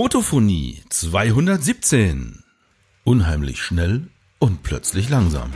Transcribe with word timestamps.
Fotophonie 0.00 0.80
217. 0.90 2.44
Unheimlich 3.02 3.60
schnell 3.60 4.06
und 4.38 4.62
plötzlich 4.62 5.08
langsam. 5.08 5.50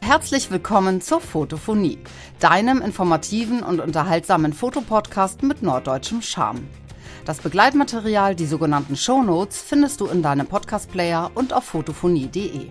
Herzlich 0.00 0.52
willkommen 0.52 1.00
zur 1.00 1.20
Fotophonie, 1.20 1.98
deinem 2.38 2.80
informativen 2.80 3.64
und 3.64 3.80
unterhaltsamen 3.80 4.52
Fotopodcast 4.52 5.42
mit 5.42 5.62
norddeutschem 5.62 6.22
Charme. 6.22 6.68
Das 7.24 7.38
Begleitmaterial, 7.38 8.36
die 8.36 8.46
sogenannten 8.46 8.94
Shownotes, 8.94 9.60
findest 9.62 10.00
du 10.00 10.06
in 10.06 10.22
deinem 10.22 10.46
Podcast-Player 10.46 11.32
und 11.34 11.52
auf 11.52 11.64
fotophonie.de. 11.64 12.70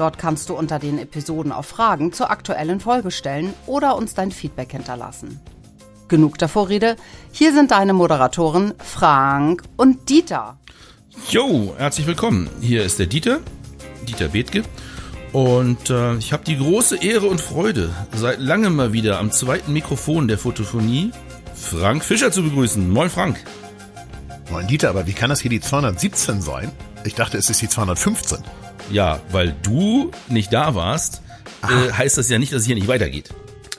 Dort 0.00 0.16
kannst 0.16 0.48
du 0.48 0.54
unter 0.54 0.78
den 0.78 0.98
Episoden 0.98 1.52
auf 1.52 1.66
Fragen 1.66 2.14
zur 2.14 2.30
aktuellen 2.30 2.80
Folge 2.80 3.10
stellen 3.10 3.52
oder 3.66 3.96
uns 3.96 4.14
dein 4.14 4.32
Feedback 4.32 4.72
hinterlassen. 4.72 5.38
Genug 6.08 6.38
der 6.38 6.48
Vorrede, 6.48 6.96
hier 7.32 7.52
sind 7.52 7.70
deine 7.70 7.92
Moderatoren 7.92 8.72
Frank 8.78 9.62
und 9.76 10.08
Dieter. 10.08 10.56
Jo, 11.28 11.74
herzlich 11.76 12.06
willkommen. 12.06 12.48
Hier 12.62 12.82
ist 12.82 12.98
der 12.98 13.08
Dieter, 13.08 13.40
Dieter 14.08 14.28
Bethke. 14.28 14.62
Und 15.32 15.90
äh, 15.90 16.14
ich 16.14 16.32
habe 16.32 16.44
die 16.44 16.56
große 16.56 16.96
Ehre 17.04 17.26
und 17.26 17.42
Freude, 17.42 17.90
seit 18.16 18.40
langem 18.40 18.76
mal 18.76 18.94
wieder 18.94 19.18
am 19.18 19.30
zweiten 19.30 19.74
Mikrofon 19.74 20.28
der 20.28 20.38
Fotophonie 20.38 21.10
Frank 21.54 22.06
Fischer 22.06 22.32
zu 22.32 22.42
begrüßen. 22.42 22.88
Moin 22.88 23.10
Frank. 23.10 23.36
Moin 24.50 24.66
Dieter, 24.66 24.88
aber 24.88 25.06
wie 25.06 25.12
kann 25.12 25.28
das 25.28 25.40
hier 25.40 25.50
die 25.50 25.60
217 25.60 26.40
sein? 26.40 26.72
Ich 27.04 27.16
dachte, 27.16 27.36
es 27.36 27.50
ist 27.50 27.60
die 27.60 27.68
215. 27.68 28.38
Ja, 28.90 29.20
weil 29.30 29.54
du 29.62 30.10
nicht 30.28 30.52
da 30.52 30.74
warst, 30.74 31.22
äh, 31.62 31.92
heißt 31.92 32.18
das 32.18 32.28
ja 32.28 32.38
nicht, 32.38 32.52
dass 32.52 32.60
es 32.62 32.66
hier 32.66 32.74
nicht 32.74 32.88
weitergeht. 32.88 33.30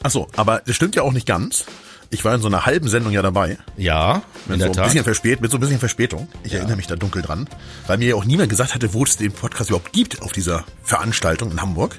Ach 0.04 0.12
so, 0.12 0.28
aber 0.36 0.62
das 0.66 0.76
stimmt 0.76 0.96
ja 0.96 1.04
auch 1.04 1.12
nicht 1.12 1.28
ganz. 1.28 1.66
Ich 2.14 2.26
war 2.26 2.36
in 2.36 2.42
so 2.42 2.48
einer 2.48 2.66
halben 2.66 2.90
Sendung 2.90 3.14
ja 3.14 3.22
dabei. 3.22 3.58
Ja, 3.78 4.24
in 4.46 4.54
Mit 4.54 4.60
der 4.62 4.68
so 4.68 4.72
ein 4.72 4.76
Tat. 4.76 4.86
bisschen 4.86 5.04
verspät, 5.06 5.40
mit 5.40 5.50
so 5.50 5.58
ein 5.58 5.62
bisschen 5.62 5.80
Verspätung. 5.80 6.28
Ich 6.44 6.54
erinnere 6.54 6.76
mich 6.76 6.88
da 6.88 6.98
dunkel 6.98 7.22
dran. 7.22 7.48
Weil 7.88 8.00
mir 8.00 8.10
ja 8.10 8.16
auch 8.16 8.26
niemand 8.26 8.50
gesagt 8.50 8.76
hatte, 8.76 8.94
wo 8.94 9.04
es 9.04 9.16
den 9.16 9.32
Podcast 9.32 9.70
überhaupt 9.70 9.94
gibt 9.94 10.22
auf 10.22 10.34
dieser 10.34 10.66
Veranstaltung 10.84 11.52
in 11.52 11.62
Hamburg. 11.62 11.98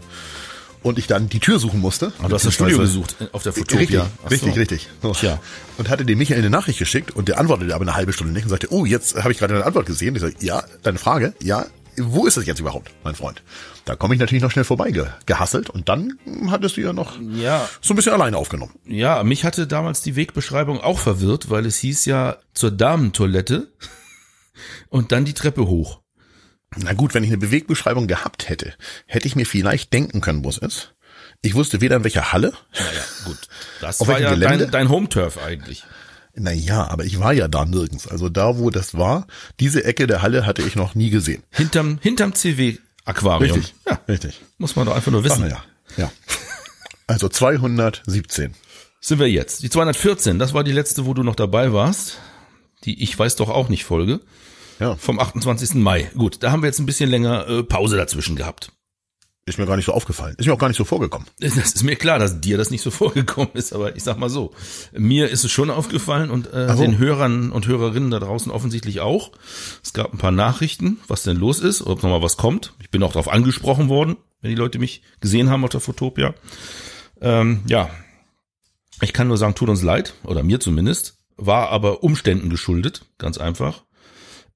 Und 0.82 0.98
ich 0.98 1.06
dann 1.06 1.28
die 1.28 1.38
Tür 1.38 1.58
suchen 1.58 1.80
musste. 1.80 2.12
Aber 2.18 2.28
du 2.28 2.34
hast 2.34 2.44
das 2.44 2.54
Studio 2.54 2.76
gesucht 2.78 3.16
äh, 3.20 3.26
auf 3.32 3.42
der 3.44 3.52
Fotopia. 3.52 4.08
Richtig, 4.28 4.30
richtig, 4.30 4.56
richtig. 4.58 4.88
So. 5.00 5.12
Tja. 5.12 5.38
Und 5.78 5.88
hatte 5.88 6.04
dem 6.04 6.18
Michael 6.18 6.40
eine 6.40 6.50
Nachricht 6.50 6.78
geschickt 6.80 7.12
und 7.12 7.28
der 7.28 7.38
antwortete 7.38 7.74
aber 7.74 7.82
eine 7.82 7.94
halbe 7.94 8.12
Stunde 8.12 8.32
nicht 8.32 8.42
und 8.42 8.50
sagte, 8.50 8.66
oh, 8.70 8.84
jetzt 8.84 9.16
habe 9.16 9.32
ich 9.32 9.38
gerade 9.38 9.54
eine 9.54 9.64
Antwort 9.64 9.86
gesehen. 9.86 10.14
Ich 10.16 10.20
sage, 10.20 10.34
ja, 10.40 10.62
deine 10.82 10.98
Frage, 10.98 11.34
ja, 11.40 11.66
wo 11.98 12.26
ist 12.26 12.36
es 12.36 12.46
jetzt 12.46 12.60
überhaupt, 12.60 12.90
mein 13.04 13.14
Freund? 13.14 13.42
Da 13.84 13.96
komme 13.96 14.14
ich 14.14 14.20
natürlich 14.20 14.42
noch 14.42 14.50
schnell 14.50 14.64
vorbei 14.64 14.90
ge 14.90 15.06
gehasselt 15.26 15.68
und 15.70 15.88
dann 15.88 16.18
hattest 16.48 16.76
du 16.76 16.80
ja 16.80 16.92
noch 16.92 17.18
Ja. 17.20 17.68
so 17.80 17.92
ein 17.92 17.96
bisschen 17.96 18.12
alleine 18.12 18.36
aufgenommen. 18.36 18.74
Ja, 18.86 19.22
mich 19.24 19.44
hatte 19.44 19.66
damals 19.66 20.00
die 20.02 20.16
Wegbeschreibung 20.16 20.80
auch 20.80 20.98
verwirrt, 20.98 21.50
weil 21.50 21.66
es 21.66 21.76
hieß 21.78 22.04
ja 22.06 22.36
zur 22.54 22.70
Damentoilette 22.70 23.72
und 24.88 25.12
dann 25.12 25.24
die 25.24 25.34
Treppe 25.34 25.66
hoch. 25.66 26.00
Na 26.76 26.94
gut, 26.94 27.12
wenn 27.12 27.22
ich 27.24 27.30
eine 27.30 27.38
Bewegbeschreibung 27.38 28.06
gehabt 28.06 28.48
hätte, 28.48 28.72
hätte 29.06 29.28
ich 29.28 29.36
mir 29.36 29.44
vielleicht 29.46 29.92
denken 29.92 30.20
können, 30.22 30.42
wo 30.44 30.48
es 30.48 30.58
ist. 30.58 30.94
Ich 31.42 31.54
wusste 31.54 31.80
weder 31.80 31.96
in 31.96 32.04
welcher 32.04 32.32
Halle. 32.32 32.52
Naja, 32.72 33.02
gut. 33.26 33.38
Das 33.80 34.00
Auf 34.00 34.08
war 34.08 34.20
ja 34.20 34.30
Gelände? 34.30 34.58
dein, 34.64 34.70
dein 34.70 34.88
Home-Turf 34.88 35.38
eigentlich. 35.44 35.84
Naja, 36.34 36.88
aber 36.88 37.04
ich 37.04 37.20
war 37.20 37.32
ja 37.32 37.46
da 37.48 37.64
nirgends. 37.64 38.08
Also 38.08 38.28
da, 38.28 38.58
wo 38.58 38.70
das 38.70 38.94
war, 38.96 39.26
diese 39.60 39.84
Ecke 39.84 40.06
der 40.06 40.22
Halle 40.22 40.46
hatte 40.46 40.62
ich 40.62 40.76
noch 40.76 40.94
nie 40.94 41.10
gesehen. 41.10 41.42
Hinterm, 41.50 41.98
hinterm 42.00 42.32
CW-Aquarium. 42.34 43.52
Richtig, 43.56 43.74
Ja, 43.86 44.00
richtig. 44.08 44.40
muss 44.58 44.74
man 44.76 44.86
doch 44.86 44.94
einfach 44.94 45.12
nur 45.12 45.24
wissen. 45.24 45.44
Ach, 45.44 45.64
ja, 45.98 46.04
ja. 46.04 46.12
Also 47.06 47.28
217. 47.28 48.54
Sind 49.00 49.18
wir 49.18 49.28
jetzt. 49.28 49.62
Die 49.62 49.68
214, 49.70 50.38
das 50.38 50.54
war 50.54 50.64
die 50.64 50.72
letzte, 50.72 51.04
wo 51.04 51.12
du 51.12 51.22
noch 51.22 51.34
dabei 51.34 51.72
warst. 51.72 52.18
Die 52.84 53.02
Ich 53.02 53.18
weiß 53.18 53.36
doch 53.36 53.48
auch 53.50 53.68
nicht 53.68 53.84
Folge. 53.84 54.20
Ja, 54.80 54.96
Vom 54.96 55.20
28. 55.20 55.74
Mai. 55.74 56.10
Gut, 56.16 56.38
da 56.42 56.50
haben 56.50 56.62
wir 56.62 56.66
jetzt 56.68 56.78
ein 56.80 56.86
bisschen 56.86 57.10
länger 57.10 57.46
äh, 57.48 57.62
Pause 57.62 57.96
dazwischen 57.96 58.36
gehabt. 58.36 58.72
Ist 59.54 59.58
mir 59.58 59.66
gar 59.66 59.76
nicht 59.76 59.86
so 59.86 59.92
aufgefallen. 59.92 60.34
Ist 60.38 60.46
mir 60.46 60.52
auch 60.52 60.58
gar 60.58 60.68
nicht 60.68 60.76
so 60.76 60.84
vorgekommen. 60.84 61.26
Das 61.40 61.56
ist 61.56 61.82
mir 61.82 61.96
klar, 61.96 62.18
dass 62.18 62.40
dir 62.40 62.56
das 62.56 62.70
nicht 62.70 62.82
so 62.82 62.90
vorgekommen 62.90 63.50
ist, 63.54 63.72
aber 63.72 63.96
ich 63.96 64.02
sag 64.02 64.18
mal 64.18 64.30
so, 64.30 64.52
mir 64.92 65.28
ist 65.28 65.44
es 65.44 65.50
schon 65.50 65.70
aufgefallen 65.70 66.30
und 66.30 66.52
äh, 66.52 66.74
so. 66.74 66.82
den 66.82 66.98
Hörern 66.98 67.52
und 67.52 67.66
Hörerinnen 67.66 68.10
da 68.10 68.18
draußen 68.18 68.50
offensichtlich 68.50 69.00
auch. 69.00 69.32
Es 69.82 69.92
gab 69.92 70.12
ein 70.12 70.18
paar 70.18 70.32
Nachrichten, 70.32 70.98
was 71.08 71.22
denn 71.22 71.36
los 71.36 71.60
ist, 71.60 71.82
ob 71.82 72.02
noch 72.02 72.10
mal 72.10 72.22
was 72.22 72.36
kommt. 72.36 72.74
Ich 72.80 72.90
bin 72.90 73.02
auch 73.02 73.12
darauf 73.12 73.28
angesprochen 73.28 73.88
worden, 73.88 74.16
wenn 74.40 74.50
die 74.50 74.56
Leute 74.56 74.78
mich 74.78 75.02
gesehen 75.20 75.50
haben 75.50 75.64
auf 75.64 75.70
der 75.70 75.80
Fotopia. 75.80 76.34
Ähm, 77.20 77.62
ja, 77.66 77.90
ich 79.00 79.12
kann 79.12 79.28
nur 79.28 79.36
sagen, 79.36 79.54
tut 79.54 79.68
uns 79.68 79.82
leid, 79.82 80.14
oder 80.24 80.42
mir 80.42 80.60
zumindest, 80.60 81.18
war 81.36 81.70
aber 81.70 82.02
Umständen 82.02 82.50
geschuldet, 82.50 83.04
ganz 83.18 83.38
einfach. 83.38 83.84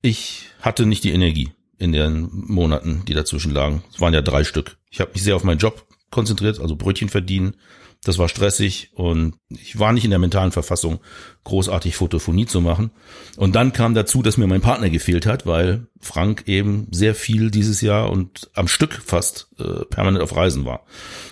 Ich 0.03 0.51
hatte 0.61 0.87
nicht 0.87 1.05
die 1.05 1.13
Energie 1.13 1.51
in 1.79 1.93
den 1.93 2.29
Monaten, 2.33 3.03
die 3.07 3.15
dazwischen 3.15 3.53
lagen. 3.53 3.83
Es 3.93 4.01
waren 4.01 4.15
ja 4.15 4.23
drei 4.23 4.45
Stück. 4.45 4.79
Ich 4.91 5.01
habe 5.01 5.13
mich 5.13 5.23
sehr 5.23 5.37
auf 5.37 5.45
meinen 5.45 5.59
Job 5.59 5.87
konzentriert, 6.11 6.61
also 6.61 6.77
Brötchen 6.77 7.09
verdienen. 7.09 7.57
Das 8.03 8.19
war 8.19 8.29
stressig 8.29 8.91
und 8.95 9.35
ich 9.49 9.79
war 9.79 9.93
nicht 9.93 10.05
in 10.05 10.11
der 10.11 10.19
mentalen 10.19 10.51
Verfassung, 10.51 10.99
großartig 11.45 11.95
Fotophonie 11.95 12.47
zu 12.47 12.61
machen. 12.61 12.91
Und 13.37 13.55
dann 13.55 13.73
kam 13.73 13.95
dazu, 13.95 14.23
dass 14.23 14.37
mir 14.37 14.49
mein 14.49 14.61
Partner 14.61 14.91
gefehlt 14.91 15.27
hat, 15.27 15.47
weil 15.47 15.87
Frank 16.01 16.45
eben 16.47 16.89
sehr 16.91 17.15
viel 17.15 17.51
dieses 17.51 17.81
Jahr 17.81 18.11
und 18.11 18.51
am 18.55 18.67
Stück 18.69 19.01
fast 19.05 19.49
äh, 19.59 19.85
permanent 19.85 20.23
auf 20.23 20.35
Reisen 20.35 20.65
war. 20.65 20.85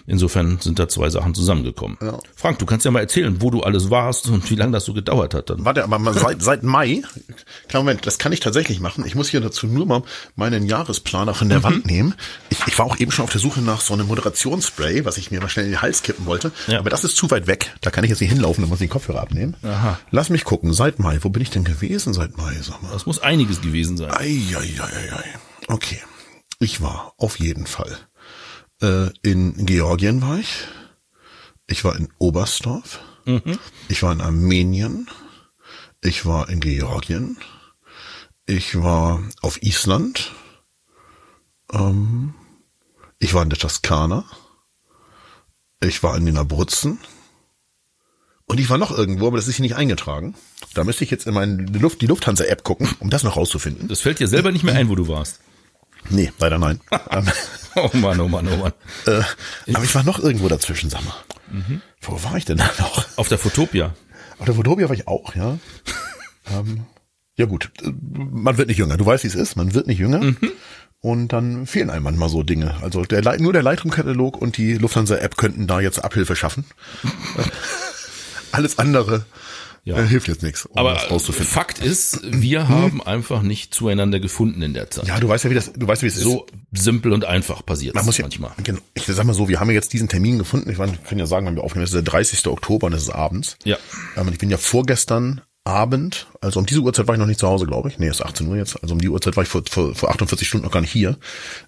Insofern 0.06 0.58
sind 0.60 0.78
da 0.78 0.88
zwei 0.88 1.10
Sachen 1.10 1.34
zusammengekommen. 1.34 1.98
Ja. 2.00 2.18
Frank, 2.36 2.58
du 2.58 2.66
kannst 2.66 2.84
ja 2.84 2.90
mal 2.90 3.00
erzählen, 3.00 3.40
wo 3.40 3.50
du 3.50 3.62
alles 3.62 3.90
warst 3.90 4.28
und 4.28 4.48
wie 4.50 4.54
lange 4.54 4.72
das 4.72 4.84
so 4.84 4.94
gedauert 4.94 5.34
hat. 5.34 5.50
Dann. 5.50 5.64
Warte, 5.64 5.82
aber 5.82 5.98
mal 5.98 6.14
seit, 6.14 6.42
seit 6.42 6.62
Mai, 6.62 7.02
klar 7.68 7.82
Moment, 7.82 8.06
das 8.06 8.18
kann 8.18 8.32
ich 8.32 8.40
tatsächlich 8.40 8.80
machen. 8.80 9.04
Ich 9.06 9.14
muss 9.14 9.28
hier 9.28 9.40
dazu 9.40 9.66
nur 9.66 9.86
mal 9.86 10.02
meinen 10.36 10.66
Jahresplaner 10.66 11.34
von 11.34 11.48
der 11.48 11.62
Wand 11.62 11.86
nehmen. 11.86 12.14
Ich, 12.50 12.58
ich 12.66 12.78
war 12.78 12.86
auch 12.86 12.98
eben 12.98 13.10
schon 13.10 13.24
auf 13.24 13.32
der 13.32 13.40
Suche 13.40 13.60
nach 13.60 13.80
so 13.80 13.94
einem 13.94 14.06
Moderationsspray, 14.06 15.04
was 15.04 15.16
ich 15.16 15.30
mir 15.30 15.40
mal 15.40 15.48
schnell 15.48 15.66
in 15.66 15.72
den 15.72 15.82
Hals 15.82 16.02
kippen 16.02 16.26
wollte. 16.26 16.52
Ja. 16.66 16.78
Aber 16.78 16.90
das 16.90 17.04
ist 17.04 17.16
zu 17.16 17.30
weit 17.30 17.46
weg. 17.46 17.74
Da 17.80 17.90
kann 17.90 18.03
ich 18.04 18.10
jetzt 18.10 18.20
nicht 18.20 18.32
hinlaufen, 18.32 18.62
da 18.62 18.68
muss 18.68 18.80
ich 18.80 18.88
den 18.88 18.92
Kopfhörer 18.92 19.20
abnehmen. 19.20 19.56
Aha. 19.62 19.98
Lass 20.10 20.30
mich 20.30 20.44
gucken, 20.44 20.72
seit 20.72 20.98
Mai. 20.98 21.18
Wo 21.22 21.30
bin 21.30 21.42
ich 21.42 21.50
denn 21.50 21.64
gewesen 21.64 22.14
seit 22.14 22.36
Mai? 22.36 22.54
Sag 22.62 22.82
mal. 22.82 22.92
Das 22.92 23.06
muss 23.06 23.20
einiges 23.20 23.60
gewesen 23.60 23.96
sein. 23.96 24.10
Ei, 24.10 24.40
ei, 24.56 24.80
ei, 24.80 24.82
ei, 24.82 25.16
ei. 25.16 25.24
Okay. 25.68 26.00
Ich 26.58 26.80
war 26.80 27.14
auf 27.18 27.38
jeden 27.38 27.66
Fall. 27.66 27.96
Äh, 28.80 29.10
in 29.22 29.66
Georgien 29.66 30.22
war 30.22 30.38
ich. 30.38 30.64
Ich 31.66 31.84
war 31.84 31.96
in 31.96 32.08
Oberstdorf. 32.18 33.00
Ich 33.88 34.02
war 34.02 34.12
in 34.12 34.20
Armenien. 34.20 35.08
Ich 36.02 36.26
war 36.26 36.50
in 36.50 36.60
Georgien. 36.60 37.38
Ich 38.44 38.80
war 38.80 39.22
auf 39.40 39.62
Island. 39.62 40.32
Ähm, 41.72 42.34
ich 43.18 43.32
war 43.32 43.42
in 43.42 43.48
der 43.48 43.58
Toskana. 43.58 44.24
Ich 45.80 46.02
war 46.02 46.16
in 46.16 46.26
den 46.26 46.36
Abruzzen. 46.36 46.98
Und 48.46 48.60
ich 48.60 48.68
war 48.68 48.78
noch 48.78 48.96
irgendwo, 48.96 49.26
aber 49.26 49.36
das 49.36 49.48
ist 49.48 49.56
hier 49.56 49.62
nicht 49.62 49.76
eingetragen. 49.76 50.34
Da 50.74 50.84
müsste 50.84 51.04
ich 51.04 51.10
jetzt 51.10 51.26
in 51.26 51.34
meine 51.34 51.64
Luft, 51.78 52.02
die 52.02 52.06
Lufthansa-App 52.06 52.62
gucken, 52.62 52.88
um 53.00 53.10
das 53.10 53.22
noch 53.22 53.36
rauszufinden. 53.36 53.88
Das 53.88 54.00
fällt 54.00 54.20
dir 54.20 54.28
selber 54.28 54.52
nicht 54.52 54.64
mehr 54.64 54.74
ein, 54.74 54.88
wo 54.88 54.94
du 54.94 55.08
warst. 55.08 55.40
Nee, 56.10 56.32
leider 56.38 56.58
nein. 56.58 56.80
Oh 57.76 57.90
Mann, 57.94 58.20
oh 58.20 58.28
Mann, 58.28 58.46
oh 58.46 58.56
Mann. 58.56 58.72
äh, 59.06 59.20
aber 59.74 59.82
ich 59.82 59.92
war 59.96 60.04
noch 60.04 60.20
irgendwo 60.20 60.46
dazwischen, 60.46 60.90
sag 60.90 61.04
mal. 61.04 61.16
Wo 62.00 62.22
war 62.22 62.36
ich 62.36 62.44
denn 62.44 62.58
da 62.58 62.70
noch? 62.78 63.04
Auf 63.16 63.26
der 63.26 63.38
Fotopia. 63.38 63.94
Auf 64.38 64.46
der 64.46 64.54
Fotopia 64.54 64.88
war 64.88 64.94
ich 64.94 65.08
auch, 65.08 65.34
ja. 65.34 65.58
ähm, 66.56 66.86
ja 67.36 67.46
gut, 67.46 67.72
äh, 67.82 67.90
man 68.06 68.58
wird 68.58 68.68
nicht 68.68 68.78
jünger. 68.78 68.96
Du 68.96 69.04
weißt, 69.04 69.24
wie 69.24 69.28
es 69.28 69.34
ist. 69.34 69.56
Man 69.56 69.74
wird 69.74 69.88
nicht 69.88 69.98
jünger. 69.98 70.34
Und 71.00 71.32
dann 71.32 71.66
fehlen 71.66 71.90
einem 71.90 72.04
manchmal 72.04 72.28
so 72.28 72.44
Dinge. 72.44 72.76
Also 72.80 73.04
der, 73.04 73.38
nur 73.40 73.52
der 73.52 73.62
Lightroom-Katalog 73.62 74.40
und 74.40 74.56
die 74.56 74.74
Lufthansa-App 74.74 75.36
könnten 75.36 75.66
da 75.66 75.80
jetzt 75.80 75.98
Abhilfe 75.98 76.36
schaffen. 76.36 76.64
Alles 78.54 78.78
andere 78.78 79.26
Ja. 79.84 79.98
äh, 79.98 80.06
hilft 80.06 80.28
jetzt 80.28 80.42
nichts, 80.42 80.64
um 80.64 80.76
Aber 80.78 80.94
das 80.94 81.10
rauszufinden. 81.10 81.50
Fakt 81.52 81.78
ist, 81.80 82.20
wir 82.24 82.68
haben 82.68 83.02
einfach 83.02 83.42
nicht 83.42 83.74
zueinander 83.74 84.18
gefunden 84.20 84.62
in 84.62 84.72
der 84.74 84.90
Zeit. 84.90 85.06
Ja, 85.06 85.20
du 85.20 85.28
weißt 85.28 85.44
ja, 85.44 85.50
wie 85.50 85.54
das, 85.54 85.72
du 85.74 85.86
weißt, 85.86 86.02
wie 86.02 86.06
es 86.06 86.16
ist. 86.16 86.22
So 86.22 86.46
simpel 86.72 87.12
und 87.12 87.24
einfach 87.24 87.64
passiert 87.66 87.94
Man 87.94 88.04
muss 88.06 88.16
ja, 88.18 88.22
manchmal. 88.24 88.52
Genau, 88.62 88.80
ich 88.94 89.04
sag 89.04 89.24
mal 89.24 89.34
so, 89.34 89.48
wir 89.48 89.60
haben 89.60 89.68
ja 89.68 89.74
jetzt 89.74 89.92
diesen 89.92 90.08
Termin 90.08 90.38
gefunden. 90.38 90.70
Ich 90.70 90.78
meine, 90.78 90.92
wir 90.92 90.98
können 90.98 91.18
ja 91.20 91.26
sagen, 91.26 91.46
wenn 91.46 91.56
wir 91.56 91.64
aufnehmen, 91.64 91.84
es 91.84 91.90
ist 91.90 91.94
der 91.96 92.02
30. 92.02 92.46
Oktober 92.46 92.86
und 92.86 92.92
es 92.94 93.02
ist 93.02 93.10
abends. 93.10 93.56
Ja. 93.64 93.76
Ähm, 94.16 94.28
ich 94.32 94.38
bin 94.38 94.48
ja 94.50 94.56
vorgestern 94.56 95.42
Abend, 95.66 96.26
also 96.42 96.60
um 96.60 96.66
diese 96.66 96.80
Uhrzeit 96.80 97.08
war 97.08 97.14
ich 97.14 97.18
noch 97.18 97.26
nicht 97.26 97.40
zu 97.40 97.48
Hause, 97.48 97.64
glaube 97.64 97.88
ich. 97.88 97.98
Nee, 97.98 98.08
ist 98.08 98.22
18 98.22 98.46
Uhr 98.48 98.56
jetzt. 98.56 98.82
Also 98.82 98.92
um 98.92 99.00
die 99.00 99.08
Uhrzeit 99.08 99.34
war 99.34 99.44
ich 99.44 99.48
vor, 99.48 99.62
vor, 99.66 99.94
vor 99.94 100.10
48 100.10 100.46
Stunden 100.46 100.66
noch 100.66 100.72
gar 100.72 100.82
nicht 100.82 100.92
hier. 100.92 101.16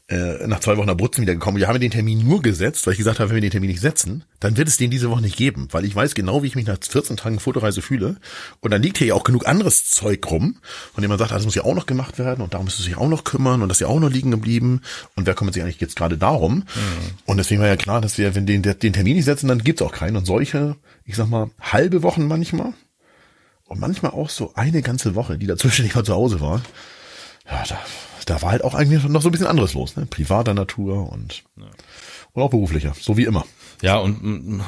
Äh, 0.09 0.47
nach 0.47 0.61
zwei 0.61 0.77
Wochen 0.77 0.91
Abruzzen 0.91 1.23
wieder 1.23 1.33
gekommen. 1.33 1.57
Wir 1.57 1.67
haben 1.67 1.81
den 1.81 1.91
Termin 1.91 2.23
nur 2.23 2.43
gesetzt, 2.43 2.87
weil 2.87 2.93
ich 2.93 2.99
gesagt 2.99 3.21
habe, 3.21 3.31
wenn 3.31 3.37
wir 3.37 3.41
den 3.41 3.53
Termin 3.53 3.71
nicht 3.71 3.81
setzen, 3.81 4.25
dann 4.39 4.59
wird 4.59 4.69
es 4.69 4.77
den 4.77 4.91
diese 4.91 5.09
Woche 5.09 5.23
nicht 5.23 5.39
geben. 5.39 5.69
Weil 5.73 5.87
ich 5.87 5.97
weiß 5.97 6.15
genau, 6.15 6.43
wie 6.43 6.47
ich 6.47 6.57
mich 6.57 6.67
nach 6.67 6.77
14 6.79 7.17
Tagen 7.17 7.41
Fotoreise 7.41 7.81
fühle. 7.81 8.17
Und 8.61 8.71
dann 8.71 8.83
liegt 8.83 8.99
hier 8.99 9.07
ja 9.07 9.15
auch 9.15 9.25
genug 9.25 9.49
anderes 9.49 9.89
Zeug 9.89 10.31
rum, 10.31 10.59
von 10.93 11.01
dem 11.01 11.09
man 11.09 11.19
sagt, 11.19 11.33
ah, 11.33 11.37
das 11.37 11.47
muss 11.47 11.55
ja 11.55 11.65
auch 11.65 11.75
noch 11.75 11.87
gemacht 11.87 12.19
werden 12.19 12.43
und 12.43 12.53
darum 12.53 12.67
müsste 12.67 12.83
sich 12.83 12.99
auch 12.99 13.09
noch 13.09 13.25
kümmern 13.25 13.63
und 13.63 13.71
das 13.71 13.79
ist 13.79 13.81
ja 13.81 13.89
auch 13.89 13.99
noch 13.99 14.11
liegen 14.11 14.31
geblieben. 14.31 14.83
Und 15.15 15.27
wer 15.27 15.33
kümmert 15.33 15.55
sich 15.55 15.63
eigentlich 15.63 15.81
jetzt 15.81 15.97
gerade 15.97 16.19
darum? 16.19 16.57
Mhm. 16.57 16.65
Und 17.25 17.39
deswegen 17.39 17.63
war 17.63 17.69
ja 17.69 17.77
klar, 17.77 18.03
dass 18.03 18.19
wir, 18.19 18.35
wenn 18.35 18.45
den, 18.45 18.61
den 18.61 18.93
Termin 18.93 19.17
nicht 19.17 19.25
setzen, 19.25 19.49
dann 19.49 19.65
gibt's 19.65 19.81
auch 19.81 19.93
keinen. 19.93 20.17
Und 20.17 20.27
solche, 20.27 20.77
ich 21.07 21.17
sag 21.17 21.31
mal, 21.31 21.49
halbe 21.63 22.03
Wochen 22.03 22.27
manchmal, 22.27 22.75
und 23.67 23.81
manchmal 23.81 24.13
auch 24.13 24.31
so 24.31 24.53
eine 24.55 24.83
ganze 24.83 25.15
Woche, 25.15 25.39
die 25.39 25.47
dazwischen 25.47 25.85
nicht 25.85 25.95
mal 25.95 26.05
zu 26.05 26.15
Hause 26.15 26.41
war. 26.41 26.63
Ja, 27.49 27.65
da, 27.69 27.79
da 28.27 28.43
war 28.43 28.51
halt 28.51 28.65
auch 28.65 28.75
eigentlich 28.75 29.05
noch 29.05 29.23
so 29.23 29.29
ein 29.29 29.33
bisschen 29.33 29.47
anderes 29.47 29.75
los, 29.75 29.97
ne? 29.97 30.07
Privater 30.07 30.55
Natur 30.55 31.13
und, 31.13 31.45
ja. 31.57 31.67
und 32.33 32.43
auch 32.43 32.51
beruflicher, 32.51 32.95
so 32.99 33.17
wie 33.17 33.25
immer. 33.25 33.45
Ja, 33.83 33.99
und 33.99 34.23
mm, 34.23 34.63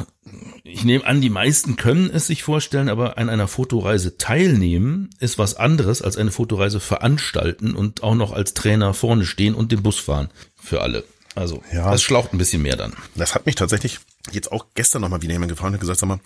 ich 0.64 0.84
nehme 0.84 1.04
an, 1.06 1.20
die 1.20 1.30
meisten 1.30 1.76
können 1.76 2.10
es 2.10 2.26
sich 2.26 2.42
vorstellen, 2.42 2.88
aber 2.88 3.18
an 3.18 3.28
einer 3.28 3.48
Fotoreise 3.48 4.18
teilnehmen 4.18 5.10
ist 5.18 5.38
was 5.38 5.54
anderes 5.54 6.02
als 6.02 6.16
eine 6.16 6.30
Fotoreise 6.30 6.80
veranstalten 6.80 7.74
und 7.74 8.02
auch 8.02 8.14
noch 8.14 8.32
als 8.32 8.54
Trainer 8.54 8.94
vorne 8.94 9.24
stehen 9.24 9.54
und 9.54 9.72
den 9.72 9.82
Bus 9.82 9.98
fahren 9.98 10.28
für 10.56 10.82
alle. 10.82 11.04
Also, 11.34 11.62
ja, 11.72 11.90
das 11.90 12.02
schlaucht 12.02 12.32
ein 12.32 12.38
bisschen 12.38 12.62
mehr 12.62 12.76
dann. 12.76 12.94
Das 13.14 13.34
hat 13.34 13.46
mich 13.46 13.54
tatsächlich 13.54 14.00
jetzt 14.32 14.50
auch 14.52 14.66
gestern 14.74 15.02
nochmal 15.02 15.22
wieder 15.22 15.32
jemand 15.32 15.50
gefragt 15.50 15.72
und 15.72 15.80
gesagt, 15.80 16.00
sag 16.00 16.08
mal, 16.08 16.20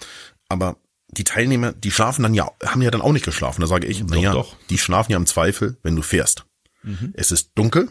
aber 0.48 0.76
die 1.12 1.24
Teilnehmer, 1.24 1.72
die 1.72 1.90
schlafen 1.90 2.22
dann 2.22 2.34
ja, 2.34 2.50
haben 2.64 2.82
ja 2.82 2.90
dann 2.90 3.02
auch 3.02 3.12
nicht 3.12 3.24
geschlafen. 3.24 3.60
Da 3.60 3.66
sage 3.66 3.86
ich, 3.86 4.02
naja, 4.04 4.32
doch. 4.32 4.56
die 4.70 4.78
schlafen 4.78 5.12
ja 5.12 5.18
im 5.18 5.26
Zweifel, 5.26 5.76
wenn 5.82 5.94
du 5.94 6.02
fährst. 6.02 6.46
Mhm. 6.82 7.12
Es 7.14 7.30
ist 7.30 7.50
dunkel, 7.54 7.90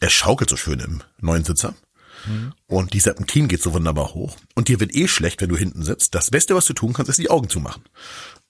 er 0.00 0.10
schaukelt 0.10 0.50
so 0.50 0.56
schön 0.56 0.80
im 0.80 1.02
neuen 1.20 1.44
Sitzer. 1.44 1.74
Mhm. 2.26 2.54
Und 2.66 2.94
die 2.94 3.00
Serpentin 3.00 3.48
geht 3.48 3.62
so 3.62 3.72
wunderbar 3.74 4.14
hoch. 4.14 4.36
Und 4.54 4.68
dir 4.68 4.80
wird 4.80 4.94
eh 4.94 5.06
schlecht, 5.06 5.40
wenn 5.40 5.50
du 5.50 5.56
hinten 5.56 5.84
sitzt. 5.84 6.14
Das 6.14 6.30
Beste, 6.30 6.54
was 6.54 6.64
du 6.64 6.72
tun 6.72 6.92
kannst, 6.92 7.10
ist 7.10 7.18
die 7.18 7.30
Augen 7.30 7.48
zumachen. 7.48 7.84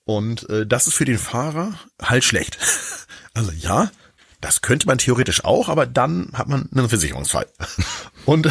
Und 0.05 0.49
äh, 0.49 0.67
das 0.67 0.87
ist 0.87 0.94
für 0.94 1.05
den 1.05 1.19
Fahrer 1.19 1.79
halt 2.00 2.25
schlecht. 2.25 2.59
also 3.35 3.50
ja, 3.52 3.91
das 4.47 4.61
könnte 4.61 4.87
man 4.87 4.99
theoretisch 4.99 5.45
auch, 5.45 5.69
aber 5.69 5.87
dann 5.87 6.29
hat 6.33 6.47
man 6.47 6.69
einen 6.73 6.89
Versicherungsfall. 6.89 7.47
Und 8.27 8.49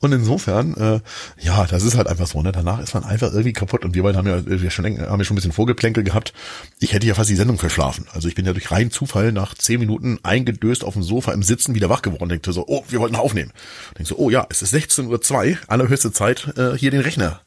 und 0.00 0.12
insofern, 0.12 0.74
äh, 0.74 1.00
ja, 1.40 1.64
das 1.66 1.84
ist 1.84 1.96
halt 1.96 2.08
einfach 2.08 2.26
so. 2.26 2.42
Ne? 2.42 2.52
Danach 2.52 2.80
ist 2.80 2.94
man 2.94 3.04
einfach 3.04 3.28
irgendwie 3.30 3.52
kaputt. 3.52 3.84
Und 3.84 3.94
wir 3.94 4.02
beide 4.02 4.18
haben 4.18 4.26
ja, 4.26 4.44
wir 4.44 4.70
schon, 4.70 4.84
haben 4.84 5.18
ja 5.18 5.24
schon 5.24 5.34
ein 5.34 5.36
bisschen 5.36 5.52
Vorgeplänkel 5.52 6.02
gehabt. 6.02 6.32
Ich 6.80 6.92
hätte 6.92 7.06
ja 7.06 7.14
fast 7.14 7.30
die 7.30 7.36
Sendung 7.36 7.58
verschlafen. 7.58 8.06
Also 8.12 8.28
ich 8.28 8.34
bin 8.34 8.46
ja 8.46 8.52
durch 8.52 8.70
reinen 8.70 8.90
Zufall 8.90 9.32
nach 9.32 9.54
zehn 9.54 9.78
Minuten 9.78 10.18
eingedöst 10.22 10.84
auf 10.84 10.94
dem 10.94 11.02
Sofa 11.02 11.32
im 11.32 11.42
Sitzen 11.42 11.74
wieder 11.74 11.88
wach 11.88 12.02
geworden. 12.02 12.28
Denkte 12.28 12.52
so, 12.52 12.64
oh, 12.66 12.84
wir 12.88 13.00
wollten 13.00 13.16
aufnehmen. 13.16 13.52
Denkst 13.96 14.08
so, 14.08 14.16
oh 14.16 14.30
ja, 14.30 14.46
es 14.50 14.62
ist 14.62 14.74
16.02 14.74 15.50
Uhr, 15.50 15.58
allerhöchste 15.68 16.12
Zeit, 16.12 16.52
äh, 16.56 16.76
hier 16.76 16.90
den 16.90 17.00
Rechner 17.00 17.40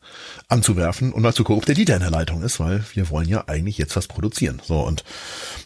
anzuwerfen 0.47 1.11
und 1.11 1.21
mal 1.21 1.33
zu 1.33 1.43
gucken, 1.43 1.59
ob 1.59 1.65
der 1.65 1.75
Dieter 1.75 1.95
in 1.95 2.01
der 2.01 2.11
Leitung 2.11 2.41
ist, 2.41 2.59
weil 2.59 2.83
wir 2.93 3.09
wollen 3.09 3.27
ja 3.27 3.43
eigentlich 3.47 3.77
jetzt 3.77 3.95
was 3.95 4.07
produzieren. 4.07 4.61
So 4.63 4.79
und 4.79 5.03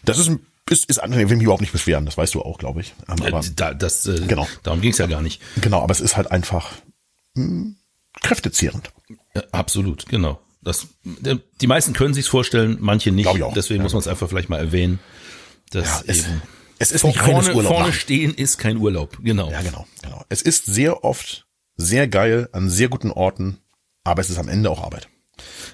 das 0.04 0.18
ist 0.18 0.30
ist, 0.70 0.86
ist 0.86 0.98
angenehm, 0.98 1.28
will 1.28 1.36
mich 1.36 1.44
überhaupt 1.44 1.60
nicht 1.60 1.72
beschweren, 1.72 2.06
das 2.06 2.16
weißt 2.16 2.34
du 2.34 2.42
auch, 2.42 2.58
glaube 2.58 2.80
ich. 2.80 2.94
Ähm, 3.08 3.22
aber, 3.22 3.42
da, 3.56 3.74
das, 3.74 4.06
äh, 4.06 4.20
genau. 4.26 4.46
Darum 4.62 4.80
ging 4.80 4.92
es 4.92 4.98
ja 4.98 5.06
gar 5.06 5.22
nicht. 5.22 5.40
Genau, 5.60 5.82
aber 5.82 5.92
es 5.92 6.00
ist 6.00 6.16
halt 6.16 6.30
einfach 6.30 6.72
mh, 7.34 7.44
hm, 7.44 7.76
kräftezehrend. 8.20 8.90
Ja, 9.34 9.42
absolut, 9.52 10.06
genau. 10.06 10.40
Das, 10.62 10.86
die 11.60 11.66
meisten 11.66 11.92
können 11.92 12.14
sich's 12.14 12.28
vorstellen, 12.28 12.76
manche 12.80 13.10
nicht. 13.10 13.28
Ich 13.34 13.42
auch. 13.42 13.52
Deswegen 13.52 13.80
ja, 13.80 13.82
muss 13.82 13.92
man 13.94 14.00
es 14.00 14.06
einfach 14.06 14.28
vielleicht 14.28 14.48
mal 14.48 14.58
erwähnen. 14.58 15.00
Dass 15.70 15.86
ja, 15.86 16.02
es, 16.06 16.18
eben 16.20 16.42
es 16.82 16.90
ist 16.90 17.04
nicht 17.04 17.18
vorne, 17.18 17.54
Urlaub 17.54 17.76
vorne 17.76 17.92
stehen 17.92 18.34
ist 18.34 18.58
kein 18.58 18.76
Urlaub, 18.76 19.18
genau. 19.22 19.50
Ja, 19.50 19.62
genau, 19.62 19.86
genau. 20.02 20.24
Es 20.28 20.42
ist 20.42 20.66
sehr 20.66 21.04
oft 21.04 21.46
sehr 21.76 22.08
geil 22.08 22.48
an 22.52 22.68
sehr 22.68 22.88
guten 22.88 23.10
Orten, 23.10 23.58
aber 24.04 24.20
es 24.20 24.30
ist 24.30 24.38
am 24.38 24.48
Ende 24.48 24.68
auch 24.68 24.82
Arbeit. 24.82 25.08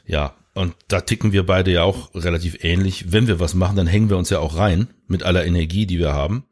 Ja, 0.06 0.34
und 0.54 0.74
da 0.88 1.00
ticken 1.00 1.32
wir 1.32 1.46
beide 1.46 1.70
ja 1.70 1.82
auch 1.82 2.14
relativ 2.14 2.64
ähnlich. 2.64 3.12
Wenn 3.12 3.26
wir 3.28 3.38
was 3.38 3.54
machen, 3.54 3.76
dann 3.76 3.86
hängen 3.86 4.10
wir 4.10 4.16
uns 4.16 4.30
ja 4.30 4.40
auch 4.40 4.56
rein 4.56 4.88
mit 5.06 5.22
aller 5.22 5.44
Energie, 5.44 5.86
die 5.86 5.98
wir 5.98 6.12
haben. 6.12 6.44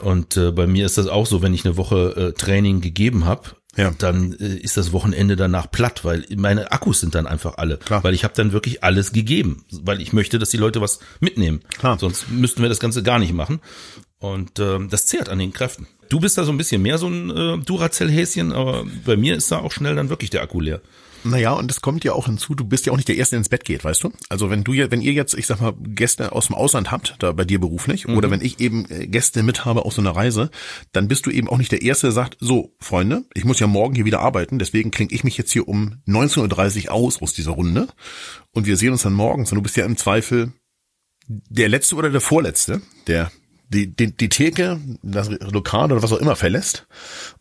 Und 0.00 0.36
äh, 0.36 0.50
bei 0.50 0.66
mir 0.66 0.86
ist 0.86 0.98
das 0.98 1.08
auch 1.08 1.26
so, 1.26 1.42
wenn 1.42 1.52
ich 1.52 1.64
eine 1.64 1.76
Woche 1.76 2.14
äh, 2.16 2.32
Training 2.32 2.80
gegeben 2.80 3.26
habe, 3.26 3.50
ja. 3.76 3.92
dann 3.98 4.32
äh, 4.34 4.56
ist 4.56 4.76
das 4.76 4.92
Wochenende 4.92 5.36
danach 5.36 5.70
platt, 5.70 6.04
weil 6.04 6.24
meine 6.36 6.72
Akkus 6.72 7.00
sind 7.00 7.14
dann 7.14 7.26
einfach 7.26 7.58
alle. 7.58 7.76
Klar. 7.78 8.02
Weil 8.02 8.14
ich 8.14 8.24
habe 8.24 8.34
dann 8.34 8.52
wirklich 8.52 8.82
alles 8.82 9.12
gegeben, 9.12 9.64
weil 9.82 10.00
ich 10.00 10.12
möchte, 10.12 10.38
dass 10.38 10.50
die 10.50 10.56
Leute 10.56 10.80
was 10.80 11.00
mitnehmen. 11.20 11.60
Klar. 11.78 11.98
Sonst 11.98 12.30
müssten 12.30 12.62
wir 12.62 12.68
das 12.68 12.80
Ganze 12.80 13.02
gar 13.02 13.18
nicht 13.18 13.32
machen. 13.32 13.60
Und 14.18 14.58
äh, 14.58 14.78
das 14.88 15.06
zehrt 15.06 15.28
an 15.28 15.38
den 15.38 15.52
Kräften. 15.52 15.86
Du 16.08 16.20
bist 16.20 16.36
da 16.36 16.44
so 16.44 16.52
ein 16.52 16.58
bisschen 16.58 16.82
mehr 16.82 16.98
so 16.98 17.08
ein 17.08 17.30
äh, 17.30 17.58
Duracell-Häschen, 17.58 18.52
aber 18.52 18.84
bei 19.04 19.16
mir 19.16 19.36
ist 19.36 19.50
da 19.50 19.58
auch 19.58 19.72
schnell 19.72 19.94
dann 19.94 20.08
wirklich 20.08 20.30
der 20.30 20.42
Akku 20.42 20.60
leer. 20.60 20.80
Naja, 21.22 21.52
und 21.52 21.70
es 21.70 21.80
kommt 21.80 22.04
ja 22.04 22.12
auch 22.12 22.26
hinzu, 22.26 22.54
du 22.54 22.64
bist 22.64 22.86
ja 22.86 22.92
auch 22.92 22.96
nicht 22.96 23.08
der 23.08 23.16
Erste, 23.16 23.34
der 23.34 23.38
ins 23.38 23.48
Bett 23.48 23.64
geht, 23.64 23.84
weißt 23.84 24.04
du? 24.04 24.12
Also 24.28 24.50
wenn 24.50 24.64
du 24.64 24.72
ja, 24.72 24.90
wenn 24.90 25.02
ihr 25.02 25.12
jetzt, 25.12 25.34
ich 25.34 25.46
sag 25.46 25.60
mal, 25.60 25.74
Gäste 25.78 26.32
aus 26.32 26.46
dem 26.46 26.56
Ausland 26.56 26.90
habt, 26.90 27.16
da 27.18 27.32
bei 27.32 27.44
dir 27.44 27.60
beruflich, 27.60 28.06
mhm. 28.06 28.16
oder 28.16 28.30
wenn 28.30 28.40
ich 28.40 28.60
eben 28.60 28.86
äh, 28.90 29.06
Gäste 29.06 29.42
mit 29.42 29.64
habe 29.64 29.84
aus 29.84 29.96
so 29.96 30.00
einer 30.00 30.16
Reise, 30.16 30.50
dann 30.92 31.08
bist 31.08 31.26
du 31.26 31.30
eben 31.30 31.48
auch 31.48 31.58
nicht 31.58 31.72
der 31.72 31.82
Erste, 31.82 32.06
der 32.06 32.12
sagt, 32.12 32.36
so, 32.40 32.74
Freunde, 32.80 33.24
ich 33.34 33.44
muss 33.44 33.60
ja 33.60 33.66
morgen 33.66 33.94
hier 33.94 34.04
wieder 34.04 34.20
arbeiten, 34.20 34.58
deswegen 34.58 34.90
klinge 34.90 35.12
ich 35.12 35.24
mich 35.24 35.36
jetzt 35.36 35.52
hier 35.52 35.68
um 35.68 35.98
19.30 36.06 36.86
Uhr 36.86 36.92
aus 36.92 37.20
aus 37.20 37.34
dieser 37.34 37.52
Runde 37.52 37.88
und 38.52 38.66
wir 38.66 38.76
sehen 38.76 38.92
uns 38.92 39.02
dann 39.02 39.12
morgens 39.12 39.52
und 39.52 39.56
du 39.56 39.62
bist 39.62 39.76
ja 39.76 39.84
im 39.84 39.96
Zweifel 39.96 40.52
der 41.26 41.68
Letzte 41.68 41.96
oder 41.96 42.10
der 42.10 42.20
Vorletzte, 42.20 42.80
der 43.06 43.30
die, 43.68 43.94
die, 43.94 44.16
die 44.16 44.28
Theke, 44.28 44.80
das 45.02 45.28
Lokal 45.28 45.92
oder 45.92 46.02
was 46.02 46.12
auch 46.12 46.18
immer 46.18 46.34
verlässt. 46.34 46.88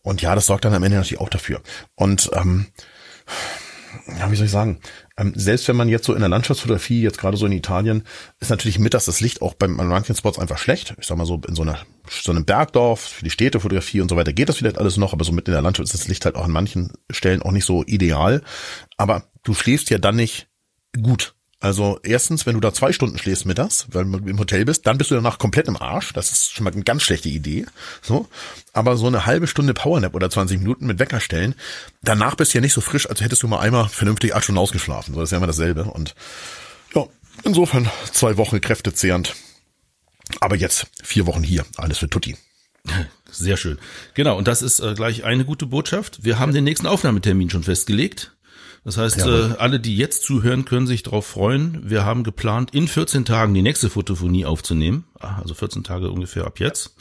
Und 0.03 0.21
ja, 0.21 0.35
das 0.35 0.45
sorgt 0.45 0.63
dann 0.63 0.75
am 0.75 0.83
Ende 0.83 0.97
natürlich 0.97 1.19
auch 1.19 1.29
dafür. 1.29 1.61
Und 1.95 2.29
ähm, 2.35 2.67
ja, 4.18 4.31
wie 4.31 4.36
soll 4.36 4.45
ich 4.45 4.51
sagen, 4.51 4.80
ähm, 5.18 5.33
selbst 5.36 5.68
wenn 5.68 5.75
man 5.75 5.89
jetzt 5.89 6.06
so 6.06 6.13
in 6.13 6.19
der 6.19 6.30
Landschaftsfotografie, 6.30 7.01
jetzt 7.01 7.18
gerade 7.18 7.38
so 7.38 7.45
in 7.45 7.51
Italien, 7.51 8.03
ist 8.39 8.50
natürlich 8.50 8.80
mittags 8.80 9.06
das 9.06 9.21
Licht 9.21 9.41
auch 9.41 9.53
beim, 9.53 9.80
an 9.80 9.88
manchen 9.88 10.15
Spots 10.15 10.39
einfach 10.39 10.57
schlecht. 10.57 10.95
Ich 11.00 11.07
sag 11.07 11.18
mal 11.18 11.25
so, 11.25 11.41
in 11.47 11.56
so, 11.56 11.62
einer, 11.62 11.80
so 12.09 12.31
einem 12.31 12.45
Bergdorf, 12.45 13.01
für 13.01 13.24
die 13.24 13.31
Städtefotografie 13.31 14.01
und 14.01 14.09
so 14.09 14.15
weiter 14.15 14.33
geht 14.33 14.50
das 14.50 14.57
vielleicht 14.57 14.77
alles 14.77 14.97
noch, 14.97 15.13
aber 15.13 15.25
so 15.25 15.31
mitten 15.31 15.50
in 15.50 15.56
der 15.56 15.62
Landschaft 15.62 15.86
ist 15.86 15.94
das 15.94 16.07
Licht 16.07 16.25
halt 16.25 16.36
auch 16.36 16.45
an 16.45 16.51
manchen 16.51 16.94
Stellen 17.09 17.41
auch 17.41 17.51
nicht 17.51 17.65
so 17.65 17.83
ideal. 17.86 18.41
Aber 18.97 19.25
du 19.44 19.53
schläfst 19.53 19.89
ja 19.89 19.97
dann 19.97 20.15
nicht 20.15 20.47
gut. 21.01 21.36
Also 21.61 22.00
erstens, 22.03 22.45
wenn 22.45 22.53
du 22.53 22.61
da 22.61 22.73
zwei 22.73 22.94
Stunden 22.94 23.17
schläfst 23.17 23.45
mittags, 23.45 23.88
weil 23.91 24.06
du 24.06 24.17
im 24.29 24.39
Hotel 24.39 24.63
bist, 24.63 24.88
dann 24.88 24.97
bist 24.97 25.11
du 25.11 25.15
danach 25.15 25.39
komplett 25.39 25.67
im 25.67 25.75
Arsch. 25.75 26.13
Das 26.13 26.31
ist 26.31 26.53
schon 26.53 26.63
mal 26.63 26.71
eine 26.71 26.83
ganz 26.83 27.03
schlechte 27.03 27.27
Idee. 27.27 27.65
So, 28.01 28.29
aber 28.71 28.95
so 28.95 29.07
eine 29.07 29.25
halbe 29.25 29.45
Stunde 29.45 29.73
Powernap 29.73 30.15
oder 30.15 30.29
20 30.29 30.59
Minuten 30.59 30.85
mit 30.85 31.00
Wecker 31.00 31.19
stellen, 31.19 31.56
danach 32.01 32.35
bist 32.35 32.53
du 32.53 32.59
ja 32.59 32.61
nicht 32.61 32.73
so 32.73 32.79
frisch, 32.79 33.09
als 33.09 33.19
hättest 33.19 33.44
du 33.44 33.47
mal 33.47 33.59
einmal 33.59 33.89
vernünftig 33.89 34.33
acht 34.33 34.44
Stunden 34.45 34.59
ausgeschlafen. 34.59 35.13
So, 35.13 35.19
das 35.19 35.27
ist 35.27 35.31
ja 35.31 35.38
immer 35.38 35.47
dasselbe. 35.47 35.83
Und 35.83 36.15
ja, 36.95 37.06
insofern 37.44 37.89
zwei 38.13 38.38
Wochen 38.38 38.62
kräftezehrend. 38.62 39.35
Aber 40.39 40.55
jetzt 40.55 40.88
vier 41.03 41.27
Wochen 41.27 41.44
hier, 41.44 41.65
alles 41.75 41.97
für 41.97 42.09
Tutti. 42.09 42.38
Sehr 43.31 43.57
schön. 43.57 43.79
Genau, 44.13 44.38
und 44.38 44.47
das 44.47 44.62
ist 44.62 44.79
äh, 44.79 44.94
gleich 44.94 45.23
eine 45.25 45.44
gute 45.44 45.65
Botschaft. 45.65 46.23
Wir 46.23 46.39
haben 46.39 46.53
den 46.53 46.63
nächsten 46.63 46.88
Aufnahmetermin 46.88 47.50
schon 47.50 47.63
festgelegt. 47.63 48.31
Das 48.83 48.98
heißt, 48.98 49.17
ja, 49.17 49.51
äh, 49.51 49.55
alle, 49.57 49.79
die 49.79 49.98
jetzt 49.98 50.24
zuhören, 50.24 50.65
können 50.65 50.88
sich 50.88 51.03
darauf 51.03 51.25
freuen. 51.25 51.89
Wir 51.89 52.05
haben 52.05 52.24
geplant, 52.24 52.74
in 52.74 52.88
14 52.88 53.25
Tagen 53.25 53.53
die 53.53 53.62
nächste 53.62 53.89
Fotophonie 53.89 54.45
aufzunehmen. 54.45 55.05
Ah, 55.19 55.39
also 55.41 55.53
14 55.53 55.83
Tage 55.83 56.09
ungefähr 56.12 56.45
ab 56.45 56.59
jetzt. 56.59 56.95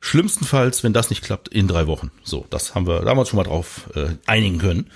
Schlimmstenfalls, 0.00 0.84
wenn 0.84 0.92
das 0.92 1.10
nicht 1.10 1.22
klappt, 1.22 1.48
in 1.48 1.68
drei 1.68 1.86
Wochen. 1.86 2.10
So, 2.22 2.46
das 2.50 2.74
haben 2.74 2.86
wir 2.86 3.00
damals 3.02 3.28
schon 3.28 3.38
mal 3.38 3.44
drauf 3.44 3.88
äh, 3.94 4.08
einigen 4.26 4.58
können. 4.58 4.90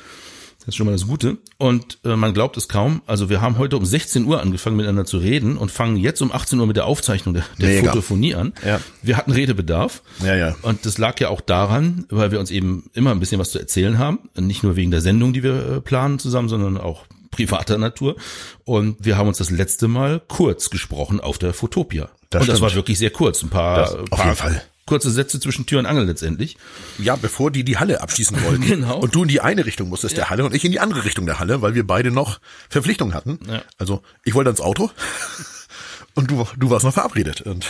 Das 0.61 0.69
ist 0.69 0.76
schon 0.76 0.87
mal 0.87 0.93
das 0.93 1.07
Gute. 1.07 1.38
Und 1.57 1.99
äh, 2.05 2.17
man 2.17 2.35
glaubt 2.35 2.57
es 2.57 2.69
kaum. 2.69 3.00
Also 3.07 3.31
wir 3.31 3.40
haben 3.40 3.57
heute 3.57 3.76
um 3.76 3.85
16 3.85 4.26
Uhr 4.26 4.40
angefangen 4.40 4.76
miteinander 4.76 5.07
zu 5.07 5.17
reden 5.17 5.57
und 5.57 5.71
fangen 5.71 5.97
jetzt 5.97 6.21
um 6.21 6.33
18 6.33 6.61
Uhr 6.61 6.67
mit 6.67 6.76
der 6.76 6.87
Aufzeichnung 6.87 7.35
der, 7.35 7.45
der 7.59 7.83
Fotophonie 7.83 8.35
an. 8.35 8.52
Ja. 8.64 8.81
Wir 9.02 9.17
hatten 9.17 9.33
Redebedarf. 9.33 10.02
Ja, 10.23 10.35
ja. 10.37 10.55
Und 10.62 10.85
das 10.85 10.99
lag 10.99 11.19
ja 11.19 11.31
auch 11.31 11.40
daran, 11.40 12.05
weil 12.11 12.31
wir 12.31 12.40
uns 12.40 12.50
eben 12.50 12.90
immer 12.93 13.11
ein 13.11 13.21
bisschen 13.21 13.40
was 13.40 13.50
zu 13.50 13.59
erzählen 13.59 13.99
haben. 13.99 14.19
Nicht 14.38 14.62
nur 14.62 14.76
wegen 14.76 14.90
der 14.90 15.00
Sendung, 15.00 15.33
die 15.33 15.43
wir 15.43 15.76
äh, 15.76 15.81
planen 15.81 16.19
zusammen, 16.19 16.50
sondern 16.50 16.76
auch 16.76 17.07
privater 17.31 17.79
Natur. 17.79 18.17
Und 18.64 18.97
wir 19.00 19.17
haben 19.17 19.29
uns 19.29 19.38
das 19.38 19.50
letzte 19.50 19.88
Mal 19.88 20.21
kurz 20.29 20.69
gesprochen 20.69 21.21
auf 21.21 21.38
der 21.38 21.55
Fotopia. 21.55 22.11
Das 22.29 22.43
und 22.43 22.49
das 22.49 22.61
war 22.61 22.75
wirklich 22.75 22.99
sehr 22.99 23.11
kurz. 23.11 23.43
Ein 23.43 23.49
paar, 23.49 23.76
das, 23.76 23.95
auf 23.95 24.11
paar, 24.11 24.25
jeden 24.26 24.37
Fall 24.37 24.62
kurze 24.91 25.13
Sätze 25.13 25.39
zwischen 25.39 25.67
Tür 25.67 25.79
und 25.79 25.87
Angel 25.87 26.05
letztendlich. 26.05 26.57
Ja, 26.99 27.15
bevor 27.15 27.53
die 27.53 27.63
die 27.63 27.79
Halle 27.79 28.01
abschließen 28.03 28.43
wollten. 28.45 28.63
genau. 28.67 28.99
Und 28.99 29.15
du 29.15 29.23
in 29.23 29.29
die 29.29 29.41
eine 29.41 29.65
Richtung 29.65 29.89
musstest 29.89 30.17
ja. 30.17 30.25
der 30.25 30.31
Halle 30.31 30.45
und 30.45 30.53
ich 30.53 30.65
in 30.65 30.73
die 30.73 30.81
andere 30.81 31.05
Richtung 31.05 31.27
der 31.27 31.39
Halle, 31.39 31.63
weil 31.63 31.77
wir 31.77 31.87
beide 31.87 32.11
noch 32.11 32.41
Verpflichtungen 32.69 33.15
hatten. 33.15 33.39
Ja. 33.49 33.63
Also 33.79 34.03
ich 34.25 34.35
wollte 34.35 34.51
ans 34.51 34.61
Auto 34.61 34.91
und 36.15 36.29
du, 36.33 36.45
du 36.59 36.71
warst 36.71 36.85
noch 36.85 36.93
verabredet. 36.93 37.43
Und 37.43 37.67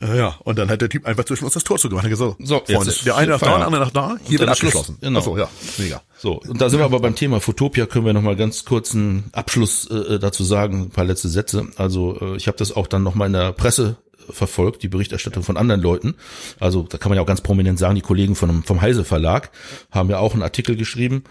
Äh, 0.00 0.18
Ja, 0.18 0.36
und 0.44 0.58
dann 0.58 0.68
hat 0.70 0.80
der 0.82 0.88
Typ 0.88 1.06
einfach 1.06 1.24
zwischen 1.24 1.44
uns 1.44 1.54
das 1.54 1.64
Tor 1.64 1.78
zugemacht. 1.78 2.04
Er 2.04 2.10
hat 2.10 2.18
gesagt, 2.18 2.36
So, 2.40 2.56
jetzt 2.56 2.72
Freunde, 2.72 2.90
ist 2.90 3.06
der 3.06 3.16
eine 3.16 3.32
nach 3.32 3.40
da, 3.40 3.56
der 3.56 3.66
andere 3.66 3.82
nach 3.82 3.90
da, 3.90 4.16
hier 4.24 4.38
wird 4.38 4.50
abgeschlossen. 4.50 4.98
Genau. 5.00 5.18
Ach 5.18 5.24
so, 5.24 5.38
ja, 5.38 5.48
mega. 5.78 6.02
So, 6.18 6.40
und 6.40 6.60
da 6.60 6.68
sind 6.68 6.78
wir 6.78 6.84
aber 6.84 7.00
beim 7.00 7.14
Thema 7.14 7.40
Fotopia, 7.40 7.86
können 7.86 8.04
wir 8.04 8.12
nochmal 8.12 8.36
ganz 8.36 8.64
kurz 8.64 8.94
einen 8.94 9.30
Abschluss 9.32 9.86
äh, 9.90 10.18
dazu 10.18 10.44
sagen, 10.44 10.82
ein 10.82 10.90
paar 10.90 11.04
letzte 11.04 11.28
Sätze. 11.28 11.68
Also 11.76 12.18
äh, 12.20 12.36
ich 12.36 12.46
habe 12.46 12.58
das 12.58 12.72
auch 12.72 12.86
dann 12.86 13.02
nochmal 13.02 13.26
in 13.26 13.32
der 13.32 13.52
Presse 13.52 13.96
verfolgt, 14.30 14.82
die 14.82 14.88
Berichterstattung 14.88 15.42
von 15.42 15.56
anderen 15.56 15.80
Leuten. 15.80 16.14
Also 16.58 16.82
da 16.88 16.98
kann 16.98 17.10
man 17.10 17.16
ja 17.16 17.22
auch 17.22 17.26
ganz 17.26 17.40
prominent 17.40 17.78
sagen, 17.78 17.94
die 17.94 18.00
Kollegen 18.00 18.34
von, 18.34 18.62
vom 18.62 18.80
Heise 18.80 19.04
Verlag 19.04 19.50
haben 19.90 20.10
ja 20.10 20.18
auch 20.18 20.32
einen 20.34 20.42
Artikel 20.42 20.76
geschrieben 20.76 21.24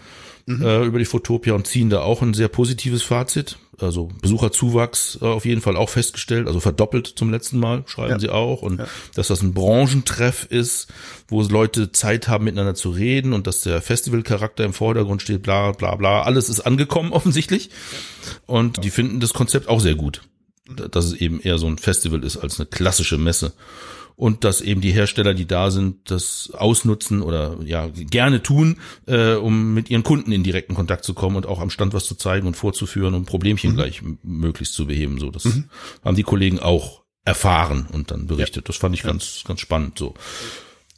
äh, 0.48 0.86
über 0.86 0.98
die 0.98 1.04
Fotopia 1.04 1.54
und 1.54 1.66
ziehen 1.66 1.90
da 1.90 2.00
auch 2.02 2.22
ein 2.22 2.32
sehr 2.34 2.48
positives 2.48 3.02
Fazit. 3.02 3.58
Also 3.78 4.08
Besucherzuwachs 4.22 5.18
äh, 5.20 5.24
auf 5.26 5.44
jeden 5.44 5.60
Fall 5.60 5.76
auch 5.76 5.90
festgestellt, 5.90 6.46
also 6.46 6.60
verdoppelt 6.60 7.06
zum 7.08 7.30
letzten 7.30 7.58
Mal, 7.58 7.82
schreiben 7.86 8.12
Ja. 8.12 8.18
sie 8.18 8.30
auch. 8.30 8.62
Und 8.62 8.80
dass 9.14 9.26
das 9.28 9.42
ein 9.42 9.52
Branchentreff 9.52 10.46
ist, 10.48 10.86
wo 11.28 11.42
Leute 11.42 11.92
Zeit 11.92 12.28
haben, 12.28 12.44
miteinander 12.44 12.74
zu 12.74 12.90
reden 12.90 13.32
und 13.32 13.46
dass 13.46 13.62
der 13.62 13.82
Festivalcharakter 13.82 14.64
im 14.64 14.72
Vordergrund 14.72 15.20
steht, 15.20 15.42
bla 15.42 15.72
bla 15.72 15.96
bla. 15.96 16.22
Alles 16.22 16.48
ist 16.48 16.60
angekommen 16.60 17.12
offensichtlich. 17.12 17.70
Und 18.46 18.84
die 18.84 18.90
finden 18.90 19.20
das 19.20 19.34
Konzept 19.34 19.68
auch 19.68 19.80
sehr 19.80 19.96
gut. 19.96 20.22
Dass 20.68 21.04
es 21.04 21.12
eben 21.12 21.40
eher 21.40 21.58
so 21.58 21.66
ein 21.66 21.78
Festival 21.78 22.24
ist 22.24 22.36
als 22.36 22.58
eine 22.58 22.66
klassische 22.66 23.18
Messe. 23.18 23.52
Und 24.16 24.44
dass 24.44 24.62
eben 24.62 24.80
die 24.80 24.92
Hersteller, 24.92 25.34
die 25.34 25.46
da 25.46 25.70
sind, 25.70 26.10
das 26.10 26.50
ausnutzen 26.56 27.20
oder 27.20 27.58
ja 27.62 27.88
gerne 27.88 28.42
tun, 28.42 28.78
äh, 29.06 29.34
um 29.34 29.74
mit 29.74 29.90
ihren 29.90 30.02
Kunden 30.04 30.32
in 30.32 30.42
direkten 30.42 30.74
Kontakt 30.74 31.04
zu 31.04 31.12
kommen 31.12 31.36
und 31.36 31.44
auch 31.44 31.60
am 31.60 31.68
Stand 31.68 31.92
was 31.92 32.06
zu 32.06 32.14
zeigen 32.14 32.46
und 32.46 32.56
vorzuführen 32.56 33.12
und 33.12 33.26
Problemchen 33.26 33.74
gleich 33.74 34.00
m- 34.00 34.18
möglichst 34.22 34.72
zu 34.72 34.86
beheben. 34.86 35.18
So, 35.18 35.30
das 35.30 35.44
haben 36.02 36.16
die 36.16 36.22
Kollegen 36.22 36.58
auch 36.60 37.02
erfahren 37.26 37.88
und 37.92 38.10
dann 38.10 38.26
berichtet. 38.26 38.68
Das 38.70 38.76
fand 38.76 38.94
ich 38.94 39.02
ganz, 39.02 39.42
ganz 39.46 39.60
spannend. 39.60 39.98
So. 39.98 40.14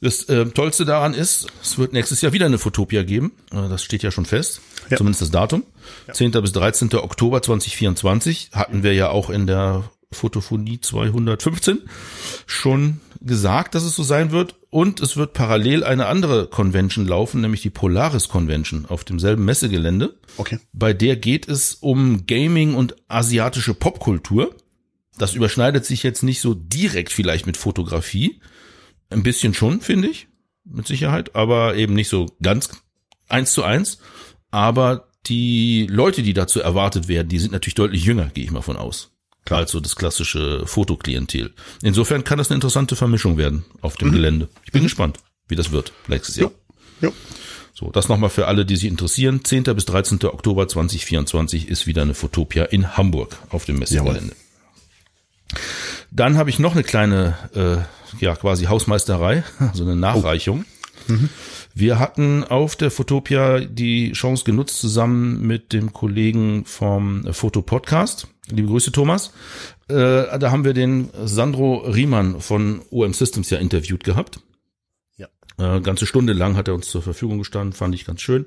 Das 0.01 0.25
äh, 0.25 0.47
Tollste 0.47 0.85
daran 0.85 1.15
ist, 1.15 1.49
es 1.63 1.79
wird 1.79 1.93
nächstes 1.93 2.21
Jahr 2.21 2.33
wieder 2.33 2.47
eine 2.47 2.59
Fotopia 2.59 3.03
geben. 3.03 3.33
Äh, 3.51 3.69
das 3.69 3.83
steht 3.83 4.03
ja 4.03 4.11
schon 4.11 4.27
fest. 4.27 4.61
Ja. 4.91 4.97
Zumindest 4.97 5.23
das 5.23 5.31
Datum. 5.31 5.65
10. 6.13 6.31
bis 6.33 6.53
13. 6.53 6.95
Oktober 6.95 7.43
2024 7.43 8.51
hatten 8.53 8.83
wir 8.83 8.95
ja 8.95 9.11
auch 9.11 9.31
in 9.31 9.47
der 9.47 9.91
Fotophonie 10.11 10.81
215 10.81 11.81
schon 12.47 13.01
gesagt, 13.21 13.75
dass 13.75 13.83
es 13.83 13.95
so 13.95 14.03
sein 14.03 14.31
wird. 14.31 14.55
Und 14.71 15.01
es 15.01 15.17
wird 15.17 15.33
parallel 15.33 15.83
eine 15.83 16.07
andere 16.07 16.47
Convention 16.47 17.07
laufen, 17.07 17.41
nämlich 17.41 17.63
die 17.63 17.71
Polaris 17.71 18.29
Convention 18.29 18.87
auf 18.87 19.05
demselben 19.05 19.45
Messegelände. 19.45 20.15
Okay. 20.37 20.59
Bei 20.73 20.93
der 20.93 21.17
geht 21.17 21.49
es 21.49 21.75
um 21.75 22.27
Gaming 22.27 22.75
und 22.75 22.97
asiatische 23.09 23.75
Popkultur. 23.75 24.55
Das 25.17 25.35
überschneidet 25.35 25.85
sich 25.85 26.03
jetzt 26.03 26.23
nicht 26.23 26.41
so 26.41 26.55
direkt 26.55 27.13
vielleicht 27.13 27.47
mit 27.47 27.57
Fotografie. 27.57 28.41
Ein 29.11 29.23
bisschen 29.23 29.55
schon, 29.55 29.81
finde 29.81 30.09
ich, 30.09 30.29
mit 30.65 30.87
Sicherheit, 30.87 31.35
aber 31.35 31.77
eben 31.77 31.95
nicht 31.95 32.09
so 32.09 32.27
ganz 32.43 32.71
eins 33.29 33.53
zu 33.53 33.65
eins. 33.65 33.99
Aber 34.51 35.09
die 35.27 35.87
Leute, 35.91 36.23
die 36.23 36.35
dazu 36.35 36.61
erwartet 36.61 37.09
werden, 37.09 37.29
die 37.29 37.39
sind 37.39 37.53
natürlich 37.53 37.75
deutlich 37.75 38.05
jünger, 38.05 38.27
gehe 38.27 38.45
ich 38.45 38.51
mal 38.51 38.63
von 38.63 38.77
aus. 38.77 39.13
Also 39.51 39.81
das 39.81 39.97
klassische 39.97 40.67
Fotoklientel. 40.67 41.55
Insofern 41.83 42.23
kann 42.23 42.39
das 42.39 42.51
eine 42.51 42.57
interessante 42.57 42.97
Vermischung 42.97 43.39
werden 43.39 43.65
auf 43.81 43.97
dem 43.97 44.13
Gelände. 44.13 44.49
Ich 44.65 44.73
bin 44.73 44.83
gespannt, 44.83 45.19
wie 45.49 45.57
das 45.57 45.71
wird 45.71 45.93
nächstes 46.07 46.37
Jahr. 46.37 46.51
Jo. 47.01 47.13
So, 47.73 47.91
das 47.91 48.09
nochmal 48.09 48.29
für 48.29 48.47
alle, 48.47 48.67
die 48.67 48.77
sich 48.77 48.91
interessieren. 48.91 49.45
10. 49.45 49.63
bis 49.63 49.85
13. 49.87 50.25
Oktober 50.25 50.67
2024 50.69 51.69
ist 51.69 51.87
wieder 51.87 52.03
eine 52.03 52.15
Fotopia 52.15 52.65
in 52.65 52.97
Hamburg 52.97 53.39
auf 53.51 53.65
dem 53.65 53.79
Messegelände. 53.79 54.35
Dann 56.11 56.37
habe 56.37 56.51
ich 56.51 56.59
noch 56.59 56.73
eine 56.73 56.85
kleine, 56.85 57.37
äh, 57.55 58.25
ja 58.25 58.35
quasi 58.35 58.65
Hausmeisterei, 58.65 59.45
so 59.75 59.85
eine 59.85 59.97
Nachreichung. 59.97 60.65
Wir 61.75 61.99
hatten 61.99 62.45
auf 62.45 62.77
der 62.77 62.91
Fotopia 62.91 63.61
die 63.61 64.13
Chance 64.13 64.45
genutzt, 64.45 64.81
zusammen 64.81 65.47
mit 65.47 65.73
dem 65.73 65.93
Kollegen 65.93 66.65
vom 66.65 67.33
Fotopodcast, 67.33 68.27
liebe 68.51 68.69
Grüße 68.69 68.93
Thomas, 68.93 69.33
äh, 69.89 70.39
da 70.39 70.51
haben 70.51 70.65
wir 70.65 70.75
den 70.75 71.11
Sandro 71.25 71.79
Riemann 71.79 72.41
von 72.41 72.83
OM 72.91 73.15
Systems 73.15 73.49
ja 73.51 73.59
interviewt 73.59 74.05
gehabt. 74.05 74.41
Ja. 75.17 75.29
Äh, 75.57 75.81
ganze 75.81 76.05
Stunde 76.05 76.33
lang 76.33 76.57
hat 76.57 76.69
er 76.69 76.75
uns 76.75 76.89
zur 76.89 77.03
Verfügung 77.03 77.39
gestanden, 77.39 77.73
fand 77.73 77.95
ich 77.95 78.05
ganz 78.05 78.21
schön. 78.21 78.47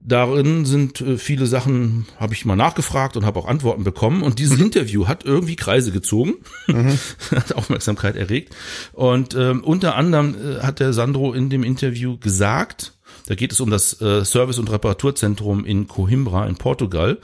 Darin 0.00 0.64
sind 0.64 1.00
äh, 1.00 1.18
viele 1.18 1.46
Sachen, 1.46 2.06
habe 2.18 2.32
ich 2.32 2.44
mal 2.44 2.54
nachgefragt 2.54 3.16
und 3.16 3.24
habe 3.24 3.38
auch 3.38 3.46
Antworten 3.46 3.82
bekommen. 3.82 4.22
Und 4.22 4.38
dieses 4.38 4.58
Interview 4.60 5.08
hat 5.08 5.24
irgendwie 5.24 5.56
Kreise 5.56 5.90
gezogen, 5.90 6.34
hat 7.30 7.54
Aufmerksamkeit 7.54 8.16
erregt. 8.16 8.54
Und 8.92 9.34
ähm, 9.34 9.64
unter 9.64 9.96
anderem 9.96 10.34
äh, 10.34 10.60
hat 10.62 10.78
der 10.80 10.92
Sandro 10.92 11.32
in 11.32 11.50
dem 11.50 11.64
Interview 11.64 12.16
gesagt, 12.16 12.94
da 13.26 13.34
geht 13.34 13.52
es 13.52 13.60
um 13.60 13.70
das 13.70 14.00
äh, 14.00 14.24
Service- 14.24 14.58
und 14.58 14.70
Reparaturzentrum 14.70 15.64
in 15.64 15.88
Coimbra 15.88 16.46
in 16.46 16.56
Portugal. 16.56 17.18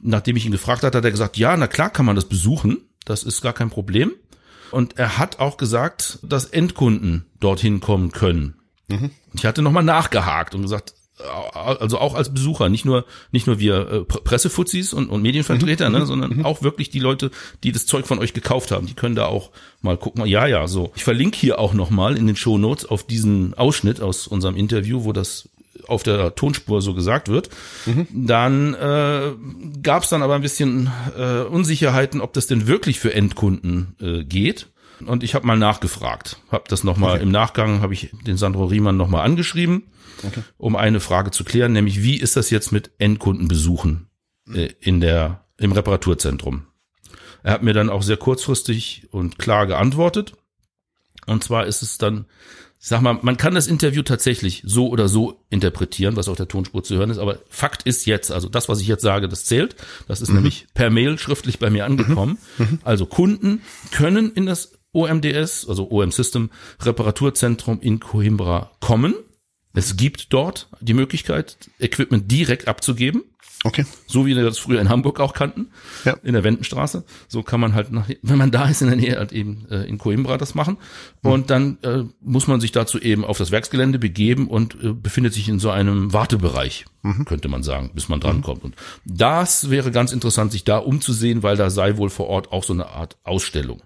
Nachdem 0.00 0.36
ich 0.36 0.44
ihn 0.44 0.52
gefragt 0.52 0.82
hatte, 0.82 0.98
hat 0.98 1.04
er 1.04 1.10
gesagt, 1.10 1.36
ja, 1.36 1.56
na 1.56 1.68
klar 1.68 1.90
kann 1.90 2.06
man 2.06 2.16
das 2.16 2.26
besuchen. 2.26 2.78
Das 3.04 3.22
ist 3.22 3.40
gar 3.40 3.52
kein 3.52 3.70
Problem. 3.70 4.12
Und 4.72 4.98
er 4.98 5.16
hat 5.16 5.38
auch 5.38 5.56
gesagt, 5.56 6.18
dass 6.22 6.44
Endkunden 6.46 7.24
dorthin 7.38 7.80
kommen 7.80 8.10
können. 8.10 8.56
Und 8.88 9.12
ich 9.34 9.46
hatte 9.46 9.62
nochmal 9.62 9.84
nachgehakt 9.84 10.54
und 10.54 10.62
gesagt, 10.62 10.94
also 11.54 11.98
auch 11.98 12.14
als 12.14 12.32
Besucher, 12.32 12.68
nicht 12.68 12.84
nur 12.84 13.06
nicht 13.32 13.46
nur 13.46 13.58
wir 13.58 13.90
äh, 13.90 14.04
Pre- 14.04 14.20
Pressefuzis 14.20 14.92
und, 14.92 15.08
und 15.08 15.22
Medienvertreter, 15.22 15.88
ne, 15.88 16.04
sondern 16.04 16.44
auch 16.44 16.62
wirklich 16.62 16.90
die 16.90 16.98
Leute, 16.98 17.30
die 17.64 17.72
das 17.72 17.86
Zeug 17.86 18.06
von 18.06 18.18
euch 18.18 18.34
gekauft 18.34 18.70
haben, 18.70 18.86
die 18.86 18.94
können 18.94 19.14
da 19.14 19.26
auch 19.26 19.50
mal 19.80 19.96
gucken. 19.96 20.26
Ja, 20.26 20.46
ja, 20.46 20.68
so. 20.68 20.92
Ich 20.94 21.04
verlinke 21.04 21.38
hier 21.38 21.58
auch 21.58 21.72
nochmal 21.72 22.18
in 22.18 22.26
den 22.26 22.36
Show 22.36 22.58
Notes 22.58 22.84
auf 22.84 23.06
diesen 23.06 23.54
Ausschnitt 23.54 24.00
aus 24.00 24.26
unserem 24.26 24.56
Interview, 24.56 25.04
wo 25.04 25.12
das 25.12 25.48
auf 25.88 26.02
der 26.02 26.34
Tonspur 26.34 26.82
so 26.82 26.94
gesagt 26.94 27.28
wird. 27.28 27.48
Dann 28.12 28.74
äh, 28.74 29.32
gab 29.82 30.02
es 30.02 30.08
dann 30.08 30.22
aber 30.22 30.34
ein 30.34 30.42
bisschen 30.42 30.90
äh, 31.16 31.42
Unsicherheiten, 31.42 32.20
ob 32.20 32.32
das 32.32 32.46
denn 32.46 32.66
wirklich 32.66 32.98
für 32.98 33.14
Endkunden 33.14 33.94
äh, 34.00 34.24
geht. 34.24 34.68
Und 35.04 35.22
ich 35.22 35.34
habe 35.34 35.46
mal 35.46 35.58
nachgefragt, 35.58 36.38
habe 36.50 36.64
das 36.68 36.84
nochmal 36.84 37.20
im 37.20 37.30
Nachgang, 37.30 37.80
habe 37.80 37.92
ich 37.92 38.10
den 38.26 38.36
Sandro 38.36 38.64
Riemann 38.64 38.96
nochmal 38.96 39.24
angeschrieben, 39.24 39.84
um 40.56 40.76
eine 40.76 41.00
Frage 41.00 41.30
zu 41.30 41.44
klären, 41.44 41.72
nämlich 41.72 42.02
wie 42.02 42.16
ist 42.16 42.36
das 42.36 42.50
jetzt 42.50 42.72
mit 42.72 42.92
Endkundenbesuchen 42.98 44.08
äh, 44.52 44.70
in 44.80 45.00
der 45.00 45.44
im 45.58 45.72
Reparaturzentrum? 45.72 46.66
Er 47.42 47.52
hat 47.52 47.62
mir 47.62 47.74
dann 47.74 47.90
auch 47.90 48.02
sehr 48.02 48.16
kurzfristig 48.16 49.08
und 49.10 49.38
klar 49.38 49.66
geantwortet. 49.66 50.34
Und 51.26 51.44
zwar 51.44 51.66
ist 51.66 51.82
es 51.82 51.98
dann, 51.98 52.26
ich 52.80 52.88
sag 52.88 53.00
mal, 53.00 53.18
man 53.22 53.36
kann 53.36 53.54
das 53.54 53.66
Interview 53.66 54.02
tatsächlich 54.02 54.62
so 54.64 54.88
oder 54.88 55.08
so 55.08 55.44
interpretieren, 55.50 56.16
was 56.16 56.28
auf 56.28 56.36
der 56.36 56.48
Tonspur 56.48 56.82
zu 56.82 56.96
hören 56.96 57.10
ist, 57.10 57.18
aber 57.18 57.38
Fakt 57.48 57.82
ist 57.84 58.06
jetzt, 58.06 58.30
also 58.30 58.48
das, 58.48 58.68
was 58.68 58.80
ich 58.80 58.86
jetzt 58.86 59.02
sage, 59.02 59.28
das 59.28 59.44
zählt. 59.44 59.76
Das 60.08 60.20
ist 60.20 60.30
nämlich 60.30 60.66
per 60.74 60.90
Mail 60.90 61.18
schriftlich 61.18 61.58
bei 61.58 61.70
mir 61.70 61.84
angekommen. 61.84 62.38
Also 62.84 63.06
Kunden 63.06 63.62
können 63.92 64.32
in 64.32 64.46
das 64.46 64.75
OMDS, 64.96 65.68
also 65.68 65.90
OM 65.90 66.10
System 66.10 66.50
Reparaturzentrum 66.80 67.80
in 67.80 68.00
Coimbra 68.00 68.70
kommen. 68.80 69.14
Es 69.74 69.96
gibt 69.96 70.32
dort 70.32 70.68
die 70.80 70.94
Möglichkeit, 70.94 71.58
Equipment 71.78 72.30
direkt 72.32 72.66
abzugeben. 72.66 73.22
Okay. 73.64 73.84
So 74.06 74.26
wie 74.26 74.36
wir 74.36 74.44
das 74.44 74.58
früher 74.58 74.80
in 74.80 74.88
Hamburg 74.88 75.18
auch 75.18 75.32
kannten, 75.34 75.70
Ja. 76.04 76.12
in 76.22 76.34
der 76.34 76.44
Wendenstraße. 76.44 77.04
So 77.26 77.42
kann 77.42 77.58
man 77.60 77.74
halt, 77.74 77.90
nach, 77.90 78.08
wenn 78.22 78.38
man 78.38 78.50
da 78.50 78.68
ist 78.68 78.80
in 78.80 78.88
der 78.88 78.96
Nähe, 78.96 79.16
halt 79.16 79.32
eben 79.32 79.66
äh, 79.70 79.82
in 79.88 79.98
Coimbra 79.98 80.38
das 80.38 80.54
machen. 80.54 80.76
Und 81.22 81.50
dann 81.50 81.78
äh, 81.82 82.04
muss 82.20 82.46
man 82.46 82.60
sich 82.60 82.70
dazu 82.72 83.00
eben 83.00 83.24
auf 83.24 83.38
das 83.38 83.50
Werksgelände 83.50 83.98
begeben 83.98 84.46
und 84.48 84.76
äh, 84.82 84.92
befindet 84.92 85.34
sich 85.34 85.48
in 85.48 85.58
so 85.58 85.70
einem 85.70 86.12
Wartebereich, 86.12 86.84
könnte 87.24 87.48
man 87.48 87.62
sagen, 87.62 87.90
bis 87.94 88.08
man 88.08 88.20
drankommt. 88.20 88.62
Und 88.62 88.76
das 89.04 89.68
wäre 89.68 89.90
ganz 89.90 90.12
interessant, 90.12 90.52
sich 90.52 90.64
da 90.64 90.78
umzusehen, 90.78 91.42
weil 91.42 91.56
da 91.56 91.68
sei 91.70 91.96
wohl 91.96 92.10
vor 92.10 92.28
Ort 92.28 92.52
auch 92.52 92.62
so 92.64 92.72
eine 92.72 92.86
Art 92.88 93.16
Ausstellung. 93.24 93.82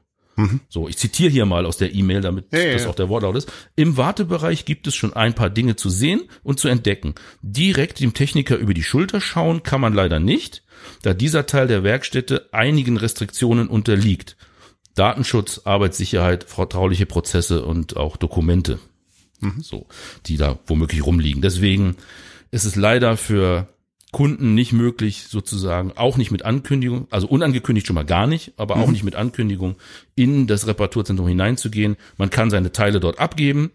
So, 0.68 0.88
ich 0.88 0.96
zitiere 0.96 1.30
hier 1.30 1.46
mal 1.46 1.66
aus 1.66 1.76
der 1.76 1.94
E-Mail, 1.94 2.20
damit 2.20 2.52
Ja, 2.52 2.72
das 2.72 2.82
ja. 2.84 2.88
auch 2.88 2.94
der 2.94 3.08
Wortlaut 3.08 3.36
ist. 3.36 3.52
Im 3.76 3.96
Wartebereich 3.96 4.64
gibt 4.64 4.86
es 4.86 4.94
schon 4.94 5.12
ein 5.12 5.34
paar 5.34 5.50
Dinge 5.50 5.76
zu 5.76 5.90
sehen 5.90 6.22
und 6.42 6.60
zu 6.60 6.68
entdecken. 6.68 7.14
Direkt 7.42 8.00
dem 8.00 8.14
Techniker 8.14 8.56
über 8.56 8.74
die 8.74 8.82
Schulter 8.82 9.20
schauen 9.20 9.62
kann 9.62 9.80
man 9.80 9.94
leider 9.94 10.20
nicht, 10.20 10.62
da 11.02 11.14
dieser 11.14 11.46
Teil 11.46 11.66
der 11.66 11.82
Werkstätte 11.84 12.48
einigen 12.52 12.96
Restriktionen 12.96 13.68
unterliegt. 13.68 14.36
Datenschutz, 14.94 15.62
Arbeitssicherheit, 15.64 16.44
vertrauliche 16.44 17.06
Prozesse 17.06 17.64
und 17.64 17.96
auch 17.96 18.16
Dokumente. 18.16 18.78
So, 19.60 19.86
die 20.26 20.36
da 20.36 20.58
womöglich 20.66 21.04
rumliegen. 21.04 21.40
Deswegen 21.40 21.96
ist 22.50 22.64
es 22.64 22.76
leider 22.76 23.16
für 23.16 23.68
Kunden 24.12 24.54
nicht 24.54 24.72
möglich, 24.72 25.24
sozusagen, 25.28 25.92
auch 25.96 26.16
nicht 26.16 26.30
mit 26.30 26.44
Ankündigung, 26.44 27.06
also 27.10 27.28
unangekündigt 27.28 27.86
schon 27.86 27.94
mal 27.94 28.04
gar 28.04 28.26
nicht, 28.26 28.52
aber 28.56 28.76
auch 28.76 28.90
nicht 28.90 29.04
mit 29.04 29.14
Ankündigung, 29.14 29.76
in 30.16 30.46
das 30.46 30.66
Reparaturzentrum 30.66 31.28
hineinzugehen. 31.28 31.96
Man 32.16 32.30
kann 32.30 32.50
seine 32.50 32.72
Teile 32.72 32.98
dort 32.98 33.20
abgeben. 33.20 33.70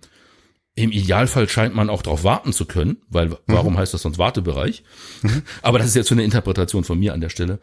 Im 0.75 0.91
Idealfall 0.91 1.47
scheint 1.47 1.73
man 1.73 1.89
auch 1.89 2.01
darauf 2.01 2.25
warten 2.25 2.51
zu 2.51 2.65
können, 2.65 2.97
weil 3.07 3.37
warum 3.47 3.77
heißt 3.77 3.93
das 3.93 4.01
sonst 4.01 4.17
Wartebereich? 4.17 4.83
Aber 5.61 5.79
das 5.79 5.87
ist 5.87 5.95
jetzt 5.95 6.09
so 6.09 6.15
eine 6.15 6.25
Interpretation 6.25 6.83
von 6.83 6.99
mir 6.99 7.13
an 7.13 7.21
der 7.21 7.29
Stelle. 7.29 7.59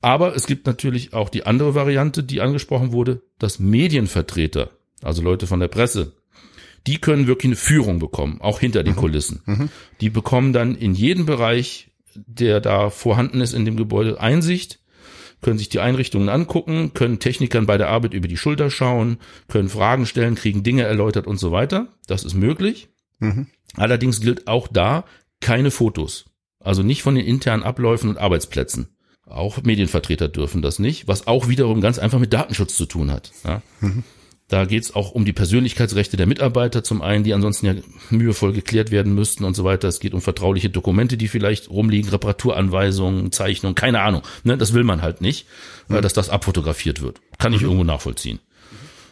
Aber 0.00 0.36
es 0.36 0.46
gibt 0.46 0.66
natürlich 0.66 1.12
auch 1.12 1.28
die 1.28 1.44
andere 1.44 1.74
Variante, 1.74 2.22
die 2.22 2.40
angesprochen 2.40 2.92
wurde, 2.92 3.22
dass 3.38 3.58
Medienvertreter 3.58 4.70
also 5.02 5.22
Leute 5.22 5.46
von 5.46 5.60
der 5.60 5.68
Presse, 5.68 6.12
die 6.86 6.98
können 6.98 7.26
wirklich 7.26 7.50
eine 7.50 7.56
Führung 7.56 7.98
bekommen, 7.98 8.40
auch 8.40 8.60
hinter 8.60 8.82
den 8.82 8.96
Kulissen. 8.96 9.42
Die 10.00 10.10
bekommen 10.10 10.52
dann 10.52 10.74
in 10.74 10.94
jeden 10.94 11.26
Bereich, 11.26 11.90
der 12.14 12.60
da 12.60 12.90
vorhanden 12.90 13.40
ist 13.40 13.52
in 13.52 13.64
dem 13.64 13.76
Gebäude, 13.76 14.20
Einsicht, 14.20 14.80
können 15.40 15.58
sich 15.58 15.68
die 15.68 15.80
Einrichtungen 15.80 16.28
angucken, 16.28 16.94
können 16.94 17.18
Technikern 17.18 17.66
bei 17.66 17.76
der 17.76 17.88
Arbeit 17.88 18.14
über 18.14 18.28
die 18.28 18.36
Schulter 18.36 18.70
schauen, 18.70 19.18
können 19.48 19.68
Fragen 19.68 20.06
stellen, 20.06 20.36
kriegen 20.36 20.62
Dinge 20.62 20.84
erläutert 20.84 21.26
und 21.26 21.38
so 21.38 21.50
weiter. 21.50 21.88
Das 22.06 22.24
ist 22.24 22.34
möglich. 22.34 22.88
Allerdings 23.76 24.20
gilt 24.20 24.46
auch 24.46 24.68
da 24.68 25.04
keine 25.40 25.70
Fotos. 25.70 26.26
Also 26.60 26.82
nicht 26.82 27.02
von 27.02 27.16
den 27.16 27.26
internen 27.26 27.64
Abläufen 27.64 28.08
und 28.08 28.18
Arbeitsplätzen. 28.18 28.88
Auch 29.26 29.62
Medienvertreter 29.62 30.28
dürfen 30.28 30.62
das 30.62 30.78
nicht, 30.78 31.08
was 31.08 31.26
auch 31.26 31.48
wiederum 31.48 31.80
ganz 31.80 31.98
einfach 31.98 32.18
mit 32.18 32.32
Datenschutz 32.32 32.76
zu 32.76 32.86
tun 32.86 33.10
hat. 33.10 33.32
Ja. 33.44 33.62
Da 34.52 34.66
geht's 34.66 34.94
auch 34.94 35.12
um 35.12 35.24
die 35.24 35.32
Persönlichkeitsrechte 35.32 36.18
der 36.18 36.26
Mitarbeiter 36.26 36.84
zum 36.84 37.00
einen, 37.00 37.24
die 37.24 37.32
ansonsten 37.32 37.64
ja 37.64 37.74
mühevoll 38.10 38.52
geklärt 38.52 38.90
werden 38.90 39.14
müssten 39.14 39.44
und 39.44 39.54
so 39.54 39.64
weiter. 39.64 39.88
Es 39.88 39.98
geht 39.98 40.12
um 40.12 40.20
vertrauliche 40.20 40.68
Dokumente, 40.68 41.16
die 41.16 41.28
vielleicht 41.28 41.70
rumliegen, 41.70 42.10
Reparaturanweisungen, 42.10 43.32
Zeichnungen, 43.32 43.74
keine 43.74 44.02
Ahnung. 44.02 44.20
Ne, 44.44 44.58
das 44.58 44.74
will 44.74 44.84
man 44.84 45.00
halt 45.00 45.22
nicht, 45.22 45.46
weil 45.88 46.02
dass 46.02 46.12
das 46.12 46.28
abfotografiert 46.28 47.00
wird. 47.00 47.22
Kann 47.38 47.54
ich 47.54 47.62
irgendwo 47.62 47.82
nachvollziehen. 47.82 48.40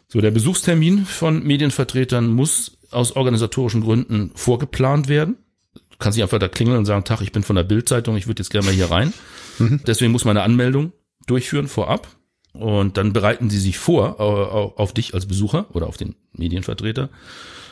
So, 0.09 0.20
der 0.20 0.30
Besuchstermin 0.30 1.06
von 1.06 1.42
Medienvertretern 1.42 2.28
muss 2.28 2.76
aus 2.90 3.16
organisatorischen 3.16 3.80
Gründen 3.80 4.32
vorgeplant 4.35 5.09
werden. 5.09 5.37
Du 5.73 5.97
kannst 5.99 6.18
nicht 6.18 6.23
einfach 6.23 6.38
da 6.38 6.49
klingeln 6.49 6.76
und 6.76 6.85
sagen, 6.85 7.04
Tag, 7.04 7.23
ich 7.23 7.32
bin 7.32 7.44
von 7.44 7.56
der 7.56 7.64
Bildzeitung, 7.64 8.14
ich 8.14 8.26
würde 8.26 8.42
jetzt 8.42 8.50
gerne 8.50 8.66
mal 8.66 8.75
hier 8.75 8.90
rein. 8.90 9.14
Deswegen 9.87 10.12
muss 10.12 10.26
man 10.26 10.37
eine 10.37 10.44
Anmeldung 10.44 10.92
durchführen 11.26 11.66
vorab. 11.66 12.09
Und 12.52 12.97
dann 12.97 13.12
bereiten 13.12 13.49
sie 13.49 13.61
sich 13.61 13.78
vor 13.78 14.21
auf 14.21 14.92
dich 14.92 15.14
als 15.14 15.26
Besucher 15.26 15.66
oder 15.73 15.87
auf 15.87 15.97
den 15.97 16.16
Medienvertreter. 16.33 17.09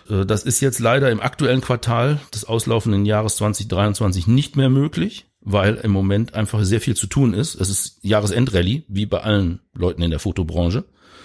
Äh, 0.09 0.25
Das 0.25 0.45
ist 0.45 0.61
jetzt 0.61 0.79
leider 0.79 1.11
im 1.11 1.21
aktuellen 1.21 1.61
Quartal 1.61 2.21
des 2.35 2.45
auslaufenden 2.45 3.05
Jahres 3.05 3.37
2023 3.37 4.27
nicht 4.27 4.57
mehr 4.57 4.71
möglich, 4.71 5.27
weil 5.41 5.77
im 5.77 5.91
Moment 5.91 6.35
einfach 6.35 6.63
sehr 6.65 6.81
viel 6.81 6.97
zu 6.97 7.07
tun 7.07 7.35
ist. 7.35 7.55
Es 7.55 7.71
ist 7.71 7.99
Jahresendrallye, 8.03 8.85
wie 8.89 9.07
bei 9.07 9.21
allen 9.21 9.61
Leuten 9.75 10.03
in 10.03 10.11
der 10.11 10.21
Fotobranche. 10.21 10.85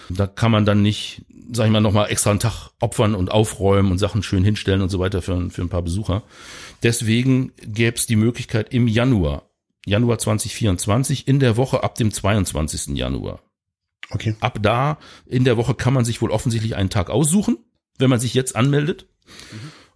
Da 0.10 0.28
kann 0.28 0.52
man 0.52 0.66
dann 0.66 0.82
nicht, 0.82 1.24
sag 1.52 1.66
ich 1.66 1.72
mal, 1.72 1.80
nochmal 1.80 2.10
extra 2.10 2.32
einen 2.32 2.40
Tag 2.40 2.72
opfern 2.80 3.16
und 3.16 3.32
aufräumen 3.32 3.92
und 3.92 4.00
Sachen 4.00 4.22
schön 4.24 4.44
hinstellen 4.44 4.82
und 4.82 4.90
so 4.90 5.00
weiter 5.00 5.22
für, 5.22 5.50
für 5.50 5.62
ein 5.62 5.70
paar 5.70 5.82
Besucher. 5.82 6.24
Deswegen 6.84 7.54
gäbe 7.62 7.96
es 7.98 8.06
die 8.06 8.18
Möglichkeit 8.18 8.74
im 8.74 8.88
Januar, 8.88 9.44
Januar 9.86 10.18
2024, 10.18 11.28
in 11.28 11.40
der 11.40 11.58
Woche 11.58 11.84
ab 11.84 11.96
dem 11.96 12.12
22. 12.12 12.96
Januar. 12.98 13.42
Okay. 14.10 14.36
Ab 14.40 14.60
da, 14.62 14.98
in 15.26 15.44
der 15.44 15.58
Woche 15.58 15.76
kann 15.76 15.94
man 15.94 16.06
sich 16.06 16.22
wohl 16.22 16.32
offensichtlich 16.32 16.76
einen 16.76 16.90
Tag 16.90 17.10
aussuchen, 17.10 17.58
wenn 17.98 18.10
man 18.10 18.20
sich 18.20 18.34
jetzt 18.34 18.56
anmeldet. 18.56 19.08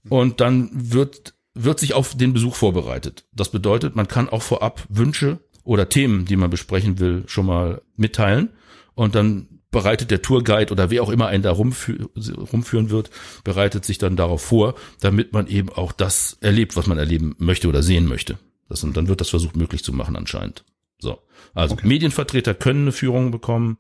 Und 0.10 0.42
dann 0.42 0.70
wird, 0.74 1.36
wird 1.54 1.80
sich 1.80 1.94
auf 1.94 2.16
den 2.16 2.34
Besuch 2.34 2.56
vorbereitet. 2.56 3.26
Das 3.34 3.52
bedeutet, 3.52 3.96
man 3.96 4.08
kann 4.08 4.30
auch 4.30 4.42
vorab 4.42 4.86
Wünsche 4.90 5.40
oder 5.64 5.90
Themen, 5.90 6.26
die 6.26 6.36
man 6.36 6.50
besprechen 6.50 7.00
will, 7.00 7.24
schon 7.28 7.46
mal 7.46 7.82
mitteilen. 7.96 8.50
Und 8.96 9.16
dann 9.16 9.58
bereitet 9.70 10.12
der 10.12 10.22
Tourguide 10.22 10.72
oder 10.72 10.90
wer 10.90 11.04
auch 11.04 11.10
immer 11.10 11.28
einen 11.28 11.44
da 11.44 11.52
rumfü 11.52 12.08
rumführen 12.52 12.90
wird, 12.90 13.12
bereitet 13.44 13.86
sich 13.86 13.98
dann 13.98 14.16
darauf 14.16 14.42
vor, 14.42 14.76
damit 15.02 15.34
man 15.34 15.48
eben 15.48 15.70
auch 15.70 15.92
das 15.92 16.38
erlebt, 16.42 16.76
was 16.78 16.88
man 16.88 16.98
erleben 16.98 17.36
möchte 17.38 17.68
oder 17.68 17.84
sehen 17.84 18.08
möchte. 18.08 18.40
Das, 18.70 18.84
und 18.84 18.98
dann 18.98 19.08
wird 19.08 19.22
das 19.22 19.30
versucht 19.30 19.56
möglich 19.56 19.84
zu 19.84 19.94
machen 19.94 20.16
anscheinend. 20.16 20.64
So. 21.00 21.20
Also 21.54 21.78
Medienvertreter 21.82 22.54
können 22.54 22.82
eine 22.82 22.92
Führung 22.92 23.32
bekommen, 23.32 23.78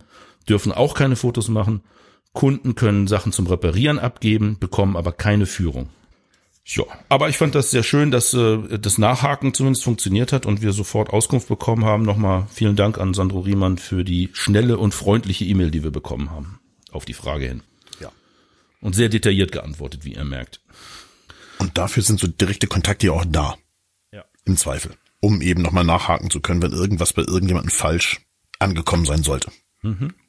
dürfen 0.47 0.71
auch 0.71 0.93
keine 0.93 1.15
Fotos 1.15 1.49
machen. 1.49 1.81
Kunden 2.33 2.75
können 2.75 3.07
Sachen 3.07 3.31
zum 3.31 3.47
Reparieren 3.47 3.99
abgeben, 3.99 4.57
bekommen 4.59 4.95
aber 4.95 5.11
keine 5.11 5.45
Führung. 5.45 5.89
Ja, 6.65 6.83
aber 7.07 7.29
ich 7.29 7.37
fand 7.37 7.55
das 7.55 7.71
sehr 7.71 7.81
schön, 7.81 8.11
dass 8.11 8.33
äh, 8.33 8.77
das 8.77 8.97
Nachhaken 8.97 9.53
zumindest 9.53 9.85
funktioniert 9.85 10.33
hat 10.33 10.45
und 10.45 10.61
wir 10.61 10.73
sofort 10.73 11.11
Auskunft 11.11 11.47
bekommen 11.47 11.85
haben. 11.85 12.03
Nochmal 12.03 12.45
vielen 12.51 12.75
Dank 12.75 12.97
an 12.97 13.13
Sandro 13.13 13.39
Riemann 13.39 13.77
für 13.77 14.03
die 14.03 14.29
schnelle 14.33 14.77
und 14.77 14.93
freundliche 14.93 15.45
E-Mail, 15.45 15.71
die 15.71 15.83
wir 15.83 15.91
bekommen 15.91 16.29
haben 16.29 16.59
auf 16.91 17.05
die 17.05 17.13
Frage 17.13 17.47
hin. 17.47 17.63
Ja. 18.01 18.11
Und 18.81 18.95
sehr 18.95 19.07
detailliert 19.07 19.53
geantwortet, 19.53 20.03
wie 20.03 20.15
ihr 20.15 20.25
merkt. 20.25 20.61
Und 21.59 21.77
dafür 21.77 22.03
sind 22.03 22.19
so 22.19 22.27
direkte 22.27 22.67
Kontakte 22.67 23.07
ja 23.07 23.13
auch 23.13 23.25
da. 23.25 23.55
Im 24.47 24.57
Zweifel. 24.57 24.93
Um 25.19 25.41
eben 25.41 25.61
nochmal 25.61 25.83
nachhaken 25.83 26.29
zu 26.29 26.39
können, 26.39 26.61
wenn 26.61 26.71
irgendwas 26.71 27.13
bei 27.13 27.21
irgendjemandem 27.21 27.71
falsch 27.71 28.21
angekommen 28.59 29.05
sein 29.05 29.23
sollte. 29.23 29.51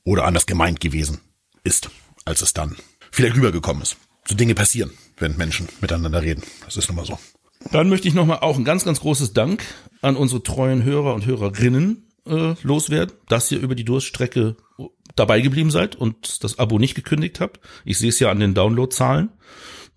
Oder 0.04 0.25
anders 0.25 0.46
gemeint 0.46 0.80
gewesen 0.80 1.20
ist, 1.64 1.90
als 2.25 2.42
es 2.42 2.52
dann 2.52 2.76
vielleicht 3.10 3.37
rübergekommen 3.37 3.82
ist. 3.82 3.96
So 4.26 4.34
Dinge 4.34 4.54
passieren, 4.54 4.90
wenn 5.18 5.37
Menschen 5.37 5.68
miteinander 5.80 6.22
reden. 6.22 6.42
Das 6.64 6.76
ist 6.76 6.88
nun 6.88 6.96
mal 6.96 7.06
so. 7.06 7.18
Dann 7.72 7.88
möchte 7.88 8.08
ich 8.08 8.14
nochmal 8.14 8.40
auch 8.40 8.56
ein 8.56 8.64
ganz, 8.64 8.84
ganz 8.84 9.00
großes 9.00 9.32
Dank 9.32 9.64
an 10.02 10.16
unsere 10.16 10.42
treuen 10.42 10.84
Hörer 10.84 11.14
und 11.14 11.26
Hörerinnen 11.26 12.08
äh, 12.26 12.54
loswerden, 12.62 13.16
dass 13.28 13.50
ihr 13.50 13.60
über 13.60 13.75
die 13.75 13.84
Durststrecke 13.84 14.56
dabei 15.16 15.40
geblieben 15.40 15.71
seid 15.71 15.97
und 15.97 16.45
das 16.45 16.58
Abo 16.58 16.78
nicht 16.78 16.95
gekündigt 16.95 17.40
habt. 17.40 17.60
Ich 17.84 17.99
sehe 17.99 18.10
es 18.10 18.21
ja 18.21 18.30
an 18.30 18.40
den 18.40 18.54
Downloadzahlen, 18.54 19.30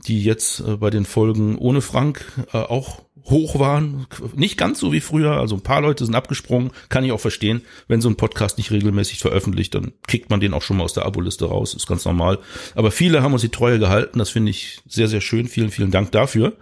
die 0.07 0.23
jetzt 0.23 0.61
äh, 0.61 0.77
bei 0.77 0.89
den 0.89 1.05
Folgen 1.05 1.57
ohne 1.57 1.81
Frank 1.81 2.25
äh, 2.53 2.57
auch 2.57 3.03
hoch 3.25 3.59
waren. 3.59 4.07
Nicht 4.35 4.57
ganz 4.57 4.79
so 4.79 4.91
wie 4.91 5.01
früher, 5.01 5.31
also 5.33 5.55
ein 5.55 5.61
paar 5.61 5.81
Leute 5.81 6.05
sind 6.05 6.15
abgesprungen, 6.15 6.71
kann 6.89 7.03
ich 7.03 7.11
auch 7.11 7.19
verstehen. 7.19 7.61
Wenn 7.87 8.01
so 8.01 8.09
ein 8.09 8.15
Podcast 8.15 8.57
nicht 8.57 8.71
regelmäßig 8.71 9.19
veröffentlicht, 9.19 9.75
dann 9.75 9.93
kickt 10.07 10.29
man 10.29 10.39
den 10.39 10.53
auch 10.53 10.61
schon 10.61 10.77
mal 10.77 10.83
aus 10.83 10.93
der 10.93 11.05
Aboliste 11.05 11.45
raus, 11.45 11.73
ist 11.73 11.87
ganz 11.87 12.05
normal. 12.05 12.39
Aber 12.75 12.91
viele 12.91 13.21
haben 13.21 13.33
uns 13.33 13.41
die 13.41 13.49
Treue 13.49 13.79
gehalten, 13.79 14.19
das 14.19 14.29
finde 14.29 14.51
ich 14.51 14.79
sehr, 14.87 15.07
sehr 15.07 15.21
schön. 15.21 15.47
Vielen, 15.47 15.71
vielen 15.71 15.91
Dank 15.91 16.11
dafür. 16.11 16.53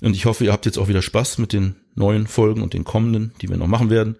Und 0.00 0.14
ich 0.14 0.26
hoffe, 0.26 0.44
ihr 0.44 0.52
habt 0.52 0.66
jetzt 0.66 0.78
auch 0.78 0.88
wieder 0.88 1.02
Spaß 1.02 1.38
mit 1.38 1.52
den 1.52 1.76
neuen 1.94 2.26
Folgen 2.26 2.62
und 2.62 2.74
den 2.74 2.84
kommenden, 2.84 3.32
die 3.40 3.48
wir 3.48 3.56
noch 3.56 3.66
machen 3.66 3.90
werden. 3.90 4.16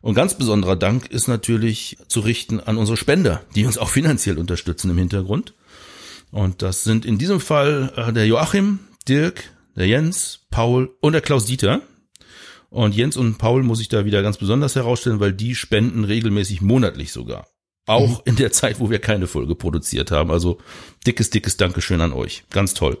Und 0.00 0.14
ganz 0.14 0.34
besonderer 0.34 0.76
Dank 0.76 1.10
ist 1.10 1.26
natürlich 1.26 1.98
zu 2.06 2.20
richten 2.20 2.60
an 2.60 2.78
unsere 2.78 2.96
Spender, 2.96 3.42
die 3.54 3.66
uns 3.66 3.78
auch 3.78 3.88
finanziell 3.88 4.38
unterstützen 4.38 4.90
im 4.90 4.98
Hintergrund. 4.98 5.54
Und 6.30 6.62
das 6.62 6.84
sind 6.84 7.04
in 7.04 7.18
diesem 7.18 7.40
Fall 7.40 7.92
äh, 7.96 8.12
der 8.12 8.26
Joachim, 8.26 8.78
Dirk, 9.08 9.44
der 9.78 9.86
Jens, 9.86 10.40
Paul 10.50 10.94
und 11.00 11.12
der 11.12 11.22
Klaus 11.22 11.46
Dieter. 11.46 11.80
Und 12.68 12.94
Jens 12.94 13.16
und 13.16 13.38
Paul 13.38 13.62
muss 13.62 13.80
ich 13.80 13.88
da 13.88 14.04
wieder 14.04 14.22
ganz 14.22 14.36
besonders 14.36 14.74
herausstellen, 14.74 15.20
weil 15.20 15.32
die 15.32 15.54
spenden 15.54 16.04
regelmäßig 16.04 16.60
monatlich 16.60 17.12
sogar. 17.12 17.46
Auch 17.86 18.26
in 18.26 18.36
der 18.36 18.52
Zeit, 18.52 18.80
wo 18.80 18.90
wir 18.90 18.98
keine 18.98 19.26
Folge 19.26 19.54
produziert 19.54 20.10
haben. 20.10 20.30
Also 20.30 20.58
dickes, 21.06 21.30
dickes 21.30 21.56
Dankeschön 21.56 22.02
an 22.02 22.12
euch. 22.12 22.44
Ganz 22.50 22.74
toll. 22.74 22.98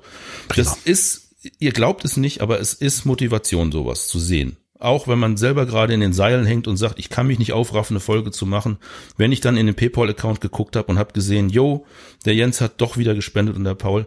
Das 0.54 0.78
ist, 0.84 1.34
ihr 1.58 1.72
glaubt 1.72 2.06
es 2.06 2.16
nicht, 2.16 2.40
aber 2.40 2.60
es 2.60 2.72
ist 2.72 3.04
Motivation, 3.04 3.70
sowas 3.70 4.08
zu 4.08 4.18
sehen. 4.18 4.56
Auch 4.78 5.08
wenn 5.08 5.18
man 5.18 5.36
selber 5.36 5.66
gerade 5.66 5.92
in 5.92 6.00
den 6.00 6.12
Seilen 6.12 6.46
hängt 6.46 6.68
und 6.68 6.76
sagt, 6.76 7.00
ich 7.00 7.10
kann 7.10 7.26
mich 7.26 7.40
nicht 7.40 7.52
aufraffen, 7.52 7.96
eine 7.96 8.00
Folge 8.00 8.30
zu 8.30 8.46
machen. 8.46 8.78
Wenn 9.16 9.32
ich 9.32 9.40
dann 9.40 9.56
in 9.56 9.66
den 9.66 9.74
PayPal-Account 9.74 10.40
geguckt 10.40 10.76
habe 10.76 10.86
und 10.86 10.98
habe 10.98 11.12
gesehen, 11.12 11.50
yo, 11.50 11.84
der 12.24 12.36
Jens 12.36 12.60
hat 12.60 12.80
doch 12.80 12.96
wieder 12.96 13.16
gespendet 13.16 13.56
und 13.56 13.64
der 13.64 13.74
Paul, 13.74 14.06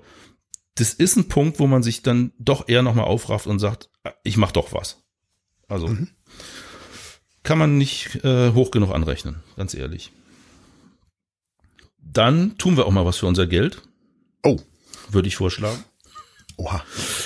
das 0.75 0.93
ist 0.93 1.15
ein 1.17 1.27
Punkt, 1.27 1.60
wo 1.60 1.67
man 1.67 1.84
sich 1.84 2.01
dann 2.01 2.31
doch 2.39 2.67
eher 2.69 2.81
nochmal 2.81 3.05
aufrafft 3.05 3.47
und 3.47 3.60
sagt, 3.60 3.89
ich 4.23 4.38
mach 4.38 4.51
doch 4.51 4.73
was. 4.73 5.03
Also 5.67 5.95
kann 7.43 7.57
man 7.57 7.77
nicht 7.77 8.23
äh, 8.23 8.51
hoch 8.53 8.71
genug 8.71 8.91
anrechnen, 8.93 9.43
ganz 9.57 9.73
ehrlich. 9.73 10.12
Dann 11.99 12.57
tun 12.57 12.77
wir 12.77 12.86
auch 12.86 12.91
mal 12.91 13.05
was 13.05 13.17
für 13.17 13.27
unser 13.27 13.47
Geld, 13.47 13.81
Oh, 14.43 14.60
würde 15.10 15.27
ich 15.27 15.36
vorschlagen. 15.36 15.84
oha. 16.57 16.84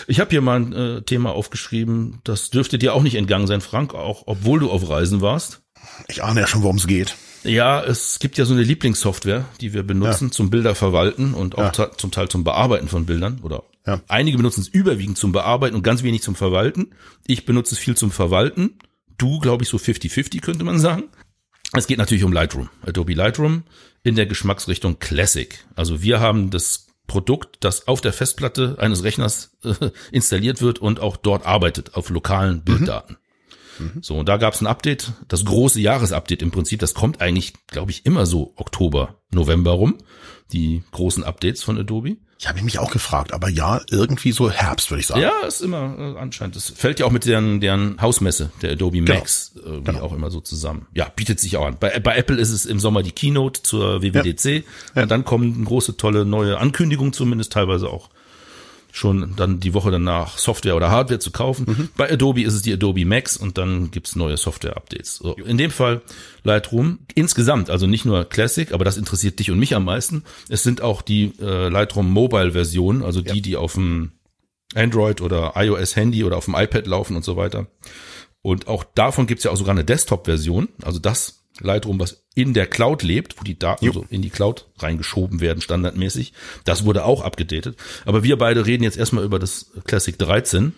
Ich 0.07 0.19
habe 0.19 0.29
hier 0.31 0.41
mal 0.41 0.59
ein 0.59 0.73
äh, 0.73 1.01
Thema 1.01 1.31
aufgeschrieben, 1.31 2.19
das 2.23 2.49
dürfte 2.49 2.77
dir 2.77 2.93
auch 2.93 3.03
nicht 3.03 3.15
entgangen 3.15 3.47
sein, 3.47 3.61
Frank, 3.61 3.93
auch 3.93 4.23
obwohl 4.25 4.59
du 4.59 4.69
auf 4.69 4.89
Reisen 4.89 5.21
warst. 5.21 5.61
Ich 6.07 6.23
ahne 6.23 6.41
ja 6.41 6.47
schon, 6.47 6.61
worum 6.63 6.75
es 6.77 6.87
geht. 6.87 7.15
Ja, 7.45 7.83
es 7.83 8.19
gibt 8.19 8.37
ja 8.37 8.45
so 8.45 8.53
eine 8.53 8.63
Lieblingssoftware, 8.63 9.45
die 9.61 9.73
wir 9.73 9.83
benutzen 9.83 10.31
zum 10.31 10.49
Bilder 10.49 10.75
verwalten 10.75 11.33
und 11.33 11.57
auch 11.57 11.73
Ja. 11.77 11.91
zum 11.97 12.11
Teil 12.11 12.27
zum 12.29 12.43
Bearbeiten 12.43 12.87
von 12.87 13.05
Bildern 13.05 13.39
oder 13.43 13.63
Ja. 13.85 14.01
einige 14.07 14.37
benutzen 14.37 14.61
es 14.61 14.67
überwiegend 14.67 15.17
zum 15.17 15.31
Bearbeiten 15.31 15.75
und 15.75 15.83
ganz 15.83 16.03
wenig 16.03 16.21
zum 16.23 16.35
Verwalten. 16.35 16.91
Ich 17.27 17.45
benutze 17.45 17.75
es 17.75 17.79
viel 17.79 17.95
zum 17.95 18.11
Verwalten. 18.11 18.79
Du, 19.17 19.39
glaube 19.39 19.63
ich, 19.63 19.69
so 19.69 19.77
50-50 19.77 20.41
könnte 20.41 20.63
man 20.65 20.79
sagen. 20.79 21.03
Es 21.73 21.87
geht 21.87 21.97
natürlich 21.97 22.23
um 22.23 22.33
Lightroom, 22.33 22.69
Adobe 22.85 23.13
Lightroom 23.13 23.63
in 24.03 24.15
der 24.15 24.25
Geschmacksrichtung 24.25 24.99
Classic. 24.99 25.63
Also 25.75 26.01
wir 26.01 26.19
haben 26.19 26.49
das 26.49 26.87
Produkt, 27.07 27.57
das 27.59 27.87
auf 27.87 28.01
der 28.01 28.13
Festplatte 28.13 28.77
eines 28.79 29.03
Rechners 29.03 29.51
äh, 29.63 29.73
installiert 30.11 30.61
wird 30.61 30.79
und 30.79 30.99
auch 30.99 31.17
dort 31.17 31.45
arbeitet, 31.45 31.93
auf 31.95 32.09
lokalen 32.09 32.63
Bilddaten. 32.63 33.13
Mhm. 33.13 33.24
So, 34.01 34.15
und 34.17 34.29
da 34.29 34.37
gab 34.37 34.53
es 34.53 34.61
ein 34.61 34.67
Update, 34.67 35.11
das 35.27 35.43
große 35.45 35.79
Jahresupdate 35.81 36.41
im 36.41 36.51
Prinzip, 36.51 36.79
das 36.79 36.93
kommt 36.93 37.21
eigentlich, 37.21 37.53
glaube 37.67 37.91
ich, 37.91 38.05
immer 38.05 38.25
so 38.25 38.53
Oktober, 38.55 39.15
November 39.31 39.71
rum, 39.71 39.97
die 40.51 40.83
großen 40.91 41.23
Updates 41.23 41.63
von 41.63 41.77
Adobe. 41.77 42.17
Ich 42.37 42.49
habe 42.49 42.61
mich 42.61 42.79
auch 42.79 42.91
gefragt, 42.91 43.33
aber 43.33 43.49
ja, 43.49 43.81
irgendwie 43.89 44.31
so 44.33 44.51
Herbst, 44.51 44.91
würde 44.91 44.99
ich 44.99 45.07
sagen. 45.07 45.21
Ja, 45.21 45.31
ist 45.47 45.61
immer 45.61 45.95
äh, 45.97 46.19
anscheinend. 46.19 46.55
Das 46.57 46.69
fällt 46.69 46.99
ja 46.99 47.05
auch 47.05 47.11
mit 47.11 47.25
deren, 47.25 47.61
deren 47.61 47.99
Hausmesse, 48.01 48.51
der 48.61 48.73
Adobe 48.73 48.97
Genau. 48.97 49.13
Max, 49.15 49.53
äh, 49.55 49.77
wie 49.79 49.83
Genau. 49.85 50.01
auch 50.01 50.13
immer 50.13 50.29
so 50.29 50.41
zusammen. 50.41 50.85
Ja, 50.93 51.07
bietet 51.15 51.39
sich 51.39 51.55
auch 51.57 51.65
an. 51.65 51.77
Bei, 51.79 51.97
bei 51.99 52.15
Apple 52.17 52.37
ist 52.37 52.51
es 52.51 52.65
im 52.65 52.79
Sommer 52.79 53.03
die 53.03 53.13
Keynote 53.13 53.63
zur 53.63 54.01
WWDC. 54.01 54.65
Ja. 54.95 55.03
Und 55.03 55.11
dann 55.11 55.23
kommen 55.23 55.63
große, 55.63 55.95
tolle 55.97 56.25
neue 56.25 56.57
Ankündigungen 56.57 57.13
zumindest, 57.13 57.53
teilweise 57.53 57.89
auch 57.89 58.09
schon 58.95 59.35
dann 59.35 59.59
die 59.59 59.73
Woche 59.73 59.91
danach 59.91 60.37
Software 60.37 60.75
oder 60.75 60.89
Hardware 60.89 61.19
zu 61.19 61.31
kaufen. 61.31 61.65
Mhm. 61.67 61.89
Bei 61.97 62.11
Adobe 62.11 62.43
ist 62.43 62.53
es 62.53 62.61
die 62.61 62.73
Adobe 62.73 63.05
Max 63.05 63.35
und 63.35 63.57
dann 63.57 63.91
gibt's 63.91 64.15
neue 64.15 64.37
Software-Updates. 64.37 65.17
So, 65.17 65.33
in 65.33 65.57
dem 65.57 65.71
Fall 65.71 66.01
Lightroom 66.43 66.99
insgesamt, 67.13 67.69
also 67.69 67.87
nicht 67.87 68.05
nur 68.05 68.23
Classic, 68.25 68.71
aber 68.71 68.85
das 68.85 68.97
interessiert 68.97 69.39
dich 69.39 69.51
und 69.51 69.59
mich 69.59 69.75
am 69.75 69.83
meisten. 69.83 70.23
Es 70.47 70.63
sind 70.63 70.81
auch 70.81 71.01
die 71.01 71.33
äh, 71.41 71.67
Lightroom 71.67 72.09
Mobile-Versionen, 72.09 73.03
also 73.03 73.21
die, 73.21 73.41
die 73.41 73.57
auf 73.57 73.73
dem 73.73 74.13
Android 74.73 75.21
oder 75.21 75.53
iOS 75.55 75.95
Handy 75.95 76.23
oder 76.23 76.37
auf 76.37 76.45
dem 76.45 76.55
iPad 76.55 76.87
laufen 76.87 77.15
und 77.17 77.25
so 77.25 77.35
weiter. 77.35 77.67
Und 78.41 78.67
auch 78.67 78.83
davon 78.83 79.27
gibt's 79.27 79.43
ja 79.43 79.51
auch 79.51 79.57
sogar 79.57 79.73
eine 79.73 79.83
Desktop-Version, 79.83 80.69
also 80.83 80.99
das 80.99 81.44
Lightroom, 81.59 81.99
was 81.99 82.25
in 82.35 82.53
der 82.53 82.67
Cloud 82.67 83.03
lebt, 83.03 83.39
wo 83.39 83.43
die 83.43 83.57
Daten 83.57 83.91
so 83.91 84.05
in 84.09 84.21
die 84.21 84.29
Cloud 84.29 84.67
reingeschoben 84.77 85.39
werden, 85.39 85.61
standardmäßig. 85.61 86.33
Das 86.65 86.85
wurde 86.85 87.05
auch 87.05 87.21
abgedatet. 87.21 87.77
Aber 88.05 88.23
wir 88.23 88.37
beide 88.37 88.65
reden 88.65 88.83
jetzt 88.83 88.97
erstmal 88.97 89.23
über 89.23 89.39
das 89.39 89.71
Classic 89.85 90.17
13. 90.17 90.73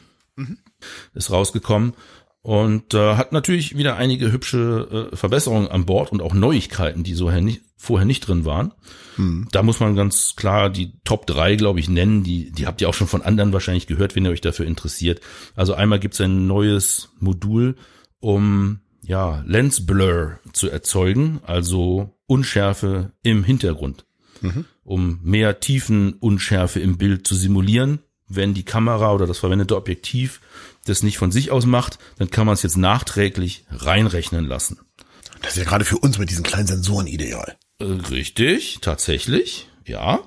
Ist 1.16 1.32
rausgekommen 1.32 1.94
und 2.42 2.94
äh, 2.94 3.16
hat 3.16 3.34
natürlich 3.34 3.76
wieder 3.76 3.98
einige 3.98 4.32
hübsche 4.32 5.10
äh, 5.12 5.16
Verbesserungen 5.16 5.68
an 5.68 5.86
Bord 5.86 6.12
und 6.12 6.22
auch 6.22 6.34
Neuigkeiten, 6.34 7.04
die 7.04 7.16
so 7.16 7.32
nicht, 7.32 7.62
vorher 7.76 8.06
nicht 8.06 8.28
drin 8.28 8.46
waren. 8.46 8.74
Da 9.52 9.64
muss 9.64 9.80
man 9.80 9.96
ganz 9.96 10.36
klar 10.36 10.70
die 10.70 10.94
Top 11.04 11.26
3, 11.26 11.56
glaube 11.56 11.80
ich, 11.80 11.90
nennen. 11.90 12.24
Die, 12.24 12.52
die 12.52 12.68
habt 12.68 12.82
ihr 12.82 12.88
auch 12.88 12.94
schon 12.94 13.08
von 13.08 13.24
anderen 13.24 13.52
wahrscheinlich 13.52 13.88
gehört, 13.88 14.16
wenn 14.16 14.26
ihr 14.26 14.32
euch 14.32 14.42
dafür 14.42 14.68
interessiert. 14.68 15.22
Also 15.56 15.74
einmal 15.74 16.00
gibt's 16.00 16.22
ein 16.22 16.46
neues 16.48 17.10
Modul, 17.20 17.76
um 18.20 18.80
ja, 19.08 19.42
Lens 19.48 19.86
Blur 19.86 20.40
zu 20.52 20.70
erzeugen, 20.70 21.40
also 21.46 22.14
Unschärfe 22.28 23.14
im 23.24 23.44
Hintergrund, 23.44 24.06
um 24.84 25.20
mehr 25.24 25.60
Tiefenunschärfe 25.60 26.80
im 26.80 26.98
Bild 26.98 27.26
zu 27.26 27.34
simulieren. 27.34 28.00
Wenn 28.28 28.54
die 28.54 28.66
Kamera 28.66 29.14
oder 29.14 29.26
das 29.26 29.38
verwendete 29.38 29.78
Objektiv 29.78 30.42
das 30.84 31.04
nicht 31.04 31.18
von 31.18 31.32
sich 31.32 31.52
aus 31.52 31.66
macht, 31.66 31.98
dann 32.18 32.30
kann 32.30 32.46
man 32.46 32.54
es 32.54 32.64
jetzt 32.64 32.78
nachträglich 32.78 33.66
reinrechnen 33.70 34.46
lassen. 34.46 34.80
Das 35.42 35.52
ist 35.52 35.60
ja 35.60 35.64
gerade 35.64 35.86
für 35.86 35.98
uns 35.98 36.18
mit 36.18 36.30
diesen 36.30 36.44
kleinen 36.44 36.68
Sensoren 36.68 37.08
ideal. 37.08 37.58
Äh, 37.80 37.86
Richtig, 37.86 38.80
tatsächlich, 38.82 39.70
ja. 39.86 40.20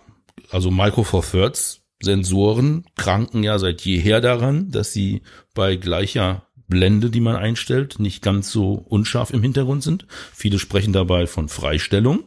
Also 0.51 0.71
Micro 0.71 1.05
Four 1.05 1.25
Thirds 1.25 1.81
Sensoren 2.03 2.85
kranken 2.97 3.43
ja 3.43 3.59
seit 3.59 3.83
jeher 3.83 4.21
daran, 4.21 4.71
dass 4.71 4.93
sie 4.93 5.23
bei 5.55 5.77
gleicher 5.77 6.47
Blende, 6.70 7.11
die 7.11 7.20
man 7.20 7.37
einstellt, 7.37 7.98
nicht 7.98 8.22
ganz 8.22 8.50
so 8.50 8.72
unscharf 8.88 9.30
im 9.30 9.42
Hintergrund 9.42 9.83
sind. 9.83 10.06
Viele 10.33 10.59
sprechen 10.59 10.94
dabei 10.94 11.26
von 11.26 11.48
Freistellung. 11.50 12.24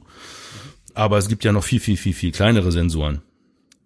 Aber 0.94 1.18
es 1.18 1.28
gibt 1.28 1.44
ja 1.44 1.52
noch 1.52 1.64
viel, 1.64 1.80
viel, 1.80 1.98
viel, 1.98 2.14
viel 2.14 2.32
kleinere 2.32 2.72
Sensoren. 2.72 3.22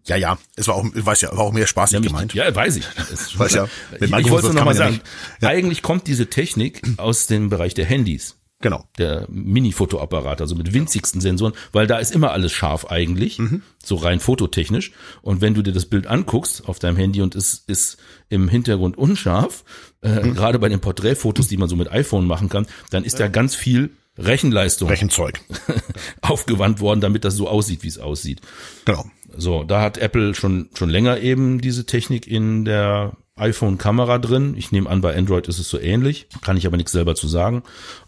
Ja, 0.06 0.16
ja, 0.16 0.38
es 0.56 0.68
war 0.68 0.76
auch, 0.76 0.86
ich 0.94 1.06
weiß 1.06 1.22
ja, 1.22 1.32
war 1.32 1.40
auch 1.46 1.52
mehr 1.54 1.68
spaßig 1.68 1.96
Ja, 1.96 2.00
gemeint. 2.02 2.34
Ja, 2.34 2.54
weiß 2.54 2.78
ich. 2.78 2.86
Weiß 3.38 3.54
ja, 3.54 3.64
mit 4.00 4.10
ich 4.10 4.18
ich 4.18 4.30
wollte 4.30 4.54
noch 4.54 4.66
mal 4.66 4.74
sagen. 4.74 5.00
Ja. 5.42 5.50
Eigentlich 5.50 5.82
kommt 5.82 6.08
diese 6.08 6.28
Technik 6.28 6.82
aus 6.98 7.28
dem 7.28 7.50
Bereich 7.50 7.74
der 7.74 7.86
Handys 7.86 8.36
Genau. 8.60 8.86
der 8.98 9.28
Mini-Fotoapparat, 9.30 10.42
also 10.42 10.56
mit 10.56 10.74
winzigsten 10.74 11.22
Sensoren, 11.22 11.54
weil 11.74 11.86
da 11.86 12.00
ist 12.00 12.12
immer 12.12 12.32
alles 12.32 12.52
scharf 12.54 12.86
eigentlich, 12.86 13.38
Mhm. 13.38 13.62
so 13.84 13.96
rein 13.96 14.20
fototechnisch. 14.20 14.94
Und 15.22 15.42
wenn 15.42 15.54
du 15.54 15.62
dir 15.62 15.74
das 15.74 15.86
Bild 15.86 16.08
anguckst 16.08 16.68
auf 16.68 16.80
deinem 16.80 16.98
Handy 16.98 17.22
und 17.22 17.36
es 17.36 17.64
ist 17.68 17.98
im 18.30 18.48
Hintergrund 18.50 18.98
unscharf, 18.98 19.64
äh, 20.08 20.24
Mhm. 20.26 20.34
gerade 20.34 20.60
bei 20.60 20.70
den 20.70 20.80
Porträtfotos, 20.80 21.48
die 21.48 21.58
man 21.58 21.70
so 21.70 21.76
mit 21.76 21.92
iPhone 21.92 22.26
machen 22.26 22.50
kann, 22.50 22.66
dann 22.90 23.04
ist 23.04 23.20
da 23.20 23.28
ganz 23.28 23.56
viel 23.56 23.92
Rechenleistung 24.18 24.90
Rechenzeug. 24.90 25.40
aufgewandt 26.22 26.80
worden, 26.80 27.02
damit 27.02 27.24
das 27.24 27.36
so 27.36 27.48
aussieht, 27.48 27.84
wie 27.84 27.88
es 27.88 28.00
aussieht. 28.00 28.42
Genau. 28.86 29.06
So, 29.36 29.64
da 29.64 29.82
hat 29.82 29.98
Apple 30.00 30.34
schon, 30.34 30.70
schon 30.74 30.90
länger 30.90 31.20
eben 31.20 31.62
diese 31.62 31.86
Technik 31.86 32.26
in 32.28 32.66
der 32.66 33.16
iPhone-Kamera 33.36 34.18
drin. 34.18 34.56
Ich 34.58 34.72
nehme 34.72 34.90
an, 34.90 35.02
bei 35.02 35.16
Android 35.16 35.48
ist 35.48 35.60
es 35.60 35.70
so 35.70 35.80
ähnlich, 35.80 36.28
kann 36.42 36.58
ich 36.58 36.66
aber 36.66 36.78
nichts 36.78 36.92
selber 36.92 37.14
zu 37.14 37.28
sagen. 37.28 37.62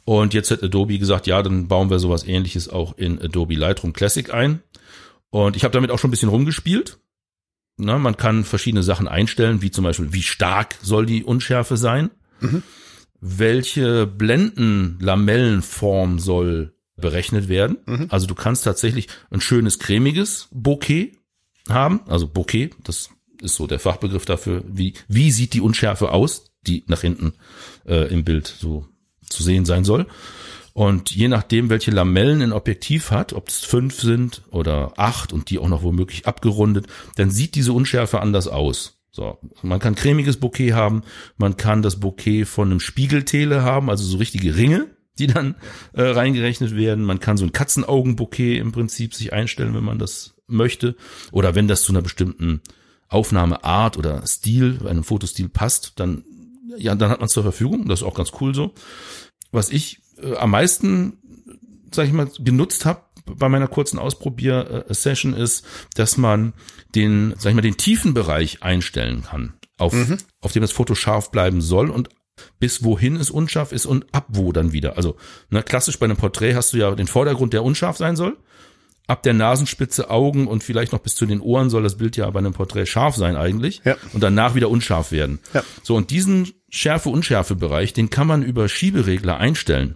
Und 0.06 0.34
jetzt 0.34 0.50
hat 0.50 0.64
Adobe 0.64 0.98
gesagt, 0.98 1.28
ja, 1.28 1.44
dann 1.44 1.68
bauen 1.68 1.92
wir 1.92 2.00
sowas 2.00 2.26
ähnliches 2.26 2.68
auch 2.70 2.98
in 2.98 3.22
Adobe 3.22 3.54
Lightroom 3.54 3.94
Classic 3.94 4.34
ein. 4.34 4.64
Und 5.30 5.56
ich 5.56 5.64
habe 5.64 5.74
damit 5.74 5.92
auch 5.92 6.00
schon 6.00 6.08
ein 6.08 6.12
bisschen 6.12 6.30
rumgespielt. 6.30 6.98
Na, 7.80 7.98
man 7.98 8.18
kann 8.18 8.44
verschiedene 8.44 8.84
Sachen 8.84 9.08
einstellen, 9.08 9.62
wie 9.62 9.72
zum 9.72 9.86
Beispiel, 9.86 10.12
wie 10.12 10.22
stark 10.22 10.76
soll 10.82 11.06
die 11.06 11.24
Unschärfe 11.24 11.78
sein? 11.78 12.10
Welche 13.22 14.06
Blendenlamellenform 14.06 16.20
soll 16.20 16.74
berechnet 16.98 17.48
werden? 17.48 17.78
Also 18.10 18.28
du 18.28 18.36
kannst 18.36 18.66
tatsächlich 18.66 19.08
ein 19.32 19.42
schönes 19.42 19.80
cremiges 19.80 20.50
Bokeh 20.52 21.14
haben, 21.70 22.02
also 22.08 22.28
Bokeh, 22.28 22.72
das 22.84 23.10
ist 23.42 23.56
so 23.56 23.68
der 23.68 23.80
Fachbegriff 23.80 24.26
dafür, 24.26 24.64
wie, 24.68 24.96
wie 25.08 25.32
sieht 25.32 25.54
die 25.54 25.62
Unschärfe 25.62 26.12
aus, 26.12 26.52
die 26.68 26.84
nach 26.88 27.02
hinten 27.02 27.34
äh, 27.88 28.12
im 28.14 28.26
Bild 28.26 28.48
so 28.48 28.86
zu 29.30 29.44
sehen 29.44 29.64
sein 29.64 29.86
soll. 29.86 30.08
Und 30.80 31.14
je 31.14 31.28
nachdem, 31.28 31.70
welche 31.70 31.92
Lamellen 31.92 32.42
ein 32.42 32.54
Objektiv 32.54 33.12
hat, 33.12 33.34
ob 33.34 33.50
es 33.50 33.66
fünf 33.66 34.00
sind 34.00 34.44
oder 34.50 34.94
acht 34.96 35.34
und 35.34 35.50
die 35.50 35.60
auch 35.60 35.68
noch 35.68 35.84
womöglich 35.84 36.26
abgerundet, 36.26 36.88
dann 37.18 37.32
sieht 37.32 37.56
diese 37.56 37.74
Unschärfe 37.74 38.22
anders 38.22 38.48
aus. 38.48 39.02
So, 39.12 39.40
man 39.62 39.82
kann 39.82 39.96
cremiges 39.96 40.38
Bokeh 40.38 40.72
haben, 40.72 41.02
man 41.36 41.58
kann 41.58 41.82
das 41.82 42.00
Bokeh 42.00 42.46
von 42.46 42.72
einem 42.72 42.80
Spiegeltele 42.80 43.62
haben, 43.62 43.90
also 43.90 44.06
so 44.06 44.20
richtige 44.20 44.56
Ringe, 44.56 44.88
die 45.18 45.28
dann 45.28 45.56
äh, 45.92 46.02
reingerechnet 46.02 46.74
werden. 46.74 47.04
Man 47.04 47.20
kann 47.20 47.36
so 47.36 47.44
ein 47.44 47.52
Katzenaugenbouquet 47.52 48.58
im 48.58 48.72
Prinzip 48.72 49.14
sich 49.14 49.34
einstellen, 49.34 49.76
wenn 49.76 49.84
man 49.84 50.00
das 50.00 50.36
möchte. 50.48 50.96
Oder 51.34 51.56
wenn 51.56 51.68
das 51.68 51.82
zu 51.82 51.92
einer 51.92 52.04
bestimmten 52.04 52.62
Aufnahmeart 53.10 53.98
oder 53.98 54.26
Stil, 54.26 54.80
einem 54.88 55.04
Fotostil 55.04 55.50
passt, 55.50 56.00
dann, 56.00 56.24
ja, 56.78 56.96
dann 56.96 57.10
hat 57.10 57.20
man 57.20 57.28
es 57.28 57.34
zur 57.34 57.44
Verfügung. 57.44 57.90
Das 57.90 58.00
ist 58.00 58.06
auch 58.06 58.16
ganz 58.16 58.32
cool 58.40 58.56
so. 58.56 58.74
Was 59.52 59.72
ich 59.72 60.00
äh, 60.22 60.36
am 60.36 60.52
meisten, 60.52 61.18
sag 61.94 62.08
ich 62.08 62.14
mal, 62.14 62.30
genutzt 62.40 62.86
habe 62.86 63.02
bei 63.26 63.50
meiner 63.50 63.68
kurzen 63.68 64.00
Ausprobier-Session 64.00 65.34
ist, 65.34 65.66
dass 65.96 66.18
man 66.18 66.54
den, 66.96 67.36
sag 67.38 67.50
ich 67.52 67.56
mal, 67.56 67.62
den 67.62 67.78
Tiefenbereich 67.78 68.64
einstellen 68.64 69.24
kann, 69.24 69.54
auf, 69.78 69.94
auf 70.42 70.52
dem 70.52 70.62
das 70.62 70.72
Foto 70.72 70.96
scharf 70.96 71.32
bleiben 71.32 71.62
soll 71.62 71.90
und 71.90 72.10
bis 72.60 72.84
wohin 72.84 73.18
es 73.18 73.30
unscharf 73.30 73.72
ist 73.72 73.86
und 73.86 74.06
ab 74.14 74.26
wo 74.30 74.52
dann 74.52 74.72
wieder. 74.72 74.98
Also 74.98 75.16
ne, 75.50 75.62
klassisch 75.62 76.00
bei 76.00 76.06
einem 76.06 76.18
Porträt 76.18 76.56
hast 76.56 76.74
du 76.74 76.78
ja 76.78 76.96
den 76.96 77.08
Vordergrund, 77.08 77.54
der 77.54 77.64
unscharf 77.64 77.98
sein 77.98 78.16
soll. 78.16 78.38
Ab 79.08 79.24
der 79.24 79.34
Nasenspitze, 79.34 80.10
Augen 80.10 80.48
und 80.48 80.64
vielleicht 80.64 80.92
noch 80.92 81.00
bis 81.00 81.16
zu 81.16 81.26
den 81.26 81.42
Ohren 81.42 81.70
soll 81.70 81.84
das 81.84 81.98
Bild 81.98 82.16
ja 82.16 82.30
bei 82.30 82.40
einem 82.40 82.54
Porträt 82.54 82.86
scharf 82.86 83.16
sein 83.16 83.36
eigentlich 83.36 83.82
Ja. 83.84 83.98
und 84.14 84.22
danach 84.24 84.56
wieder 84.56 84.70
unscharf 84.70 85.12
werden. 85.12 85.40
Ja. 85.54 85.64
So 85.84 85.96
und 85.96 86.12
diesen 86.12 86.52
Schärfe-Unschärfe-Bereich, 86.70 87.94
den 87.94 88.10
kann 88.10 88.28
man 88.28 88.44
über 88.44 88.68
Schieberegler 88.70 89.38
einstellen. 89.38 89.96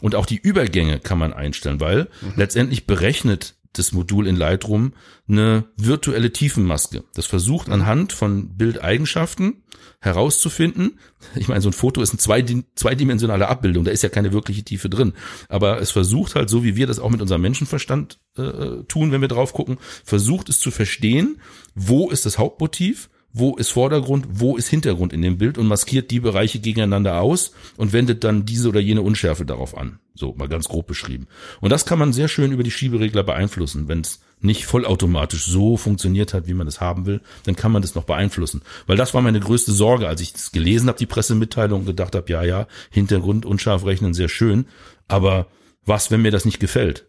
Und 0.00 0.14
auch 0.14 0.26
die 0.26 0.38
Übergänge 0.38 1.00
kann 1.00 1.18
man 1.18 1.32
einstellen, 1.32 1.80
weil 1.80 2.08
letztendlich 2.36 2.86
berechnet 2.86 3.54
das 3.72 3.92
Modul 3.92 4.26
in 4.26 4.34
Lightroom 4.36 4.92
eine 5.28 5.64
virtuelle 5.76 6.32
Tiefenmaske. 6.32 7.04
Das 7.14 7.26
versucht 7.26 7.68
anhand 7.68 8.12
von 8.12 8.56
Bildeigenschaften 8.56 9.62
herauszufinden. 10.00 10.98
Ich 11.34 11.48
meine, 11.48 11.60
so 11.60 11.68
ein 11.68 11.72
Foto 11.74 12.00
ist 12.00 12.10
eine 12.10 12.18
zweidi- 12.18 12.64
zweidimensionale 12.76 13.48
Abbildung, 13.48 13.84
da 13.84 13.90
ist 13.90 14.02
ja 14.02 14.08
keine 14.08 14.32
wirkliche 14.32 14.62
Tiefe 14.64 14.88
drin. 14.88 15.12
Aber 15.48 15.80
es 15.80 15.90
versucht 15.90 16.34
halt, 16.34 16.48
so 16.48 16.64
wie 16.64 16.76
wir 16.76 16.86
das 16.86 16.98
auch 16.98 17.10
mit 17.10 17.20
unserem 17.20 17.42
Menschenverstand 17.42 18.18
äh, 18.36 18.84
tun, 18.88 19.12
wenn 19.12 19.20
wir 19.20 19.28
drauf 19.28 19.52
gucken, 19.52 19.78
versucht 20.04 20.48
es 20.48 20.60
zu 20.60 20.70
verstehen, 20.70 21.40
wo 21.74 22.10
ist 22.10 22.26
das 22.26 22.38
Hauptmotiv, 22.38 23.10
wo 23.38 23.56
ist 23.56 23.70
Vordergrund, 23.70 24.26
wo 24.30 24.56
ist 24.56 24.68
Hintergrund 24.68 25.12
in 25.12 25.22
dem 25.22 25.38
Bild 25.38 25.58
und 25.58 25.66
maskiert 25.66 26.10
die 26.10 26.20
Bereiche 26.20 26.58
gegeneinander 26.58 27.20
aus 27.20 27.52
und 27.76 27.92
wendet 27.92 28.24
dann 28.24 28.44
diese 28.44 28.68
oder 28.68 28.80
jene 28.80 29.02
Unschärfe 29.02 29.44
darauf 29.44 29.76
an. 29.76 29.98
So 30.14 30.34
mal 30.34 30.48
ganz 30.48 30.68
grob 30.68 30.86
beschrieben. 30.86 31.26
Und 31.60 31.70
das 31.70 31.86
kann 31.86 31.98
man 31.98 32.12
sehr 32.12 32.28
schön 32.28 32.52
über 32.52 32.62
die 32.62 32.70
Schieberegler 32.70 33.22
beeinflussen. 33.22 33.88
Wenn 33.88 34.00
es 34.00 34.20
nicht 34.40 34.66
vollautomatisch 34.66 35.44
so 35.46 35.76
funktioniert 35.76 36.34
hat, 36.34 36.46
wie 36.48 36.54
man 36.54 36.66
es 36.66 36.80
haben 36.80 37.06
will, 37.06 37.20
dann 37.44 37.56
kann 37.56 37.72
man 37.72 37.82
das 37.82 37.94
noch 37.94 38.04
beeinflussen. 38.04 38.62
Weil 38.86 38.96
das 38.96 39.14
war 39.14 39.22
meine 39.22 39.40
größte 39.40 39.72
Sorge, 39.72 40.08
als 40.08 40.20
ich 40.20 40.32
das 40.32 40.52
gelesen 40.52 40.88
habe, 40.88 40.98
die 40.98 41.06
Pressemitteilung, 41.06 41.80
und 41.80 41.86
gedacht 41.86 42.14
habe, 42.14 42.30
ja, 42.30 42.42
ja, 42.42 42.66
Hintergrund 42.90 43.46
unscharf 43.46 43.84
rechnen, 43.84 44.14
sehr 44.14 44.28
schön. 44.28 44.66
Aber 45.06 45.46
was, 45.84 46.10
wenn 46.10 46.22
mir 46.22 46.30
das 46.30 46.44
nicht 46.44 46.60
gefällt? 46.60 47.08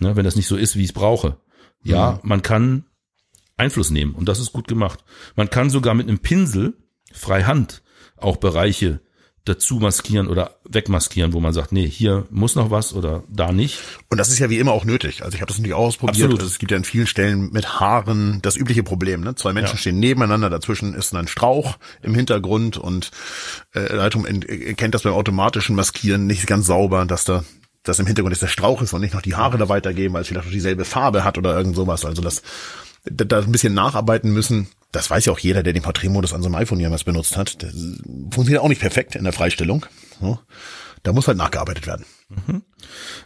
Ne, 0.00 0.16
wenn 0.16 0.24
das 0.24 0.36
nicht 0.36 0.46
so 0.46 0.56
ist, 0.56 0.76
wie 0.76 0.82
ich 0.82 0.90
es 0.90 0.94
brauche. 0.94 1.36
Ja, 1.84 2.20
man 2.22 2.42
kann 2.42 2.84
Einfluss 3.56 3.90
nehmen 3.90 4.14
und 4.14 4.28
das 4.28 4.38
ist 4.40 4.52
gut 4.52 4.68
gemacht. 4.68 5.04
Man 5.36 5.50
kann 5.50 5.70
sogar 5.70 5.94
mit 5.94 6.08
einem 6.08 6.18
Pinsel 6.18 6.74
freihand 7.12 7.82
auch 8.16 8.36
Bereiche 8.36 9.00
dazu 9.44 9.76
maskieren 9.80 10.28
oder 10.28 10.60
wegmaskieren, 10.68 11.32
wo 11.32 11.40
man 11.40 11.52
sagt, 11.52 11.72
nee, 11.72 11.88
hier 11.88 12.26
muss 12.30 12.54
noch 12.54 12.70
was 12.70 12.94
oder 12.94 13.24
da 13.28 13.50
nicht. 13.50 13.80
Und 14.08 14.18
das 14.18 14.28
ist 14.28 14.38
ja 14.38 14.48
wie 14.50 14.58
immer 14.58 14.70
auch 14.70 14.84
nötig. 14.84 15.24
Also 15.24 15.34
ich 15.34 15.40
habe 15.40 15.48
das 15.48 15.58
natürlich 15.58 15.74
auch 15.74 15.86
ausprobiert. 15.86 16.16
Absolut. 16.16 16.38
Also 16.38 16.46
es 16.46 16.60
gibt 16.60 16.70
ja 16.70 16.76
an 16.76 16.84
vielen 16.84 17.08
Stellen 17.08 17.50
mit 17.50 17.80
Haaren 17.80 18.38
das 18.42 18.56
übliche 18.56 18.84
Problem. 18.84 19.20
Ne? 19.22 19.34
Zwei 19.34 19.52
Menschen 19.52 19.74
Ja. 19.74 19.78
stehen 19.78 19.98
nebeneinander, 19.98 20.48
dazwischen 20.48 20.94
ist 20.94 21.12
ein 21.12 21.26
Strauch 21.26 21.76
im 22.02 22.14
Hintergrund 22.14 22.76
und 22.76 23.10
äh, 23.74 23.92
Leitung 23.92 24.24
erkennt 24.26 24.94
das 24.94 25.02
beim 25.02 25.12
automatischen 25.14 25.74
Maskieren 25.74 26.28
nicht 26.28 26.46
ganz 26.46 26.66
sauber, 26.66 27.04
dass 27.04 27.24
da 27.24 27.42
dass 27.82 27.98
im 27.98 28.06
Hintergrund 28.06 28.32
jetzt 28.32 28.42
der 28.42 28.46
Strauch 28.46 28.80
ist 28.80 28.92
und 28.92 29.00
nicht 29.00 29.12
noch 29.12 29.22
die 29.22 29.34
Haare 29.34 29.58
da 29.58 29.68
weitergeben, 29.68 30.14
weil 30.14 30.22
es 30.22 30.28
vielleicht 30.28 30.46
noch 30.46 30.52
dieselbe 30.52 30.84
Farbe 30.84 31.24
hat 31.24 31.36
oder 31.36 31.56
irgend 31.56 31.74
sowas. 31.74 32.04
Also 32.04 32.22
das 32.22 32.42
da, 33.04 33.40
ein 33.40 33.52
bisschen 33.52 33.74
nacharbeiten 33.74 34.32
müssen. 34.32 34.68
Das 34.90 35.10
weiß 35.10 35.24
ja 35.24 35.32
auch 35.32 35.38
jeder, 35.38 35.62
der 35.62 35.72
den 35.72 35.82
Porträtmodus 35.82 36.32
an 36.32 36.42
so 36.42 36.48
einem 36.48 36.56
iPhone 36.56 36.80
jemals 36.80 37.04
benutzt 37.04 37.36
hat. 37.36 37.62
Das 37.62 37.72
funktioniert 37.72 38.60
auch 38.60 38.68
nicht 38.68 38.80
perfekt 38.80 39.14
in 39.14 39.24
der 39.24 39.32
Freistellung. 39.32 39.86
So. 40.20 40.38
Da 41.02 41.12
muss 41.12 41.26
halt 41.26 41.38
nachgearbeitet 41.38 41.86
werden. 41.86 42.04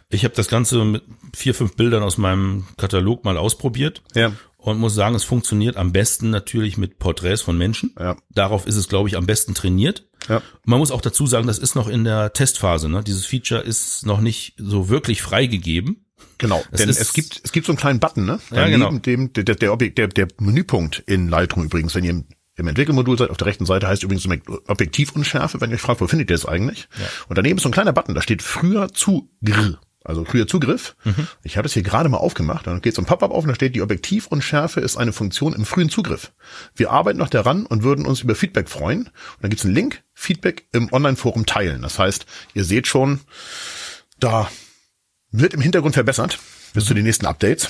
Ich 0.09 0.23
habe 0.23 0.35
das 0.35 0.47
Ganze 0.47 0.83
mit 0.83 1.03
vier, 1.35 1.53
fünf 1.53 1.75
Bildern 1.75 2.03
aus 2.03 2.17
meinem 2.17 2.65
Katalog 2.77 3.23
mal 3.23 3.37
ausprobiert. 3.37 4.01
Ja. 4.15 4.33
Und 4.57 4.79
muss 4.79 4.95
sagen, 4.95 5.15
es 5.15 5.23
funktioniert 5.23 5.77
am 5.77 5.93
besten 5.93 6.29
natürlich 6.29 6.77
mit 6.77 6.99
Porträts 6.99 7.41
von 7.41 7.57
Menschen. 7.57 7.93
Ja. 7.97 8.17
Darauf 8.29 8.65
ist 8.67 8.75
es, 8.75 8.89
glaube 8.89 9.07
ich, 9.07 9.15
am 9.15 9.25
besten 9.25 9.53
trainiert. 9.53 10.07
Ja. 10.27 10.41
Man 10.65 10.79
muss 10.79 10.91
auch 10.91 11.01
dazu 11.01 11.27
sagen, 11.27 11.47
das 11.47 11.59
ist 11.59 11.75
noch 11.75 11.87
in 11.87 12.03
der 12.03 12.33
Testphase. 12.33 12.89
Ne? 12.89 13.03
Dieses 13.03 13.25
Feature 13.25 13.61
ist 13.61 14.05
noch 14.05 14.19
nicht 14.19 14.55
so 14.57 14.89
wirklich 14.89 15.21
freigegeben. 15.21 16.06
Genau, 16.37 16.63
Es 16.71 16.81
denn 16.81 16.89
es 16.89 17.13
gibt 17.13 17.41
es 17.43 17.51
gibt 17.51 17.65
so 17.65 17.71
einen 17.71 17.77
kleinen 17.77 17.99
Button, 17.99 18.25
ne? 18.25 18.39
Ja, 18.51 18.67
genau. 18.67 18.91
dem 18.91 19.33
der 19.33 19.43
der, 19.43 19.55
der, 19.55 19.73
Objekt, 19.73 19.97
der 19.97 20.07
der 20.07 20.27
Menüpunkt 20.39 21.03
in 21.05 21.29
Lightroom 21.29 21.65
übrigens, 21.65 21.95
wenn 21.95 22.03
ihr 22.03 22.11
im, 22.11 22.25
im 22.55 22.67
Entwickelmodul 22.67 23.17
seid, 23.17 23.29
auf 23.29 23.37
der 23.37 23.47
rechten 23.47 23.65
Seite 23.65 23.87
heißt 23.87 24.03
übrigens 24.03 24.27
Objektivunschärfe, 24.67 25.61
wenn 25.61 25.71
ihr 25.71 25.75
euch 25.75 25.81
fragt, 25.81 26.01
wo 26.01 26.07
findet 26.07 26.29
ihr 26.29 26.35
das 26.35 26.45
eigentlich? 26.45 26.87
Und 27.27 27.37
daneben 27.37 27.57
ist 27.57 27.63
so 27.63 27.69
ein 27.69 27.73
kleiner 27.73 27.93
Button, 27.93 28.15
da 28.15 28.21
steht 28.21 28.41
früher 28.41 28.89
Zugriff. 28.93 29.77
Also 30.07 30.23
früher 30.23 30.47
Zugriff. 30.47 30.95
Mhm. 31.03 31.27
Ich 31.43 31.57
habe 31.57 31.63
das 31.63 31.73
hier 31.73 31.83
gerade 31.83 32.07
mal 32.07 32.17
aufgemacht. 32.17 32.65
Dann 32.65 32.81
geht 32.81 32.95
so 32.95 33.01
ein 33.01 33.05
Pop-up 33.05 33.31
auf 33.31 33.43
und 33.43 33.49
da 33.49 33.55
steht, 33.55 33.75
die 33.75 33.81
Objektivunschärfe 33.81 34.79
ist 34.79 34.95
eine 34.95 35.11
Funktion 35.11 35.53
im 35.53 35.65
frühen 35.65 35.89
Zugriff. 35.89 36.31
Wir 36.75 36.91
arbeiten 36.91 37.19
noch 37.19 37.29
daran 37.29 37.65
und 37.65 37.83
würden 37.83 38.05
uns 38.05 38.21
über 38.21 38.33
Feedback 38.33 38.69
freuen. 38.69 39.07
Und 39.07 39.41
dann 39.41 39.49
gibt's 39.49 39.65
einen 39.65 39.75
Link, 39.75 40.03
Feedback 40.13 40.65
im 40.71 40.93
Online-Forum 40.93 41.45
teilen. 41.45 41.81
Das 41.81 41.99
heißt, 41.99 42.25
ihr 42.53 42.63
seht 42.63 42.87
schon, 42.87 43.19
da 44.17 44.49
wird 45.31 45.53
im 45.53 45.61
Hintergrund 45.61 45.93
verbessert 45.95 46.39
bis 46.73 46.85
zu 46.85 46.93
den 46.93 47.03
nächsten 47.05 47.25
Updates. 47.25 47.69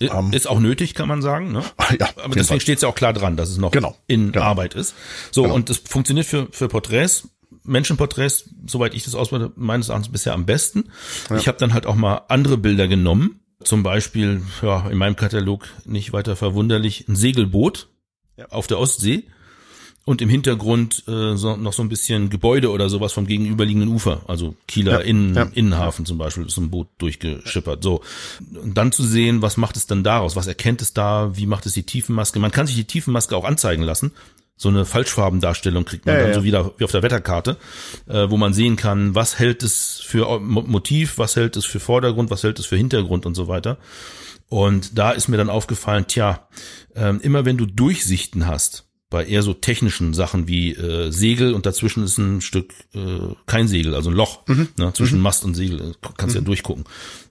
I- 0.00 0.08
ist 0.32 0.48
auch 0.48 0.60
nötig, 0.60 0.94
kann 0.94 1.08
man 1.08 1.20
sagen. 1.22 1.52
Ne? 1.52 1.62
Ähm. 1.90 1.96
Ja, 2.00 2.08
Aber 2.22 2.34
deswegen 2.34 2.60
steht 2.60 2.76
es 2.76 2.82
ja 2.82 2.88
auch 2.88 2.94
klar 2.94 3.12
dran, 3.12 3.36
dass 3.36 3.50
es 3.50 3.58
noch 3.58 3.70
Genau, 3.72 3.96
in 4.06 4.32
genau. 4.32 4.44
Arbeit 4.44 4.74
ist. 4.74 4.94
So, 5.30 5.42
Genau. 5.42 5.54
und 5.56 5.68
es 5.70 5.78
funktioniert 5.78 6.26
für, 6.26 6.48
für 6.52 6.68
Porträts, 6.68 7.28
Menschenporträts, 7.64 8.48
soweit 8.66 8.94
ich 8.94 9.04
das 9.04 9.14
auswerte, 9.14 9.52
meines 9.56 9.88
Erachtens 9.88 10.10
bisher 10.12 10.32
am 10.32 10.46
besten. 10.46 10.90
Ich 11.36 11.48
habe 11.48 11.58
dann 11.58 11.74
halt 11.74 11.86
auch 11.86 11.94
mal 11.96 12.22
andere 12.28 12.56
Bilder 12.56 12.88
genommen. 12.88 13.40
Zum 13.62 13.82
Beispiel, 13.82 14.40
ja, 14.62 14.88
in 14.88 14.96
meinem 14.96 15.16
Katalog 15.16 15.68
nicht 15.84 16.12
weiter 16.14 16.34
verwunderlich, 16.36 17.06
ein 17.08 17.16
Segelboot 17.16 17.88
Ja. 18.38 18.46
auf 18.50 18.66
der 18.66 18.78
Ostsee. 18.78 19.24
Und 20.06 20.22
im 20.22 20.28
Hintergrund 20.28 21.04
äh, 21.06 21.36
so, 21.36 21.56
noch 21.56 21.72
so 21.72 21.82
ein 21.82 21.88
bisschen 21.88 22.30
Gebäude 22.30 22.70
oder 22.70 22.88
sowas 22.88 23.12
vom 23.12 23.26
gegenüberliegenden 23.26 23.90
Ufer. 23.90 24.22
Also 24.26 24.54
Kieler 24.66 24.92
Ja, 24.92 24.98
Innen, 25.00 25.34
ja. 25.34 25.48
Innenhafen 25.54 26.06
zum 26.06 26.18
Beispiel 26.18 26.46
ist 26.46 26.56
ein 26.56 26.70
Boot 26.70 26.88
durchgeschippert. 26.98 27.82
So. 27.84 28.00
Und 28.60 28.76
dann 28.76 28.92
zu 28.92 29.04
sehen, 29.04 29.42
was 29.42 29.56
macht 29.56 29.76
es 29.76 29.86
dann 29.86 30.02
daraus? 30.02 30.36
Was 30.36 30.46
erkennt 30.46 30.82
es 30.82 30.94
da? 30.94 31.36
Wie 31.36 31.46
macht 31.46 31.66
es 31.66 31.74
die 31.74 31.84
Tiefenmaske? 31.84 32.38
Man 32.40 32.50
kann 32.50 32.66
sich 32.66 32.76
die 32.76 32.84
Tiefenmaske 32.86 33.36
auch 33.36 33.44
anzeigen 33.44 33.82
lassen. 33.82 34.12
So 34.56 34.68
eine 34.68 34.84
Falschfarbendarstellung 34.84 35.84
kriegt 35.84 36.06
man 36.06 36.16
Ja, 36.16 36.22
dann 36.24 36.34
so 36.34 36.44
wieder 36.44 36.72
wie 36.78 36.84
auf 36.84 36.90
der 36.90 37.02
Wetterkarte, 37.02 37.56
äh, 38.08 38.28
wo 38.28 38.36
man 38.36 38.52
sehen 38.52 38.76
kann, 38.76 39.14
was 39.14 39.38
hält 39.38 39.62
es 39.62 40.00
für 40.04 40.38
Mo- 40.40 40.64
Motiv, 40.66 41.18
was 41.18 41.36
hält 41.36 41.56
es 41.56 41.64
für 41.64 41.80
Vordergrund, 41.80 42.30
was 42.30 42.42
hält 42.42 42.58
es 42.58 42.66
für 42.66 42.76
Hintergrund 42.76 43.24
und 43.26 43.34
so 43.34 43.48
weiter. 43.48 43.78
Und 44.48 44.98
da 44.98 45.12
ist 45.12 45.28
mir 45.28 45.36
dann 45.36 45.48
aufgefallen, 45.48 46.06
tja, 46.08 46.48
ähm, 46.94 47.20
immer 47.22 47.44
wenn 47.44 47.56
du 47.56 47.64
Durchsichten 47.66 48.46
hast, 48.46 48.84
bei 49.10 49.26
eher 49.26 49.42
so 49.42 49.52
technischen 49.54 50.14
Sachen 50.14 50.46
wie 50.48 50.72
äh, 50.72 51.10
Segel 51.10 51.52
und 51.54 51.66
dazwischen 51.66 52.04
ist 52.04 52.16
ein 52.18 52.40
Stück 52.40 52.72
äh, 52.94 53.18
kein 53.46 53.66
Segel, 53.68 53.94
also 53.94 54.08
ein 54.10 54.16
Loch 54.16 54.46
ne, 54.46 54.92
zwischen 54.94 55.20
Mast 55.20 55.44
und 55.44 55.54
Segel, 55.54 55.80
äh, 55.90 55.94
kannst 56.16 56.36
ja 56.36 56.40
durchgucken. 56.40 56.84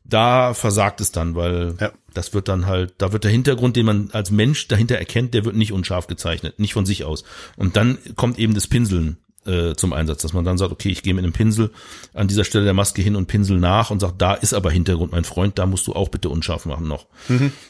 Da 0.03 0.53
versagt 0.53 0.99
es 1.01 1.11
dann, 1.11 1.35
weil 1.35 1.75
Ja. 1.79 1.91
das 2.13 2.33
wird 2.33 2.47
dann 2.49 2.65
halt, 2.65 2.95
da 2.97 3.13
wird 3.13 3.23
der 3.23 3.31
Hintergrund, 3.31 3.75
den 3.77 3.85
man 3.85 4.09
als 4.11 4.29
Mensch 4.31 4.67
dahinter 4.67 4.95
erkennt, 4.95 5.33
der 5.33 5.45
wird 5.45 5.55
nicht 5.55 5.71
unscharf 5.71 6.07
gezeichnet, 6.07 6.59
nicht 6.59 6.73
von 6.73 6.85
sich 6.85 7.05
aus. 7.05 7.23
Und 7.55 7.77
dann 7.77 7.97
kommt 8.15 8.39
eben 8.39 8.55
das 8.55 8.67
Pinseln 8.67 9.17
äh, 9.45 9.73
zum 9.75 9.93
Einsatz, 9.93 10.21
dass 10.21 10.33
man 10.33 10.43
dann 10.43 10.57
sagt, 10.57 10.71
okay, 10.73 10.89
ich 10.89 11.01
gehe 11.03 11.13
mit 11.13 11.23
einem 11.23 11.31
Pinsel 11.33 11.71
an 12.13 12.27
dieser 12.27 12.43
Stelle 12.43 12.65
der 12.65 12.73
Maske 12.73 13.01
hin 13.01 13.15
und 13.15 13.27
pinsel 13.27 13.57
nach 13.59 13.89
und 13.89 13.99
sagt, 14.01 14.21
da 14.21 14.33
ist 14.33 14.53
aber 14.53 14.69
Hintergrund, 14.71 15.11
mein 15.13 15.23
Freund, 15.23 15.57
da 15.57 15.65
musst 15.65 15.87
du 15.87 15.93
auch 15.93 16.09
bitte 16.09 16.27
unscharf 16.29 16.65
machen 16.65 16.87
noch. 16.89 17.05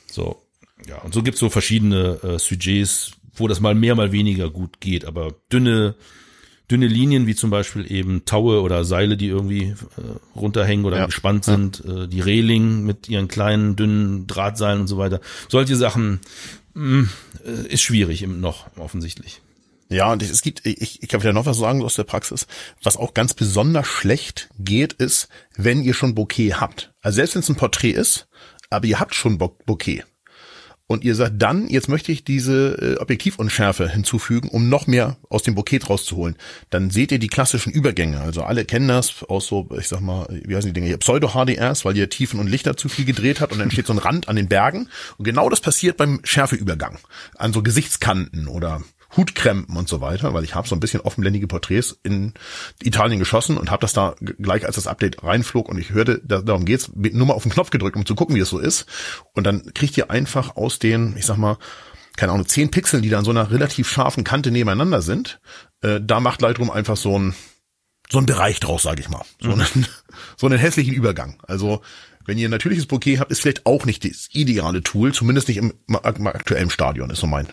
So, 0.10 0.41
ja, 0.88 0.98
und 1.02 1.13
so 1.13 1.22
gibt's 1.22 1.39
so 1.41 1.50
verschiedene 1.50 2.19
äh, 2.24 2.39
Sujets, 2.39 3.12
wo 3.39 3.47
das 3.47 3.60
mal 3.60 3.75
mehr, 3.75 3.95
mal 3.95 4.12
weniger 4.12 4.49
gut 4.49 4.80
geht, 4.80 5.06
aber 5.06 5.34
dünne, 5.52 5.95
dünne 6.69 6.88
Linien, 6.88 7.25
wie 7.28 7.36
zum 7.36 7.49
Beispiel 7.49 7.91
eben 7.91 8.25
Taue 8.25 8.62
oder 8.62 8.84
Seile, 8.86 9.17
die 9.17 9.28
irgendwie 9.28 9.69
äh, 9.69 9.75
runterhängen 10.36 10.86
oder 10.86 10.97
Ja. 10.97 11.06
gespannt 11.08 11.45
sind, 11.45 11.84
äh, 11.86 12.08
die 12.08 12.21
Reling 12.21 12.84
mit 12.84 13.10
ihren 13.10 13.28
kleinen, 13.28 13.75
dünnen 13.75 14.28
Drahtseilen 14.28 14.82
und 14.82 14.88
so 14.88 14.97
weiter. 14.97 15.19
Solche 15.47 15.75
Sachen 15.75 16.19
mh, 16.75 17.08
äh, 17.45 17.67
ist 17.73 17.82
schwierig 17.82 18.25
noch, 18.28 18.67
offensichtlich. 18.78 19.41
Ja, 19.91 20.12
und 20.12 20.21
es 20.21 20.43
gibt, 20.43 20.67
ich, 20.67 21.02
ich 21.02 21.10
kann 21.10 21.21
wieder 21.21 21.34
noch 21.34 21.47
was 21.47 21.58
sagen 21.58 21.82
aus 21.84 21.95
der 21.95 22.04
Praxis. 22.04 22.45
Was 22.84 22.95
auch 22.95 23.15
ganz 23.15 23.34
besonders 23.34 23.88
schlecht 23.88 24.47
geht, 24.60 24.93
ist, 24.93 25.30
wenn 25.58 25.82
ihr 25.82 25.95
schon 25.95 26.13
Bouquet 26.13 26.54
habt. 26.54 26.91
Also 27.02 27.15
selbst 27.15 27.34
wenn 27.34 27.41
es 27.41 27.49
ein 27.49 27.56
Porträt 27.56 27.93
ist, 27.93 28.28
aber 28.69 28.86
ihr 28.86 28.99
habt 28.99 29.15
schon 29.15 29.39
Bo- 29.39 29.58
Bouquet. 29.65 30.04
Und 30.91 31.04
ihr 31.04 31.13
sagt 31.13 31.36
dann, 31.38 31.67
jetzt 31.67 31.88
möchte 31.88 32.12
ich 32.12 32.23
diese 32.23 32.95
äh, 32.97 32.99
Objektivunschärfe 32.99 33.88
hinzufügen, 33.88 34.49
um 34.49 34.69
noch 34.69 34.88
mehr 34.88 35.17
aus 35.30 35.43
dem 35.43 35.54
Bouquet 35.54 35.88
rauszuholen. 35.88 36.36
Dann 36.71 36.89
seht 36.89 37.12
ihr 37.12 37.19
die 37.19 37.28
klassischen 37.28 37.71
Übergänge. 37.71 38.21
Also 38.21 38.41
alle 38.41 38.65
kennen 38.65 38.88
das 38.88 39.21
aus 39.21 39.45
so, 39.45 39.69
ich 39.80 39.88
sag 39.88 40.02
mal, 40.02 40.25
wie 40.30 40.56
heißen 40.56 40.67
die 40.67 40.73
Dinge 40.73 40.88
hier, 40.88 40.97
Pseudo-HDRs, 40.97 41.86
weil 41.86 41.95
ihr 41.95 42.10
Tiefen 42.10 42.39
und 42.39 42.47
Lichter 42.47 42.75
zu 42.75 42.89
viel 42.89 43.06
gedreht 43.06 43.39
habt 43.39 43.54
und 43.54 43.60
dann 43.60 43.69
steht 43.69 43.86
so 43.86 43.93
ein 43.93 43.99
Rand 43.99 44.28
an 44.30 44.36
den 44.36 44.49
Bergen. 44.49 44.89
Und 45.19 45.25
genau 45.25 45.47
das 45.47 45.62
passiert 45.62 45.95
beim 45.95 46.21
Schärfeübergang. 46.23 46.97
An 47.38 47.54
so 47.54 47.62
Gesichtskanten 47.62 48.47
oder 48.47 48.82
Hutkrempen 49.15 49.76
und 49.76 49.88
so 49.88 50.02
weiter, 50.02 50.34
weil 50.34 50.43
ich 50.43 50.56
habe 50.56 50.67
so 50.67 50.76
ein 50.76 50.80
bisschen 50.80 51.02
offenblendige 51.02 51.48
Porträts 51.48 52.00
in 52.04 52.34
Italien 52.82 53.19
geschossen 53.19 53.58
und 53.58 53.72
habe 53.72 53.82
das 53.82 53.93
da 53.93 54.15
gleich 54.19 54.65
als 54.65 54.76
das 54.76 54.88
Update 54.88 55.24
reinflog 55.24 55.67
und 55.67 55.78
ich 55.78 55.91
hörte, 55.91 56.22
da, 56.24 56.41
darum 56.41 56.65
geht's, 56.65 56.91
nur 56.93 57.28
mal 57.28 57.34
auf 57.34 57.43
den 57.43 57.52
Knopf 57.52 57.69
gedrückt, 57.69 57.95
um 57.95 58.06
zu 58.06 58.15
gucken, 58.15 58.36
wie 58.36 58.39
es 58.39 58.50
so 58.50 58.60
ist. 58.60 58.86
Und 59.34 59.45
dann 59.45 59.74
kriegt 59.74 59.98
ihr 59.98 60.12
einfach 60.12 60.56
aus 60.56 60.80
den, 60.80 61.15
ich 61.17 61.26
sag 61.26 61.38
mal, 61.38 61.58
keine 62.15 62.34
Ahnung, 62.34 62.48
zehn 62.48 62.69
Pixeln, 62.69 63.02
die 63.02 63.10
da 63.10 63.19
an 63.19 63.26
so 63.26 63.32
einer 63.32 63.50
relativ 63.52 63.89
scharfen 63.89 64.24
Kante 64.24 64.52
nebeneinander 64.52 65.02
sind, 65.02 65.39
äh, 65.82 66.00
da 66.02 66.19
macht 66.19 66.41
Lightroom 66.41 66.69
einfach 66.69 66.98
so 66.98 67.17
ein 67.17 67.34
so 68.12 68.17
ein 68.17 68.26
Bereich 68.26 68.60
draus, 68.60 68.84
sage 68.84 69.02
ich 69.02 69.10
mal. 69.10 69.24
So, 69.39 69.52
einen, 69.52 69.88
so 70.36 70.48
einen 70.48 70.58
hässlichen 70.58 70.93
Übergang. 70.93 71.38
Also 71.48 71.82
wenn 72.26 72.38
ihr 72.38 72.48
ein 72.48 72.52
natürliches 72.52 72.88
Bouquet 72.88 73.19
habt, 73.19 73.32
ist 73.32 73.41
vielleicht 73.41 73.65
auch 73.65 73.86
nicht 73.86 74.04
das 74.04 74.30
ideale 74.32 74.84
Tool, 74.84 75.13
zumindest 75.13 75.48
nicht 75.48 75.58
im, 75.58 75.74
im 75.88 75.95
aktuellen 76.28 76.69
Stadion, 76.69 77.10
ist 77.10 77.19
so 77.19 77.28
mein 77.28 77.48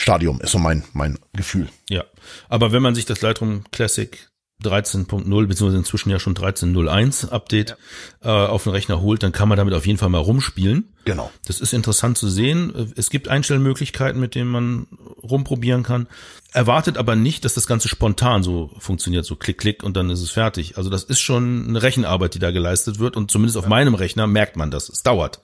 Stadium, 0.00 0.40
ist 0.40 0.52
so 0.52 0.58
mein, 0.58 0.84
mein 0.92 1.18
Gefühl. 1.34 1.68
Ja, 1.88 2.04
aber 2.48 2.72
wenn 2.72 2.82
man 2.82 2.94
sich 2.94 3.04
das 3.04 3.20
Lightroom 3.20 3.64
Classic 3.70 4.30
13.0 4.62 5.46
beziehungsweise 5.46 5.78
inzwischen 5.78 6.10
ja 6.10 6.18
schon 6.18 6.34
13.01 6.34 7.30
Update 7.30 7.76
äh, 8.22 8.28
auf 8.28 8.64
den 8.64 8.72
Rechner 8.72 9.00
holt, 9.00 9.22
dann 9.22 9.32
kann 9.32 9.48
man 9.48 9.56
damit 9.56 9.74
auf 9.74 9.86
jeden 9.86 9.98
Fall 9.98 10.10
mal 10.10 10.18
rumspielen. 10.18 10.92
Genau. 11.04 11.30
Das 11.46 11.60
ist 11.60 11.72
interessant 11.72 12.18
zu 12.18 12.28
sehen. 12.28 12.92
Es 12.96 13.10
gibt 13.10 13.28
Einstellmöglichkeiten, 13.28 14.20
mit 14.20 14.34
denen 14.34 14.50
man 14.50 14.86
rumprobieren 15.22 15.82
kann. 15.82 16.08
Erwartet 16.52 16.98
aber 16.98 17.16
nicht, 17.16 17.44
dass 17.44 17.54
das 17.54 17.66
Ganze 17.66 17.88
spontan 17.88 18.42
so 18.42 18.70
funktioniert, 18.78 19.24
so 19.24 19.36
klick, 19.36 19.58
klick 19.58 19.82
und 19.82 19.96
dann 19.96 20.10
ist 20.10 20.20
es 20.20 20.30
fertig. 20.30 20.76
Also 20.76 20.90
das 20.90 21.04
ist 21.04 21.20
schon 21.20 21.68
eine 21.68 21.82
Rechenarbeit, 21.82 22.34
die 22.34 22.38
da 22.38 22.50
geleistet 22.50 22.98
wird 22.98 23.16
und 23.16 23.30
zumindest 23.30 23.56
auf 23.56 23.66
meinem 23.66 23.94
Rechner 23.94 24.26
merkt 24.26 24.56
man 24.56 24.70
das. 24.70 24.88
Es 24.88 25.02
dauert. 25.02 25.40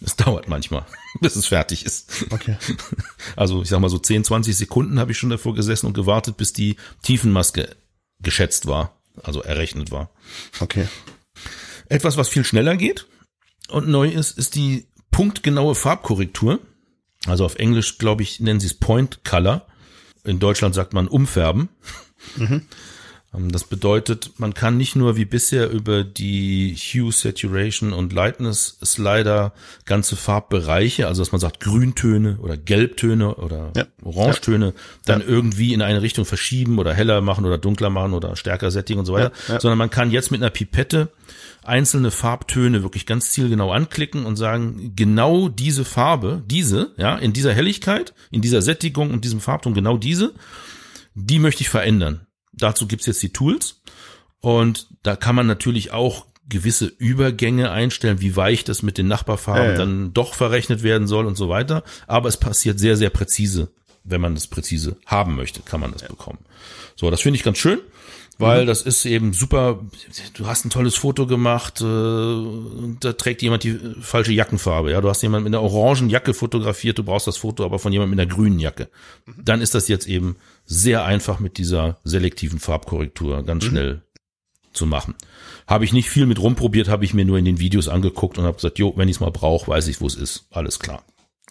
Es 0.00 0.16
dauert 0.16 0.48
manchmal, 0.48 0.84
bis 1.20 1.36
es 1.36 1.46
fertig 1.46 1.84
ist. 1.84 2.26
Okay. 2.30 2.56
Also 3.34 3.62
ich 3.62 3.68
sag 3.68 3.80
mal 3.80 3.90
so 3.90 3.98
10, 3.98 4.24
20 4.24 4.56
Sekunden 4.56 4.98
habe 4.98 5.12
ich 5.12 5.18
schon 5.18 5.30
davor 5.30 5.54
gesessen 5.54 5.86
und 5.86 5.92
gewartet, 5.92 6.36
bis 6.36 6.52
die 6.52 6.76
Tiefenmaske 7.02 7.76
geschätzt 8.20 8.66
war, 8.66 8.98
also 9.22 9.42
errechnet 9.42 9.90
war. 9.90 10.10
Okay. 10.60 10.88
Etwas, 11.88 12.16
was 12.16 12.28
viel 12.28 12.44
schneller 12.44 12.76
geht 12.76 13.06
und 13.68 13.88
neu 13.88 14.08
ist, 14.08 14.38
ist 14.38 14.54
die 14.54 14.86
punktgenaue 15.10 15.74
Farbkorrektur. 15.74 16.60
Also 17.26 17.44
auf 17.44 17.56
Englisch, 17.56 17.98
glaube 17.98 18.22
ich, 18.22 18.40
nennen 18.40 18.60
sie 18.60 18.68
es 18.68 18.74
Point 18.74 19.24
Color. 19.24 19.66
In 20.24 20.38
Deutschland 20.38 20.74
sagt 20.74 20.92
man 20.92 21.08
umfärben. 21.08 21.68
Ähm, 22.38 22.66
Das 23.38 23.64
bedeutet, 23.64 24.32
man 24.38 24.54
kann 24.54 24.76
nicht 24.76 24.96
nur 24.96 25.16
wie 25.16 25.24
bisher 25.24 25.70
über 25.70 26.04
die 26.04 26.74
Hue, 26.76 27.12
Saturation 27.12 27.92
und 27.92 28.12
Lightness 28.12 28.78
Slider 28.84 29.52
ganze 29.84 30.16
Farbbereiche, 30.16 31.06
also 31.06 31.22
dass 31.22 31.32
man 31.32 31.40
sagt 31.40 31.60
Grüntöne 31.60 32.38
oder 32.40 32.56
Gelbtöne 32.56 33.34
oder 33.34 33.72
Ja. 33.76 33.86
Orangetöne, 34.02 34.72
dann 35.04 35.20
irgendwie 35.20 35.74
in 35.74 35.82
eine 35.82 36.02
Richtung 36.02 36.24
verschieben 36.24 36.78
oder 36.78 36.94
heller 36.94 37.20
machen 37.20 37.44
oder 37.44 37.58
dunkler 37.58 37.90
machen 37.90 38.14
oder 38.14 38.36
stärker 38.36 38.70
sättigen 38.70 39.00
und 39.00 39.06
so 39.06 39.12
weiter, 39.12 39.32
Ja, 39.48 39.54
ja. 39.54 39.60
sondern 39.60 39.78
man 39.78 39.90
kann 39.90 40.10
jetzt 40.10 40.30
mit 40.30 40.40
einer 40.40 40.50
Pipette 40.50 41.08
einzelne 41.62 42.10
Farbtöne 42.10 42.82
wirklich 42.82 43.06
ganz 43.06 43.30
zielgenau 43.32 43.72
anklicken 43.72 44.24
und 44.24 44.36
sagen, 44.36 44.92
genau 44.96 45.48
diese 45.48 45.84
Farbe, 45.84 46.42
diese, 46.46 46.92
ja, 46.96 47.16
in 47.16 47.32
dieser 47.32 47.52
Helligkeit, 47.52 48.14
in 48.30 48.40
dieser 48.40 48.62
Sättigung 48.62 49.10
und 49.10 49.24
diesem 49.24 49.40
Farbton, 49.40 49.74
genau 49.74 49.96
diese, 49.96 50.32
die 51.14 51.38
möchte 51.38 51.62
ich 51.62 51.68
verändern. 51.68 52.25
Dazu 52.56 52.86
gibt's 52.86 53.06
jetzt 53.06 53.22
die 53.22 53.32
Tools 53.32 53.80
und 54.40 54.88
da 55.02 55.16
kann 55.16 55.34
man 55.36 55.46
natürlich 55.46 55.92
auch 55.92 56.26
gewisse 56.48 56.86
Übergänge 56.86 57.70
einstellen, 57.70 58.20
wie 58.20 58.36
weich 58.36 58.64
das 58.64 58.82
mit 58.82 58.98
den 58.98 59.08
Nachbarfarben 59.08 59.70
ja. 59.72 59.76
dann 59.76 60.12
doch 60.12 60.34
verrechnet 60.34 60.82
werden 60.82 61.08
soll 61.08 61.26
und 61.26 61.36
so 61.36 61.48
weiter. 61.48 61.82
Aber 62.06 62.28
es 62.28 62.36
passiert 62.36 62.78
sehr, 62.78 62.96
sehr 62.96 63.10
präzise. 63.10 63.68
Wenn 64.04 64.20
man 64.20 64.36
das 64.36 64.46
präzise 64.46 64.96
haben 65.06 65.34
möchte, 65.34 65.60
kann 65.62 65.80
man 65.80 65.90
das 65.92 66.04
bekommen. 66.04 66.38
So, 66.94 67.10
das 67.10 67.20
finde 67.22 67.38
ich 67.38 67.42
ganz 67.42 67.58
schön, 67.58 67.80
weil 68.38 68.62
Mhm. 68.62 68.66
das 68.68 68.82
ist 68.82 69.04
eben 69.04 69.32
super. 69.32 69.80
Du 70.34 70.46
hast 70.46 70.64
ein 70.64 70.70
tolles 70.70 70.94
Foto 70.94 71.26
gemacht, 71.26 71.80
äh, 71.80 71.84
und 71.84 72.98
da 73.00 73.14
trägt 73.14 73.42
jemand 73.42 73.64
die 73.64 73.70
äh, 73.70 73.94
falsche 74.00 74.32
Jackenfarbe. 74.32 74.92
Ja, 74.92 75.00
du 75.00 75.08
hast 75.08 75.22
jemand 75.22 75.42
mit 75.42 75.52
einer 75.52 75.62
orangen 75.62 76.08
Jacke 76.08 76.34
fotografiert, 76.34 76.98
du 76.98 77.02
brauchst 77.02 77.26
das 77.26 77.38
Foto 77.38 77.64
aber 77.64 77.80
von 77.80 77.92
jemandem 77.92 78.16
mit 78.16 78.20
einer 78.20 78.32
grünen 78.32 78.60
Jacke. 78.60 78.88
Mhm. 79.24 79.44
Dann 79.44 79.60
ist 79.60 79.74
das 79.74 79.88
jetzt 79.88 80.06
eben 80.06 80.36
sehr 80.66 81.04
einfach 81.04 81.38
mit 81.40 81.58
dieser 81.58 81.96
selektiven 82.04 82.58
Farbkorrektur 82.58 83.42
ganz 83.44 83.64
Mhm. 83.64 83.68
schnell 83.68 84.02
zu 84.72 84.84
machen. 84.86 85.14
Habe 85.66 85.84
ich 85.84 85.92
nicht 85.92 86.10
viel 86.10 86.26
mit 86.26 86.38
rumprobiert, 86.40 86.88
habe 86.88 87.04
ich 87.04 87.14
mir 87.14 87.24
nur 87.24 87.38
in 87.38 87.44
den 87.44 87.58
Videos 87.58 87.88
angeguckt 87.88 88.36
und 88.38 88.44
habe 88.44 88.56
gesagt, 88.56 88.78
jo, 88.78 88.92
wenn 88.96 89.08
ich 89.08 89.16
es 89.16 89.20
mal 89.20 89.30
brauche, 89.30 89.68
weiß 89.68 89.88
ich, 89.88 90.00
wo 90.00 90.06
es 90.06 90.14
ist. 90.14 90.46
Alles 90.50 90.78
klar. 90.78 91.02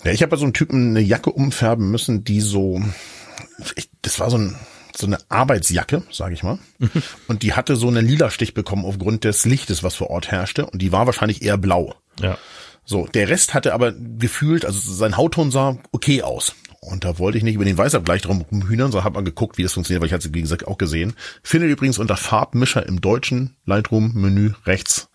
Ja, 0.03 0.11
ich 0.11 0.21
habe 0.21 0.29
bei 0.29 0.37
so 0.37 0.43
einem 0.43 0.53
Typen 0.53 0.89
eine 0.91 0.99
Jacke 0.99 1.31
umfärben 1.31 1.89
müssen, 1.89 2.23
die 2.23 2.41
so, 2.41 2.81
ich, 3.75 3.89
das 4.01 4.19
war 4.19 4.29
so, 4.29 4.37
ein, 4.37 4.55
so 4.95 5.07
eine 5.07 5.17
Arbeitsjacke, 5.29 6.03
sage 6.11 6.33
ich 6.35 6.43
mal. 6.43 6.59
Und 7.27 7.41
die 7.41 7.53
hatte 7.53 7.75
so 7.75 7.87
einen 7.87 8.05
lila 8.05 8.29
Stich 8.29 8.53
bekommen 8.53 8.85
aufgrund 8.85 9.23
des 9.23 9.45
Lichtes, 9.45 9.81
was 9.81 9.95
vor 9.95 10.09
Ort 10.11 10.29
herrschte. 10.31 10.65
Und 10.67 10.81
die 10.81 10.91
war 10.91 11.05
wahrscheinlich 11.07 11.41
eher 11.41 11.57
blau. 11.57 11.95
Ja. 12.21 12.37
So, 12.83 13.07
der 13.07 13.29
Rest 13.29 13.55
hatte 13.55 13.73
aber 13.73 13.93
gefühlt, 13.93 14.63
also 14.65 14.93
sein 14.93 15.17
Hautton 15.17 15.49
sah 15.49 15.77
okay 15.91 16.21
aus. 16.21 16.53
Und 16.85 17.03
da 17.03 17.19
wollte 17.19 17.37
ich 17.37 17.43
nicht 17.43 17.55
über 17.55 17.65
den 17.65 17.77
Weißabgleich 17.77 18.21
drum 18.21 18.41
rumhühnern, 18.41 18.91
sondern 18.91 19.05
habe 19.05 19.15
mal 19.15 19.23
geguckt, 19.23 19.57
wie 19.57 19.63
das 19.63 19.73
funktioniert, 19.73 20.01
weil 20.01 20.07
ich 20.07 20.13
hatte 20.13 20.27
es, 20.27 20.33
wie 20.33 20.41
gesagt, 20.41 20.67
auch 20.67 20.77
gesehen. 20.77 21.13
Findet 21.43 21.71
übrigens 21.71 21.97
unter 21.97 22.17
Farbmischer 22.17 22.85
im 22.85 23.01
deutschen 23.01 23.55
Lightroom-Menü 23.65 24.53
rechts 24.65 25.09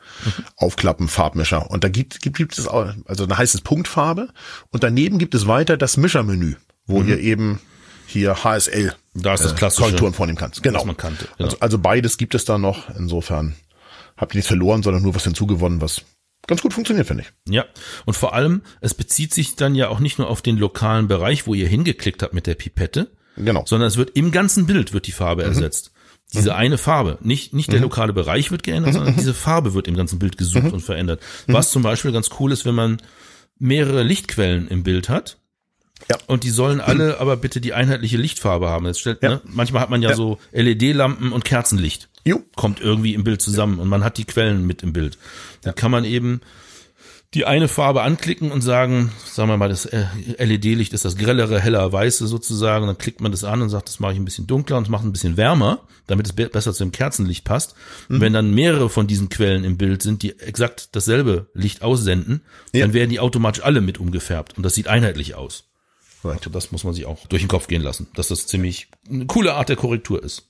aufklappen, 0.56 1.08
Farbmischer. 1.08 1.70
Und 1.70 1.84
da 1.84 1.88
gibt, 1.88 2.20
gibt, 2.20 2.36
gibt 2.36 2.58
es 2.58 2.66
auch, 2.66 2.92
also 3.06 3.26
da 3.26 3.38
heißt 3.38 3.54
es 3.54 3.60
Punktfarbe. 3.60 4.28
Und 4.70 4.82
daneben 4.82 5.18
gibt 5.18 5.34
es 5.34 5.46
weiter 5.46 5.76
das 5.76 5.96
Mischermenü, 5.96 6.56
wo 6.86 7.02
ihr 7.02 7.18
eben 7.18 7.60
hier 8.06 8.42
HSL 8.42 8.94
Da 9.14 9.34
ist 9.34 9.44
das 9.44 9.52
äh, 9.52 9.54
klassische, 9.54 9.82
Korrekturen 9.82 10.12
vornehmen 10.12 10.38
kannst. 10.38 10.62
Genau. 10.62 10.84
man 10.84 10.96
kannte. 10.96 11.26
Genau. 11.36 11.48
Also, 11.48 11.60
also 11.60 11.78
beides 11.78 12.18
gibt 12.18 12.34
es 12.34 12.44
da 12.44 12.58
noch. 12.58 12.94
Insofern 12.96 13.54
habt 14.16 14.34
ihr 14.34 14.38
nichts 14.38 14.48
verloren, 14.48 14.82
sondern 14.82 15.02
nur 15.02 15.14
was 15.14 15.24
hinzugewonnen, 15.24 15.80
was 15.80 16.02
ganz 16.46 16.62
gut 16.62 16.72
funktioniert, 16.74 17.06
finde 17.06 17.24
ich. 17.24 17.52
Ja, 17.54 17.64
und 18.06 18.14
vor 18.14 18.34
allem, 18.34 18.62
es 18.80 18.94
bezieht 18.94 19.32
sich 19.34 19.56
dann 19.56 19.74
ja 19.74 19.88
auch 19.88 20.00
nicht 20.00 20.18
nur 20.18 20.28
auf 20.28 20.42
den 20.42 20.56
lokalen 20.56 21.06
Bereich, 21.08 21.46
wo 21.46 21.54
ihr 21.54 21.68
hingeklickt 21.68 22.22
habt 22.22 22.34
mit 22.34 22.46
der 22.46 22.54
Pipette, 22.54 23.10
Genau. 23.36 23.64
sondern 23.66 23.86
es 23.88 23.96
wird 23.96 24.10
im 24.16 24.32
ganzen 24.32 24.66
Bild 24.66 24.92
wird 24.92 25.06
die 25.06 25.12
Farbe 25.12 25.42
ersetzt. 25.44 25.92
Diese 26.32 26.54
eine 26.54 26.78
Farbe, 26.78 27.18
nicht, 27.22 27.54
nicht 27.54 27.72
der 27.72 27.80
lokale 27.80 28.12
Bereich 28.12 28.50
wird 28.52 28.62
geändert, 28.62 28.92
sondern 28.94 29.16
diese 29.16 29.34
Farbe 29.34 29.74
wird 29.74 29.88
im 29.88 29.96
ganzen 29.96 30.18
Bild 30.20 30.36
gesucht 30.38 30.72
und 30.72 30.80
verändert. 30.80 31.20
Was 31.48 31.70
zum 31.72 31.82
Beispiel 31.82 32.12
ganz 32.12 32.30
cool 32.38 32.52
ist, 32.52 32.64
wenn 32.64 32.74
man 32.76 32.98
mehrere 33.58 34.02
Lichtquellen 34.04 34.68
im 34.68 34.82
Bild 34.84 35.08
hat. 35.08 35.38
Ja. 36.08 36.16
Und 36.28 36.44
die 36.44 36.50
sollen 36.50 36.80
alle 36.80 37.18
aber 37.18 37.36
bitte 37.36 37.60
die 37.60 37.74
einheitliche 37.74 38.16
Lichtfarbe 38.16 38.68
haben. 38.68 38.86
Jetzt 38.86 39.00
stellt, 39.00 39.22
Ja. 39.22 39.28
ne, 39.30 39.40
manchmal 39.44 39.82
hat 39.82 39.90
man 39.90 40.02
ja, 40.02 40.10
Ja. 40.10 40.16
so 40.16 40.38
LED-Lampen 40.52 41.32
und 41.32 41.44
Kerzenlicht. 41.44 42.09
Jo. 42.24 42.42
Kommt 42.56 42.80
irgendwie 42.80 43.14
im 43.14 43.24
Bild 43.24 43.40
zusammen 43.42 43.78
und 43.78 43.88
man 43.88 44.04
hat 44.04 44.18
die 44.18 44.24
Quellen 44.24 44.66
mit 44.66 44.82
im 44.82 44.92
Bild. 44.92 45.18
Dann 45.62 45.74
kann 45.74 45.90
man 45.90 46.04
eben 46.04 46.40
die 47.32 47.44
eine 47.44 47.68
Farbe 47.68 48.02
anklicken 48.02 48.50
und 48.50 48.60
sagen, 48.60 49.12
sagen 49.24 49.48
wir 49.48 49.56
mal, 49.56 49.68
das 49.68 49.86
äh, 49.86 50.04
LED-Licht 50.38 50.92
ist 50.92 51.04
das 51.04 51.16
grellere, 51.16 51.60
heller 51.60 51.92
Weiße 51.92 52.26
sozusagen. 52.26 52.88
Dann 52.88 52.98
klickt 52.98 53.20
man 53.20 53.30
das 53.30 53.44
an 53.44 53.62
und 53.62 53.68
sagt, 53.70 53.88
das 53.88 54.00
mache 54.00 54.14
ich 54.14 54.18
ein 54.18 54.24
bisschen 54.24 54.48
dunkler 54.48 54.76
und 54.78 54.88
das 54.88 54.90
macht 54.90 55.04
ein 55.04 55.12
bisschen 55.12 55.36
wärmer, 55.36 55.80
damit 56.08 56.26
es 56.26 56.32
be 56.32 56.48
besser 56.48 56.72
zu 56.74 56.82
dem 56.82 56.90
Kerzenlicht 56.90 57.44
passt. 57.44 57.76
Mhm. 58.08 58.16
Und 58.16 58.20
wenn 58.22 58.32
dann 58.32 58.50
mehrere 58.52 58.90
von 58.90 59.06
diesen 59.06 59.28
Quellen 59.28 59.62
im 59.62 59.76
Bild 59.78 60.02
sind, 60.02 60.24
die 60.24 60.40
exakt 60.40 60.96
dasselbe 60.96 61.48
Licht 61.54 61.82
aussenden, 61.82 62.42
Ja. 62.72 62.84
dann 62.84 62.94
werden 62.94 63.10
die 63.10 63.20
automatisch 63.20 63.62
alle 63.62 63.80
mit 63.80 63.98
umgefärbt 63.98 64.56
und 64.56 64.64
das 64.64 64.74
sieht 64.74 64.88
einheitlich 64.88 65.36
aus. 65.36 65.64
Right. 66.24 66.38
Also 66.38 66.50
das 66.50 66.72
muss 66.72 66.82
man 66.82 66.94
sich 66.94 67.06
auch 67.06 67.26
durch 67.28 67.42
den 67.42 67.48
Kopf 67.48 67.68
gehen 67.68 67.80
lassen, 67.82 68.08
dass 68.14 68.26
das 68.28 68.48
ziemlich 68.48 68.88
eine 69.08 69.26
coole 69.26 69.54
Art 69.54 69.68
der 69.68 69.76
Korrektur 69.76 70.22
ist. 70.22 70.49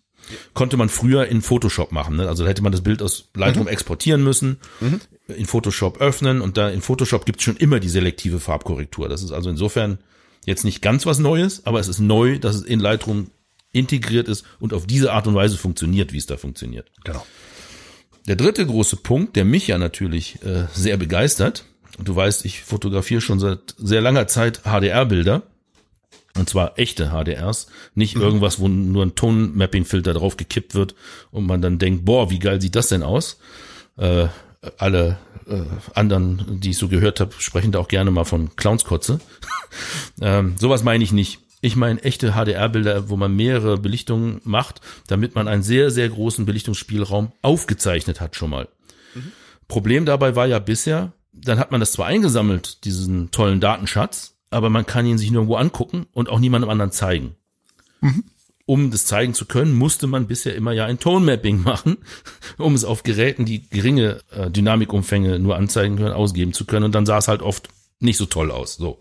Konnte 0.54 0.76
man 0.76 0.88
früher 0.88 1.26
in 1.26 1.42
Photoshop 1.42 1.92
machen. 1.92 2.16
Ne? 2.16 2.28
Also 2.28 2.44
da 2.44 2.48
hätte 2.48 2.62
man 2.62 2.72
das 2.72 2.82
Bild 2.82 3.02
aus 3.02 3.28
Lightroom 3.34 3.68
exportieren 3.68 4.22
müssen, 4.22 4.58
in 5.28 5.46
Photoshop 5.46 6.00
öffnen 6.00 6.40
und 6.40 6.56
da 6.56 6.68
in 6.68 6.82
Photoshop 6.82 7.26
gibt 7.26 7.38
es 7.38 7.44
schon 7.44 7.56
immer 7.56 7.80
die 7.80 7.88
selektive 7.88 8.40
Farbkorrektur. 8.40 9.08
Das 9.08 9.22
ist 9.22 9.32
also 9.32 9.50
insofern 9.50 9.98
jetzt 10.46 10.64
nicht 10.64 10.82
ganz 10.82 11.06
was 11.06 11.18
Neues, 11.18 11.66
aber 11.66 11.80
es 11.80 11.88
ist 11.88 12.00
neu, 12.00 12.38
dass 12.38 12.56
es 12.56 12.62
in 12.62 12.80
Lightroom 12.80 13.30
integriert 13.72 14.28
ist 14.28 14.44
und 14.58 14.72
auf 14.72 14.86
diese 14.86 15.12
Art 15.12 15.26
und 15.26 15.34
Weise 15.34 15.56
funktioniert, 15.56 16.12
wie 16.12 16.18
es 16.18 16.26
da 16.26 16.36
funktioniert. 16.36 16.90
Genau. 17.04 17.24
Der 18.26 18.36
dritte 18.36 18.66
große 18.66 18.96
Punkt, 18.96 19.36
der 19.36 19.44
mich 19.44 19.66
ja 19.66 19.78
natürlich 19.78 20.42
äh, 20.44 20.66
sehr 20.72 20.96
begeistert, 20.96 21.64
und 21.98 22.08
du 22.08 22.16
weißt, 22.16 22.44
ich 22.44 22.62
fotografiere 22.62 23.20
schon 23.20 23.40
seit 23.40 23.74
sehr 23.76 24.00
langer 24.00 24.26
Zeit 24.26 24.62
HDR-Bilder, 24.64 25.42
und 26.40 26.48
zwar 26.48 26.78
echte 26.78 27.10
HDRs, 27.10 27.68
nicht 27.94 28.16
irgendwas, 28.16 28.58
wo 28.58 28.66
nur 28.66 29.04
ein 29.04 29.14
Tonmapping-Filter 29.14 30.14
drauf 30.14 30.36
gekippt 30.36 30.74
wird 30.74 30.94
und 31.30 31.46
man 31.46 31.62
dann 31.62 31.78
denkt, 31.78 32.04
boah, 32.04 32.30
wie 32.30 32.38
geil 32.38 32.60
sieht 32.60 32.74
das 32.74 32.88
denn 32.88 33.02
aus? 33.02 33.38
Äh, 33.96 34.28
alle 34.78 35.18
äh, 35.46 35.62
anderen, 35.94 36.60
die 36.60 36.70
ich 36.70 36.78
so 36.78 36.88
gehört 36.88 37.20
habe, 37.20 37.32
sprechen 37.38 37.72
da 37.72 37.78
auch 37.78 37.88
gerne 37.88 38.10
mal 38.10 38.24
von 38.24 38.56
Clownskotze. 38.56 39.20
ähm, 40.20 40.54
sowas 40.58 40.82
meine 40.82 41.04
ich 41.04 41.12
nicht. 41.12 41.40
Ich 41.60 41.76
meine 41.76 42.02
echte 42.02 42.32
HDR-Bilder, 42.32 43.10
wo 43.10 43.16
man 43.16 43.36
mehrere 43.36 43.76
Belichtungen 43.76 44.40
macht, 44.44 44.80
damit 45.08 45.34
man 45.34 45.46
einen 45.46 45.62
sehr, 45.62 45.90
sehr 45.90 46.08
großen 46.08 46.46
Belichtungsspielraum 46.46 47.32
aufgezeichnet 47.42 48.20
hat 48.20 48.34
schon 48.34 48.50
mal. 48.50 48.68
Problem 49.68 50.06
dabei 50.06 50.36
war 50.36 50.46
ja 50.46 50.58
bisher, 50.58 51.12
dann 51.32 51.58
hat 51.58 51.70
man 51.70 51.80
das 51.80 51.92
zwar 51.92 52.06
eingesammelt, 52.06 52.84
diesen 52.84 53.30
tollen 53.30 53.60
Datenschatz, 53.60 54.39
aber 54.50 54.70
man 54.70 54.86
kann 54.86 55.06
ihn 55.06 55.18
sich 55.18 55.30
nirgendwo 55.30 55.56
angucken 55.56 56.06
und 56.12 56.28
auch 56.28 56.38
niemandem 56.38 56.70
anderen 56.70 56.92
zeigen. 56.92 57.36
Um 58.66 58.90
das 58.90 59.06
zeigen 59.06 59.34
zu 59.34 59.46
können, 59.46 59.74
musste 59.74 60.06
man 60.06 60.26
bisher 60.26 60.54
immer 60.54 60.72
ja 60.72 60.86
ein 60.86 60.98
Tonemapping 60.98 61.62
machen, 61.62 61.98
um 62.58 62.74
es 62.74 62.84
auf 62.84 63.02
Geräten, 63.02 63.44
die 63.44 63.68
geringe 63.68 64.20
äh, 64.30 64.50
Dynamikumfänge 64.50 65.38
nur 65.38 65.56
anzeigen 65.56 65.96
können, 65.96 66.12
ausgeben 66.12 66.52
zu 66.52 66.64
können. 66.64 66.84
Und 66.84 66.94
dann 66.94 67.06
sah 67.06 67.18
es 67.18 67.28
halt 67.28 67.42
oft 67.42 67.68
nicht 67.98 68.16
so 68.16 68.26
toll 68.26 68.50
aus. 68.50 68.76
So. 68.76 68.98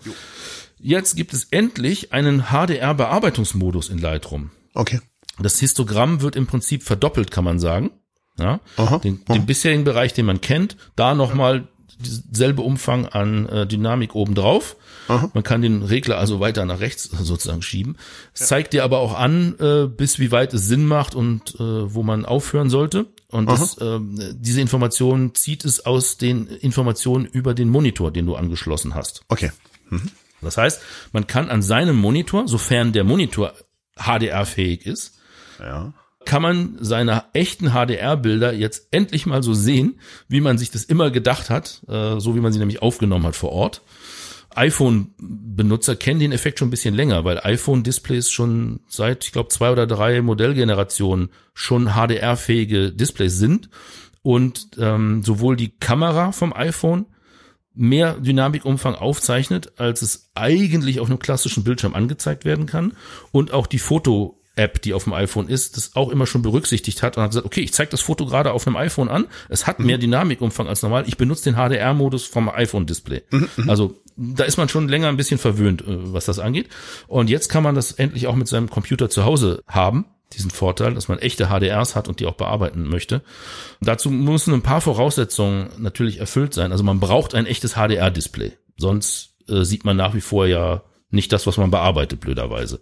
Jetzt 0.79 1.15
gibt 1.15 1.33
es 1.33 1.45
endlich 1.45 2.13
einen 2.13 2.45
HDR-Bearbeitungsmodus 2.49 3.89
in 3.89 3.99
Lightroom. 3.99 4.51
Okay. 4.73 5.01
Das 5.39 5.59
Histogramm 5.59 6.21
wird 6.21 6.35
im 6.35 6.47
Prinzip 6.47 6.83
verdoppelt, 6.83 7.31
kann 7.31 7.43
man 7.43 7.59
sagen. 7.59 7.91
Ja, 8.37 8.61
Aha, 8.77 8.99
den, 8.99 9.23
den 9.25 9.45
bisherigen 9.45 9.83
Bereich, 9.83 10.13
den 10.13 10.25
man 10.25 10.39
kennt, 10.39 10.77
da 10.95 11.13
nochmal 11.13 11.67
selbe 12.01 12.61
Umfang 12.61 13.05
an 13.05 13.47
äh, 13.47 13.67
Dynamik 13.67 14.15
obendrauf. 14.15 14.75
Man 15.33 15.43
kann 15.43 15.61
den 15.63 15.81
Regler 15.81 16.17
also 16.19 16.39
weiter 16.39 16.65
nach 16.65 16.79
rechts 16.79 17.03
sozusagen 17.23 17.61
schieben. 17.61 17.97
Es 18.33 18.47
zeigt 18.47 18.73
dir 18.73 18.83
aber 18.83 18.99
auch 18.99 19.17
an, 19.17 19.55
äh, 19.59 19.87
bis 19.87 20.19
wie 20.19 20.31
weit 20.31 20.53
es 20.53 20.67
Sinn 20.67 20.85
macht 20.85 21.15
und 21.15 21.55
äh, 21.55 21.93
wo 21.93 22.03
man 22.03 22.25
aufhören 22.25 22.69
sollte. 22.69 23.07
Und 23.27 23.49
das, 23.49 23.77
äh, 23.77 23.99
diese 24.33 24.61
Information 24.61 25.33
zieht 25.35 25.65
es 25.65 25.85
aus 25.85 26.17
den 26.17 26.47
Informationen 26.47 27.25
über 27.25 27.53
den 27.53 27.69
Monitor, 27.69 28.11
den 28.11 28.25
du 28.25 28.35
angeschlossen 28.35 28.95
hast. 28.95 29.23
Okay. 29.29 29.51
Das 30.41 30.57
heißt, 30.57 30.81
man 31.11 31.27
kann 31.27 31.49
an 31.49 31.61
seinem 31.61 31.97
Monitor, 31.97 32.47
sofern 32.47 32.93
der 32.93 33.03
Monitor 33.03 33.53
HDR-fähig 33.97 34.85
ist, 34.85 35.17
Ja. 35.59 35.93
Kann 36.25 36.41
man 36.41 36.77
seine 36.79 37.25
echten 37.33 37.71
HDR-Bilder 37.71 38.53
jetzt 38.53 38.87
endlich 38.91 39.25
mal 39.25 39.41
so 39.41 39.53
sehen, 39.53 39.99
wie 40.27 40.41
man 40.41 40.57
sich 40.57 40.69
das 40.69 40.83
immer 40.83 41.11
gedacht 41.11 41.49
hat, 41.49 41.81
äh, 41.87 42.19
so 42.19 42.35
wie 42.35 42.39
man 42.39 42.51
sie 42.51 42.59
nämlich 42.59 42.81
aufgenommen 42.81 43.25
hat 43.25 43.35
vor 43.35 43.51
Ort. 43.51 43.81
iPhone-Benutzer 44.53 45.95
kennen 45.95 46.19
den 46.19 46.31
Effekt 46.31 46.59
schon 46.59 46.67
ein 46.67 46.71
bisschen 46.71 46.95
länger, 46.95 47.23
weil 47.23 47.39
iPhone-Displays 47.39 48.29
schon 48.29 48.81
seit, 48.87 49.23
ich 49.25 49.31
glaube, 49.31 49.49
zwei 49.49 49.71
oder 49.71 49.87
drei 49.87 50.21
Modellgenerationen 50.21 51.29
schon 51.53 51.93
HDR-fähige 51.93 52.91
Displays 52.91 53.37
sind 53.37 53.69
und 54.21 54.71
ähm, 54.77 55.23
sowohl 55.23 55.55
die 55.55 55.77
Kamera 55.77 56.31
vom 56.31 56.53
iPhone 56.53 57.05
mehr 57.73 58.15
Dynamikumfang 58.15 58.95
aufzeichnet, 58.95 59.79
als 59.79 60.01
es 60.01 60.31
eigentlich 60.35 60.99
auf 60.99 61.07
einem 61.07 61.19
klassischen 61.19 61.63
Bildschirm 61.63 61.93
angezeigt 61.93 62.43
werden 62.43 62.65
kann 62.65 62.93
und 63.31 63.53
auch 63.53 63.67
die 63.67 63.79
Foto 63.79 64.38
App, 64.59 64.81
die 64.81 64.93
auf 64.93 65.05
dem 65.05 65.13
iPhone 65.13 65.47
ist, 65.47 65.77
das 65.77 65.95
auch 65.95 66.09
immer 66.09 66.27
schon 66.27 66.41
berücksichtigt 66.41 67.01
hat 67.01 67.17
und 67.17 67.23
hat 67.23 67.31
gesagt, 67.31 67.45
okay, 67.45 67.61
ich 67.61 67.73
zeige 67.73 67.91
das 67.91 68.01
Foto 68.01 68.25
gerade 68.25 68.51
auf 68.51 68.67
einem 68.67 68.75
iPhone 68.75 69.09
an, 69.09 69.25
es 69.47 69.65
hat 69.65 69.79
mehr 69.79 69.97
Dynamikumfang 69.97 70.67
als 70.67 70.81
normal, 70.81 71.05
ich 71.07 71.17
benutze 71.17 71.45
den 71.45 71.55
HDR-Modus 71.55 72.25
vom 72.25 72.49
iPhone-Display. 72.49 73.23
Also 73.67 73.95
da 74.19 74.43
ist 74.43 74.57
man 74.57 74.67
schon 74.67 74.89
länger 74.89 75.07
ein 75.07 75.17
bisschen 75.17 75.37
verwöhnt, 75.37 75.81
äh, 75.81 76.13
was 76.13 76.25
das 76.25 76.39
angeht. 76.39 76.67
Und 77.07 77.29
jetzt 77.29 77.49
kann 77.49 77.63
man 77.63 77.75
das 77.75 77.93
endlich 77.93 78.27
auch 78.27 78.35
mit 78.35 78.47
seinem 78.47 78.69
Computer 78.69 79.09
zu 79.09 79.23
Hause 79.23 79.63
haben, 79.67 80.05
diesen 80.33 80.51
Vorteil, 80.51 80.93
dass 80.93 81.07
man 81.07 81.19
echte 81.19 81.47
HDRs 81.47 81.95
hat 81.95 82.07
und 82.07 82.19
die 82.19 82.25
auch 82.25 82.35
bearbeiten 82.35 82.83
möchte. 82.83 83.21
Dazu 83.81 84.11
müssen 84.11 84.53
ein 84.53 84.61
paar 84.61 84.81
Voraussetzungen 84.81 85.69
natürlich 85.77 86.19
erfüllt 86.19 86.53
sein. 86.53 86.71
Also 86.71 86.83
man 86.83 86.99
braucht 86.99 87.33
ein 87.33 87.45
echtes 87.45 87.73
HDR-Display. 87.73 88.51
Sonst 88.77 89.35
äh, 89.47 89.63
sieht 89.63 89.85
man 89.85 89.97
nach 89.97 90.13
wie 90.13 90.21
vor 90.21 90.45
ja 90.45 90.83
nicht 91.11 91.31
das, 91.31 91.47
was 91.47 91.57
man 91.57 91.71
bearbeitet, 91.71 92.19
blöderweise. 92.19 92.79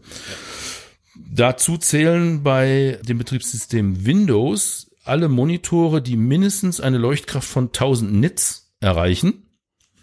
Dazu 1.33 1.77
zählen 1.77 2.43
bei 2.43 2.99
dem 3.07 3.17
Betriebssystem 3.17 4.05
Windows 4.05 4.91
alle 5.03 5.29
Monitore, 5.29 6.01
die 6.01 6.17
mindestens 6.17 6.81
eine 6.81 6.97
Leuchtkraft 6.97 7.47
von 7.47 7.65
1000 7.65 8.13
Nits 8.13 8.73
erreichen. 8.79 9.43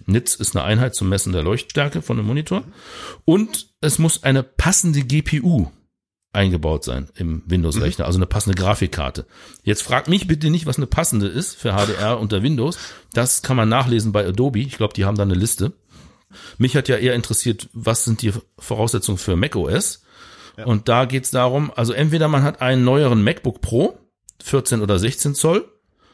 Nits 0.07 0.35
ist 0.35 0.57
eine 0.57 0.65
Einheit 0.65 0.95
zum 0.95 1.09
Messen 1.09 1.33
der 1.33 1.43
Leuchtstärke 1.43 2.03
von 2.03 2.19
einem 2.19 2.27
Monitor. 2.27 2.65
Und 3.25 3.75
es 3.81 3.99
muss 3.99 4.23
eine 4.23 4.43
passende 4.43 5.03
GPU 5.03 5.71
eingebaut 6.33 6.85
sein 6.85 7.09
im 7.15 7.43
Windows-Rechner, 7.47 8.05
also 8.07 8.19
eine 8.19 8.27
passende 8.27 8.61
Grafikkarte. 8.61 9.25
Jetzt 9.63 9.83
fragt 9.83 10.09
mich 10.09 10.27
bitte 10.27 10.51
nicht, 10.51 10.67
was 10.67 10.77
eine 10.77 10.87
passende 10.87 11.29
ist 11.29 11.55
für 11.55 11.73
HDR 11.73 12.19
unter 12.19 12.43
Windows. 12.43 12.79
Das 13.13 13.43
kann 13.43 13.57
man 13.57 13.69
nachlesen 13.69 14.13
bei 14.13 14.27
Adobe. 14.27 14.59
Ich 14.61 14.77
glaube, 14.77 14.95
die 14.95 15.05
haben 15.05 15.17
da 15.17 15.23
eine 15.23 15.35
Liste. 15.35 15.73
Mich 16.59 16.77
hat 16.77 16.89
ja 16.89 16.97
eher 16.97 17.15
interessiert, 17.15 17.69
was 17.73 18.05
sind 18.05 18.23
die 18.23 18.33
Voraussetzungen 18.59 19.19
für 19.19 19.37
macOS? 19.37 20.04
Ja. 20.57 20.67
Und 20.67 20.89
da 20.89 21.05
geht's 21.05 21.31
darum, 21.31 21.73
also 21.75 21.93
entweder 21.93 22.29
man 22.29 22.43
hat 22.43 22.63
einen 22.63 22.85
neueren 22.85 23.23
MacBook 23.23 23.61
Pro, 23.61 23.99
14 24.43 24.83
oder 24.83 24.99
16 24.99 25.35
Zoll, 25.35 25.65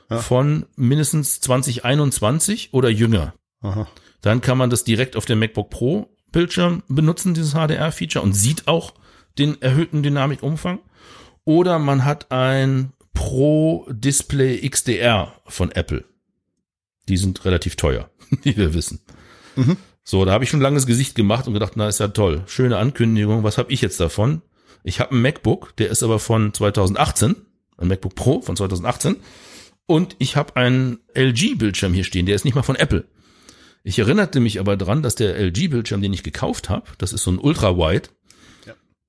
ja. 0.08 0.18
von 0.18 0.66
mindestens 0.76 1.40
2021 1.40 2.72
oder 2.72 2.88
jünger. 2.88 3.34
Aha. 3.60 3.86
Dann 4.22 4.40
kann 4.40 4.58
man 4.58 4.70
das 4.70 4.84
direkt 4.84 5.16
auf 5.16 5.24
dem 5.24 5.38
MacBook 5.38 5.70
Pro 5.70 6.16
Bildschirm 6.32 6.82
benutzen, 6.88 7.34
dieses 7.34 7.52
HDR-Feature, 7.52 8.24
und 8.24 8.34
sieht 8.34 8.68
auch 8.68 8.94
den 9.38 9.60
erhöhten 9.60 10.02
Dynamikumfang. 10.02 10.80
Oder 11.44 11.78
man 11.78 12.04
hat 12.04 12.30
ein 12.30 12.92
Pro 13.14 13.86
Display 13.90 14.68
XDR 14.68 15.34
von 15.46 15.72
Apple. 15.72 16.04
Die 17.08 17.16
sind 17.16 17.44
relativ 17.44 17.76
teuer, 17.76 18.10
wie 18.42 18.56
wir 18.56 18.74
wissen. 18.74 19.00
Mhm. 19.56 19.76
So, 20.04 20.24
da 20.24 20.32
habe 20.32 20.44
ich 20.44 20.50
schon 20.50 20.60
ein 20.60 20.64
langes 20.64 20.86
Gesicht 20.86 21.14
gemacht 21.14 21.46
und 21.46 21.54
gedacht, 21.54 21.72
na 21.76 21.88
ist 21.88 22.00
ja 22.00 22.08
toll, 22.08 22.42
schöne 22.46 22.78
Ankündigung, 22.78 23.42
was 23.44 23.58
habe 23.58 23.72
ich 23.72 23.80
jetzt 23.80 24.00
davon? 24.00 24.42
Ich 24.82 24.98
habe 25.00 25.14
ein 25.14 25.22
MacBook, 25.22 25.76
der 25.76 25.90
ist 25.90 26.02
aber 26.02 26.18
von 26.18 26.54
2018, 26.54 27.36
ein 27.76 27.88
MacBook 27.88 28.14
Pro 28.14 28.40
von 28.40 28.56
2018 28.56 29.16
und 29.86 30.16
ich 30.18 30.36
habe 30.36 30.56
einen 30.56 31.00
LG-Bildschirm 31.14 31.92
hier 31.92 32.04
stehen, 32.04 32.26
der 32.26 32.34
ist 32.34 32.44
nicht 32.44 32.54
mal 32.54 32.62
von 32.62 32.76
Apple. 32.76 33.04
Ich 33.82 33.98
erinnerte 33.98 34.40
mich 34.40 34.60
aber 34.60 34.76
dran, 34.76 35.02
dass 35.02 35.14
der 35.14 35.36
LG-Bildschirm, 35.38 36.02
den 36.02 36.12
ich 36.12 36.22
gekauft 36.22 36.68
habe, 36.68 36.86
das 36.98 37.12
ist 37.12 37.22
so 37.22 37.30
ein 37.30 37.38
Ultra-Wide, 37.38 38.08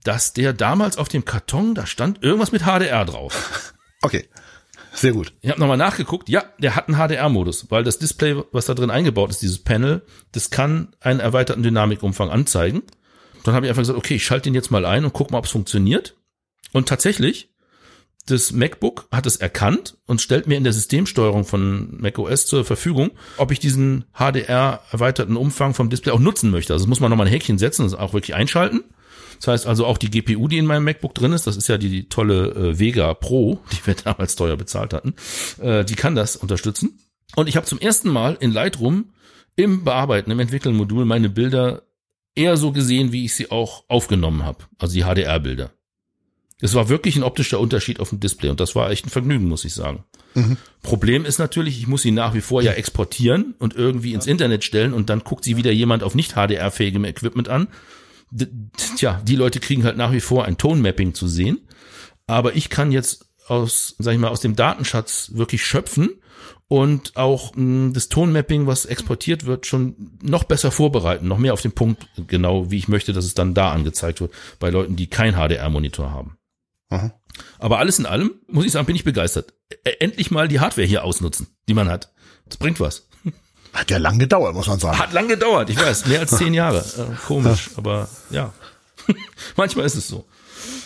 dass 0.03 0.33
der 0.33 0.53
damals 0.53 0.97
auf 0.97 1.09
dem 1.09 1.25
Karton, 1.25 1.75
da 1.75 1.85
stand 1.85 2.23
irgendwas 2.23 2.51
mit 2.51 2.63
HDR 2.63 3.05
drauf. 3.05 3.73
Okay. 4.03 4.27
Sehr 4.93 5.13
gut. 5.13 5.33
Ich 5.41 5.49
habe 5.49 5.59
nochmal 5.59 5.77
nachgeguckt. 5.77 6.29
Ja, 6.29 6.43
der 6.59 6.75
hat 6.75 6.87
einen 6.89 6.97
HDR-Modus, 6.97 7.67
weil 7.69 7.83
das 7.83 7.99
Display, 7.99 8.41
was 8.51 8.65
da 8.65 8.73
drin 8.73 8.89
eingebaut 8.89 9.29
ist, 9.29 9.41
dieses 9.41 9.63
Panel, 9.63 10.03
das 10.31 10.49
kann 10.49 10.95
einen 10.99 11.19
erweiterten 11.19 11.63
Dynamikumfang 11.63 12.29
anzeigen. 12.29 12.83
Dann 13.43 13.55
habe 13.55 13.65
ich 13.65 13.69
einfach 13.69 13.81
gesagt, 13.81 13.97
okay, 13.97 14.15
ich 14.15 14.25
schalte 14.25 14.43
den 14.43 14.55
jetzt 14.55 14.71
mal 14.71 14.85
ein 14.85 15.05
und 15.05 15.13
guck 15.13 15.31
mal, 15.31 15.37
ob 15.37 15.45
es 15.45 15.51
funktioniert. 15.51 16.15
Und 16.73 16.87
tatsächlich, 16.87 17.49
das 18.25 18.51
MacBook 18.51 19.07
hat 19.11 19.25
es 19.25 19.37
erkannt 19.37 19.97
und 20.05 20.21
stellt 20.21 20.47
mir 20.47 20.57
in 20.57 20.63
der 20.63 20.73
Systemsteuerung 20.73 21.43
von 21.43 21.99
macOS 21.99 22.45
zur 22.45 22.65
Verfügung, 22.65 23.11
ob 23.37 23.51
ich 23.51 23.59
diesen 23.59 24.05
HDR 24.13 24.81
erweiterten 24.91 25.37
Umfang 25.37 25.73
vom 25.73 25.89
Display 25.89 26.11
auch 26.11 26.19
nutzen 26.19 26.51
möchte. 26.51 26.73
Also 26.73 26.85
das 26.85 26.89
muss 26.89 26.99
man 26.99 27.09
nochmal 27.09 27.27
ein 27.27 27.33
Häkchen 27.33 27.57
setzen 27.57 27.83
und 27.83 27.97
auch 27.97 28.13
wirklich 28.13 28.35
einschalten. 28.35 28.83
Das 29.41 29.47
heißt 29.47 29.67
also 29.67 29.87
auch 29.87 29.97
die 29.97 30.11
GPU, 30.11 30.47
die 30.47 30.59
in 30.59 30.67
meinem 30.67 30.83
MacBook 30.83 31.15
drin 31.15 31.33
ist, 31.33 31.47
das 31.47 31.57
ist 31.57 31.67
ja 31.67 31.79
die, 31.79 31.89
die 31.89 32.09
tolle 32.09 32.49
äh, 32.51 32.79
Vega 32.79 33.11
Pro, 33.15 33.59
die 33.71 33.87
wir 33.87 33.95
damals 34.03 34.35
teuer 34.35 34.55
bezahlt 34.55 34.93
hatten, 34.93 35.15
äh, 35.59 35.83
die 35.83 35.95
kann 35.95 36.13
das 36.13 36.35
unterstützen. 36.35 36.99
Und 37.35 37.49
ich 37.49 37.55
habe 37.55 37.65
zum 37.65 37.79
ersten 37.79 38.09
Mal 38.09 38.37
in 38.39 38.51
Lightroom 38.51 39.09
im 39.55 39.83
Bearbeiten, 39.83 40.29
im 40.29 40.39
Entwickeln-Modul 40.39 41.05
meine 41.05 41.29
Bilder 41.29 41.81
eher 42.35 42.55
so 42.55 42.71
gesehen, 42.71 43.11
wie 43.11 43.25
ich 43.25 43.33
sie 43.33 43.49
auch 43.49 43.83
aufgenommen 43.87 44.45
habe, 44.45 44.59
also 44.77 44.93
die 44.93 45.03
HDR-Bilder. 45.03 45.71
Es 46.59 46.75
war 46.75 46.89
wirklich 46.89 47.15
ein 47.15 47.23
optischer 47.23 47.59
Unterschied 47.59 47.99
auf 47.99 48.09
dem 48.09 48.19
Display 48.19 48.51
und 48.51 48.59
das 48.59 48.75
war 48.75 48.91
echt 48.91 49.07
ein 49.07 49.09
Vergnügen, 49.09 49.47
muss 49.47 49.65
ich 49.65 49.73
sagen. 49.73 50.03
Mhm. 50.35 50.57
Problem 50.83 51.25
ist 51.25 51.39
natürlich, 51.39 51.79
ich 51.79 51.87
muss 51.87 52.03
sie 52.03 52.11
nach 52.11 52.35
wie 52.35 52.41
vor 52.41 52.61
ja 52.61 52.73
exportieren 52.73 53.55
und 53.57 53.75
irgendwie 53.75 54.13
ins 54.13 54.27
Internet 54.27 54.63
stellen 54.63 54.93
und 54.93 55.09
dann 55.09 55.23
guckt 55.23 55.43
sie 55.43 55.57
wieder 55.57 55.71
jemand 55.71 56.03
auf 56.03 56.13
nicht 56.13 56.33
HDR-fähigem 56.33 57.05
Equipment 57.05 57.49
an 57.49 57.67
tja, 58.97 59.21
die 59.23 59.35
Leute 59.35 59.59
kriegen 59.59 59.83
halt 59.83 59.97
nach 59.97 60.11
wie 60.11 60.21
vor 60.21 60.45
ein 60.45 60.57
Tonmapping 60.57 61.13
zu 61.13 61.27
sehen. 61.27 61.67
Aber 62.27 62.55
ich 62.55 62.69
kann 62.69 62.91
jetzt 62.91 63.25
aus, 63.47 63.95
sag 63.99 64.13
ich 64.13 64.19
mal, 64.19 64.29
aus 64.29 64.41
dem 64.41 64.55
Datenschatz 64.55 65.31
wirklich 65.33 65.65
schöpfen 65.65 66.21
und 66.67 67.17
auch 67.17 67.53
mh, 67.55 67.91
das 67.93 68.07
Tonmapping, 68.07 68.67
was 68.67 68.85
exportiert 68.85 69.45
wird, 69.45 69.65
schon 69.65 70.17
noch 70.21 70.45
besser 70.45 70.71
vorbereiten, 70.71 71.27
noch 71.27 71.37
mehr 71.37 71.53
auf 71.53 71.61
den 71.61 71.73
Punkt, 71.73 72.07
genau 72.27 72.71
wie 72.71 72.77
ich 72.77 72.87
möchte, 72.87 73.11
dass 73.11 73.25
es 73.25 73.33
dann 73.33 73.53
da 73.53 73.71
angezeigt 73.71 74.21
wird, 74.21 74.31
bei 74.59 74.69
Leuten, 74.69 74.95
die 74.95 75.07
kein 75.07 75.33
HDR-Monitor 75.33 76.11
haben. 76.11 76.37
Aha. 76.89 77.19
Aber 77.59 77.79
alles 77.79 77.99
in 77.99 78.05
allem, 78.05 78.35
muss 78.47 78.65
ich 78.65 78.71
sagen, 78.71 78.85
bin 78.85 78.95
ich 78.95 79.03
begeistert. 79.03 79.53
Endlich 79.99 80.31
mal 80.31 80.47
die 80.47 80.59
Hardware 80.59 80.87
hier 80.87 81.03
ausnutzen, 81.03 81.47
die 81.67 81.73
man 81.73 81.89
hat. 81.89 82.13
Das 82.45 82.57
bringt 82.57 82.79
was. 82.79 83.07
Hat 83.73 83.89
ja 83.89 83.97
lang 83.97 84.19
gedauert, 84.19 84.53
muss 84.53 84.67
man 84.67 84.79
sagen. 84.79 84.99
Hat 84.99 85.13
lang 85.13 85.27
gedauert, 85.27 85.69
ich 85.69 85.77
weiß, 85.77 86.07
mehr 86.07 86.19
als 86.19 86.31
zehn 86.31 86.53
Jahre. 86.53 86.79
Äh, 86.79 87.15
komisch, 87.25 87.69
ja. 87.71 87.77
aber 87.77 88.09
ja. 88.29 88.53
Manchmal 89.55 89.85
ist 89.85 89.95
es 89.95 90.07
so. 90.07 90.25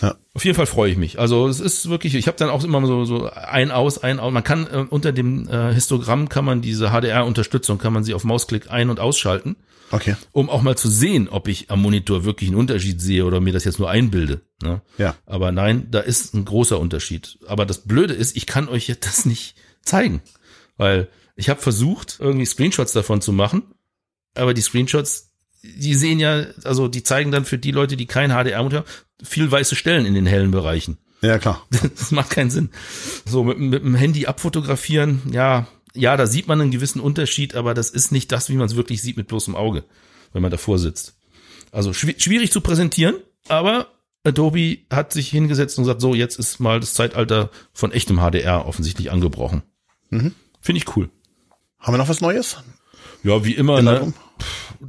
Ja. 0.00 0.14
Auf 0.34 0.44
jeden 0.44 0.56
Fall 0.56 0.66
freue 0.66 0.90
ich 0.90 0.96
mich. 0.96 1.18
Also 1.18 1.48
es 1.48 1.60
ist 1.60 1.88
wirklich, 1.88 2.14
ich 2.14 2.28
habe 2.28 2.36
dann 2.36 2.50
auch 2.50 2.62
immer 2.64 2.84
so, 2.86 3.04
so 3.04 3.30
ein 3.30 3.70
aus, 3.70 3.98
ein 3.98 4.20
aus. 4.20 4.32
Man 4.32 4.44
kann 4.44 4.66
äh, 4.66 4.84
unter 4.88 5.12
dem 5.12 5.48
äh, 5.48 5.72
Histogramm 5.72 6.28
kann 6.28 6.44
man 6.44 6.62
diese 6.62 6.90
HDR-Unterstützung, 6.90 7.78
kann 7.78 7.92
man 7.92 8.04
sie 8.04 8.14
auf 8.14 8.24
Mausklick 8.24 8.70
ein- 8.70 8.90
und 8.90 9.00
ausschalten. 9.00 9.56
Okay. 9.90 10.16
Um 10.32 10.50
auch 10.50 10.62
mal 10.62 10.76
zu 10.76 10.88
sehen, 10.88 11.28
ob 11.28 11.46
ich 11.48 11.70
am 11.70 11.80
Monitor 11.80 12.24
wirklich 12.24 12.50
einen 12.50 12.58
Unterschied 12.58 13.00
sehe 13.00 13.24
oder 13.24 13.40
mir 13.40 13.52
das 13.52 13.64
jetzt 13.64 13.78
nur 13.78 13.88
einbilde. 13.88 14.40
Ne? 14.62 14.80
Ja. 14.98 15.14
Aber 15.26 15.52
nein, 15.52 15.88
da 15.90 16.00
ist 16.00 16.34
ein 16.34 16.44
großer 16.44 16.78
Unterschied. 16.78 17.38
Aber 17.46 17.66
das 17.66 17.82
Blöde 17.82 18.14
ist, 18.14 18.36
ich 18.36 18.46
kann 18.46 18.68
euch 18.68 18.88
jetzt 18.88 19.06
das 19.06 19.26
nicht 19.26 19.54
zeigen. 19.82 20.22
Weil 20.76 21.08
ich 21.36 21.48
habe 21.48 21.60
versucht, 21.60 22.16
irgendwie 22.18 22.46
Screenshots 22.46 22.92
davon 22.92 23.20
zu 23.20 23.32
machen, 23.32 23.62
aber 24.34 24.54
die 24.54 24.62
Screenshots, 24.62 25.30
die 25.62 25.94
sehen 25.94 26.18
ja, 26.18 26.46
also 26.64 26.88
die 26.88 27.02
zeigen 27.02 27.30
dann 27.30 27.44
für 27.44 27.58
die 27.58 27.70
Leute, 27.70 27.96
die 27.96 28.06
kein 28.06 28.30
HDR-Motor 28.30 28.80
haben, 28.80 28.88
viel 29.22 29.50
weiße 29.50 29.76
Stellen 29.76 30.06
in 30.06 30.14
den 30.14 30.26
hellen 30.26 30.50
Bereichen. 30.50 30.98
Ja, 31.20 31.38
klar. 31.38 31.66
Das 31.98 32.10
macht 32.10 32.30
keinen 32.30 32.50
Sinn. 32.50 32.70
So, 33.24 33.44
mit, 33.44 33.58
mit 33.58 33.82
dem 33.82 33.94
Handy 33.94 34.26
abfotografieren, 34.26 35.22
ja, 35.30 35.66
ja, 35.94 36.16
da 36.16 36.26
sieht 36.26 36.46
man 36.46 36.60
einen 36.60 36.70
gewissen 36.70 37.00
Unterschied, 37.00 37.54
aber 37.54 37.74
das 37.74 37.90
ist 37.90 38.12
nicht 38.12 38.30
das, 38.32 38.50
wie 38.50 38.56
man 38.56 38.66
es 38.66 38.76
wirklich 38.76 39.02
sieht 39.02 39.16
mit 39.16 39.28
bloßem 39.28 39.54
Auge, 39.54 39.84
wenn 40.32 40.42
man 40.42 40.50
davor 40.50 40.78
sitzt. 40.78 41.16
Also 41.72 41.92
schwierig 41.92 42.52
zu 42.52 42.60
präsentieren, 42.60 43.16
aber 43.48 43.88
Adobe 44.24 44.78
hat 44.90 45.12
sich 45.12 45.28
hingesetzt 45.30 45.78
und 45.78 45.84
gesagt, 45.84 46.00
so, 46.00 46.14
jetzt 46.14 46.38
ist 46.38 46.58
mal 46.60 46.80
das 46.80 46.94
Zeitalter 46.94 47.50
von 47.72 47.92
echtem 47.92 48.18
HDR 48.18 48.66
offensichtlich 48.66 49.10
angebrochen. 49.10 49.62
Mhm. 50.10 50.34
Finde 50.60 50.78
ich 50.78 50.96
cool. 50.96 51.10
Haben 51.78 51.94
wir 51.94 51.98
noch 51.98 52.08
was 52.08 52.20
Neues? 52.20 52.56
Ja, 53.22 53.44
wie 53.44 53.54
immer, 53.54 53.78
in, 53.78 53.84
ne? 53.84 53.92
Reitung? 53.92 54.14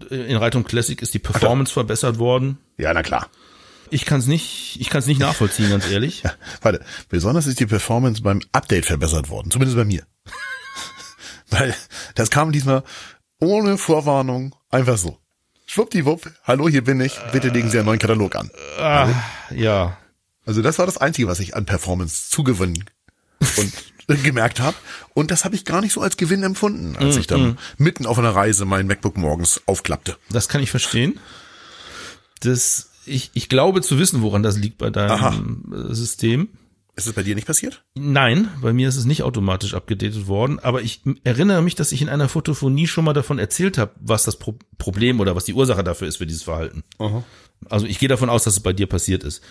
in 0.09 0.37
Reitung 0.37 0.63
Classic 0.63 1.01
ist 1.01 1.13
die 1.13 1.19
Performance 1.19 1.71
verbessert 1.71 2.19
worden. 2.19 2.57
Ja, 2.77 2.93
na 2.93 3.03
klar. 3.03 3.29
Ich 3.89 4.05
kann 4.05 4.19
es 4.19 4.27
nicht, 4.27 4.77
ich 4.79 4.89
kann 4.89 4.99
es 4.99 5.07
nicht 5.07 5.19
nachvollziehen, 5.19 5.69
ganz 5.69 5.89
ehrlich. 5.89 6.23
Ja, 6.23 6.33
warte, 6.61 6.83
besonders 7.09 7.47
ist 7.47 7.59
die 7.59 7.65
Performance 7.65 8.21
beim 8.21 8.41
Update 8.51 8.85
verbessert 8.85 9.29
worden, 9.29 9.49
zumindest 9.49 9.77
bei 9.77 9.85
mir. 9.85 10.03
Weil 11.49 11.73
das 12.15 12.29
kam 12.29 12.51
diesmal 12.51 12.83
ohne 13.39 13.77
Vorwarnung 13.77 14.55
einfach 14.69 14.97
so. 14.97 15.17
Schwuppdiwupp, 15.67 16.31
hallo, 16.43 16.69
hier 16.69 16.83
bin 16.83 16.99
ich, 17.01 17.17
bitte 17.31 17.49
legen 17.49 17.69
Sie 17.69 17.77
einen 17.77 17.85
neuen 17.85 17.99
Katalog 17.99 18.35
an. 18.35 18.49
Ah, 18.79 19.09
ja. 19.51 19.97
Also 20.45 20.61
das 20.61 20.79
war 20.79 20.85
das 20.85 20.97
Einzige, 20.97 21.27
was 21.27 21.39
ich 21.39 21.55
an 21.55 21.65
Performance 21.65 22.29
zugewinnen 22.29 22.85
und 23.57 23.73
gemerkt 24.23 24.59
habe. 24.59 24.77
Und 25.13 25.31
das 25.31 25.45
habe 25.45 25.55
ich 25.55 25.65
gar 25.65 25.81
nicht 25.81 25.93
so 25.93 26.01
als 26.01 26.17
Gewinn 26.17 26.43
empfunden, 26.43 26.95
als 26.95 27.15
mm, 27.15 27.19
ich 27.19 27.27
dann 27.27 27.41
mm. 27.41 27.57
mitten 27.77 28.05
auf 28.05 28.17
einer 28.17 28.35
Reise 28.35 28.65
mein 28.65 28.87
MacBook 28.87 29.17
morgens 29.17 29.61
aufklappte. 29.65 30.17
Das 30.29 30.47
kann 30.47 30.61
ich 30.61 30.71
verstehen. 30.71 31.19
Das, 32.41 32.91
ich, 33.05 33.31
ich 33.33 33.49
glaube 33.49 33.81
zu 33.81 33.99
wissen, 33.99 34.21
woran 34.21 34.43
das 34.43 34.57
liegt 34.57 34.77
bei 34.77 34.89
deinem 34.89 35.11
Aha. 35.11 35.33
System. 35.93 36.49
Ist 36.95 37.05
es 37.05 37.13
bei 37.13 37.21
dir 37.21 37.35
nicht 37.35 37.45
passiert? 37.45 37.83
Nein, 37.93 38.49
bei 38.59 38.73
mir 38.73 38.89
ist 38.89 38.95
es 38.95 39.05
nicht 39.05 39.21
automatisch 39.21 39.75
abgedatet 39.75 40.25
worden, 40.25 40.57
aber 40.57 40.81
ich 40.81 41.01
erinnere 41.23 41.61
mich, 41.61 41.75
dass 41.75 41.91
ich 41.91 42.01
in 42.01 42.09
einer 42.09 42.27
Fotophonie 42.27 42.87
schon 42.87 43.05
mal 43.05 43.13
davon 43.13 43.37
erzählt 43.37 43.77
habe, 43.77 43.91
was 43.99 44.23
das 44.23 44.37
Pro 44.37 44.57
Problem 44.79 45.19
oder 45.19 45.35
was 45.35 45.45
die 45.45 45.53
Ursache 45.53 45.83
dafür 45.83 46.07
ist 46.07 46.17
für 46.17 46.25
dieses 46.25 46.41
Verhalten. 46.41 46.83
Aha. 46.97 47.23
Also 47.69 47.85
ich 47.85 47.99
gehe 47.99 48.09
davon 48.09 48.31
aus, 48.31 48.45
dass 48.45 48.55
es 48.55 48.59
bei 48.61 48.73
dir 48.73 48.87
passiert 48.87 49.23
ist. 49.23 49.43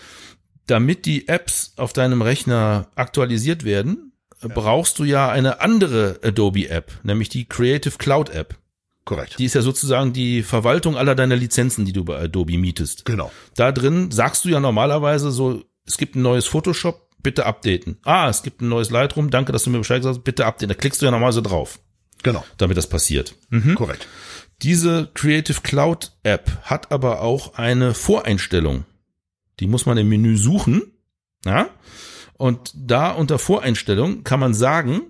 Damit 0.67 1.05
die 1.05 1.27
Apps 1.27 1.73
auf 1.77 1.93
deinem 1.93 2.21
Rechner 2.21 2.87
aktualisiert 2.95 3.63
werden, 3.63 4.11
brauchst 4.41 4.99
du 4.99 5.03
ja 5.03 5.29
eine 5.29 5.61
andere 5.61 6.19
Adobe 6.23 6.69
App, 6.69 6.91
nämlich 7.03 7.29
die 7.29 7.45
Creative 7.45 7.97
Cloud 7.97 8.29
App. 8.29 8.55
Korrekt. 9.05 9.39
Die 9.39 9.45
ist 9.45 9.55
ja 9.55 9.61
sozusagen 9.61 10.11
die 10.13 10.43
Verwaltung 10.43 10.97
aller 10.97 11.15
deiner 11.15 11.37
Lizenzen, 11.37 11.85
die 11.85 11.93
du 11.93 12.03
bei 12.03 12.19
Adobe 12.19 12.57
mietest. 12.57 13.05
Genau. 13.05 13.31
Da 13.55 13.71
drin 13.71 14.11
sagst 14.11 14.43
du 14.45 14.49
ja 14.49 14.59
normalerweise 14.59 15.31
so, 15.31 15.63
es 15.85 15.97
gibt 15.97 16.15
ein 16.15 16.21
neues 16.21 16.45
Photoshop, 16.45 17.07
bitte 17.23 17.45
updaten. 17.45 17.97
Ah, 18.03 18.27
es 18.29 18.43
gibt 18.43 18.61
ein 18.61 18.67
neues 18.67 18.89
Lightroom, 18.89 19.29
danke, 19.31 19.53
dass 19.53 19.63
du 19.63 19.69
mir 19.69 19.77
Bescheid 19.79 20.01
gesagt 20.01 20.17
hast, 20.17 20.23
bitte 20.25 20.45
updaten. 20.45 20.67
Da 20.69 20.75
klickst 20.75 21.01
du 21.01 21.05
ja 21.05 21.11
normalerweise 21.11 21.41
drauf, 21.41 21.79
Genau. 22.21 22.43
damit 22.57 22.75
das 22.77 22.87
passiert. 22.87 23.33
Korrekt. 23.75 24.07
Diese 24.61 25.09
Creative 25.13 25.61
Cloud 25.61 26.11
App 26.23 26.51
hat 26.63 26.91
aber 26.91 27.21
auch 27.21 27.53
eine 27.53 27.93
Voreinstellung. 27.93 28.83
Die 29.59 29.67
muss 29.67 29.85
man 29.85 29.97
im 29.97 30.09
Menü 30.09 30.37
suchen. 30.37 30.93
Ja? 31.45 31.69
Und 32.33 32.71
da 32.75 33.11
unter 33.11 33.39
Voreinstellung 33.39 34.23
kann 34.23 34.39
man 34.39 34.53
sagen, 34.53 35.01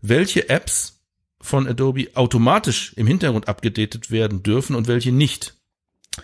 welche 0.00 0.48
Apps 0.48 1.00
von 1.40 1.66
Adobe 1.66 2.08
automatisch 2.14 2.92
im 2.96 3.06
Hintergrund 3.06 3.48
abgedatet 3.48 4.10
werden 4.10 4.42
dürfen 4.42 4.76
und 4.76 4.86
welche 4.88 5.12
nicht. 5.12 5.54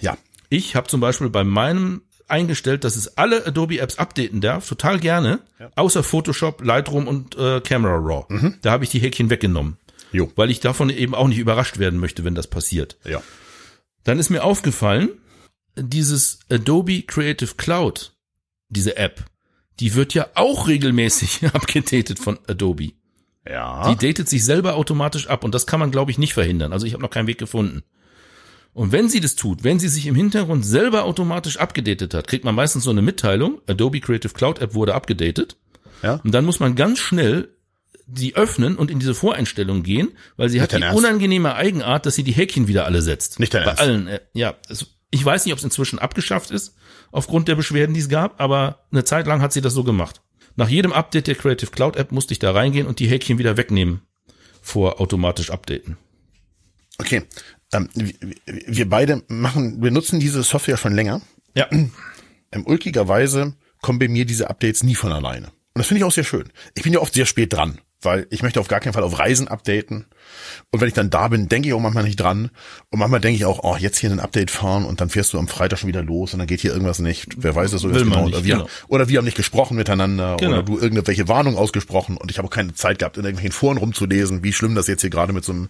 Ja. 0.00 0.16
Ich 0.48 0.76
habe 0.76 0.88
zum 0.88 1.00
Beispiel 1.00 1.30
bei 1.30 1.44
meinem 1.44 2.02
eingestellt, 2.28 2.84
dass 2.84 2.96
es 2.96 3.18
alle 3.18 3.46
Adobe-Apps 3.46 3.98
updaten 3.98 4.40
darf, 4.40 4.68
total 4.68 4.98
gerne, 4.98 5.40
außer 5.76 6.02
Photoshop, 6.02 6.64
Lightroom 6.64 7.06
und 7.06 7.36
äh, 7.36 7.60
Camera 7.60 7.96
Raw. 7.96 8.52
Da 8.62 8.70
habe 8.70 8.84
ich 8.84 8.90
die 8.90 8.98
Häkchen 8.98 9.30
weggenommen, 9.30 9.76
Jo. 10.12 10.32
weil 10.36 10.50
ich 10.50 10.60
davon 10.60 10.90
eben 10.90 11.14
auch 11.14 11.28
nicht 11.28 11.38
überrascht 11.38 11.78
werden 11.78 12.00
möchte, 12.00 12.24
wenn 12.24 12.34
das 12.34 12.46
passiert. 12.46 12.96
Ja. 13.04 13.22
Dann 14.04 14.18
ist 14.18 14.30
mir 14.30 14.42
aufgefallen, 14.44 15.10
dieses 15.76 16.40
Adobe 16.50 17.02
Creative 17.02 17.54
Cloud, 17.56 18.14
diese 18.68 18.96
App, 18.96 19.24
die 19.80 19.94
wird 19.94 20.14
ja 20.14 20.28
auch 20.34 20.68
regelmäßig 20.68 21.44
abgedatet 21.52 22.18
von 22.18 22.38
Adobe. 22.46 22.92
Ja. 23.46 23.92
Die 23.92 24.06
datet 24.06 24.28
sich 24.28 24.44
selber 24.44 24.74
automatisch 24.76 25.26
ab 25.28 25.44
und 25.44 25.54
das 25.54 25.66
kann 25.66 25.80
man, 25.80 25.90
glaube 25.90 26.10
ich, 26.10 26.18
nicht 26.18 26.34
verhindern. 26.34 26.72
Also 26.72 26.86
ich 26.86 26.94
habe 26.94 27.02
noch 27.02 27.10
keinen 27.10 27.26
Weg 27.26 27.38
gefunden. 27.38 27.82
Und 28.72 28.90
wenn 28.90 29.08
sie 29.08 29.20
das 29.20 29.36
tut, 29.36 29.62
wenn 29.62 29.78
sie 29.78 29.88
sich 29.88 30.06
im 30.06 30.16
Hintergrund 30.16 30.64
selber 30.66 31.04
automatisch 31.04 31.58
abgedatet 31.58 32.12
hat, 32.14 32.26
kriegt 32.26 32.44
man 32.44 32.54
meistens 32.54 32.84
so 32.84 32.90
eine 32.90 33.02
Mitteilung, 33.02 33.60
Adobe 33.68 34.00
Creative 34.00 34.32
Cloud 34.32 34.60
App 34.60 34.74
wurde 34.74 34.94
abgedatet. 34.94 35.56
ja. 36.02 36.20
Und 36.24 36.32
dann 36.32 36.44
muss 36.44 36.58
man 36.58 36.74
ganz 36.74 36.98
schnell 36.98 37.50
die 38.06 38.36
öffnen 38.36 38.76
und 38.76 38.90
in 38.90 38.98
diese 38.98 39.14
Voreinstellung 39.14 39.82
gehen, 39.82 40.12
weil 40.36 40.48
sie 40.48 40.60
hat 40.60 40.72
dein 40.72 40.80
die 40.80 40.86
Ernst? 40.86 40.98
unangenehme 40.98 41.54
Eigenart, 41.54 42.04
dass 42.04 42.14
sie 42.16 42.24
die 42.24 42.32
Häkchen 42.32 42.68
wieder 42.68 42.84
alle 42.84 43.00
setzt. 43.00 43.40
Nicht 43.40 43.54
dein 43.54 43.62
Bei 43.62 43.70
Ernst? 43.70 43.82
allen, 43.82 44.06
äh, 44.08 44.20
ja. 44.34 44.54
Es, 44.68 44.86
ich 45.14 45.24
weiß 45.24 45.44
nicht, 45.44 45.52
ob 45.52 45.58
es 45.58 45.64
inzwischen 45.64 46.00
abgeschafft 46.00 46.50
ist, 46.50 46.74
aufgrund 47.12 47.46
der 47.46 47.54
Beschwerden, 47.54 47.94
die 47.94 48.00
es 48.00 48.08
gab, 48.08 48.40
aber 48.40 48.84
eine 48.90 49.04
Zeit 49.04 49.28
lang 49.28 49.40
hat 49.40 49.52
sie 49.52 49.60
das 49.60 49.72
so 49.72 49.84
gemacht. 49.84 50.22
Nach 50.56 50.68
jedem 50.68 50.92
Update 50.92 51.28
der 51.28 51.36
Creative 51.36 51.70
Cloud 51.70 51.94
App 51.94 52.10
musste 52.10 52.32
ich 52.32 52.40
da 52.40 52.50
reingehen 52.50 52.88
und 52.88 52.98
die 52.98 53.06
Häkchen 53.06 53.38
wieder 53.38 53.56
wegnehmen 53.56 54.02
vor 54.60 55.00
automatisch 55.00 55.50
updaten. 55.50 55.96
Okay. 56.98 57.22
Ähm, 57.72 57.88
wir, 58.44 58.88
beide 58.88 59.22
machen, 59.28 59.80
wir 59.82 59.92
nutzen 59.92 60.18
diese 60.18 60.42
Software 60.42 60.76
schon 60.76 60.94
länger. 60.94 61.20
Ja. 61.54 61.68
Ähm, 61.70 61.92
ulkigerweise 62.66 63.54
kommen 63.82 64.00
bei 64.00 64.08
mir 64.08 64.24
diese 64.24 64.50
Updates 64.50 64.82
nie 64.82 64.96
von 64.96 65.12
alleine. 65.12 65.46
Und 65.46 65.78
das 65.78 65.86
finde 65.86 65.98
ich 66.00 66.04
auch 66.04 66.12
sehr 66.12 66.24
schön. 66.24 66.50
Ich 66.74 66.82
bin 66.82 66.92
ja 66.92 66.98
oft 66.98 67.14
sehr 67.14 67.26
spät 67.26 67.52
dran, 67.52 67.80
weil 68.04 68.26
ich 68.30 68.42
möchte 68.42 68.60
auf 68.60 68.68
gar 68.68 68.80
keinen 68.80 68.92
Fall 68.92 69.02
auf 69.02 69.18
Reisen 69.18 69.48
updaten. 69.48 70.06
Und 70.70 70.80
wenn 70.80 70.88
ich 70.88 70.94
dann 70.94 71.10
da 71.10 71.28
bin, 71.28 71.48
denke 71.48 71.68
ich 71.68 71.74
auch 71.74 71.80
manchmal 71.80 72.04
nicht 72.04 72.20
dran. 72.20 72.50
Und 72.90 72.98
manchmal 72.98 73.20
denke 73.20 73.36
ich 73.36 73.44
auch, 73.44 73.60
oh, 73.62 73.76
jetzt 73.76 73.98
hier 73.98 74.10
ein 74.10 74.20
Update 74.20 74.50
fahren 74.50 74.84
und 74.84 75.00
dann 75.00 75.10
fährst 75.10 75.32
du 75.32 75.38
am 75.38 75.48
Freitag 75.48 75.78
schon 75.78 75.88
wieder 75.88 76.02
los 76.02 76.32
und 76.32 76.38
dann 76.38 76.46
geht 76.48 76.60
hier 76.60 76.72
irgendwas 76.72 76.98
nicht. 76.98 77.34
Wer 77.36 77.54
weiß 77.54 77.70
das 77.70 77.82
so 77.82 77.88
genau. 77.88 78.24
nicht, 78.26 78.34
oder, 78.34 78.44
wir, 78.44 78.54
genau. 78.56 78.68
oder 78.88 79.08
wir 79.08 79.18
haben 79.18 79.24
nicht 79.24 79.36
gesprochen 79.36 79.76
miteinander 79.76 80.36
Genau. 80.38 80.52
oder 80.58 80.62
du 80.62 80.78
irgendwelche 80.78 81.28
Warnungen 81.28 81.58
ausgesprochen 81.58 82.16
und 82.16 82.30
ich 82.30 82.38
habe 82.38 82.48
auch 82.48 82.52
keine 82.52 82.74
Zeit 82.74 82.98
gehabt, 82.98 83.16
in 83.16 83.24
irgendwelchen 83.24 83.52
Foren 83.52 83.78
rumzulesen, 83.78 84.42
wie 84.42 84.52
schlimm 84.52 84.74
das 84.74 84.86
jetzt 84.86 85.02
hier 85.02 85.10
gerade 85.10 85.32
mit 85.32 85.44
so 85.44 85.52
einem 85.52 85.68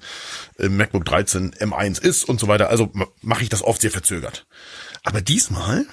äh, 0.59 0.69
MacBook 0.69 1.05
13 1.05 1.53
M1 1.55 2.01
ist 2.03 2.25
und 2.29 2.41
so 2.41 2.49
weiter. 2.49 2.69
Also 2.71 2.91
ma- 2.93 3.07
mache 3.23 3.43
ich 3.43 3.49
das 3.49 3.63
oft 3.63 3.81
sehr 3.81 3.91
verzögert. 3.91 4.47
Aber 5.03 5.21
diesmal 5.21 5.85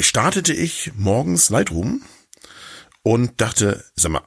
startete 0.00 0.52
ich 0.52 0.92
morgens 0.96 1.50
Lightroom 1.50 2.02
und 3.02 3.40
dachte, 3.40 3.84
sag 3.94 4.10
mal, 4.12 4.22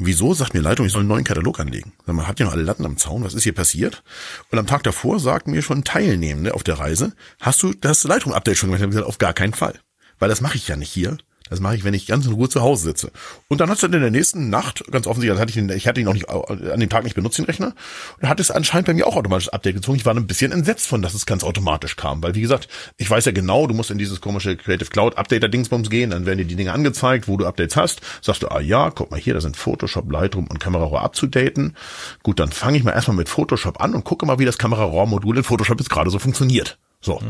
wieso 0.00 0.34
sagt 0.34 0.54
mir 0.54 0.60
Lightroom, 0.60 0.86
ich 0.86 0.92
soll 0.92 1.00
einen 1.00 1.08
neuen 1.08 1.24
Katalog 1.24 1.60
anlegen? 1.60 1.92
Sag 2.06 2.14
mal, 2.14 2.26
habt 2.26 2.40
ihr 2.40 2.46
noch 2.46 2.52
alle 2.52 2.62
Latten 2.62 2.84
am 2.86 2.96
Zaun? 2.96 3.22
Was 3.24 3.34
ist 3.34 3.44
hier 3.44 3.54
passiert? 3.54 4.02
Und 4.50 4.58
am 4.58 4.66
Tag 4.66 4.82
davor 4.82 5.20
sagten 5.20 5.52
mir 5.52 5.62
schon 5.62 5.84
Teilnehmende 5.84 6.54
auf 6.54 6.64
der 6.64 6.78
Reise, 6.78 7.12
hast 7.40 7.62
du 7.62 7.72
das 7.72 8.04
Lightroom-Update 8.04 8.56
schon 8.56 8.70
gemacht? 8.70 8.82
Ich 8.82 8.88
gesagt, 8.88 9.06
auf 9.06 9.18
gar 9.18 9.34
keinen 9.34 9.54
Fall. 9.54 9.78
Weil 10.18 10.28
das 10.28 10.40
mache 10.40 10.56
ich 10.56 10.68
ja 10.68 10.76
nicht 10.76 10.90
hier. 10.90 11.16
Das 11.50 11.60
mache 11.60 11.74
ich, 11.74 11.84
wenn 11.84 11.94
ich 11.94 12.06
ganz 12.06 12.26
in 12.26 12.32
Ruhe 12.32 12.48
zu 12.48 12.62
Hause 12.62 12.84
sitze. 12.84 13.10
Und 13.48 13.60
dann 13.60 13.68
hat 13.68 13.74
es 13.74 13.80
dann 13.82 13.92
in 13.92 14.00
der 14.00 14.10
nächsten 14.10 14.48
Nacht, 14.48 14.84
ganz 14.90 15.06
offensichtlich, 15.06 15.34
das 15.34 15.40
hatte 15.40 15.50
ich, 15.50 15.56
den, 15.56 15.76
ich 15.76 15.86
hatte 15.86 16.00
ihn 16.00 16.06
noch 16.06 16.14
nicht 16.14 16.28
an 16.28 16.80
dem 16.80 16.88
Tag 16.88 17.04
nicht 17.04 17.14
benutzt, 17.14 17.38
den 17.38 17.44
Rechner, 17.44 17.74
und 18.20 18.28
hat 18.28 18.40
es 18.40 18.50
anscheinend 18.50 18.86
bei 18.86 18.94
mir 18.94 19.06
auch 19.06 19.16
automatisch 19.16 19.48
Update 19.48 19.74
gezogen. 19.74 19.96
Ich 19.96 20.06
war 20.06 20.14
ein 20.14 20.26
bisschen 20.26 20.52
entsetzt 20.52 20.86
von, 20.86 21.02
dass 21.02 21.14
es 21.14 21.26
ganz 21.26 21.44
automatisch 21.44 21.96
kam. 21.96 22.22
Weil, 22.22 22.34
wie 22.34 22.40
gesagt, 22.40 22.68
ich 22.96 23.10
weiß 23.10 23.24
ja 23.24 23.32
genau, 23.32 23.66
du 23.66 23.74
musst 23.74 23.90
in 23.90 23.98
dieses 23.98 24.20
komische 24.20 24.56
Creative 24.56 24.88
Cloud 24.88 25.18
Updater-Dingsbums 25.18 25.90
gehen, 25.90 26.10
dann 26.10 26.24
werden 26.24 26.38
dir 26.38 26.44
die 26.44 26.56
Dinge 26.56 26.72
angezeigt, 26.72 27.26
wo 27.26 27.36
du 27.36 27.46
Updates 27.46 27.76
hast. 27.76 28.00
Sagst 28.22 28.42
du, 28.42 28.48
ah 28.48 28.60
ja, 28.60 28.90
guck 28.90 29.10
mal 29.10 29.18
hier, 29.18 29.34
da 29.34 29.40
sind 29.40 29.56
Photoshop, 29.56 30.10
Lightroom 30.10 30.46
und 30.46 30.60
Camera 30.60 30.84
Raw 30.84 30.98
abzudaten. 30.98 31.76
Gut, 32.22 32.38
dann 32.38 32.52
fange 32.52 32.78
ich 32.78 32.84
mal 32.84 32.92
erstmal 32.92 33.16
mit 33.16 33.28
Photoshop 33.28 33.80
an 33.80 33.94
und 33.94 34.04
gucke 34.04 34.24
mal, 34.24 34.38
wie 34.38 34.44
das 34.44 34.58
Camera 34.58 34.84
Raw 34.84 35.06
Modul 35.06 35.38
in 35.38 35.44
Photoshop 35.44 35.80
jetzt 35.80 35.90
gerade 35.90 36.10
so 36.10 36.18
funktioniert. 36.18 36.78
So. 37.00 37.20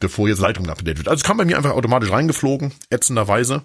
Bevor 0.00 0.28
jetzt 0.28 0.40
Lightroom 0.40 0.66
geupdatet 0.66 0.98
wird. 0.98 1.08
Also 1.08 1.20
es 1.20 1.24
kam 1.24 1.36
bei 1.36 1.44
mir 1.44 1.56
einfach 1.56 1.72
automatisch 1.72 2.10
reingeflogen, 2.10 2.72
ätzenderweise. 2.90 3.62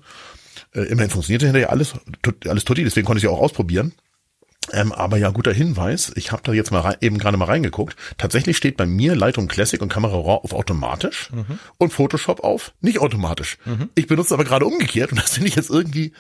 Äh, 0.73 0.81
immerhin 0.81 1.11
funktionierte 1.11 1.45
hinterher 1.45 1.71
alles, 1.71 1.93
tut, 2.21 2.47
alles 2.47 2.65
tutti, 2.65 2.83
deswegen 2.83 3.05
konnte 3.05 3.19
ich 3.19 3.23
ja 3.23 3.29
auch 3.29 3.39
ausprobieren. 3.39 3.93
Ähm, 4.71 4.91
aber 4.93 5.17
ja, 5.17 5.29
guter 5.29 5.51
Hinweis. 5.53 6.11
Ich 6.15 6.31
habe 6.31 6.41
da 6.43 6.53
jetzt 6.53 6.71
mal 6.71 6.79
rein, 6.79 6.95
eben 7.01 7.17
gerade 7.17 7.37
mal 7.37 7.45
reingeguckt. 7.45 7.95
Tatsächlich 8.17 8.55
steht 8.57 8.77
bei 8.77 8.85
mir 8.85 9.15
Lightroom 9.15 9.47
Classic 9.47 9.81
und 9.81 9.89
Camera 9.89 10.15
Raw 10.15 10.39
auf 10.43 10.53
automatisch 10.53 11.29
und 11.77 11.91
Photoshop 11.91 12.43
auf 12.43 12.73
nicht 12.81 12.99
automatisch. 12.99 13.57
Ich 13.95 14.07
benutze 14.07 14.33
aber 14.33 14.45
gerade 14.45 14.65
umgekehrt 14.65 15.11
und 15.11 15.21
das 15.21 15.33
finde 15.33 15.49
ich 15.49 15.55
jetzt 15.55 15.69
irgendwie 15.69 16.13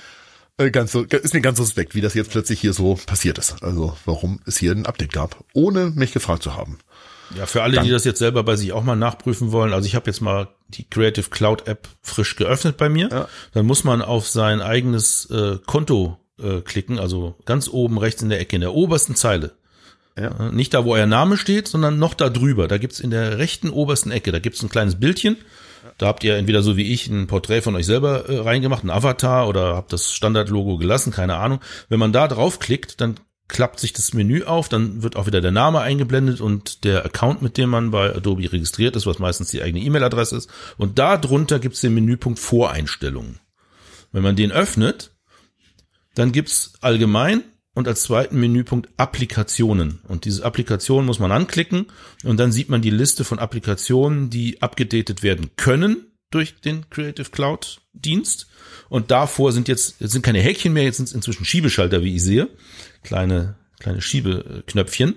äh, 0.57 0.71
ganz 0.71 0.91
so, 0.91 1.03
ist 1.03 1.33
mir 1.33 1.41
ganz 1.41 1.57
suspekt, 1.57 1.95
wie 1.95 2.01
das 2.01 2.13
jetzt 2.13 2.31
plötzlich 2.31 2.59
hier 2.59 2.73
so 2.73 2.95
passiert 3.05 3.37
ist. 3.37 3.63
Also 3.63 3.97
warum 4.05 4.39
es 4.45 4.57
hier 4.57 4.73
ein 4.73 4.85
Update 4.85 5.13
gab, 5.13 5.43
ohne 5.53 5.91
mich 5.91 6.11
gefragt 6.11 6.43
zu 6.43 6.55
haben. 6.55 6.77
Ja, 7.37 7.45
für 7.45 7.63
alle, 7.63 7.81
die 7.81 7.89
das 7.89 8.05
jetzt 8.05 8.19
selber 8.19 8.43
bei 8.43 8.55
sich 8.55 8.73
auch 8.73 8.83
mal 8.83 8.95
nachprüfen 8.95 9.51
wollen, 9.51 9.73
also 9.73 9.87
ich 9.87 9.95
habe 9.95 10.07
jetzt 10.07 10.21
mal 10.21 10.47
die 10.69 10.83
Creative 10.89 11.29
Cloud 11.29 11.67
App 11.67 11.87
frisch 12.01 12.35
geöffnet 12.35 12.77
bei 12.77 12.89
mir. 12.89 13.09
Ja. 13.09 13.27
Dann 13.53 13.65
muss 13.65 13.83
man 13.83 14.01
auf 14.01 14.27
sein 14.27 14.61
eigenes 14.61 15.29
äh, 15.31 15.57
Konto 15.65 16.17
äh, 16.39 16.61
klicken, 16.61 16.99
also 16.99 17.35
ganz 17.45 17.67
oben 17.67 17.97
rechts 17.97 18.21
in 18.21 18.29
der 18.29 18.39
Ecke, 18.39 18.55
in 18.55 18.61
der 18.61 18.73
obersten 18.73 19.15
Zeile. 19.15 19.51
Ja. 20.17 20.51
Nicht 20.51 20.73
da, 20.73 20.85
wo 20.85 20.93
euer 20.93 21.07
Name 21.07 21.37
steht, 21.37 21.67
sondern 21.67 21.97
noch 21.97 22.13
da 22.13 22.29
drüber. 22.29 22.67
Da 22.67 22.77
gibt's 22.77 22.99
in 22.99 23.09
der 23.09 23.39
rechten 23.39 23.69
obersten 23.69 24.11
Ecke, 24.11 24.31
da 24.31 24.39
gibt's 24.39 24.61
ein 24.61 24.69
kleines 24.69 24.99
Bildchen. 24.99 25.37
Da 25.97 26.07
habt 26.07 26.23
ihr 26.23 26.37
entweder 26.37 26.61
so 26.61 26.77
wie 26.77 26.93
ich 26.93 27.07
ein 27.07 27.27
Porträt 27.27 27.61
von 27.61 27.75
euch 27.75 27.85
selber 27.85 28.29
äh, 28.29 28.37
reingemacht, 28.37 28.83
ein 28.83 28.89
Avatar 28.89 29.47
oder 29.47 29.75
habt 29.75 29.91
das 29.91 30.13
Standardlogo 30.13 30.77
gelassen, 30.77 31.11
keine 31.11 31.35
Ahnung. 31.37 31.59
Wenn 31.89 31.99
man 31.99 32.13
da 32.13 32.27
draufklickt, 32.27 33.01
dann 33.01 33.15
klappt 33.47 33.79
sich 33.79 33.93
das 33.93 34.13
Menü 34.13 34.43
auf, 34.43 34.69
dann 34.69 35.03
wird 35.03 35.15
auch 35.15 35.27
wieder 35.27 35.41
der 35.41 35.51
Name 35.51 35.81
eingeblendet 35.81 36.41
und 36.41 36.83
der 36.83 37.05
Account, 37.05 37.41
mit 37.41 37.57
dem 37.57 37.69
man 37.69 37.91
bei 37.91 38.15
Adobe 38.15 38.51
registriert 38.51 38.95
ist, 38.95 39.05
was 39.05 39.19
meistens 39.19 39.49
die 39.49 39.61
eigene 39.61 39.83
E-Mail-Adresse 39.83 40.37
ist. 40.37 40.49
Und 40.77 40.97
da 40.97 41.17
drunter 41.17 41.59
gibt's 41.59 41.81
den 41.81 41.93
Menüpunkt 41.93 42.39
Voreinstellungen. 42.39 43.39
Wenn 44.11 44.23
man 44.23 44.35
den 44.35 44.51
öffnet, 44.51 45.11
dann 46.15 46.31
gibt's 46.31 46.73
allgemein 46.81 47.43
und 47.73 47.87
als 47.87 48.03
zweiten 48.03 48.39
Menüpunkt 48.39 48.89
Applikationen. 48.97 49.99
Und 50.07 50.25
diese 50.25 50.45
Applikation 50.45 51.05
muss 51.05 51.19
man 51.19 51.31
anklicken 51.31 51.87
und 52.23 52.37
dann 52.37 52.51
sieht 52.51 52.69
man 52.69 52.81
die 52.81 52.91
Liste 52.91 53.23
von 53.23 53.39
Applikationen, 53.39 54.29
die 54.29 54.61
abgedatet 54.61 55.23
werden 55.23 55.51
können 55.57 56.13
durch 56.29 56.59
den 56.61 56.89
Creative 56.89 57.29
Cloud 57.29 57.81
Dienst. 57.93 58.47
Und 58.89 59.11
davor 59.11 59.51
sind 59.51 59.67
jetzt, 59.67 59.99
jetzt 59.99 60.11
sind 60.11 60.23
keine 60.23 60.41
Häkchen 60.41 60.73
mehr, 60.73 60.83
jetzt 60.83 60.97
sind 60.97 61.07
es 61.07 61.13
inzwischen 61.13 61.45
Schiebeschalter, 61.45 62.03
wie 62.03 62.15
ich 62.15 62.23
sehe. 62.23 62.49
Kleine, 63.03 63.55
kleine 63.79 64.01
Schiebeknöpfchen. 64.01 65.15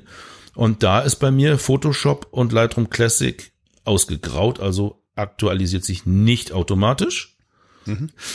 Und 0.55 0.83
da 0.83 1.01
ist 1.01 1.17
bei 1.17 1.31
mir 1.31 1.59
Photoshop 1.59 2.29
und 2.31 2.53
Lightroom 2.53 2.91
Classic 2.91 3.53
ausgegraut, 3.85 4.59
also 4.61 5.03
aktualisiert 5.15 5.85
sich 5.85 6.07
nicht 6.07 6.53
automatisch. 6.53 7.33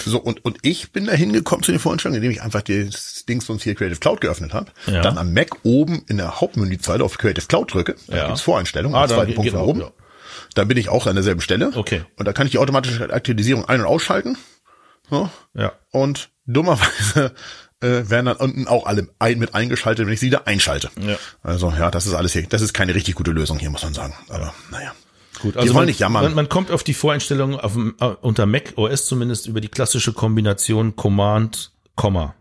So, 0.06 0.18
und, 0.18 0.45
und 0.45 0.60
ich 0.62 0.93
bin 0.93 1.08
da 1.08 1.12
hingekommen 1.12 1.62
zu 1.62 1.72
den 1.74 1.80
Voreinstellungen, 1.82 2.24
indem 2.24 2.32
ich 2.32 2.41
einfach 2.41 2.62
das 2.62 3.26
Dings 3.28 3.49
uns 3.49 3.64
hier 3.64 3.76
Creative 3.76 3.99
Cloud 3.99 4.22
geöffnet 4.22 4.54
habe. 4.54 4.72
Ja. 4.88 5.02
Dann 5.02 5.18
am 5.18 5.34
Mac 5.34 5.49
oben 5.64 6.06
in 6.08 6.16
der 6.16 6.39
Hauptmenüzeile 6.39 7.04
auf 7.04 7.18
Creative 7.18 7.45
Cloud 7.47 7.74
drücke. 7.74 7.95
Da 8.08 8.16
Ja. 8.16 8.26
gibt's 8.28 8.39
Voreinstellungen, 8.41 8.95
Ah, 8.95 9.04
am 9.04 9.10
zweiten 9.10 9.34
Punkt 9.36 9.54
auch, 9.54 9.68
oben. 9.68 9.82
ja. 9.82 9.91
Dann 10.56 10.70
bin 10.70 10.78
ich 10.78 10.88
auch 10.88 11.06
an 11.06 11.16
derselben 11.16 11.41
Stelle. 11.41 11.74
Okay. 11.76 12.06
Und 12.18 12.28
da 12.30 12.32
kann 12.34 12.45
ich 12.47 12.52
die 12.52 12.60
automatische 12.60 13.12
Aktualisierung 13.12 13.66
ein- 13.66 13.82
und 13.82 13.88
ausschalten. 13.88 14.38
So. 15.10 15.30
Ja. 15.54 15.74
Und 15.91 16.30
dummerweise 16.45 17.34
äh, 17.82 18.10
werden 18.10 18.28
dann 18.28 18.38
unten 18.38 18.68
auch 18.68 18.86
alle 18.86 19.10
ein, 19.20 19.40
mit 19.40 19.54
eingeschaltet, 19.54 20.06
wenn 20.06 20.14
ich 20.14 20.20
sie 20.20 20.28
wieder 20.28 20.48
einschalte. 20.48 20.90
Ja. 21.00 21.18
Also 21.44 21.72
ja, 21.72 21.92
das 21.92 22.06
ist 22.06 22.14
alles 22.14 22.34
hier, 22.34 22.44
das 22.44 22.62
ist 22.62 22.74
keine 22.74 22.96
richtig 22.96 23.16
gute 23.16 23.32
Lösung 23.32 23.60
hier, 23.60 23.70
muss 23.70 23.84
man 23.84 23.94
sagen. 23.94 24.14
Aber 24.30 24.54
naja. 24.72 24.94
Gut, 25.42 25.58
also 25.58 25.74
man, 25.74 25.86
nicht 25.86 26.00
jammern. 26.00 26.24
Man, 26.24 26.36
man 26.36 26.50
kommt 26.50 26.70
auf 26.70 26.84
die 26.84 26.94
Voreinstellungen 26.94 27.60
auf 27.60 27.76
äh, 27.76 28.06
unter 28.22 28.46
Mac 28.46 28.74
OS 28.76 29.06
zumindest 29.06 29.48
über 29.48 29.60
die 29.60 29.70
klassische 29.70 30.14
Kombination 30.14 30.96
Command, 30.96 31.72
Komma. 31.96 32.36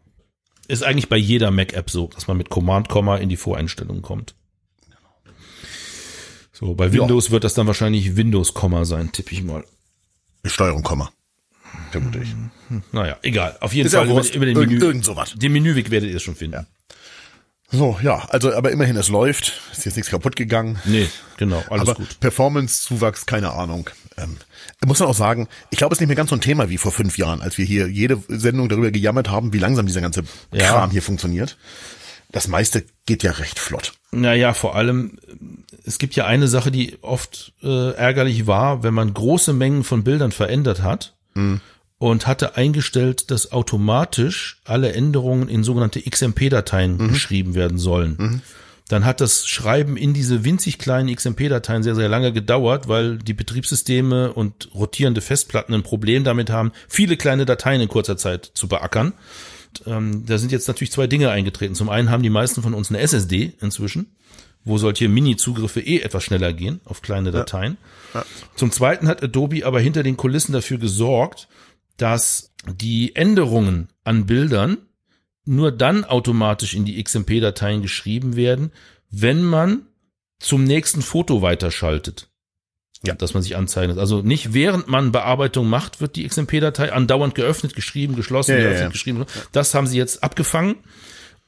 Ist 0.68 0.84
eigentlich 0.84 1.08
bei 1.08 1.16
jeder 1.16 1.50
Mac-App 1.50 1.90
so, 1.90 2.08
dass 2.08 2.28
man 2.28 2.36
mit 2.36 2.50
Command, 2.50 2.88
Komma 2.88 3.16
in 3.16 3.28
die 3.28 3.36
Voreinstellungen 3.36 4.02
kommt. 4.02 4.34
So, 6.52 6.74
bei 6.74 6.92
Windows 6.92 7.30
wird 7.30 7.44
das 7.44 7.54
dann 7.54 7.66
wahrscheinlich 7.66 8.16
Windows, 8.16 8.52
Komma 8.52 8.84
sein, 8.84 9.12
tippe 9.12 9.32
ich 9.32 9.42
mal. 9.42 9.64
Steuerung, 10.44 10.82
Komma. 10.82 11.10
Vermute 11.90 12.18
ich. 12.20 12.34
Naja, 12.92 13.16
egal. 13.22 13.56
Auf 13.60 13.72
jeden 13.72 13.86
Ist 13.86 13.92
ja 13.92 14.00
Fall 14.00 14.06
über, 14.06 14.16
Wurst. 14.16 14.34
über 14.34 14.46
den 14.46 14.56
Irgend- 14.56 14.72
Menü. 14.74 14.84
irgend 14.84 15.04
sowas. 15.04 15.34
Den 15.36 15.52
Menüweg 15.52 15.90
werdet 15.90 16.10
ihr 16.10 16.16
es 16.16 16.22
schon 16.22 16.36
finden. 16.36 16.66
So, 17.72 17.98
ja, 18.02 18.26
also 18.30 18.52
aber 18.52 18.72
immerhin, 18.72 18.96
es 18.96 19.08
läuft. 19.08 19.52
Ist 19.72 19.84
jetzt 19.84 19.94
nichts 19.96 20.10
kaputt 20.10 20.34
gegangen. 20.34 20.80
Nee, 20.84 21.08
genau, 21.36 21.62
alles 21.70 21.82
aber 21.88 21.94
gut. 21.94 22.18
Performance-Zuwachs, 22.18 23.26
keine 23.26 23.52
Ahnung. 23.52 23.88
Ähm, 24.16 24.36
muss 24.84 24.98
man 24.98 25.08
auch 25.08 25.14
sagen, 25.14 25.46
ich 25.70 25.78
glaube, 25.78 25.92
es 25.92 25.98
ist 25.98 26.00
nicht 26.00 26.08
mehr 26.08 26.16
ganz 26.16 26.30
so 26.30 26.36
ein 26.36 26.40
Thema 26.40 26.68
wie 26.68 26.78
vor 26.78 26.90
fünf 26.90 27.16
Jahren, 27.16 27.40
als 27.42 27.58
wir 27.58 27.64
hier 27.64 27.86
jede 27.88 28.20
Sendung 28.28 28.68
darüber 28.68 28.90
gejammert 28.90 29.28
haben, 29.30 29.52
wie 29.52 29.58
langsam 29.58 29.86
dieser 29.86 30.00
ganze 30.00 30.24
Ja. 30.52 30.66
Kram 30.68 30.90
hier 30.90 31.02
funktioniert. 31.02 31.56
Das 32.32 32.48
meiste 32.48 32.84
geht 33.06 33.22
ja 33.22 33.32
recht 33.32 33.58
flott. 33.60 33.92
Naja, 34.10 34.52
vor 34.52 34.74
allem, 34.74 35.18
es 35.84 35.98
gibt 35.98 36.16
ja 36.16 36.26
eine 36.26 36.48
Sache, 36.48 36.72
die 36.72 36.98
oft 37.02 37.52
äh, 37.62 37.92
ärgerlich 37.92 38.48
war, 38.48 38.82
wenn 38.82 38.94
man 38.94 39.14
große 39.14 39.52
Mengen 39.52 39.84
von 39.84 40.02
Bildern 40.02 40.32
verändert 40.32 40.82
hat 40.82 41.14
und 41.98 42.26
hatte 42.26 42.56
eingestellt, 42.56 43.30
dass 43.30 43.52
automatisch 43.52 44.60
alle 44.64 44.92
Änderungen 44.92 45.48
in 45.48 45.64
sogenannte 45.64 46.00
XMP-Dateien 46.00 46.98
geschrieben 47.08 47.54
werden 47.54 47.78
sollen. 47.78 48.42
Dann 48.90 49.04
hat 49.04 49.20
das 49.20 49.46
Schreiben 49.46 49.96
in 49.96 50.14
diese 50.14 50.44
winzig 50.44 50.78
kleinen 50.78 51.14
XMP-Dateien 51.14 51.84
sehr, 51.84 51.94
sehr 51.94 52.08
lange 52.08 52.32
gedauert, 52.32 52.88
weil 52.88 53.18
die 53.18 53.34
Betriebssysteme 53.34 54.32
und 54.32 54.68
rotierende 54.74 55.20
Festplatten 55.20 55.74
ein 55.74 55.84
Problem 55.84 56.24
damit 56.24 56.50
haben, 56.50 56.72
viele 56.88 57.16
kleine 57.16 57.46
Dateien 57.46 57.80
in 57.80 57.88
kurzer 57.88 58.16
Zeit 58.16 58.50
zu 58.54 58.66
beackern. 58.66 59.12
Ähm, 59.86 60.26
da 60.26 60.38
sind 60.38 60.50
jetzt 60.50 60.66
natürlich 60.66 60.90
zwei 60.90 61.06
Dinge 61.06 61.30
eingetreten. 61.30 61.76
Zum 61.76 61.88
einen 61.88 62.10
haben 62.10 62.24
die 62.24 62.30
meisten 62.30 62.62
von 62.62 62.74
uns 62.74 62.90
eine 62.90 62.98
SSD 62.98 63.52
inzwischen, 63.60 64.16
wo 64.64 64.78
solche 64.78 65.08
Mini-Zugriffe 65.08 65.80
eh 65.80 66.00
etwas 66.00 66.24
schneller 66.24 66.52
gehen 66.52 66.80
auf 66.84 67.02
kleine 67.02 67.30
Dateien. 67.30 67.76
Zum 68.54 68.70
zweiten 68.70 69.08
hat 69.08 69.22
Adobe 69.22 69.64
aber 69.64 69.80
hinter 69.80 70.02
den 70.02 70.16
Kulissen 70.16 70.52
dafür 70.52 70.78
gesorgt, 70.78 71.48
dass 71.96 72.52
die 72.66 73.16
Änderungen 73.16 73.88
an 74.04 74.26
Bildern 74.26 74.78
nur 75.44 75.72
dann 75.72 76.04
automatisch 76.04 76.74
in 76.74 76.84
die 76.84 77.02
XMP-Dateien 77.02 77.82
geschrieben 77.82 78.36
werden, 78.36 78.72
wenn 79.10 79.42
man 79.42 79.86
zum 80.38 80.64
nächsten 80.64 81.02
Foto 81.02 81.42
weiterschaltet. 81.42 82.28
Ja. 83.04 83.14
Dass 83.14 83.32
man 83.32 83.42
sich 83.42 83.56
anzeichnet. 83.56 83.98
Also 83.98 84.20
nicht 84.20 84.52
während 84.52 84.88
man 84.88 85.10
Bearbeitung 85.10 85.68
macht, 85.68 86.02
wird 86.02 86.16
die 86.16 86.26
XMP-Datei 86.28 86.92
andauernd 86.92 87.34
geöffnet, 87.34 87.74
geschrieben, 87.74 88.14
geschlossen, 88.14 88.52
Ja, 88.52 88.58
ja, 88.58 88.62
geöffnet, 88.64 88.82
ja. 88.82 88.90
geschrieben. 88.90 89.24
Das 89.52 89.72
haben 89.74 89.86
sie 89.86 89.96
jetzt 89.96 90.22
abgefangen 90.22 90.76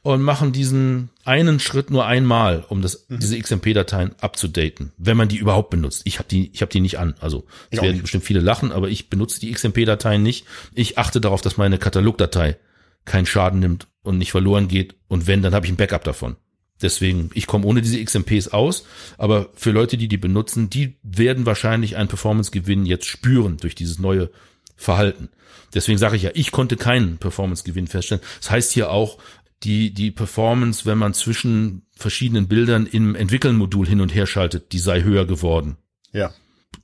und 0.02 0.20
machen 0.22 0.52
diesen 0.52 1.10
einen 1.24 1.60
Schritt 1.60 1.90
nur 1.90 2.06
einmal, 2.06 2.64
um 2.68 2.82
das, 2.82 3.06
Mhm. 3.08 3.20
diese 3.20 3.38
XMP-Dateien 3.38 4.14
abzudaten, 4.20 4.92
wenn 4.98 5.16
man 5.16 5.28
die 5.28 5.36
überhaupt 5.36 5.70
benutzt. 5.70 6.02
Ich 6.04 6.18
habe 6.18 6.28
die, 6.28 6.50
ich 6.52 6.60
habe 6.60 6.72
die 6.72 6.80
nicht 6.80 6.98
an. 6.98 7.14
Also 7.20 7.44
es 7.70 7.80
werden 7.80 7.92
nicht. 7.92 8.02
bestimmt 8.02 8.24
viele 8.24 8.40
lachen, 8.40 8.72
aber 8.72 8.88
ich 8.88 9.08
benutze 9.10 9.38
die 9.40 9.52
XMP-Dateien 9.52 10.22
nicht. 10.22 10.44
Ich 10.74 10.98
achte 10.98 11.20
darauf, 11.20 11.40
dass 11.40 11.56
meine 11.56 11.78
Katalogdatei 11.78 12.56
keinen 13.04 13.26
Schaden 13.26 13.60
nimmt 13.60 13.86
und 14.02 14.18
nicht 14.18 14.32
verloren 14.32 14.66
geht. 14.68 14.96
Und 15.08 15.26
wenn, 15.26 15.42
dann 15.42 15.54
habe 15.54 15.66
ich 15.66 15.72
ein 15.72 15.76
Backup 15.76 16.04
davon. 16.04 16.36
Deswegen, 16.80 17.30
ich 17.34 17.46
komme 17.46 17.64
ohne 17.66 17.80
diese 17.80 18.02
XMPs 18.02 18.48
aus, 18.48 18.84
aber 19.18 19.50
für 19.54 19.70
Leute, 19.70 19.96
die 19.96 20.08
die 20.08 20.16
benutzen, 20.16 20.68
die 20.68 20.96
werden 21.04 21.46
wahrscheinlich 21.46 21.96
einen 21.96 22.08
Performance-Gewinn 22.08 22.86
jetzt 22.86 23.06
spüren 23.06 23.56
durch 23.58 23.76
dieses 23.76 24.00
neue 24.00 24.30
Verhalten. 24.74 25.28
Deswegen 25.74 25.98
sage 25.98 26.16
ich 26.16 26.22
ja, 26.22 26.30
ich 26.34 26.50
konnte 26.50 26.76
keinen 26.76 27.18
Performance-Gewinn 27.18 27.86
feststellen. 27.86 28.22
Das 28.40 28.50
heißt 28.50 28.72
hier 28.72 28.90
auch, 28.90 29.18
die, 29.64 29.92
die 29.92 30.10
Performance, 30.10 30.86
wenn 30.86 30.98
man 30.98 31.14
zwischen 31.14 31.86
verschiedenen 31.96 32.48
Bildern 32.48 32.86
im 32.86 33.14
Entwickeln-Modul 33.14 33.86
hin 33.86 34.00
und 34.00 34.14
her 34.14 34.26
schaltet, 34.26 34.72
die 34.72 34.78
sei 34.78 35.02
höher 35.02 35.26
geworden. 35.26 35.76
Ja. 36.12 36.32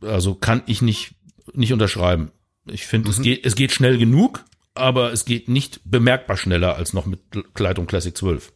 Also 0.00 0.34
kann 0.34 0.62
ich 0.66 0.82
nicht, 0.82 1.14
nicht 1.52 1.72
unterschreiben. 1.72 2.30
Ich 2.66 2.86
finde, 2.86 3.10
es 3.10 3.20
geht, 3.20 3.44
es 3.44 3.54
geht 3.54 3.72
schnell 3.72 3.98
genug, 3.98 4.44
aber 4.74 5.12
es 5.12 5.24
geht 5.24 5.48
nicht 5.48 5.80
bemerkbar 5.84 6.36
schneller 6.36 6.76
als 6.76 6.92
noch 6.92 7.06
mit 7.06 7.20
Lightroom 7.58 7.86
Classic 7.86 8.16
12. 8.16 8.52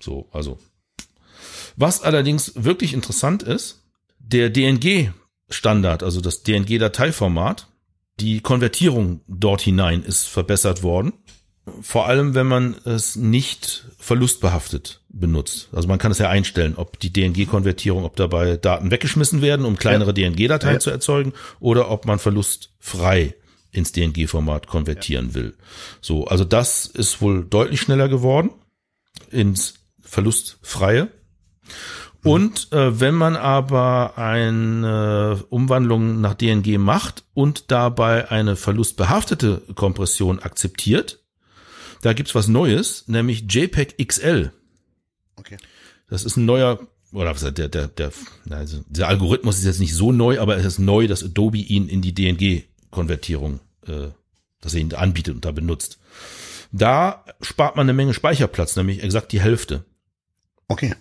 So, 0.00 0.28
also. 0.32 0.58
Was 1.76 2.02
allerdings 2.02 2.52
wirklich 2.56 2.92
interessant 2.92 3.42
ist, 3.42 3.84
der 4.18 4.50
DNG-Standard, 4.50 6.02
also 6.02 6.20
das 6.20 6.42
DNG-Dateiformat, 6.42 7.68
die 8.20 8.40
Konvertierung 8.40 9.20
dort 9.28 9.60
hinein 9.60 10.02
ist 10.02 10.26
verbessert 10.26 10.82
worden. 10.82 11.12
Vor 11.82 12.06
allem, 12.06 12.34
wenn 12.34 12.46
man 12.46 12.76
es 12.84 13.16
nicht 13.16 13.86
verlustbehaftet 13.98 15.00
benutzt. 15.08 15.68
Also 15.72 15.88
man 15.88 15.98
kann 15.98 16.12
es 16.12 16.18
ja 16.18 16.28
einstellen, 16.28 16.74
ob 16.76 16.98
die 17.00 17.12
DNG-Konvertierung, 17.12 18.04
ob 18.04 18.16
dabei 18.16 18.56
Daten 18.56 18.90
weggeschmissen 18.90 19.42
werden, 19.42 19.64
um 19.66 19.76
kleinere 19.76 20.14
DNG-Dateien 20.14 20.74
Ja. 20.74 20.80
zu 20.80 20.90
erzeugen, 20.90 21.32
oder 21.60 21.90
ob 21.90 22.06
man 22.06 22.18
verlustfrei 22.18 23.34
ins 23.70 23.92
DNG-Format 23.92 24.66
konvertieren 24.66 25.34
will. 25.34 25.56
So, 26.00 26.26
also 26.26 26.44
das 26.44 26.86
ist 26.86 27.20
wohl 27.20 27.44
deutlich 27.44 27.80
schneller 27.80 28.08
geworden 28.08 28.50
ins 29.30 29.74
Verlustfreie. 30.00 31.08
Und 32.24 32.72
äh, 32.72 32.98
wenn 33.00 33.14
man 33.14 33.36
aber 33.36 34.18
eine 34.18 35.44
Umwandlung 35.50 36.20
nach 36.20 36.34
DNG 36.34 36.78
macht 36.78 37.24
und 37.34 37.70
dabei 37.70 38.30
eine 38.30 38.56
verlustbehaftete 38.56 39.62
Kompression 39.74 40.40
akzeptiert, 40.40 41.20
da 42.02 42.12
gibt's 42.12 42.34
was 42.34 42.48
Neues, 42.48 43.04
nämlich 43.08 43.44
JPEG 43.48 43.96
XL. 44.06 44.52
Okay. 45.36 45.56
Das 46.08 46.24
ist 46.24 46.36
ein 46.36 46.44
neuer, 46.44 46.78
oder 47.12 47.30
was 47.30 47.40
der, 47.40 47.68
der, 47.68 47.88
der, 47.88 48.12
also 48.50 48.84
der 48.88 49.08
Algorithmus 49.08 49.58
ist 49.58 49.64
jetzt 49.64 49.80
nicht 49.80 49.94
so 49.94 50.12
neu, 50.12 50.40
aber 50.40 50.56
es 50.56 50.64
ist 50.64 50.78
neu, 50.78 51.06
dass 51.06 51.22
Adobe 51.24 51.58
ihn 51.58 51.88
in 51.88 52.02
die 52.02 52.14
DNG-Konvertierung, 52.14 53.60
äh, 53.86 54.08
dass 54.60 54.74
er 54.74 54.80
ihn 54.80 54.92
anbietet 54.94 55.34
und 55.34 55.44
da 55.44 55.52
benutzt. 55.52 55.98
Da 56.72 57.24
spart 57.40 57.76
man 57.76 57.86
eine 57.86 57.94
Menge 57.94 58.14
Speicherplatz, 58.14 58.76
nämlich 58.76 59.02
exakt 59.02 59.32
die 59.32 59.40
Hälfte 59.40 59.84
Okay. 60.68 60.94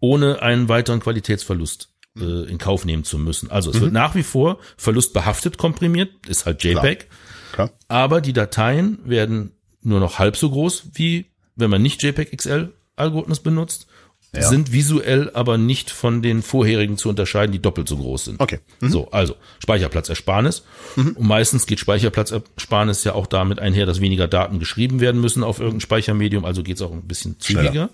ohne 0.00 0.42
einen 0.42 0.68
weiteren 0.68 1.00
Qualitätsverlust 1.00 1.90
äh, 2.16 2.50
in 2.50 2.58
Kauf 2.58 2.84
nehmen 2.84 3.04
zu 3.04 3.16
müssen. 3.18 3.50
Also 3.50 3.70
es 3.70 3.80
wird 3.80 3.92
nach 3.92 4.14
wie 4.16 4.24
vor 4.24 4.58
verlustbehaftet 4.76 5.56
komprimiert, 5.58 6.10
ist 6.26 6.46
halt 6.46 6.64
JPEG, 6.64 7.06
Klar. 7.52 7.70
aber 7.86 8.20
die 8.20 8.32
Dateien 8.32 8.98
werden 9.08 9.52
nur 9.82 10.00
noch 10.00 10.18
halb 10.18 10.36
so 10.36 10.50
groß 10.50 10.90
wie 10.94 11.26
wenn 11.56 11.70
man 11.70 11.82
nicht 11.82 12.02
JPEG 12.02 12.36
XL 12.36 12.72
Algorithmus 12.96 13.40
benutzt, 13.40 13.86
Ja. 14.34 14.42
sind 14.42 14.72
visuell 14.72 15.30
aber 15.32 15.56
nicht 15.58 15.90
von 15.90 16.20
den 16.22 16.42
vorherigen 16.42 16.98
zu 16.98 17.08
unterscheiden, 17.08 17.50
die 17.52 17.62
doppelt 17.62 17.88
so 17.88 17.96
groß 17.96 18.26
sind. 18.26 18.40
Okay. 18.40 18.58
Mhm. 18.80 18.90
So, 18.90 19.10
also 19.10 19.34
Speicherplatzersparnis. 19.58 20.64
Und 20.96 21.20
meistens 21.20 21.66
geht 21.66 21.80
Speicherplatzersparnis 21.80 23.04
ja 23.04 23.14
auch 23.14 23.26
damit 23.26 23.58
einher, 23.58 23.86
dass 23.86 24.00
weniger 24.00 24.28
Daten 24.28 24.58
geschrieben 24.58 25.00
werden 25.00 25.20
müssen 25.20 25.42
auf 25.42 25.58
irgendein 25.60 25.80
Speichermedium, 25.80 26.44
also 26.44 26.62
geht's 26.62 26.82
auch 26.82 26.92
ein 26.92 27.06
bisschen 27.08 27.40
zügiger. 27.40 27.88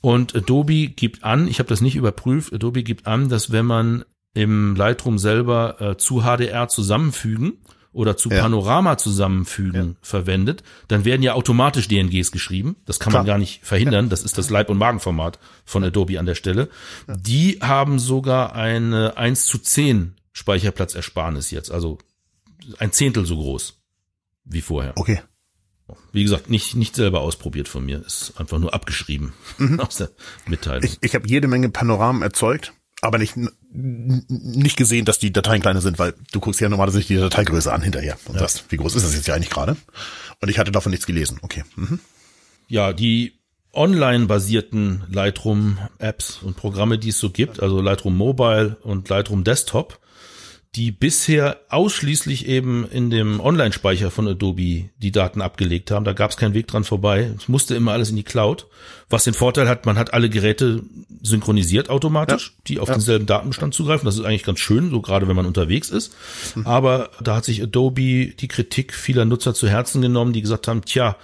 Und 0.00 0.36
Adobe 0.36 0.86
gibt 0.88 1.24
an, 1.24 1.48
ich 1.48 1.58
habe 1.58 1.68
das 1.68 1.80
nicht 1.80 1.96
überprüft, 1.96 2.52
Adobe 2.52 2.82
gibt 2.84 3.06
an, 3.06 3.28
dass 3.28 3.50
wenn 3.50 3.66
man 3.66 4.04
im 4.34 4.76
Lightroom 4.76 5.18
selber 5.18 5.80
äh, 5.80 5.96
zu 5.96 6.22
HDR 6.22 6.68
zusammenfügen 6.68 7.54
oder 7.98 8.16
zu 8.16 8.30
Ja. 8.30 8.42
Panorama 8.42 8.96
zusammenfügen 8.96 9.96
verwendet, 10.02 10.62
dann 10.86 11.04
werden 11.04 11.22
ja 11.22 11.34
automatisch 11.34 11.88
DNGs 11.88 12.30
geschrieben. 12.30 12.76
Das 12.86 13.00
kann 13.00 13.12
man 13.12 13.24
Klar. 13.24 13.34
gar 13.34 13.38
nicht 13.38 13.64
verhindern. 13.64 14.08
Das 14.08 14.22
ist 14.22 14.38
das 14.38 14.50
Leib- 14.50 14.70
und 14.70 14.78
Magenformat 14.78 15.40
von 15.64 15.82
Adobe 15.82 16.18
an 16.20 16.26
der 16.26 16.36
Stelle. 16.36 16.68
Die 17.08 17.58
haben 17.60 17.98
sogar 17.98 18.54
eine 18.54 19.16
1 19.16 19.46
zu 19.46 19.58
10 19.58 20.14
Speicherplatzersparnis 20.32 21.50
jetzt, 21.50 21.72
also 21.72 21.98
ein 22.78 22.92
Zehntel 22.92 23.26
so 23.26 23.36
groß 23.36 23.74
wie 24.44 24.60
vorher. 24.60 24.92
Okay. 24.96 25.20
Wie 26.12 26.22
gesagt, 26.22 26.50
nicht, 26.50 26.76
nicht 26.76 26.94
selber 26.94 27.20
ausprobiert 27.22 27.66
von 27.66 27.84
mir, 27.84 28.04
ist 28.06 28.34
einfach 28.36 28.58
nur 28.58 28.74
abgeschrieben 28.74 29.32
aus 29.78 29.96
der 29.96 30.10
Mitteilung. 30.46 30.84
Ich, 30.84 30.98
ich 31.00 31.14
habe 31.16 31.26
jede 31.26 31.48
Menge 31.48 31.68
Panoramen 31.70 32.22
erzeugt, 32.22 32.74
aber 33.00 33.18
nicht, 33.18 33.34
nicht 33.70 34.76
gesehen, 34.76 35.04
dass 35.04 35.18
die 35.18 35.32
Dateien 35.32 35.62
kleiner 35.62 35.80
sind, 35.80 35.98
weil 35.98 36.14
du 36.32 36.40
guckst 36.40 36.60
ja 36.60 36.68
normalerweise 36.68 37.04
die 37.04 37.16
Dateigröße 37.16 37.72
an 37.72 37.82
hinterher 37.82 38.18
und 38.26 38.38
sagst, 38.38 38.64
wie 38.70 38.76
groß 38.76 38.96
ist 38.96 39.04
das 39.04 39.14
jetzt 39.14 39.28
ja 39.28 39.34
eigentlich 39.34 39.50
gerade? 39.50 39.76
Und 40.40 40.48
ich 40.48 40.58
hatte 40.58 40.72
davon 40.72 40.90
nichts 40.90 41.06
gelesen. 41.06 41.38
Okay. 41.42 41.64
Mhm. 41.76 42.00
Ja, 42.68 42.92
die 42.92 43.38
online-basierten 43.72 45.04
Lightroom-Apps 45.10 46.40
und 46.42 46.56
Programme, 46.56 46.98
die 46.98 47.10
es 47.10 47.18
so 47.18 47.30
gibt, 47.30 47.62
also 47.62 47.80
Lightroom 47.80 48.16
Mobile 48.16 48.76
und 48.82 49.08
Lightroom 49.08 49.44
Desktop, 49.44 50.00
die 50.74 50.90
bisher 50.90 51.58
ausschließlich 51.70 52.46
eben 52.46 52.86
in 52.88 53.10
dem 53.10 53.40
Online-Speicher 53.40 54.10
von 54.10 54.28
Adobe 54.28 54.90
die 54.98 55.12
Daten 55.12 55.40
abgelegt 55.40 55.90
haben. 55.90 56.04
Da 56.04 56.12
gab 56.12 56.30
es 56.30 56.36
keinen 56.36 56.54
Weg 56.54 56.66
dran 56.66 56.84
vorbei. 56.84 57.32
Es 57.36 57.48
musste 57.48 57.74
immer 57.74 57.92
alles 57.92 58.10
in 58.10 58.16
die 58.16 58.22
Cloud. 58.22 58.66
Was 59.08 59.24
den 59.24 59.34
Vorteil 59.34 59.68
hat, 59.68 59.86
man 59.86 59.96
hat 59.96 60.12
alle 60.12 60.28
Geräte 60.28 60.82
synchronisiert 61.22 61.88
automatisch, 61.88 62.48
ja. 62.48 62.62
die 62.66 62.80
auf 62.80 62.88
ja. 62.88 62.94
denselben 62.94 63.26
Datenbestand 63.26 63.72
zugreifen. 63.72 64.04
Das 64.04 64.16
ist 64.16 64.24
eigentlich 64.24 64.44
ganz 64.44 64.60
schön, 64.60 64.90
so 64.90 65.00
gerade 65.00 65.26
wenn 65.26 65.36
man 65.36 65.46
unterwegs 65.46 65.88
ist. 65.88 66.14
Mhm. 66.54 66.66
Aber 66.66 67.10
da 67.22 67.36
hat 67.36 67.46
sich 67.46 67.62
Adobe 67.62 68.26
die 68.26 68.48
Kritik 68.48 68.92
vieler 68.92 69.24
Nutzer 69.24 69.54
zu 69.54 69.68
Herzen 69.68 70.02
genommen, 70.02 70.34
die 70.34 70.42
gesagt 70.42 70.68
haben, 70.68 70.84
tja, 70.84 71.16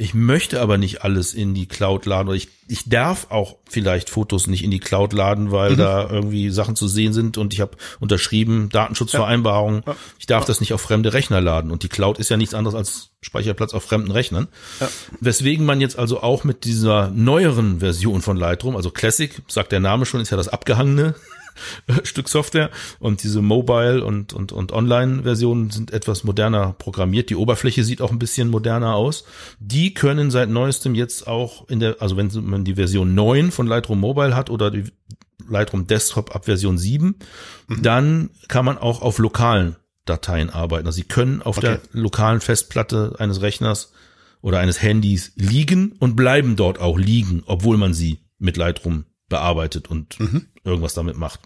ich 0.00 0.14
möchte 0.14 0.62
aber 0.62 0.78
nicht 0.78 1.04
alles 1.04 1.34
in 1.34 1.52
die 1.52 1.66
Cloud 1.66 2.06
laden 2.06 2.28
oder 2.28 2.36
ich, 2.36 2.48
ich 2.68 2.88
darf 2.88 3.26
auch 3.28 3.56
vielleicht 3.68 4.08
Fotos 4.08 4.46
nicht 4.46 4.64
in 4.64 4.70
die 4.70 4.80
Cloud 4.80 5.12
laden, 5.12 5.52
weil 5.52 5.72
mhm. 5.72 5.76
da 5.76 6.08
irgendwie 6.08 6.48
Sachen 6.48 6.74
zu 6.74 6.88
sehen 6.88 7.12
sind 7.12 7.36
und 7.36 7.52
ich 7.52 7.60
habe 7.60 7.76
unterschrieben 8.00 8.70
Datenschutzvereinbarung. 8.70 9.82
Ja. 9.86 9.96
Ich 10.18 10.24
darf 10.24 10.44
ja. 10.44 10.46
das 10.46 10.60
nicht 10.60 10.72
auf 10.72 10.80
fremde 10.80 11.12
Rechner 11.12 11.42
laden 11.42 11.70
und 11.70 11.82
die 11.82 11.90
Cloud 11.90 12.18
ist 12.18 12.30
ja 12.30 12.38
nichts 12.38 12.54
anderes 12.54 12.74
als 12.74 13.10
Speicherplatz 13.20 13.74
auf 13.74 13.84
fremden 13.84 14.10
Rechnern. 14.10 14.48
Weswegen 15.20 15.66
man 15.66 15.82
jetzt 15.82 15.98
also 15.98 16.22
auch 16.22 16.44
mit 16.44 16.64
dieser 16.64 17.10
neueren 17.10 17.80
Version 17.80 18.22
von 18.22 18.38
Lightroom, 18.38 18.76
also 18.76 18.90
Classic, 18.90 19.30
sagt 19.48 19.70
der 19.70 19.80
Name 19.80 20.06
schon, 20.06 20.22
ist 20.22 20.30
ja 20.30 20.38
das 20.38 20.48
abgehangene 20.48 21.14
Stück 22.04 22.28
Software 22.28 22.70
und 22.98 23.22
diese 23.22 23.42
Mobile 23.42 24.04
und, 24.04 24.32
und, 24.32 24.52
und 24.52 24.72
Online-Versionen 24.72 25.70
sind 25.70 25.92
etwas 25.92 26.24
moderner 26.24 26.74
programmiert. 26.78 27.30
Die 27.30 27.36
Oberfläche 27.36 27.84
sieht 27.84 28.02
auch 28.02 28.10
ein 28.10 28.18
bisschen 28.18 28.48
moderner 28.48 28.94
aus. 28.94 29.24
Die 29.58 29.94
können 29.94 30.30
seit 30.30 30.48
neuestem 30.48 30.94
jetzt 30.94 31.26
auch 31.26 31.68
in 31.68 31.80
der, 31.80 31.96
also 32.00 32.16
wenn 32.16 32.30
man 32.42 32.64
die 32.64 32.74
Version 32.74 33.14
9 33.14 33.50
von 33.50 33.66
Lightroom 33.66 34.00
Mobile 34.00 34.34
hat 34.36 34.50
oder 34.50 34.70
die 34.70 34.84
Lightroom 35.48 35.86
Desktop 35.86 36.34
ab 36.34 36.44
Version 36.44 36.78
7, 36.78 37.16
mhm. 37.68 37.82
dann 37.82 38.30
kann 38.48 38.64
man 38.64 38.78
auch 38.78 39.02
auf 39.02 39.18
lokalen 39.18 39.76
Dateien 40.04 40.50
arbeiten. 40.50 40.86
Also 40.86 40.96
Sie 40.96 41.04
können 41.04 41.42
auf 41.42 41.58
okay. 41.58 41.78
der 41.92 42.00
lokalen 42.00 42.40
Festplatte 42.40 43.16
eines 43.18 43.42
Rechners 43.42 43.92
oder 44.42 44.58
eines 44.58 44.82
Handys 44.82 45.32
liegen 45.36 45.92
und 45.98 46.16
bleiben 46.16 46.56
dort 46.56 46.80
auch 46.80 46.98
liegen, 46.98 47.42
obwohl 47.46 47.76
man 47.76 47.94
sie 47.94 48.20
mit 48.38 48.56
Lightroom 48.56 49.04
bearbeitet 49.30 49.88
und 49.88 50.20
mhm 50.20 50.50
irgendwas 50.64 50.94
damit 50.94 51.16
macht, 51.16 51.40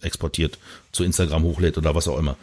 exportiert, 0.00 0.58
zu 0.92 1.04
Instagram 1.04 1.42
hochlädt 1.42 1.78
oder 1.78 1.94
was 1.94 2.08
auch 2.08 2.18
immer. 2.18 2.36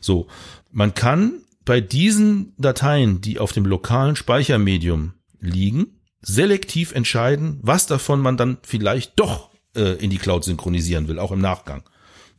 So, 0.00 0.26
man 0.70 0.94
kann 0.94 1.42
bei 1.64 1.80
diesen 1.80 2.54
Dateien, 2.58 3.20
die 3.20 3.38
auf 3.38 3.52
dem 3.52 3.64
lokalen 3.64 4.16
Speichermedium 4.16 5.14
liegen, 5.40 6.00
selektiv 6.20 6.92
entscheiden, 6.92 7.58
was 7.62 7.86
davon 7.86 8.20
man 8.20 8.36
dann 8.36 8.58
vielleicht 8.62 9.12
doch 9.16 9.50
äh, 9.74 9.94
in 10.02 10.10
die 10.10 10.18
Cloud 10.18 10.44
synchronisieren 10.44 11.08
will, 11.08 11.18
auch 11.18 11.32
im 11.32 11.40
Nachgang. 11.40 11.82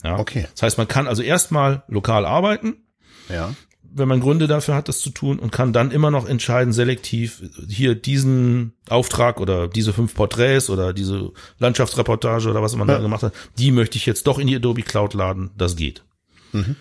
Ja? 0.03 0.19
Okay. 0.19 0.47
Das 0.53 0.63
heißt, 0.63 0.77
man 0.77 0.87
kann 0.87 1.07
also 1.07 1.21
erstmal 1.21 1.83
lokal 1.87 2.25
arbeiten. 2.25 2.83
Ja 3.29 3.55
wenn 3.93 4.07
man 4.07 4.21
Gründe 4.21 4.47
dafür 4.47 4.75
hat, 4.75 4.87
das 4.87 4.99
zu 4.99 5.09
tun 5.09 5.39
und 5.39 5.51
kann 5.51 5.73
dann 5.73 5.91
immer 5.91 6.11
noch 6.11 6.27
entscheiden, 6.27 6.73
selektiv 6.73 7.43
hier 7.67 7.95
diesen 7.95 8.73
Auftrag 8.89 9.39
oder 9.39 9.67
diese 9.67 9.93
fünf 9.93 10.13
Porträts 10.13 10.69
oder 10.69 10.93
diese 10.93 11.31
Landschaftsreportage 11.59 12.49
oder 12.49 12.61
was 12.61 12.75
man 12.75 12.87
ja. 12.87 12.95
da 12.95 13.01
gemacht 13.01 13.23
hat, 13.23 13.33
die 13.57 13.71
möchte 13.71 13.97
ich 13.97 14.05
jetzt 14.05 14.27
doch 14.27 14.39
in 14.39 14.47
die 14.47 14.55
Adobe 14.55 14.83
Cloud 14.83 15.13
laden. 15.13 15.51
Das 15.57 15.75
geht. 15.75 16.03
Mhm. 16.53 16.75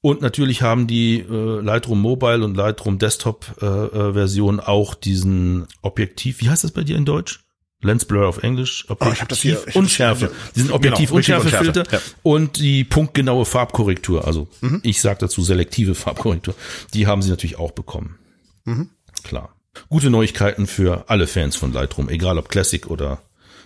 Und 0.00 0.20
natürlich 0.20 0.60
haben 0.60 0.86
die 0.86 1.20
äh, 1.20 1.60
Lightroom 1.60 2.00
Mobile 2.00 2.44
und 2.44 2.56
Lightroom 2.56 2.98
Desktop 2.98 3.46
äh, 3.62 3.66
äh, 3.66 4.12
Version 4.12 4.60
auch 4.60 4.94
diesen 4.94 5.66
Objektiv. 5.80 6.40
Wie 6.40 6.50
heißt 6.50 6.64
das 6.64 6.72
bei 6.72 6.84
dir 6.84 6.96
in 6.96 7.06
Deutsch? 7.06 7.43
Lens 7.84 8.04
Blur 8.04 8.26
auf 8.26 8.42
Englisch, 8.42 8.84
Objektiv 8.88 9.08
oh, 9.08 9.12
ich 9.12 9.20
hab 9.20 9.28
das 9.28 9.40
hier, 9.40 9.62
ich 9.66 9.76
Unschärfe. 9.76 10.30
Diesen 10.54 10.68
genau, 10.68 10.76
Objektiv 10.76 11.08
genau, 11.10 11.16
Unschärfefilter 11.16 11.84
ja. 11.90 12.00
und 12.22 12.58
die 12.58 12.84
punktgenaue 12.84 13.44
Farbkorrektur. 13.44 14.26
Also 14.26 14.48
mhm. 14.60 14.80
ich 14.82 15.00
sage 15.00 15.18
dazu 15.20 15.42
selektive 15.42 15.94
Farbkorrektur. 15.94 16.54
Die 16.94 17.06
haben 17.06 17.22
sie 17.22 17.30
natürlich 17.30 17.58
auch 17.58 17.72
bekommen. 17.72 18.18
Mhm. 18.64 18.90
Klar. 19.22 19.54
Gute 19.88 20.10
Neuigkeiten 20.10 20.66
für 20.66 21.04
alle 21.08 21.26
Fans 21.26 21.56
von 21.56 21.72
Lightroom, 21.72 22.08
egal 22.08 22.38
ob 22.38 22.48
Classic 22.48 22.86
oder 22.86 23.22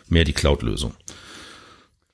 mehr 0.09 0.25
die 0.25 0.33
Cloud-Lösung. 0.33 0.95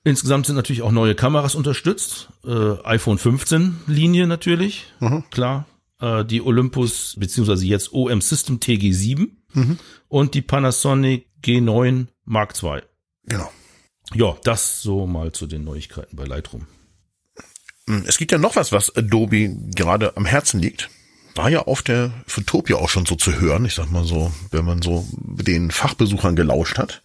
Insgesamt 0.03 0.47
sind 0.47 0.57
natürlich 0.57 0.83
auch 0.83 0.93
neue 0.93 1.15
Kameras 1.15 1.55
unterstützt. 1.55 2.29
Äh, 2.45 2.83
iPhone 2.85 3.19
15 3.19 3.77
Linie 3.87 4.27
natürlich, 4.27 4.87
mhm. 5.01 5.25
klar. 5.31 5.67
Äh, 6.01 6.25
die 6.25 6.43
Olympus 6.43 7.17
beziehungsweise 7.19 7.65
jetzt 7.65 7.93
OM 7.93 8.21
System 8.21 8.59
TG7 8.59 9.29
mhm. 9.55 9.79
und 10.09 10.35
die 10.35 10.43
Panasonic 10.43 11.27
G9 11.45 12.07
Mark 12.25 12.55
II. 12.63 12.83
Genau. 13.27 13.51
Ja, 14.15 14.37
das 14.45 14.83
so 14.83 15.07
mal 15.07 15.33
zu 15.33 15.47
den 15.47 15.65
Neuigkeiten 15.65 16.17
bei 16.17 16.25
Lightroom. 16.25 16.67
Hm, 17.87 18.05
es 18.07 18.19
gibt 18.19 18.33
ja 18.33 18.39
noch 18.39 18.57
was, 18.57 18.73
was 18.73 18.95
Adobe 18.97 19.49
gerade 19.75 20.17
am 20.17 20.27
Herzen 20.27 20.61
liegt. 20.61 20.91
War 21.35 21.51
ja 21.51 21.63
auf 21.63 21.83
der 21.83 22.13
Photopia 22.27 22.77
auch 22.77 22.89
schon 22.89 23.07
so 23.07 23.17
zu 23.17 23.41
hören, 23.41 23.65
ich 23.65 23.75
sag 23.75 23.91
mal 23.91 24.05
so, 24.05 24.33
wenn 24.51 24.65
man 24.65 24.83
so 24.83 25.07
den 25.21 25.71
Fachbesuchern 25.71 26.37
gelauscht 26.37 26.79
hat. 26.79 27.03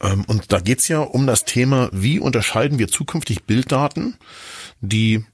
Ähm, 0.00 0.24
und 0.26 0.52
da 0.52 0.60
geht's 0.60 0.88
ja 0.88 1.00
um 1.00 1.26
das 1.26 1.44
Thema, 1.44 1.88
wie 1.92 2.18
unterscheiden 2.18 2.78
wir 2.78 2.88
zukünftig 2.88 3.44
Bilddaten, 3.44 4.16
die 4.80 5.24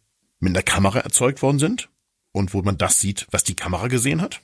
mit 0.40 0.54
der 0.54 0.62
Kamera 0.62 1.00
erzeugt 1.00 1.42
worden 1.42 1.58
sind 1.58 1.88
und 2.32 2.54
wo 2.54 2.62
man 2.62 2.78
das 2.78 3.00
sieht, 3.00 3.26
was 3.30 3.44
die 3.44 3.56
Kamera 3.56 3.88
gesehen 3.88 4.20
hat, 4.20 4.40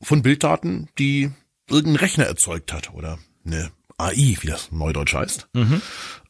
von 0.00 0.22
Bilddaten, 0.22 0.88
die 0.98 1.30
irgendein 1.68 1.96
Rechner 1.96 2.24
erzeugt 2.24 2.72
hat 2.72 2.92
oder 2.92 3.18
eine 3.44 3.70
AI, 3.98 4.36
wie 4.40 4.46
das 4.46 4.72
neudeutsch 4.72 5.14
heißt. 5.14 5.48
Mhm. 5.54 5.82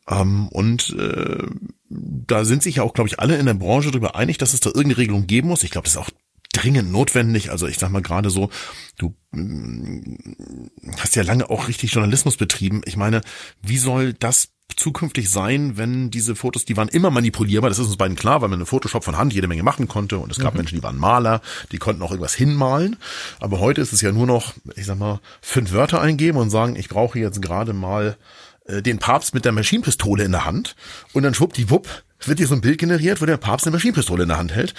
Ähm, 0.08 0.48
und 0.48 0.90
äh, 0.98 1.46
da 1.88 2.44
sind 2.44 2.62
sich 2.62 2.76
ja 2.76 2.82
auch, 2.82 2.94
glaube 2.94 3.08
ich, 3.08 3.20
alle 3.20 3.36
in 3.36 3.46
der 3.46 3.54
Branche 3.54 3.90
darüber 3.90 4.16
einig, 4.16 4.38
dass 4.38 4.54
es 4.54 4.60
da 4.60 4.70
irgendeine 4.70 4.98
Regelung 4.98 5.26
geben 5.26 5.48
muss. 5.48 5.62
Ich 5.62 5.70
glaube, 5.70 5.84
das 5.84 5.94
ist 5.94 6.00
auch 6.00 6.10
dringend 6.52 6.92
notwendig. 6.92 7.50
Also 7.50 7.66
ich 7.66 7.78
sag 7.78 7.90
mal 7.90 8.02
gerade 8.02 8.30
so, 8.30 8.50
du 8.98 9.14
mm, 9.32 10.16
hast 10.98 11.16
ja 11.16 11.22
lange 11.22 11.48
auch 11.50 11.68
richtig 11.68 11.92
Journalismus 11.92 12.36
betrieben. 12.36 12.82
Ich 12.84 12.96
meine, 12.96 13.22
wie 13.62 13.78
soll 13.78 14.12
das 14.12 14.51
zukünftig 14.76 15.30
sein, 15.30 15.76
wenn 15.76 16.10
diese 16.10 16.34
Fotos, 16.34 16.64
die 16.64 16.76
waren 16.76 16.88
immer 16.88 17.10
manipulierbar, 17.10 17.70
das 17.70 17.78
ist 17.78 17.86
uns 17.86 17.96
beiden 17.96 18.16
klar, 18.16 18.42
weil 18.42 18.48
man 18.48 18.60
in 18.60 18.66
Photoshop 18.66 19.04
von 19.04 19.18
Hand 19.18 19.32
jede 19.32 19.46
Menge 19.46 19.62
machen 19.62 19.88
konnte 19.88 20.18
und 20.18 20.30
es 20.30 20.38
gab 20.38 20.54
mhm. 20.54 20.58
Menschen, 20.58 20.76
die 20.76 20.82
waren 20.82 20.98
Maler, 20.98 21.40
die 21.72 21.78
konnten 21.78 22.02
auch 22.02 22.10
irgendwas 22.10 22.34
hinmalen, 22.34 22.96
aber 23.40 23.60
heute 23.60 23.80
ist 23.80 23.92
es 23.92 24.00
ja 24.00 24.12
nur 24.12 24.26
noch, 24.26 24.54
ich 24.76 24.86
sag 24.86 24.98
mal, 24.98 25.20
fünf 25.40 25.72
Wörter 25.72 26.00
eingeben 26.00 26.38
und 26.38 26.50
sagen, 26.50 26.76
ich 26.76 26.88
brauche 26.88 27.18
jetzt 27.18 27.42
gerade 27.42 27.72
mal 27.72 28.16
äh, 28.66 28.82
den 28.82 28.98
Papst 28.98 29.34
mit 29.34 29.44
der 29.44 29.52
Maschinenpistole 29.52 30.24
in 30.24 30.32
der 30.32 30.44
Hand 30.44 30.74
und 31.12 31.22
dann 31.22 31.34
schwuppdiwupp 31.34 31.88
wird 32.28 32.38
hier 32.38 32.46
so 32.46 32.54
ein 32.54 32.60
Bild 32.60 32.78
generiert, 32.78 33.20
wo 33.20 33.26
der 33.26 33.36
Papst 33.36 33.66
eine 33.66 33.74
Maschinenpistole 33.74 34.22
in 34.22 34.28
der 34.28 34.38
Hand 34.38 34.52
hält. 34.54 34.74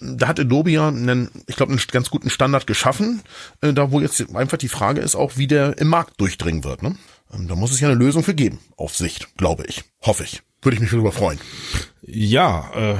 Da 0.00 0.28
hat 0.28 0.38
Adobe 0.38 0.70
ja 0.70 0.86
einen, 0.86 1.30
ich 1.48 1.56
glaube, 1.56 1.72
einen 1.72 1.82
ganz 1.90 2.10
guten 2.10 2.30
Standard 2.30 2.66
geschaffen, 2.66 3.22
äh, 3.60 3.72
da 3.72 3.90
wo 3.90 4.00
jetzt 4.00 4.34
einfach 4.34 4.58
die 4.58 4.68
Frage 4.68 5.00
ist 5.00 5.16
auch, 5.16 5.36
wie 5.36 5.48
der 5.48 5.78
im 5.78 5.88
Markt 5.88 6.20
durchdringen 6.20 6.64
wird. 6.64 6.82
Ne? 6.82 6.96
Ähm, 7.32 7.48
da 7.48 7.54
muss 7.54 7.72
es 7.72 7.80
ja 7.80 7.88
eine 7.88 7.98
Lösung 7.98 8.22
für 8.22 8.34
geben, 8.34 8.60
auf 8.76 8.96
Sicht, 8.96 9.36
glaube 9.36 9.64
ich. 9.66 9.84
Hoffe 10.02 10.24
ich. 10.24 10.42
Würde 10.62 10.76
ich 10.76 10.80
mich 10.80 10.90
darüber 10.90 11.12
freuen. 11.12 11.38
Ja, 12.02 12.70
äh, 12.74 12.98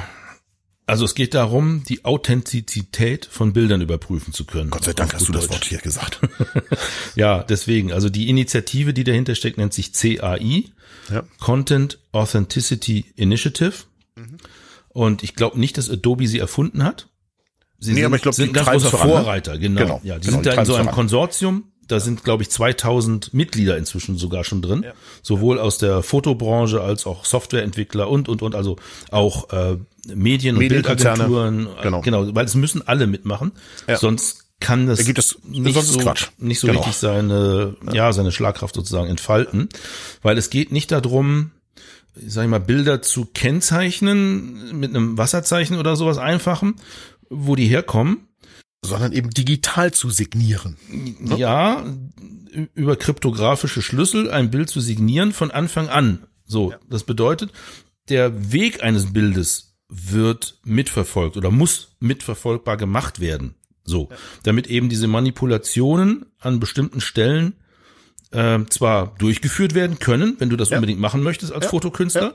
also 0.87 1.05
es 1.05 1.17
geht 1.17 1.35
darum, 1.35 1.83
die 1.83 2.05
Authentizität 2.05 3.27
von 3.27 3.53
Bildern 3.53 3.81
überprüfen 3.81 4.33
zu 4.33 4.45
können. 4.45 4.71
Gott 4.71 4.85
sei 4.85 4.93
Dank 4.93 5.15
hast 5.15 5.29
du 5.29 5.33
das 5.33 5.49
Wort 5.49 5.65
hier 5.65 5.79
gesagt. 5.79 6.21
ja, 7.17 7.43
deswegen, 7.43 7.93
also 7.93 8.09
die 8.09 8.29
Initiative, 8.29 8.95
die 8.95 9.03
dahinter 9.03 9.35
steckt, 9.35 9.59
nennt 9.59 9.75
sich 9.75 9.93
CAI, 9.93 10.65
ja. 11.11 11.25
Content 11.41 11.99
Authenticity 12.13 13.05
Initiative. 13.17 13.75
Mhm. 14.15 14.37
Und 14.91 15.25
ich 15.25 15.35
glaube 15.35 15.59
nicht, 15.59 15.77
dass 15.77 15.91
Adobe 15.91 16.29
sie 16.29 16.39
erfunden 16.39 16.85
hat. 16.85 17.09
Sie 17.79 17.91
nee, 17.91 17.97
sind, 17.97 18.07
aber 18.07 18.17
ich 18.17 18.23
glaube, 18.23 18.37
sind 18.37 18.55
ganz 18.55 18.69
großer 18.69 18.93
ne? 18.93 18.99
Vorreiter, 18.99 19.59
genau. 19.59 19.81
genau. 19.81 20.01
Ja, 20.05 20.19
die 20.19 20.27
genau, 20.29 20.37
sind 20.37 20.47
da 20.47 20.53
in 20.53 20.65
so 20.65 20.77
einem 20.77 20.91
Konsortium 20.93 21.73
da 21.89 22.01
sind, 22.01 22.25
glaube 22.25 22.43
ich, 22.43 22.51
2000 22.51 23.33
Mitglieder 23.33 23.77
inzwischen 23.77 24.17
sogar 24.17 24.45
schon 24.45 24.63
drin, 24.63 24.83
ja. 24.85 24.93
sowohl 25.23 25.59
aus 25.59 25.79
der 25.79 26.03
Fotobranche 26.03 26.81
als 26.81 27.07
auch 27.07 27.25
Softwareentwickler 27.25 28.09
und 28.09 28.29
und 28.29 28.43
und 28.43 28.55
also 28.55 28.77
auch 29.11 29.51
äh, 29.51 29.77
Medien 30.15 30.57
und 30.57 30.69
Bildagenturen. 30.69 31.69
Genau. 31.83 32.01
genau, 32.01 32.35
weil 32.35 32.45
es 32.45 32.55
müssen 32.55 32.87
alle 32.87 33.07
mitmachen, 33.07 33.53
ja. 33.87 33.97
sonst 33.97 34.45
kann 34.59 34.87
das, 34.87 34.99
das 34.99 35.07
nicht, 35.45 35.75
so, 35.83 36.01
nicht 36.39 36.61
so 36.61 36.67
genau. 36.67 36.81
richtig 36.81 36.97
seine 36.97 37.77
ja. 37.93 38.13
seine 38.13 38.33
Schlagkraft 38.33 38.75
sozusagen 38.75 39.09
entfalten, 39.09 39.69
weil 40.23 40.39
es 40.39 40.51
geht 40.51 40.73
nicht 40.73 40.91
darum, 40.93 41.51
sag 42.15 42.45
ich 42.45 42.51
mal, 42.51 42.61
Bilder 42.61 43.03
zu 43.03 43.27
kennzeichnen 43.27 44.79
mit 44.79 44.91
einem 44.91 45.19
Wasserzeichen 45.19 45.79
oder 45.79 45.97
sowas 45.97 46.19
einfachen, 46.19 46.77
wo 47.29 47.55
die 47.55 47.67
herkommen, 47.67 48.29
sondern 48.87 49.13
eben 49.13 49.31
digital 49.31 49.93
zu 49.93 50.11
signieren. 50.11 50.77
Ne? 51.21 51.37
Ja, 51.37 51.85
über 52.75 52.97
kryptografische 52.97 53.83
Schlüssel 53.83 54.31
ein 54.31 54.51
Bild 54.51 54.71
zu 54.71 54.81
signieren 54.81 55.33
von 55.33 55.51
Anfang 55.51 55.89
an. 55.89 56.27
So, 56.45 56.71
ja. 56.71 56.79
das 56.89 57.05
bedeutet, 57.05 57.53
der 58.09 58.53
Weg 58.53 58.83
eines 58.83 59.13
Bildes 59.13 59.75
wird 59.89 60.59
mitverfolgt 60.65 61.37
oder 61.37 61.51
muss 61.51 61.97
mitverfolgbar 62.01 62.77
gemacht 62.77 63.21
werden. 63.21 63.55
So, 63.85 64.09
ja. 64.11 64.17
damit 64.43 64.67
eben 64.67 64.89
diese 64.89 65.07
Manipulationen 65.07 66.27
an 66.41 66.61
bestimmten 66.61 67.01
Stellen 67.01 67.55
äh, 68.37 68.59
zwar 68.69 69.15
durchgeführt 69.19 69.75
werden 69.75 69.99
können, 69.99 70.37
wenn 70.39 70.51
du 70.51 70.57
das 70.57 70.71
Ja. 70.71 70.77
unbedingt 70.77 71.01
machen 71.01 71.23
möchtest 71.23 71.53
als 71.53 71.65
Ja. 71.65 71.71
Fotokünstler, 71.71 72.23
Ja. 72.23 72.33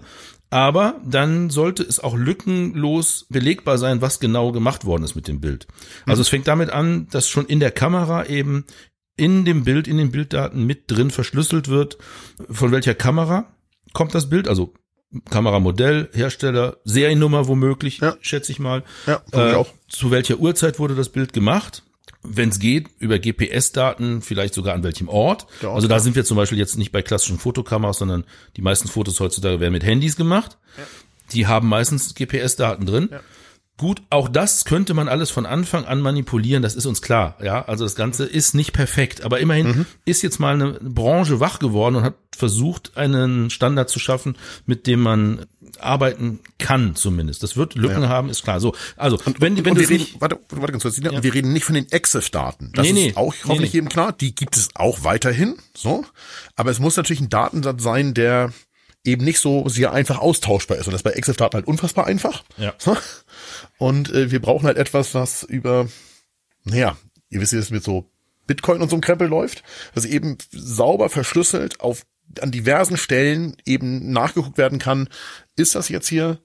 aber 0.50 0.96
dann 1.06 1.50
sollte 1.50 1.84
es 1.84 2.00
auch 2.00 2.16
lückenlos 2.16 3.26
belegbar 3.30 3.78
sein, 3.78 4.02
was 4.02 4.20
genau 4.20 4.52
gemacht 4.52 4.86
worden 4.86 5.04
ist 5.04 5.16
mit 5.16 5.28
dem 5.28 5.40
Bild. 5.42 5.68
Mhm. 6.06 6.12
Also 6.12 6.22
es 6.22 6.30
fängt 6.30 6.48
damit 6.48 6.70
an, 6.72 7.08
dass 7.12 7.30
schon 7.30 7.46
in 7.46 7.60
der 7.60 7.72
Kamera 7.72 8.26
eben 8.26 8.66
in 9.18 9.46
dem 9.46 9.64
Bild, 9.64 9.88
in 9.88 9.98
den 9.98 10.12
Bilddaten 10.12 10.66
mit 10.66 10.90
drin 10.90 11.12
verschlüsselt 11.12 11.68
wird, 11.68 11.98
von 12.50 12.72
welcher 12.72 12.96
Kamera 12.96 13.46
kommt 13.94 14.16
das 14.16 14.30
Bild, 14.30 14.48
also 14.48 14.74
Kameramodell, 15.30 16.10
Hersteller, 16.14 16.78
Seriennummer 16.86 17.48
womöglich, 17.48 17.98
Ja. 18.00 18.16
schätze 18.22 18.52
ich 18.54 18.60
mal. 18.60 18.84
Ja, 19.06 19.22
Äh, 19.34 19.54
auch. 19.56 19.68
zu 19.90 20.10
welcher 20.10 20.38
Uhrzeit 20.40 20.80
wurde 20.80 20.96
das 20.96 21.10
Bild 21.10 21.34
gemacht? 21.34 21.84
Wenn 22.24 22.50
es 22.50 22.60
geht, 22.60 22.88
über 23.00 23.18
GPS-Daten, 23.18 24.22
vielleicht 24.22 24.54
sogar 24.54 24.76
an 24.76 24.84
welchem 24.84 25.10
Ort. 25.10 25.48
Ort, 25.64 25.76
also 25.76 25.88
da 25.88 26.00
sind 26.00 26.16
wir 26.16 26.24
zum 26.24 26.38
Beispiel 26.38 26.58
jetzt 26.58 26.78
nicht 26.78 26.92
bei 26.92 27.02
klassischen 27.02 27.40
Fotokameras, 27.40 27.98
sondern 27.98 28.26
die 28.58 28.62
meisten 28.62 28.88
Fotos 28.88 29.20
heutzutage 29.20 29.60
werden 29.60 29.74
mit 29.74 29.84
Handys 29.84 30.16
gemacht. 30.16 30.58
Die 31.32 31.48
haben 31.48 31.68
meistens 31.68 32.14
GPS-Daten 32.14 32.86
drin. 32.86 33.10
Gut, 33.78 34.04
auch 34.12 34.30
das 34.30 34.66
könnte 34.66 34.94
man 34.94 35.08
alles 35.08 35.32
von 35.32 35.48
Anfang 35.48 35.86
an 35.86 36.02
manipulieren, 36.02 36.62
das 36.62 36.76
ist 36.76 36.86
uns 36.86 37.02
klar. 37.02 37.36
Ja, 37.42 37.66
also 37.66 37.84
das 37.84 37.96
Ganze 37.96 38.26
ist 38.26 38.54
nicht 38.54 38.74
perfekt, 38.74 39.24
aber 39.24 39.40
immerhin 39.40 39.68
Mhm. 39.68 39.86
ist 40.06 40.22
jetzt 40.22 40.40
mal 40.40 40.54
eine 40.54 40.74
Branche 40.74 41.40
wach 41.40 41.58
geworden 41.58 41.96
und 41.96 42.04
hat 42.04 42.14
versucht, 42.36 42.96
einen 42.96 43.50
Standard 43.50 43.90
zu 43.90 43.98
schaffen, 43.98 44.38
mit 44.68 44.86
dem 44.86 45.00
man 45.02 45.46
arbeiten 45.80 46.40
kann, 46.60 46.96
zumindest. 46.96 47.42
Das 47.42 47.58
wird 47.58 47.74
Lücken 47.74 48.08
haben, 48.08 48.30
ist 48.30 48.44
klar. 48.44 48.60
So, 48.60 48.76
also 48.98 49.18
wenn, 49.40 49.58
wenn 49.58 49.58
und 49.58 49.66
du 49.66 49.76
wir 49.78 49.82
es 49.84 49.90
reden, 49.90 50.00
nicht, 50.02 50.22
warte, 50.22 50.40
warte 50.50 50.72
ganz 50.74 50.84
kurz, 50.84 51.00
und 51.00 51.24
wir 51.24 51.34
reden 51.34 51.52
nicht 51.54 51.66
von 51.66 51.74
den 51.76 51.88
EXIF-Daten. 51.92 52.72
Das 52.76 52.86
Nee, 52.86 52.94
nee. 52.94 53.08
ist 53.10 53.18
auch 53.18 53.34
hoffentlich 53.46 53.72
nee. 53.74 53.78
jedem 53.78 53.90
klar. 53.90 54.12
Die 54.12 54.36
gibt 54.36 54.58
es 54.58 54.70
auch 54.76 55.04
weiterhin, 55.04 55.56
so. 55.76 56.06
Aber 56.56 56.70
es 56.70 56.80
muss 56.80 56.98
natürlich 56.98 57.22
ein 57.22 57.30
Datensatz 57.30 57.82
sein, 57.82 58.14
der 58.14 58.54
eben 59.04 59.26
nicht 59.26 59.40
so 59.40 59.68
sehr 59.68 59.94
einfach 59.94 60.20
austauschbar 60.20 60.78
ist. 60.78 60.88
Und 60.88 60.94
das 60.94 61.00
ist 61.00 61.04
bei 61.04 61.14
EXIF-Daten 61.14 61.56
halt 61.56 61.68
unfassbar 61.68 62.08
einfach. 62.08 62.44
Ja. 62.58 62.74
So. 62.78 62.96
Und 63.78 64.12
äh, 64.12 64.32
wir 64.32 64.42
brauchen 64.42 64.68
halt 64.68 64.78
etwas, 64.78 65.16
was 65.16 65.44
über, 65.44 65.88
naja, 66.64 66.98
ihr 67.30 67.42
wisst, 67.42 67.54
wie 67.54 67.58
das 67.58 67.72
mit 67.72 67.84
so 67.84 68.06
Bitcoin 68.48 68.82
und 68.82 68.90
so 68.90 68.96
einem 68.96 69.02
Krempel 69.02 69.28
läuft, 69.28 69.64
dass 69.96 70.06
eben 70.06 70.38
sauber 70.52 71.10
verschlüsselt 71.10 71.80
auf 71.80 72.06
an 72.40 72.52
diversen 72.52 72.96
Stellen 72.96 73.58
eben 73.66 74.12
nachgeguckt 74.12 74.58
werden 74.58 74.80
kann, 74.80 75.10
ist 75.58 75.76
das 75.76 75.90
jetzt 75.90 76.08
hier 76.08 76.40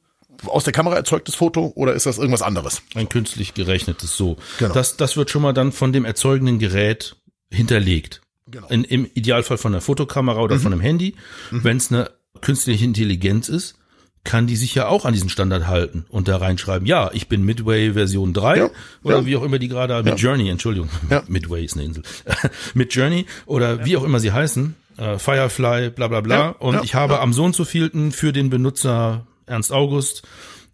aus 0.46 0.64
der 0.64 0.72
Kamera 0.72 0.96
erzeugtes 0.96 1.36
Foto 1.36 1.72
oder 1.76 1.94
ist 1.94 2.06
das 2.06 2.18
irgendwas 2.18 2.42
anderes? 2.42 2.82
ein 2.94 3.08
künstlich 3.08 3.54
gerechnetes 3.54 4.16
so. 4.16 4.36
Genau. 4.58 4.74
Das, 4.74 4.96
das 4.96 5.16
wird 5.16 5.30
schon 5.30 5.42
mal 5.42 5.52
dann 5.52 5.72
von 5.72 5.92
dem 5.92 6.04
erzeugenden 6.04 6.58
Gerät 6.58 7.16
hinterlegt. 7.50 8.20
Genau. 8.48 8.66
In, 8.68 8.84
Im 8.84 9.08
Idealfall 9.14 9.58
von 9.58 9.72
der 9.72 9.80
Fotokamera 9.80 10.40
oder 10.40 10.58
von 10.58 10.72
einem 10.72 10.80
Handy. 10.80 11.16
Wenn 11.50 11.78
es 11.78 11.90
eine 11.90 12.10
künstliche 12.46 12.84
Intelligenz 12.84 13.48
ist, 13.48 13.74
kann 14.22 14.46
die 14.46 14.54
sich 14.54 14.72
ja 14.72 14.86
auch 14.86 15.04
an 15.04 15.12
diesen 15.12 15.28
Standard 15.28 15.66
halten 15.66 16.06
und 16.10 16.28
da 16.28 16.36
reinschreiben, 16.36 16.86
ja, 16.86 17.10
ich 17.12 17.26
bin 17.26 17.42
Midway 17.42 17.94
Version 17.94 18.32
3 18.32 18.56
Ja, 18.56 18.70
oder 19.02 19.18
ja. 19.18 19.26
wie 19.26 19.36
auch 19.36 19.42
immer 19.42 19.58
die 19.58 19.66
gerade, 19.66 20.00
mit 20.04 20.20
Journey, 20.20 20.48
Entschuldigung, 20.48 20.88
Ja. 21.10 21.24
Midway 21.28 21.64
ist 21.64 21.74
eine 21.74 21.86
Insel, 21.86 22.04
mit 22.74 22.94
Journey 22.94 23.26
oder 23.46 23.84
wie 23.84 23.96
auch 23.96 24.04
immer 24.04 24.20
sie 24.20 24.30
heißen, 24.30 24.76
äh, 24.96 25.18
Firefly, 25.18 25.90
bla 25.90 26.06
bla 26.06 26.20
bla 26.20 26.36
Ja, 26.36 26.48
und 26.50 26.74
ja, 26.74 26.82
ich 26.84 26.94
habe 26.94 27.18
am 27.18 27.32
so 27.32 27.42
und 27.42 27.56
so 27.56 27.64
vielten 27.64 28.12
für 28.12 28.32
den 28.32 28.48
Benutzer 28.48 29.26
Ernst 29.46 29.72
August 29.72 30.22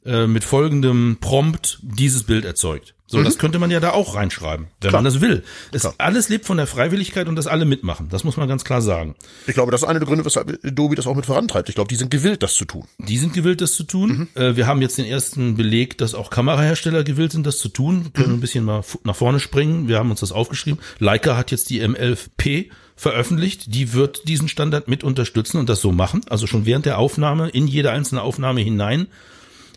äh, 0.04 0.26
mit 0.26 0.44
folgendem 0.44 1.16
Prompt 1.22 1.78
dieses 1.80 2.24
Bild 2.24 2.44
erzeugt. 2.44 2.94
So, 3.12 3.22
das 3.22 3.38
könnte 3.38 3.58
man 3.58 3.70
ja 3.70 3.78
da 3.78 3.90
auch 3.92 4.14
reinschreiben, 4.16 4.66
wenn 4.80 4.88
Mhm. 4.88 4.90
Klar. 4.90 5.02
man 5.02 5.04
das 5.04 5.20
will. 5.20 5.44
Es, 5.70 5.82
Klar. 5.82 5.94
alles 5.98 6.28
lebt 6.28 6.46
von 6.46 6.56
der 6.56 6.66
Freiwilligkeit 6.66 7.28
und 7.28 7.36
das 7.36 7.46
alle 7.46 7.64
mitmachen. 7.64 8.08
Das 8.08 8.24
muss 8.24 8.36
man 8.36 8.48
ganz 8.48 8.64
klar 8.64 8.82
sagen. 8.82 9.14
Ich 9.46 9.54
glaube, 9.54 9.70
das 9.70 9.82
ist 9.82 9.88
einer 9.88 10.00
der 10.00 10.08
Gründe, 10.08 10.24
weshalb 10.24 10.58
Adobe 10.64 10.96
das 10.96 11.06
auch 11.06 11.14
mit 11.14 11.26
vorantreibt. 11.26 11.68
Ich 11.68 11.74
glaube, 11.74 11.88
die 11.88 11.96
sind 11.96 12.10
gewillt, 12.10 12.42
das 12.42 12.54
zu 12.54 12.64
tun. 12.64 12.84
Die 12.98 13.18
sind 13.18 13.34
gewillt, 13.34 13.60
das 13.60 13.74
zu 13.74 13.84
tun. 13.84 14.28
Mhm. 14.34 14.42
Äh, 14.42 14.56
wir 14.56 14.66
haben 14.66 14.80
jetzt 14.82 14.98
den 14.98 15.04
ersten 15.04 15.56
Beleg, 15.56 15.98
dass 15.98 16.14
auch 16.14 16.30
Kamerahersteller 16.30 17.04
gewillt 17.04 17.32
sind, 17.32 17.46
das 17.46 17.58
zu 17.58 17.68
tun. 17.68 18.04
Wir 18.04 18.10
können 18.12 18.28
Mhm. 18.30 18.34
ein 18.38 18.40
bisschen 18.40 18.64
mal 18.64 18.82
nach 19.04 19.14
vorne 19.16 19.38
springen. 19.40 19.88
Wir 19.88 19.98
haben 19.98 20.10
uns 20.10 20.20
das 20.20 20.32
aufgeschrieben. 20.32 20.80
Leica 20.98 21.36
hat 21.36 21.50
jetzt 21.50 21.70
die 21.70 21.80
M11P 21.82 22.70
veröffentlicht. 22.96 23.74
Die 23.74 23.92
wird 23.92 24.26
diesen 24.28 24.48
Standard 24.48 24.88
mit 24.88 25.04
unterstützen 25.04 25.58
und 25.58 25.68
das 25.68 25.80
so 25.80 25.92
machen. 25.92 26.22
Also 26.30 26.46
schon 26.46 26.64
während 26.66 26.86
der 26.86 26.98
Aufnahme 26.98 27.48
in 27.50 27.66
jede 27.66 27.90
einzelne 27.90 28.22
Aufnahme 28.22 28.60
hinein 28.62 29.08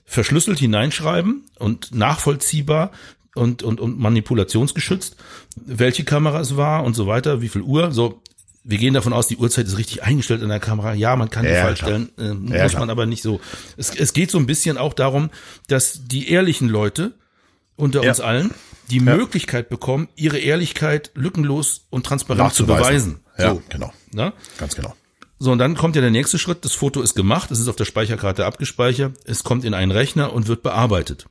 verschlüsselt 0.07 0.59
hineinschreiben 0.59 1.45
und 1.57 1.95
nachvollziehbar 1.95 2.91
und, 3.35 3.63
und, 3.63 3.79
und 3.79 3.99
manipulationsgeschützt, 3.99 5.15
welche 5.55 6.03
Kamera 6.03 6.39
es 6.39 6.55
war 6.57 6.83
und 6.83 6.95
so 6.95 7.07
weiter, 7.07 7.41
wie 7.41 7.49
viel 7.49 7.61
Uhr. 7.61 7.91
So, 7.91 8.21
wir 8.63 8.77
gehen 8.77 8.93
davon 8.93 9.13
aus, 9.13 9.27
die 9.27 9.37
Uhrzeit 9.37 9.67
ist 9.67 9.77
richtig 9.77 10.03
eingestellt 10.03 10.41
in 10.41 10.49
der 10.49 10.59
Kamera. 10.59 10.93
Ja, 10.93 11.15
man 11.15 11.29
kann 11.29 11.45
die 11.45 11.51
Ja, 11.51 11.61
falsch 11.61 11.79
klar. 11.79 11.89
stellen, 11.91 12.09
äh, 12.17 12.55
Ja, 12.57 12.63
muss 12.63 12.71
klar. 12.71 12.79
man 12.81 12.89
aber 12.89 13.05
nicht 13.05 13.21
so. 13.23 13.39
Es, 13.77 13.95
es 13.95 14.13
geht 14.13 14.31
so 14.31 14.37
ein 14.39 14.47
bisschen 14.47 14.77
auch 14.77 14.93
darum, 14.93 15.29
dass 15.67 16.01
die 16.07 16.29
ehrlichen 16.29 16.67
Leute 16.69 17.13
unter 17.75 18.03
Ja. 18.03 18.09
uns 18.09 18.19
allen 18.21 18.51
die 18.89 18.99
Möglichkeit 18.99 19.69
bekommen, 19.69 20.07
ihre 20.15 20.37
Ehrlichkeit 20.37 21.11
lückenlos 21.15 21.85
und 21.89 22.05
transparent 22.05 22.53
zu 22.53 22.65
beweisen. 22.65 23.19
Ja, 23.37 23.51
So, 23.51 23.61
genau. 23.69 23.91
ne? 24.13 24.31
Ganz 24.57 24.75
genau. 24.75 24.95
So, 25.39 25.51
und 25.51 25.57
dann 25.59 25.75
kommt 25.75 25.95
ja 25.95 26.01
der 26.01 26.11
nächste 26.11 26.39
Schritt. 26.39 26.63
Das 26.63 26.71
Foto 26.73 27.01
ist 27.01 27.13
gemacht, 27.15 27.51
es 27.51 27.59
ist 27.59 27.67
auf 27.67 27.75
der 27.75 27.83
Speicherkarte 27.85 28.45
abgespeichert, 28.45 29.17
es 29.25 29.43
kommt 29.43 29.65
in 29.65 29.73
einen 29.73 29.91
Rechner 29.91 30.31
und 30.31 30.47
wird 30.47 30.63
bearbeitet. 30.63 31.25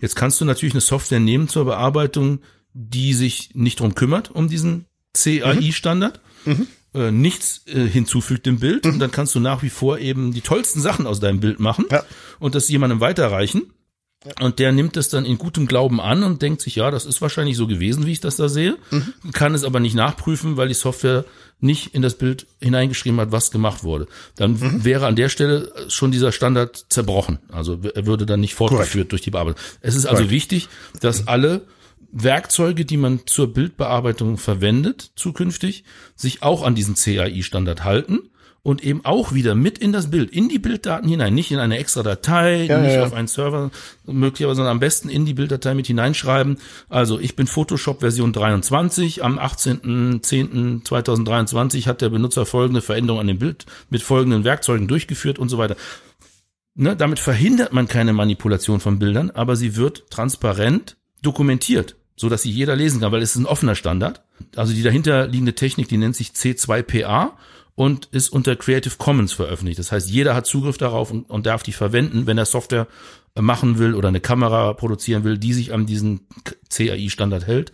Jetzt 0.00 0.14
kannst 0.16 0.40
du 0.40 0.44
natürlich 0.44 0.74
eine 0.74 0.80
Software 0.80 1.20
nehmen 1.20 1.48
zur 1.48 1.64
Bearbeitung, 1.64 2.40
die 2.72 3.14
sich 3.14 3.50
nicht 3.54 3.80
drum 3.80 3.94
kümmert, 3.94 4.30
um 4.30 4.48
diesen 4.48 4.84
CAI-Standard, 5.14 6.20
äh, 6.94 7.10
nichts 7.10 7.62
äh, 7.66 7.86
hinzufügt 7.86 8.46
dem 8.46 8.58
Bild. 8.58 8.86
Und 8.86 8.98
dann 8.98 9.10
kannst 9.10 9.34
du 9.34 9.40
nach 9.40 9.62
wie 9.62 9.70
vor 9.70 9.98
eben 9.98 10.32
die 10.32 10.42
tollsten 10.42 10.80
Sachen 10.80 11.06
aus 11.06 11.20
deinem 11.20 11.40
Bild 11.40 11.58
machen 11.60 11.86
Ja. 11.90 12.04
und 12.38 12.54
das 12.54 12.68
jemandem 12.68 13.00
weiterreichen. 13.00 13.62
Und 14.40 14.58
der 14.58 14.72
nimmt 14.72 14.96
es 14.96 15.08
dann 15.08 15.24
in 15.24 15.38
gutem 15.38 15.66
Glauben 15.66 16.00
an 16.00 16.22
und 16.22 16.42
denkt 16.42 16.60
sich, 16.60 16.76
ja, 16.76 16.90
das 16.90 17.06
ist 17.06 17.22
wahrscheinlich 17.22 17.56
so 17.56 17.66
gewesen, 17.66 18.06
wie 18.06 18.12
ich 18.12 18.20
das 18.20 18.36
da 18.36 18.48
sehe, 18.48 18.76
kann 19.32 19.54
es 19.54 19.64
aber 19.64 19.80
nicht 19.80 19.94
nachprüfen, 19.94 20.56
weil 20.56 20.68
die 20.68 20.74
Software 20.74 21.24
nicht 21.60 21.94
in 21.94 22.02
das 22.02 22.16
Bild 22.16 22.46
hineingeschrieben 22.60 23.18
hat, 23.20 23.32
was 23.32 23.50
gemacht 23.50 23.82
wurde. 23.84 24.06
Dann 24.36 24.84
wäre 24.84 25.06
an 25.06 25.16
der 25.16 25.28
Stelle 25.28 25.72
schon 25.88 26.10
dieser 26.10 26.32
Standard 26.32 26.86
zerbrochen. 26.88 27.38
Also 27.50 27.78
er 27.94 28.06
würde 28.06 28.26
dann 28.26 28.40
nicht 28.40 28.54
fortgeführt 28.54 29.12
durch 29.12 29.22
die 29.22 29.30
Bearbeitung. 29.30 29.60
Es 29.80 29.94
ist 29.94 30.04
also 30.04 30.16
Korrekt. 30.16 30.30
wichtig, 30.30 30.68
dass 31.00 31.28
alle 31.28 31.62
Werkzeuge, 32.12 32.84
die 32.84 32.96
man 32.96 33.26
zur 33.26 33.52
Bildbearbeitung 33.52 34.38
verwendet, 34.38 35.12
zukünftig, 35.16 35.84
sich 36.14 36.42
auch 36.42 36.62
an 36.62 36.74
diesen 36.74 36.94
CAI-Standard 36.94 37.84
halten 37.84 38.30
und 38.66 38.82
eben 38.82 39.04
auch 39.04 39.32
wieder 39.32 39.54
mit 39.54 39.78
in 39.78 39.92
das 39.92 40.10
Bild, 40.10 40.32
in 40.32 40.48
die 40.48 40.58
Bilddaten 40.58 41.08
hinein, 41.08 41.34
nicht 41.34 41.52
in 41.52 41.60
eine 41.60 41.78
extra 41.78 42.02
Datei, 42.02 42.64
Ja, 42.64 42.80
nicht 42.80 42.94
ja, 42.94 43.04
auf 43.04 43.12
einen 43.12 43.28
Server 43.28 43.70
möglicherweise, 44.06 44.56
sondern 44.56 44.72
am 44.72 44.80
besten 44.80 45.08
in 45.08 45.24
die 45.24 45.34
Bilddatei 45.34 45.74
mit 45.74 45.86
hineinschreiben. 45.86 46.58
Also 46.88 47.20
ich 47.20 47.36
bin 47.36 47.46
Photoshop 47.46 48.00
Version 48.00 48.32
23, 48.32 49.22
am 49.22 49.38
18.10.2023 49.38 51.86
hat 51.86 52.00
der 52.00 52.08
Benutzer 52.08 52.44
folgende 52.44 52.82
Veränderung 52.82 53.20
an 53.20 53.28
dem 53.28 53.38
Bild 53.38 53.66
mit 53.88 54.02
folgenden 54.02 54.42
Werkzeugen 54.42 54.88
durchgeführt 54.88 55.38
und 55.38 55.48
so 55.48 55.58
weiter. 55.58 55.76
Ne, 56.74 56.96
damit 56.96 57.20
verhindert 57.20 57.72
man 57.72 57.86
keine 57.86 58.14
Manipulation 58.14 58.80
von 58.80 58.98
Bildern, 58.98 59.30
aber 59.30 59.54
sie 59.54 59.76
wird 59.76 60.10
transparent 60.10 60.96
dokumentiert, 61.22 61.94
so 62.16 62.28
dass 62.28 62.42
sie 62.42 62.50
jeder 62.50 62.74
lesen 62.74 63.00
kann, 63.00 63.12
weil 63.12 63.22
es 63.22 63.36
ist 63.36 63.42
ein 63.42 63.46
offener 63.46 63.76
Standard. 63.76 64.22
Also 64.56 64.74
die 64.74 64.82
dahinter 64.82 65.28
liegende 65.28 65.54
Technik, 65.54 65.86
die 65.86 65.98
nennt 65.98 66.16
sich 66.16 66.30
C2PA 66.30 67.30
und 67.76 68.06
ist 68.06 68.30
unter 68.30 68.56
Creative 68.56 68.94
Commons 68.98 69.32
veröffentlicht. 69.32 69.78
Das 69.78 69.92
heißt, 69.92 70.10
jeder 70.10 70.34
hat 70.34 70.46
Zugriff 70.46 70.78
darauf 70.78 71.12
und, 71.12 71.30
und 71.30 71.46
darf 71.46 71.62
die 71.62 71.72
verwenden, 71.72 72.26
wenn 72.26 72.38
er 72.38 72.46
Software 72.46 72.88
äh, 73.34 73.42
machen 73.42 73.78
will 73.78 73.94
oder 73.94 74.08
eine 74.08 74.20
Kamera 74.20 74.72
produzieren 74.72 75.22
will, 75.24 75.36
die 75.36 75.52
sich 75.52 75.74
an 75.74 75.84
diesen 75.86 76.26
CAI-Standard 76.70 77.46
hält, 77.46 77.72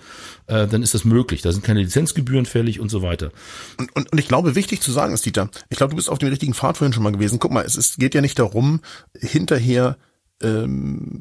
äh, 0.48 0.66
dann 0.66 0.82
ist 0.82 0.94
das 0.94 1.04
möglich. 1.04 1.40
Da 1.40 1.52
sind 1.52 1.64
keine 1.64 1.82
Lizenzgebühren 1.82 2.46
fällig 2.46 2.80
und 2.80 2.90
so 2.90 3.00
weiter. 3.00 3.30
Und, 3.78 3.94
und, 3.94 4.12
und 4.12 4.18
ich 4.18 4.26
glaube, 4.26 4.56
wichtig 4.56 4.80
zu 4.82 4.90
sagen 4.90 5.14
ist, 5.14 5.24
Dieter, 5.24 5.48
ich 5.70 5.78
glaube, 5.78 5.90
du 5.90 5.96
bist 5.96 6.10
auf 6.10 6.18
dem 6.18 6.28
richtigen 6.28 6.52
Pfad 6.52 6.76
vorhin 6.76 6.92
schon 6.92 7.04
mal 7.04 7.12
gewesen. 7.12 7.38
Guck 7.38 7.52
mal, 7.52 7.64
es 7.64 7.76
ist, 7.76 7.98
geht 7.98 8.14
ja 8.14 8.20
nicht 8.20 8.40
darum, 8.40 8.80
hinterher 9.16 9.96
ähm, 10.42 11.20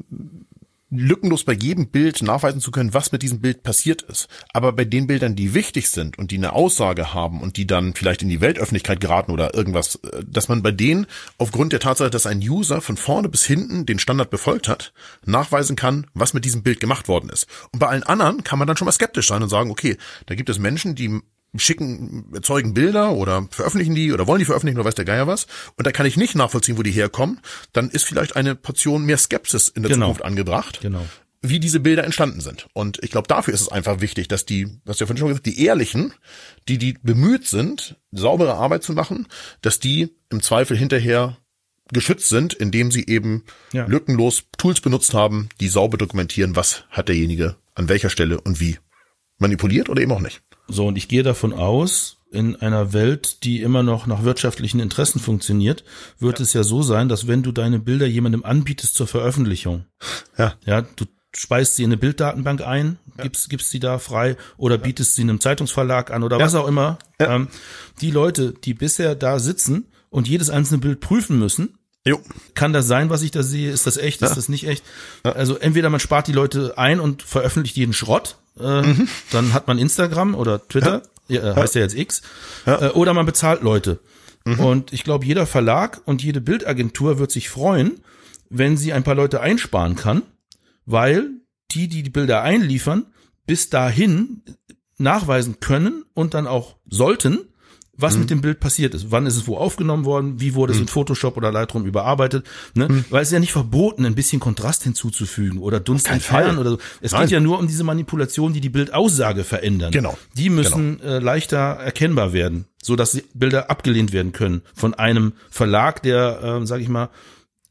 lückenlos 0.92 1.44
bei 1.44 1.54
jedem 1.54 1.88
Bild 1.88 2.22
nachweisen 2.22 2.60
zu 2.60 2.70
können, 2.70 2.94
was 2.94 3.12
mit 3.12 3.22
diesem 3.22 3.40
Bild 3.40 3.62
passiert 3.62 4.02
ist. 4.02 4.28
Aber 4.52 4.72
bei 4.72 4.84
den 4.84 5.06
Bildern, 5.06 5.34
die 5.34 5.54
wichtig 5.54 5.88
sind 5.88 6.18
und 6.18 6.30
die 6.30 6.36
eine 6.36 6.52
Aussage 6.52 7.14
haben 7.14 7.40
und 7.40 7.56
die 7.56 7.66
dann 7.66 7.94
vielleicht 7.94 8.22
in 8.22 8.28
die 8.28 8.40
Weltöffentlichkeit 8.40 9.00
geraten 9.00 9.32
oder 9.32 9.54
irgendwas, 9.54 9.96
äh, 9.96 10.22
dass 10.26 10.48
man 10.48 10.62
bei 10.62 10.70
denen 10.70 11.06
aufgrund 11.38 11.72
der 11.72 11.80
Tatsache, 11.80 12.10
dass 12.10 12.26
ein 12.26 12.38
User 12.38 12.80
von 12.80 12.96
vorne 12.96 13.28
bis 13.28 13.44
hinten 13.44 13.86
den 13.86 13.98
Standard 13.98 14.30
befolgt 14.30 14.68
hat, 14.68 14.92
nachweisen 15.24 15.76
kann, 15.76 16.06
was 16.14 16.34
mit 16.34 16.44
diesem 16.44 16.62
Bild 16.62 16.80
gemacht 16.80 17.08
worden 17.08 17.30
ist. 17.30 17.46
Und 17.72 17.78
bei 17.78 17.88
allen 17.88 18.02
anderen 18.02 18.44
kann 18.44 18.58
man 18.58 18.68
dann 18.68 18.76
schon 18.76 18.86
mal 18.86 18.92
skeptisch 18.92 19.28
sein 19.28 19.42
und 19.42 19.48
sagen, 19.48 19.70
okay, 19.70 19.96
da 20.26 20.34
gibt 20.34 20.50
es 20.50 20.58
Menschen, 20.58 20.94
die 20.94 21.20
schicken, 21.56 22.26
erzeugen 22.34 22.74
Bilder 22.74 23.12
oder 23.12 23.46
veröffentlichen 23.50 23.94
die 23.94 24.12
oder 24.12 24.26
wollen 24.26 24.38
die 24.38 24.44
veröffentlichen 24.44 24.78
oder 24.78 24.86
weiß 24.86 24.94
der 24.94 25.04
Geier 25.04 25.26
was. 25.26 25.46
Und 25.76 25.86
da 25.86 25.92
kann 25.92 26.06
ich 26.06 26.16
nicht 26.16 26.34
nachvollziehen, 26.34 26.78
wo 26.78 26.82
die 26.82 26.90
herkommen. 26.92 27.40
Dann 27.72 27.90
ist 27.90 28.04
vielleicht 28.04 28.36
eine 28.36 28.54
Portion 28.54 29.04
mehr 29.04 29.18
Skepsis 29.18 29.68
in 29.68 29.82
der 29.82 29.90
Genau. 29.90 30.06
Zukunft 30.06 30.24
angebracht. 30.24 30.80
Genau. 30.80 31.06
wie 31.44 31.58
diese 31.58 31.80
Bilder 31.80 32.04
entstanden 32.04 32.40
sind. 32.40 32.68
Und 32.72 33.02
ich 33.02 33.10
glaube, 33.10 33.26
dafür 33.26 33.52
ist 33.52 33.62
es 33.62 33.68
einfach 33.68 34.00
wichtig, 34.00 34.28
dass 34.28 34.46
die, 34.46 34.78
was 34.84 35.00
ja 35.00 35.06
vorhin 35.06 35.18
schon 35.18 35.26
gesagt, 35.26 35.46
die 35.46 35.64
Ehrlichen, 35.64 36.14
die, 36.68 36.78
die 36.78 36.96
bemüht 37.02 37.48
sind, 37.48 37.96
saubere 38.12 38.54
Arbeit 38.54 38.84
zu 38.84 38.92
machen, 38.92 39.26
dass 39.60 39.80
die 39.80 40.14
im 40.30 40.40
Zweifel 40.40 40.76
hinterher 40.76 41.36
geschützt 41.92 42.28
sind, 42.28 42.54
indem 42.54 42.92
sie 42.92 43.06
eben 43.08 43.42
ja. 43.72 43.86
lückenlos 43.86 44.44
Tools 44.56 44.80
benutzt 44.80 45.14
haben, 45.14 45.48
die 45.60 45.66
sauber 45.66 45.98
dokumentieren, 45.98 46.54
was 46.54 46.84
hat 46.90 47.08
derjenige 47.08 47.56
an 47.74 47.88
welcher 47.88 48.08
Stelle 48.08 48.40
und 48.40 48.60
wie 48.60 48.78
manipuliert 49.38 49.88
oder 49.88 50.00
eben 50.00 50.12
auch 50.12 50.20
nicht. 50.20 50.42
So, 50.68 50.86
und 50.86 50.96
ich 50.96 51.08
gehe 51.08 51.22
davon 51.22 51.52
aus, 51.52 52.18
in 52.32 52.56
einer 52.56 52.92
Welt, 52.92 53.44
die 53.44 53.60
immer 53.60 53.82
noch 53.82 54.06
nach 54.06 54.24
wirtschaftlichen 54.24 54.80
Interessen 54.80 55.20
funktioniert, 55.20 55.84
wird 56.18 56.38
ja. 56.38 56.42
es 56.42 56.52
ja 56.54 56.62
so 56.62 56.82
sein, 56.82 57.08
dass 57.08 57.28
wenn 57.28 57.42
du 57.42 57.52
deine 57.52 57.78
Bilder 57.78 58.06
jemandem 58.06 58.44
anbietest 58.44 58.94
zur 58.94 59.06
Veröffentlichung, 59.06 59.84
ja, 60.38 60.54
ja, 60.64 60.82
du 60.82 61.04
speist 61.34 61.76
sie 61.76 61.82
in 61.82 61.88
eine 61.88 61.98
Bilddatenbank 61.98 62.62
ein, 62.62 62.98
ja. 63.16 63.24
gibst, 63.24 63.50
gibst 63.50 63.70
sie 63.70 63.80
da 63.80 63.98
frei 63.98 64.36
oder 64.56 64.76
ja. 64.76 64.82
bietest 64.82 65.14
sie 65.14 65.22
einem 65.22 65.40
Zeitungsverlag 65.40 66.10
an 66.10 66.22
oder 66.22 66.38
was 66.38 66.54
auch 66.54 66.66
immer. 66.66 66.98
Ähm, 67.18 67.48
die 68.00 68.10
Leute, 68.10 68.52
die 68.52 68.74
bisher 68.74 69.14
da 69.14 69.38
sitzen 69.38 69.86
und 70.10 70.28
jedes 70.28 70.50
einzelne 70.50 70.80
Bild 70.80 71.00
prüfen 71.00 71.38
müssen, 71.38 71.78
Jo. 72.04 72.20
Kann 72.54 72.72
das 72.72 72.86
sein, 72.86 73.10
was 73.10 73.22
ich 73.22 73.30
da 73.30 73.42
sehe? 73.42 73.70
Ist 73.70 73.86
das 73.86 73.96
echt? 73.96 74.22
Ist 74.22 74.36
das 74.36 74.48
nicht 74.48 74.66
echt? 74.66 74.84
Also 75.22 75.56
entweder 75.56 75.88
man 75.88 76.00
spart 76.00 76.26
die 76.26 76.32
Leute 76.32 76.76
ein 76.76 76.98
und 76.98 77.22
veröffentlicht 77.22 77.76
jeden 77.76 77.92
Schrott, 77.92 78.36
äh, 78.58 78.82
mhm. 78.82 79.08
dann 79.30 79.52
hat 79.52 79.68
man 79.68 79.78
Instagram 79.78 80.34
oder 80.34 80.66
Twitter, 80.66 81.02
ja. 81.28 81.54
heißt 81.54 81.76
ja 81.76 81.82
jetzt 81.82 81.96
X, 81.96 82.22
äh, 82.66 82.88
oder 82.88 83.14
man 83.14 83.26
bezahlt 83.26 83.62
Leute. 83.62 84.00
Mhm. 84.44 84.58
Und 84.60 84.92
ich 84.92 85.04
glaube, 85.04 85.24
jeder 85.24 85.46
Verlag 85.46 86.00
und 86.04 86.22
jede 86.22 86.40
Bildagentur 86.40 87.20
wird 87.20 87.30
sich 87.30 87.48
freuen, 87.48 88.00
wenn 88.50 88.76
sie 88.76 88.92
ein 88.92 89.04
paar 89.04 89.14
Leute 89.14 89.40
einsparen 89.40 89.94
kann 89.94 90.22
weil 90.86 91.30
die, 91.70 91.88
die 91.88 92.02
die 92.02 92.10
Bilder 92.10 92.42
einliefern, 92.42 93.06
bis 93.46 93.70
dahin 93.70 94.42
nachweisen 94.98 95.60
können 95.60 96.04
und 96.14 96.34
dann 96.34 96.46
auch 96.46 96.76
sollten, 96.86 97.38
was 97.96 98.14
mhm. 98.14 98.20
mit 98.20 98.30
dem 98.30 98.40
Bild 98.40 98.60
passiert 98.60 98.94
ist. 98.94 99.10
Wann 99.10 99.26
ist 99.26 99.36
es 99.36 99.46
wo 99.46 99.56
aufgenommen 99.56 100.04
worden? 100.04 100.40
Wie 100.40 100.54
wurde 100.54 100.72
es 100.72 100.78
mhm. 100.78 100.84
in 100.84 100.88
Photoshop 100.88 101.36
oder 101.36 101.52
Lightroom 101.52 101.84
überarbeitet? 101.84 102.46
Ne? 102.74 102.88
Mhm. 102.88 103.04
Weil 103.10 103.22
es 103.22 103.28
ist 103.28 103.32
ja 103.32 103.40
nicht 103.40 103.52
verboten, 103.52 104.06
ein 104.06 104.14
bisschen 104.14 104.40
Kontrast 104.40 104.82
hinzuzufügen 104.84 105.58
oder 105.58 105.78
Dunst 105.78 106.08
entfernen 106.10 106.58
oder 106.58 106.70
so. 106.70 106.78
Es 107.00 107.12
Nein. 107.12 107.22
geht 107.22 107.30
ja 107.32 107.40
nur 107.40 107.58
um 107.58 107.66
diese 107.66 107.84
Manipulation, 107.84 108.52
die 108.52 108.60
die 108.60 108.70
Bildaussage 108.70 109.44
verändern. 109.44 109.92
Genau. 109.92 110.16
Die 110.36 110.48
müssen 110.48 110.98
genau. 110.98 111.12
äh, 111.12 111.18
leichter 111.18 111.58
erkennbar 111.58 112.32
werden, 112.32 112.64
so 112.82 112.96
dass 112.96 113.20
Bilder 113.34 113.70
abgelehnt 113.70 114.12
werden 114.12 114.32
können 114.32 114.62
von 114.74 114.94
einem 114.94 115.34
Verlag, 115.50 116.02
der, 116.02 116.60
äh, 116.62 116.66
sag 116.66 116.80
ich 116.80 116.88
mal, 116.88 117.10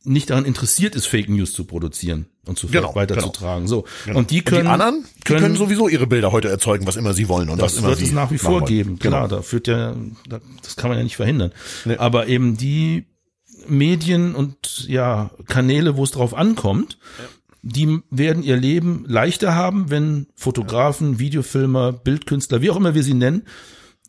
nicht 0.03 0.29
daran 0.29 0.45
interessiert 0.45 0.95
ist, 0.95 1.05
Fake 1.05 1.29
News 1.29 1.53
zu 1.53 1.65
produzieren 1.65 2.25
und 2.45 2.57
zu 2.57 2.67
genau, 2.67 2.95
weiterzutragen. 2.95 3.65
Genau. 3.65 3.81
So 3.81 3.85
genau. 4.05 4.19
und 4.19 4.31
die 4.31 4.41
können 4.41 4.61
und 4.61 4.65
die 4.65 4.69
anderen, 4.71 5.05
die 5.17 5.21
können, 5.21 5.41
können, 5.41 5.55
sowieso 5.55 5.87
ihre 5.87 6.07
Bilder 6.07 6.31
heute 6.31 6.49
erzeugen, 6.49 6.87
was 6.87 6.95
immer 6.95 7.13
sie 7.13 7.29
wollen 7.29 7.49
und 7.49 7.61
das 7.61 7.73
was 7.73 7.79
immer 7.79 7.89
wird 7.89 8.01
es 8.01 8.11
nach 8.11 8.31
wie 8.31 8.37
vor 8.37 8.65
geben. 8.65 8.97
Genau. 8.99 9.17
Klar, 9.17 9.27
da 9.27 9.41
führt 9.41 9.67
ja, 9.67 9.95
das 10.63 10.75
kann 10.75 10.89
man 10.89 10.97
ja 10.97 11.03
nicht 11.03 11.17
verhindern. 11.17 11.51
Nee. 11.85 11.97
Aber 11.97 12.27
eben 12.27 12.57
die 12.57 13.05
Medien 13.67 14.33
und 14.33 14.87
ja 14.87 15.31
Kanäle, 15.47 15.97
wo 15.97 16.03
es 16.03 16.11
drauf 16.11 16.33
ankommt, 16.33 16.97
ja. 17.19 17.25
die 17.61 17.99
werden 18.09 18.41
ihr 18.41 18.57
Leben 18.57 19.05
leichter 19.07 19.53
haben, 19.53 19.91
wenn 19.91 20.27
Fotografen, 20.35 21.19
Videofilmer, 21.19 21.91
Bildkünstler, 21.91 22.61
wie 22.61 22.71
auch 22.71 22.77
immer 22.77 22.95
wir 22.95 23.03
sie 23.03 23.13
nennen, 23.13 23.43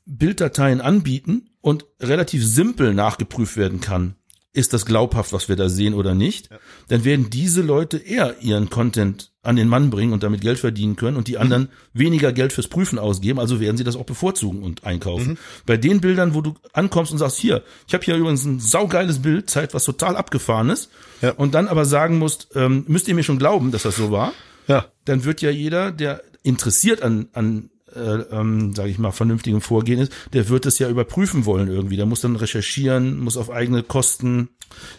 Bilddateien 0.06 0.80
anbieten 0.80 1.50
und 1.60 1.84
relativ 2.00 2.44
simpel 2.44 2.94
nachgeprüft 2.94 3.58
werden 3.58 3.80
kann 3.80 4.16
ist 4.52 4.74
das 4.74 4.84
glaubhaft, 4.84 5.32
was 5.32 5.48
wir 5.48 5.56
da 5.56 5.68
sehen 5.68 5.94
oder 5.94 6.14
nicht, 6.14 6.50
ja. 6.50 6.58
dann 6.88 7.04
werden 7.04 7.30
diese 7.30 7.62
Leute 7.62 7.96
eher 7.96 8.40
ihren 8.40 8.68
Content 8.68 9.32
an 9.42 9.56
den 9.56 9.66
Mann 9.66 9.90
bringen 9.90 10.12
und 10.12 10.22
damit 10.22 10.40
Geld 10.40 10.58
verdienen 10.58 10.94
können 10.94 11.16
und 11.16 11.26
die 11.26 11.38
anderen 11.38 11.62
mhm. 11.62 11.68
weniger 11.98 12.32
Geld 12.32 12.52
fürs 12.52 12.68
Prüfen 12.68 12.98
ausgeben, 12.98 13.40
also 13.40 13.60
werden 13.60 13.76
sie 13.76 13.84
das 13.84 13.96
auch 13.96 14.04
bevorzugen 14.04 14.62
und 14.62 14.84
einkaufen. 14.84 15.32
Mhm. 15.32 15.38
Bei 15.66 15.76
den 15.76 16.00
Bildern, 16.00 16.34
wo 16.34 16.42
du 16.42 16.54
ankommst 16.72 17.12
und 17.12 17.18
sagst, 17.18 17.38
hier, 17.38 17.62
ich 17.88 17.94
habe 17.94 18.04
hier 18.04 18.16
übrigens 18.16 18.44
ein 18.44 18.60
saugeiles 18.60 19.20
Bild, 19.20 19.50
Zeit, 19.50 19.74
was 19.74 19.84
total 19.84 20.16
abgefahren 20.16 20.70
ist, 20.70 20.90
ja. 21.22 21.32
und 21.32 21.54
dann 21.54 21.66
aber 21.66 21.86
sagen 21.86 22.18
musst, 22.18 22.48
ähm, 22.54 22.84
müsst 22.86 23.08
ihr 23.08 23.14
mir 23.14 23.24
schon 23.24 23.38
glauben, 23.38 23.72
dass 23.72 23.82
das 23.82 23.96
so 23.96 24.10
war, 24.10 24.32
ja. 24.68 24.86
dann 25.06 25.24
wird 25.24 25.40
ja 25.40 25.50
jeder, 25.50 25.90
der 25.90 26.22
interessiert 26.42 27.02
an, 27.02 27.28
an 27.32 27.70
äh, 27.94 28.22
ähm, 28.30 28.74
sage 28.74 28.90
ich 28.90 28.98
mal, 28.98 29.12
vernünftigem 29.12 29.60
Vorgehen 29.60 30.00
ist, 30.00 30.12
der 30.32 30.48
wird 30.48 30.66
es 30.66 30.78
ja 30.78 30.88
überprüfen 30.88 31.44
wollen 31.44 31.68
irgendwie. 31.68 31.96
Der 31.96 32.06
muss 32.06 32.20
dann 32.20 32.36
recherchieren, 32.36 33.18
muss 33.18 33.36
auf 33.36 33.50
eigene 33.50 33.82
Kosten 33.82 34.48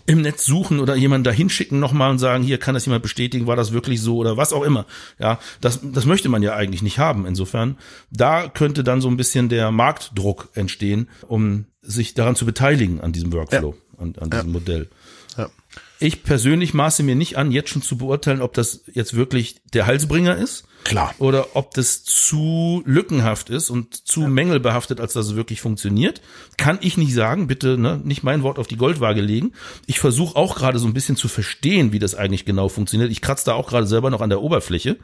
im 0.06 0.22
Netz 0.22 0.46
suchen 0.46 0.80
oder 0.80 0.96
jemanden 0.96 1.24
da 1.24 1.32
hinschicken 1.32 1.80
nochmal 1.80 2.12
und 2.12 2.20
sagen, 2.20 2.44
hier 2.44 2.58
kann 2.58 2.74
das 2.74 2.86
jemand 2.86 3.04
bestätigen, 3.04 3.48
war 3.48 3.56
das 3.56 3.74
wirklich 3.74 4.02
so 4.02 4.18
oder 4.18 4.38
was 4.38 4.54
auch 4.54 4.64
immer. 4.64 4.86
Ja, 5.20 5.39
das, 5.62 5.80
das 5.84 6.06
möchte 6.06 6.30
man 6.30 6.44
ja 6.44 6.56
eigentlich 6.56 6.82
nicht 6.82 7.00
haben. 7.00 7.26
Insofern, 7.26 7.78
da 8.12 8.48
könnte 8.48 8.84
dann 8.84 9.02
so 9.02 9.08
ein 9.08 9.18
bisschen 9.18 9.50
der 9.50 9.72
Marktdruck 9.72 10.50
entstehen, 10.54 11.10
um 11.28 11.66
sich 11.82 12.14
daran 12.14 12.36
zu 12.36 12.46
beteiligen 12.46 13.02
an 13.02 13.12
diesem 13.12 13.32
Workflow 13.34 13.76
ja. 13.76 14.00
und 14.00 14.22
an 14.22 14.30
diesem 14.30 14.48
ja. 14.48 14.54
Modell. 14.54 14.89
Ja. 15.38 15.50
Ich 16.00 16.24
persönlich 16.24 16.74
maße 16.74 17.04
mir 17.04 17.16
nicht 17.16 17.38
an, 17.38 17.52
jetzt 17.52 17.70
schon 17.70 17.82
zu 17.82 17.98
beurteilen, 17.98 18.41
ob 18.41 18.54
das 18.54 18.84
jetzt 18.94 19.16
wirklich 19.16 19.62
der 19.74 19.86
Halsbringer 19.86 20.36
ist. 20.36 20.66
Klar. 20.84 21.16
Oder 21.18 21.56
ob 21.56 21.74
das 21.74 22.04
zu 22.04 22.84
lückenhaft 22.86 23.50
ist 23.50 23.70
und 23.70 24.08
zu 24.08 24.22
ja. 24.22 24.28
mängelbehaftet, 24.28 25.00
als 25.00 25.14
dass 25.14 25.28
es 25.28 25.36
wirklich 25.36 25.62
funktioniert. 25.62 26.22
Kann 26.58 26.78
ich 26.82 26.98
nicht 26.98 27.14
sagen. 27.14 27.48
Bitte 27.48 27.78
ne, 27.78 28.02
nicht 28.04 28.24
mein 28.24 28.44
Wort 28.44 28.60
auf 28.60 28.68
die 28.68 28.78
Goldwaage 28.78 29.22
legen. 29.22 29.54
Ich 29.86 30.00
versuche 30.00 30.36
auch 30.36 30.56
gerade 30.56 30.80
so 30.80 30.88
ein 30.88 30.94
bisschen 30.94 31.16
zu 31.16 31.28
verstehen, 31.28 31.94
wie 31.94 32.00
das 32.00 32.16
eigentlich 32.16 32.46
genau 32.46 32.70
funktioniert. 32.70 33.12
Ich 33.12 33.22
kratze 33.22 33.46
da 33.46 33.54
auch 33.54 33.68
gerade 33.68 33.88
selber 33.88 34.10
noch 34.10 34.22
an 34.22 34.30
der 34.30 34.42
Oberfläche. 34.42 34.98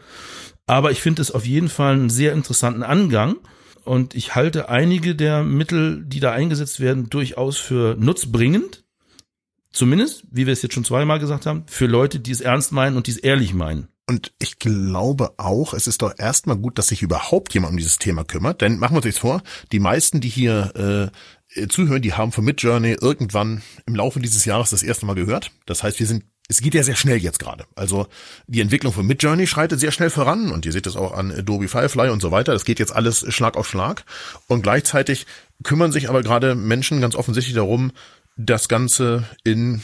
Aber 0.68 0.92
ich 0.92 1.02
finde 1.02 1.22
es 1.22 1.32
auf 1.32 1.46
jeden 1.46 1.70
Fall 1.70 1.94
einen 1.94 2.10
sehr 2.10 2.34
interessanten 2.34 2.84
Angang. 2.84 3.38
Und 3.86 4.16
ich 4.16 4.36
halte 4.36 4.70
einige 4.70 5.16
der 5.16 5.44
Mittel, 5.44 6.04
die 6.06 6.20
da 6.20 6.32
eingesetzt 6.32 6.80
werden, 6.80 7.10
durchaus 7.10 7.58
für 7.58 7.96
nutzbringend. 7.98 8.84
Zumindest, 9.72 10.26
wie 10.30 10.46
wir 10.46 10.54
es 10.54 10.62
jetzt 10.62 10.74
schon 10.74 10.84
zweimal 10.84 11.20
gesagt 11.20 11.46
haben, 11.46 11.64
für 11.68 11.86
Leute, 11.86 12.20
die 12.20 12.32
es 12.32 12.42
ernst 12.42 12.72
meinen 12.72 12.98
und 12.98 13.08
die 13.08 13.12
es 13.12 13.18
ehrlich 13.18 13.54
meinen. 13.54 13.88
Und 14.10 14.34
ich 14.39 14.57
glaube 14.57 15.36
auch, 15.38 15.76
es 15.76 15.86
ist 15.86 16.01
doch 16.01 16.18
erstmal 16.18 16.57
gut, 16.57 16.80
dass 16.80 16.88
sich 16.88 17.03
überhaupt 17.03 17.53
jemand 17.53 17.74
um 17.74 17.78
dieses 17.78 17.99
Thema 17.99 18.24
kümmert. 18.24 18.62
Denn 18.62 18.80
machen 18.80 18.93
wir 18.93 18.97
uns 18.97 19.05
jetzt 19.05 19.20
vor, 19.20 19.43
die 19.72 19.80
meisten, 19.80 20.20
die 20.20 20.30
hier 20.30 21.12
äh, 21.53 21.68
zuhören, 21.68 22.01
die 22.01 22.14
haben 22.14 22.32
von 22.32 22.43
Midjourney 22.43 22.97
irgendwann 22.99 23.62
im 23.86 23.93
Laufe 23.93 24.20
dieses 24.20 24.45
Jahres 24.45 24.72
das 24.72 24.82
erste 24.82 25.05
Mal 25.05 25.14
gehört. 25.14 25.51
Das 25.68 25.84
heißt, 25.84 25.99
wir 25.99 26.07
sind 26.07 26.24
es 26.47 26.62
geht 26.62 26.74
ja 26.74 26.82
sehr 26.82 26.95
schnell 26.95 27.18
jetzt 27.18 27.38
gerade. 27.38 27.66
Also 27.76 28.07
die 28.47 28.62
Entwicklung 28.62 28.91
von 28.91 29.05
Midjourney 29.05 29.45
schreitet 29.45 29.80
sehr 29.80 29.91
schnell 29.91 30.10
voran 30.10 30.51
und 30.51 30.66
ihr 30.66 30.72
seht 30.72 30.88
es 30.88 30.95
auch 30.95 31.12
an 31.12 31.32
Adobe 31.32 31.68
Firefly 31.68 32.10
und 32.10 32.20
so 32.24 32.32
weiter. 32.32 32.53
Das 32.53 32.66
geht 32.66 32.80
jetzt 32.80 32.95
alles 32.95 33.24
Schlag 33.32 33.55
auf 33.55 33.70
Schlag 33.70 34.05
und 34.47 34.64
gleichzeitig 34.64 35.28
kümmern 35.64 35.91
sich 35.91 36.10
aber 36.10 36.24
gerade 36.24 36.55
Menschen 36.55 36.99
ganz 36.99 37.14
offensichtlich 37.14 37.53
darum, 37.53 37.91
das 38.36 38.68
Ganze 38.70 39.30
in 39.43 39.84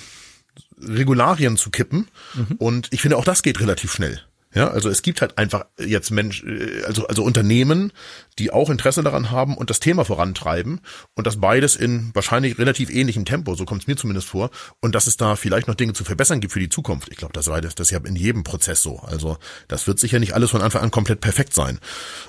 Regularien 0.80 1.58
zu 1.58 1.70
kippen. 1.70 2.08
Mhm. 2.34 2.56
Und 2.58 2.88
ich 2.92 3.02
finde, 3.02 3.18
auch 3.18 3.26
das 3.26 3.44
geht 3.44 3.60
relativ 3.60 3.92
schnell. 3.92 4.22
Ja, 4.56 4.70
also 4.70 4.88
es 4.88 5.02
gibt 5.02 5.20
halt 5.20 5.38
einfach 5.38 5.66
jetzt 5.78 6.12
Mensch, 6.12 6.44
äh, 6.46 6.84
also, 6.86 7.06
also 7.08 7.24
Unternehmen, 7.24 7.92
die 8.40 8.52
auch 8.52 8.70
Interesse 8.70 9.04
daran 9.04 9.30
haben 9.30 9.58
und 9.58 9.70
das 9.70 9.82
Thema 9.82 10.06
vorantreiben 10.06 10.80
und 11.14 11.28
das 11.28 11.42
beides 11.42 11.76
in 11.76 12.12
wahrscheinlich 12.14 12.58
relativ 12.58 12.90
ähnlichem 12.90 13.26
Tempo, 13.26 13.56
so 13.56 13.66
kommt 13.66 13.82
es 13.82 13.88
mir 13.88 13.98
zumindest 13.98 14.30
vor, 14.30 14.50
und 14.80 14.96
dass 14.96 15.08
es 15.08 15.18
da 15.18 15.36
vielleicht 15.36 15.68
noch 15.68 15.76
Dinge 15.76 15.92
zu 15.92 16.06
verbessern 16.06 16.40
gibt 16.40 16.54
für 16.54 16.62
die 16.62 16.70
Zukunft. 16.70 17.10
Ich 17.12 17.18
glaube, 17.18 17.34
das 17.34 17.48
war 17.48 17.60
das, 17.60 17.76
das 17.76 17.88
ist 17.88 17.92
ja 17.92 18.00
in 18.06 18.16
jedem 18.16 18.46
Prozess 18.46 18.82
so. 18.82 19.00
Also 19.00 19.38
das 19.68 19.88
wird 19.88 20.00
sicher 20.00 20.20
nicht 20.20 20.34
alles 20.34 20.52
von 20.52 20.62
Anfang 20.62 20.84
an 20.84 20.92
komplett 20.92 21.20
perfekt 21.20 21.54
sein. 21.54 21.80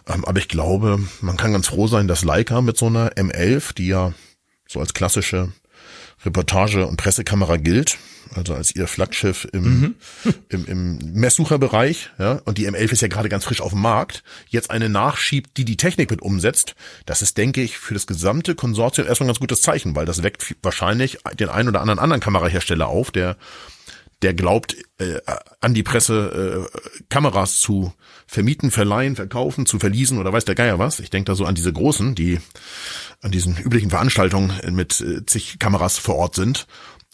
Ähm, 0.09 0.25
aber 0.25 0.41
ich 0.41 0.49
glaube, 0.49 0.99
man 1.21 1.37
kann 1.37 1.53
ganz 1.53 1.69
froh 1.69 1.87
sein, 1.87 2.09
dass 2.09 2.25
Leica 2.25 2.61
mit 2.61 2.77
so 2.77 2.87
einer 2.87 3.11
M11, 3.11 3.73
die 3.75 3.87
ja 3.87 4.15
so 4.67 4.81
als 4.81 4.95
klassische 4.95 5.53
Reportage- 6.25 6.89
und 6.89 6.97
Pressekamera 6.97 7.57
gilt, 7.57 7.99
also 8.35 8.55
als 8.55 8.75
ihr 8.75 8.87
Flaggschiff 8.87 9.47
im, 9.53 9.81
mhm. 9.81 9.95
im, 10.49 10.67
im 10.67 10.99
Messsucherbereich, 11.13 12.11
ja, 12.19 12.41
und 12.45 12.59
die 12.59 12.69
M11 12.69 12.93
ist 12.93 13.03
ja 13.03 13.09
gerade 13.09 13.29
ganz 13.29 13.45
frisch 13.45 13.61
auf 13.61 13.73
dem 13.73 13.83
Markt, 13.83 14.23
jetzt 14.49 14.71
eine 14.71 14.89
nachschiebt, 14.89 15.57
die 15.57 15.65
die 15.65 15.77
Technik 15.77 16.11
mit 16.11 16.23
umsetzt, 16.23 16.75
das 17.05 17.23
ist, 17.23 17.39
denke 17.39 17.63
ich, 17.63 17.79
für 17.79 17.95
das 17.95 18.07
gesamte 18.07 18.55
Konsortium 18.55 19.07
erstmal 19.07 19.27
ein 19.27 19.31
ganz 19.31 19.41
gutes 19.41 19.63
Zeichen, 19.63 19.95
weil 19.97 20.07
das 20.07 20.23
weckt 20.23 20.57
wahrscheinlich 20.63 21.19
den 21.39 21.49
einen 21.49 21.69
oder 21.69 21.81
anderen 21.81 21.99
anderen 21.99 22.21
Kamerahersteller 22.21 22.89
auf, 22.89 23.11
der 23.11 23.37
der 24.23 24.33
glaubt, 24.33 24.77
äh, 24.99 25.21
an 25.61 25.75
die 25.75 25.83
Presse 25.83 26.69
äh, 26.73 27.05
Kameras 27.11 27.61
zu 27.61 27.93
vermieten, 28.27 28.71
verleihen, 28.71 29.15
verkaufen, 29.15 29.67
zu 29.67 29.79
verließen 29.79 30.19
oder 30.19 30.33
weiß 30.33 30.47
der 30.47 30.55
Geier 30.55 30.79
was. 30.79 31.01
Ich 31.01 31.11
denke 31.11 31.27
da 31.27 31.35
so 31.35 31.45
an 31.45 31.55
diese 31.55 31.73
großen, 31.73 32.15
die 32.15 32.41
an 33.21 33.31
diesen 33.31 33.59
üblichen 33.59 33.91
Veranstaltungen 33.91 34.53
mit 34.71 35.01
äh, 35.01 35.25
zig 35.27 35.59
Kameras 35.59 35.99
vor 35.99 36.17
Ort 36.17 36.35
sind 36.35 36.67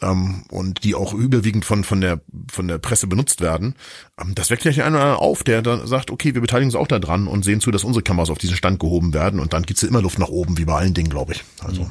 ähm, 0.03 0.45
und 0.51 0.85
die 0.85 0.95
auch 0.95 1.15
überwiegend 1.15 1.65
von 1.65 1.85
von 1.85 2.01
der 2.01 2.21
von 2.51 2.69
der 2.69 2.79
Presse 2.79 3.07
benutzt 3.07 3.41
werden. 3.41 3.75
Ähm, 4.21 4.35
das 4.35 4.51
weckt 4.51 4.65
ja 4.65 4.85
einer 4.85 5.19
auf, 5.19 5.45
der 5.45 5.63
dann 5.63 5.87
sagt, 5.87 6.11
okay, 6.11 6.35
wir 6.35 6.41
beteiligen 6.41 6.69
uns 6.69 6.75
auch 6.75 6.89
da 6.89 6.99
dran 6.99 7.27
und 7.27 7.45
sehen 7.45 7.61
zu, 7.61 7.71
dass 7.71 7.85
unsere 7.85 8.03
Kameras 8.03 8.31
auf 8.31 8.39
diesen 8.39 8.57
Stand 8.57 8.81
gehoben 8.81 9.15
werden 9.15 9.41
und 9.41 9.53
dann 9.53 9.63
gibt's 9.63 9.83
ja 9.83 9.89
immer 9.89 10.03
Luft 10.03 10.19
nach 10.19 10.29
oben, 10.29 10.59
wie 10.59 10.65
bei 10.65 10.75
allen 10.75 10.95
Dingen, 10.95 11.11
glaube 11.11 11.33
ich. 11.33 11.45
Also 11.65 11.85
mhm. 11.85 11.91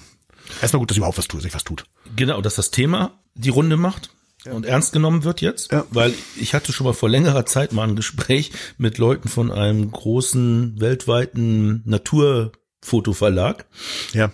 erstmal 0.62 0.80
gut, 0.80 0.92
dass 0.92 0.98
überhaupt 0.98 1.18
was 1.18 1.28
tut, 1.28 1.42
sich 1.42 1.54
was 1.54 1.64
tut. 1.64 1.86
Genau, 2.16 2.42
dass 2.42 2.56
das 2.56 2.72
Thema 2.72 3.20
die 3.36 3.50
Runde 3.50 3.78
macht 3.78 4.12
und 4.50 4.66
ernst 4.66 4.92
genommen 4.92 5.24
wird 5.24 5.42
jetzt, 5.42 5.72
ja. 5.72 5.86
weil 5.92 6.14
ich 6.36 6.54
hatte 6.54 6.74
schon 6.74 6.86
mal 6.86 6.94
vor 6.94 7.10
längerer 7.10 7.46
Zeit 7.46 7.74
mal 7.74 7.88
ein 7.88 7.96
Gespräch 7.96 8.52
mit 8.78 8.98
Leuten 8.98 9.30
von 9.30 9.52
einem 9.52 9.92
großen 9.92 10.80
weltweiten 10.80 11.84
Naturfotoverlag, 12.82 13.66
ja. 14.14 14.32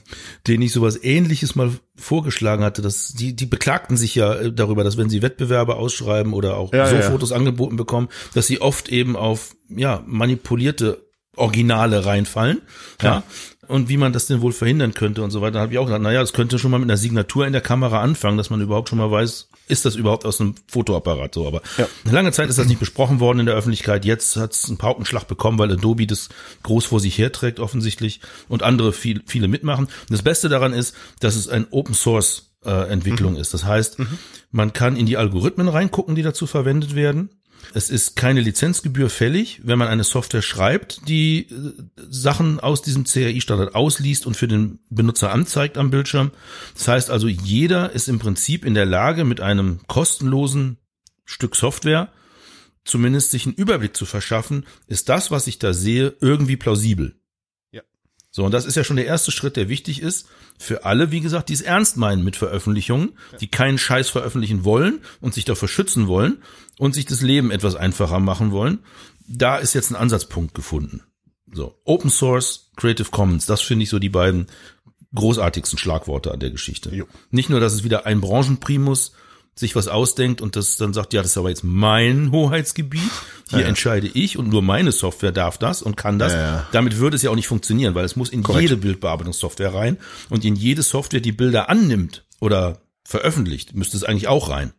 den 0.47 0.61
ich 0.61 0.71
sowas 0.71 0.99
ähnliches 1.03 1.55
mal 1.55 1.71
vorgeschlagen 1.95 2.63
hatte, 2.63 2.81
dass 2.81 3.09
die, 3.09 3.35
die 3.35 3.45
beklagten 3.45 3.97
sich 3.97 4.15
ja 4.15 4.33
äh, 4.35 4.53
darüber, 4.53 4.83
dass 4.83 4.97
wenn 4.97 5.09
sie 5.09 5.21
Wettbewerbe 5.21 5.75
ausschreiben 5.75 6.33
oder 6.33 6.57
auch 6.57 6.73
ja, 6.73 6.87
so 6.87 6.95
ja. 6.95 7.01
Fotos 7.01 7.31
angeboten 7.31 7.75
bekommen, 7.75 8.09
dass 8.33 8.47
sie 8.47 8.61
oft 8.61 8.89
eben 8.89 9.15
auf, 9.15 9.55
ja, 9.69 10.03
manipulierte 10.05 11.05
Originale 11.35 12.05
reinfallen, 12.05 12.61
ja. 13.01 13.23
Und 13.68 13.89
wie 13.89 13.97
man 13.97 14.13
das 14.13 14.28
denn 14.28 14.41
wohl 14.41 14.53
verhindern 14.53 14.93
könnte 14.93 15.24
und 15.24 15.32
so 15.32 15.41
weiter. 15.41 15.53
Da 15.53 15.59
habe 15.61 15.74
ich 15.74 15.80
auch 15.80 15.86
gesagt, 15.86 16.03
naja, 16.03 16.22
das 16.22 16.34
könnte 16.34 16.59
schon 16.59 16.72
mal 16.72 16.80
mit 16.80 16.89
einer 16.89 16.97
Signatur 16.97 17.45
in 17.45 17.53
der 17.53 17.61
Kamera 17.61 18.01
anfangen, 18.01 18.38
dass 18.38 18.49
man 18.49 18.61
überhaupt 18.61 18.89
schon 18.89 18.97
mal 18.97 19.11
weiß, 19.11 19.49
ist 19.68 19.86
das 19.86 19.95
überhaupt 19.95 20.26
aus 20.26 20.39
einem 20.39 20.55
Fotoapparat 20.68 21.34
so. 21.34 21.47
Aber 21.47 21.61
ja. 21.78 21.88
lange 22.09 22.32
Zeit 22.32 22.49
ist 22.49 22.57
das 22.57 22.68
nicht 22.68 22.80
besprochen 22.80 23.20
worden 23.20 23.39
in 23.39 23.45
der 23.45 23.55
Öffentlichkeit. 23.55 24.05
Jetzt 24.05 24.36
hat 24.38 24.53
es 24.53 24.68
einen 24.68 24.78
Paukenschlag 24.78 25.28
bekommen, 25.28 25.59
weil 25.59 25.72
Adobe 25.72 26.07
das 26.07 26.30
groß 26.63 26.86
vor 26.86 26.99
sich 26.99 27.18
herträgt 27.18 27.59
offensichtlich 27.59 28.22
und 28.47 28.63
andere 28.63 28.93
viel, 28.93 29.22
viele 29.26 29.47
mitmachen. 29.47 29.86
Und 29.86 30.11
das 30.11 30.22
Beste 30.22 30.49
daran 30.49 30.74
ist, 30.74 30.95
dass 31.20 31.36
es 31.36 31.47
ein 31.49 31.68
Open 31.72 31.93
Source 31.93 32.51
äh, 32.65 32.89
Entwicklung 32.89 33.34
mhm. 33.34 33.39
ist. 33.39 33.53
Das 33.53 33.65
heißt, 33.65 33.99
mhm. 33.99 34.18
man 34.51 34.74
kann 34.74 34.95
in 34.95 35.05
die 35.05 35.18
Algorithmen 35.18 35.68
reingucken, 35.68 36.15
die 36.15 36.24
dazu 36.24 36.47
verwendet 36.47 36.95
werden. 36.95 37.30
Es 37.74 37.89
ist 37.89 38.15
keine 38.15 38.41
Lizenzgebühr 38.41 39.09
fällig, 39.09 39.61
wenn 39.63 39.80
man 39.80 39.88
eine 39.88 40.03
Software 40.03 40.41
schreibt, 40.41 41.07
die 41.07 41.47
äh, 41.49 41.74
Sachen 42.09 42.59
aus 42.59 42.82
diesem 42.82 43.03
CRI-Standard 43.03 43.76
ausliest 43.76 44.26
und 44.26 44.36
für 44.36 44.47
den 44.47 44.80
Benutzer 44.89 45.32
anzeigt 45.32 45.78
am 45.78 45.91
Bildschirm. 45.91 46.32
Das 46.76 46.88
heißt 46.88 47.09
also, 47.09 47.28
jeder 47.28 47.91
ist 47.91 48.07
im 48.07 48.20
Prinzip 48.20 48.65
in 48.65 48.74
der 48.74 48.86
Lage, 48.86 49.26
mit 49.26 49.41
einem 49.41 49.80
kostenlosen 49.88 50.78
Stück 51.26 51.55
Software 51.55 52.09
zumindest 52.88 53.32
sich 53.32 53.45
einen 53.45 53.55
Überblick 53.55 53.95
zu 53.95 54.05
verschaffen, 54.05 54.65
ist 54.88 55.09
das, 55.09 55.30
was 55.30 55.47
ich 55.47 55.59
da 55.59 55.74
sehe, 55.74 56.15
irgendwie 56.22 56.55
plausibel. 56.55 57.16
So, 58.38 58.45
und 58.45 58.51
das 58.51 58.65
ist 58.65 58.75
ja 58.75 58.83
schon 58.83 58.97
der 58.97 59.07
erste 59.07 59.31
Schritt, 59.31 59.55
der 59.55 59.67
wichtig 59.67 59.99
ist 59.99 60.27
für 60.59 60.85
alle, 60.85 61.11
wie 61.11 61.21
gesagt, 61.21 61.49
die 61.49 61.53
es 61.53 61.61
ernst 61.61 61.97
meinen 61.97 62.23
mit 62.23 62.35
Veröffentlichungen, 62.35 63.17
die 63.41 63.47
keinen 63.47 63.79
Scheiß 63.79 64.09
veröffentlichen 64.09 64.63
wollen 64.63 64.99
und 65.21 65.33
sich 65.33 65.43
dafür 65.43 65.67
schützen 65.67 66.05
wollen 66.05 66.38
und 66.77 66.93
sich 66.93 67.07
das 67.07 67.23
Leben 67.23 67.49
etwas 67.49 67.73
einfacher 67.73 68.19
machen 68.19 68.51
wollen. 68.51 68.77
Da 69.27 69.57
ist 69.57 69.73
jetzt 69.73 69.89
ein 69.89 69.95
Ansatzpunkt 69.95 70.53
gefunden. 70.53 71.01
So, 71.51 71.79
Open 71.83 72.11
Source, 72.11 72.69
Creative 72.75 73.09
Commons, 73.09 73.47
das 73.47 73.61
finde 73.61 73.81
ich 73.81 73.89
so 73.89 73.97
die 73.97 74.09
beiden 74.09 74.45
großartigsten 75.15 75.79
Schlagworte 75.79 76.31
an 76.31 76.39
der 76.39 76.51
Geschichte. 76.51 76.93
Jo. 76.93 77.07
Nicht 77.31 77.49
nur, 77.49 77.59
dass 77.59 77.73
es 77.73 77.83
wieder 77.83 78.05
ein 78.05 78.21
Branchenprimus 78.21 79.13
sich 79.59 79.75
was 79.75 79.87
ausdenkt 79.87 80.41
und 80.41 80.55
das 80.55 80.77
dann 80.77 80.93
sagt, 80.93 81.13
ja, 81.13 81.21
das 81.21 81.31
ist 81.31 81.37
aber 81.37 81.49
jetzt 81.49 81.63
mein 81.63 82.31
Hoheitsgebiet, 82.31 83.01
hier 83.49 83.59
ja, 83.59 83.63
ja. 83.63 83.67
entscheide 83.67 84.07
ich 84.07 84.37
und 84.37 84.49
nur 84.49 84.61
meine 84.61 84.91
Software 84.91 85.31
darf 85.31 85.57
das 85.57 85.81
und 85.81 85.97
kann 85.97 86.19
das. 86.19 86.33
Ja, 86.33 86.67
Damit 86.71 86.97
würde 86.97 87.15
es 87.15 87.23
ja 87.23 87.31
auch 87.31 87.35
nicht 87.35 87.47
funktionieren, 87.47 87.95
weil 87.95 88.05
es 88.05 88.15
muss 88.15 88.29
in 88.29 88.43
Korrekt. 88.43 88.63
jede 88.63 88.77
Bildbearbeitungssoftware 88.77 89.73
rein 89.73 89.97
und 90.29 90.45
in 90.45 90.55
jede 90.55 90.83
Software, 90.83 91.21
die 91.21 91.31
Bilder 91.31 91.69
annimmt 91.69 92.25
oder 92.39 92.81
veröffentlicht, 93.03 93.75
müsste 93.75 93.97
es 93.97 94.03
eigentlich 94.03 94.27
auch 94.27 94.49
rein. 94.49 94.73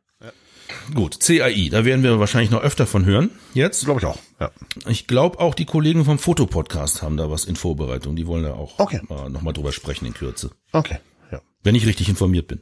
Gut, 0.94 1.20
CAI, 1.20 1.68
da 1.70 1.84
werden 1.84 2.02
wir 2.02 2.18
wahrscheinlich 2.18 2.50
noch 2.50 2.62
öfter 2.62 2.86
von 2.86 3.04
hören 3.04 3.30
jetzt. 3.54 3.84
Glaube 3.84 4.00
ich 4.00 4.06
auch, 4.06 4.18
ja. 4.38 4.50
Ich 4.86 5.06
glaube 5.06 5.40
auch 5.40 5.54
die 5.54 5.64
Kollegen 5.64 6.04
vom 6.04 6.18
Fotopodcast 6.18 7.02
haben 7.02 7.16
da 7.16 7.30
was 7.30 7.44
in 7.44 7.56
Vorbereitung. 7.56 8.16
Die 8.16 8.26
wollen 8.26 8.44
da 8.44 8.54
auch 8.54 8.78
okay. 8.78 9.00
nochmal 9.28 9.52
drüber 9.52 9.72
sprechen 9.72 10.06
in 10.06 10.14
Kürze. 10.14 10.50
Okay, 10.72 10.98
ja. 11.32 11.40
Wenn 11.62 11.74
ich 11.74 11.86
richtig 11.86 12.08
informiert 12.08 12.48
bin. 12.48 12.60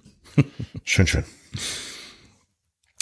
schön, 0.84 1.06
schön. 1.06 1.24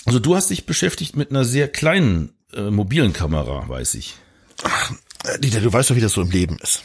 Also 0.05 0.18
du 0.18 0.36
hast 0.36 0.50
dich 0.50 0.66
beschäftigt 0.66 1.16
mit 1.16 1.30
einer 1.30 1.44
sehr 1.44 1.68
kleinen 1.68 2.34
äh, 2.52 2.70
mobilen 2.70 3.12
Kamera, 3.12 3.68
weiß 3.68 3.94
ich. 3.94 4.16
Ach, 4.62 4.92
Dieter, 5.38 5.61
du 5.61 5.72
weißt 5.72 5.90
doch, 5.90 5.96
wie 5.96 6.00
das 6.00 6.12
so 6.12 6.22
im 6.22 6.30
Leben 6.30 6.59
ist. 6.59 6.82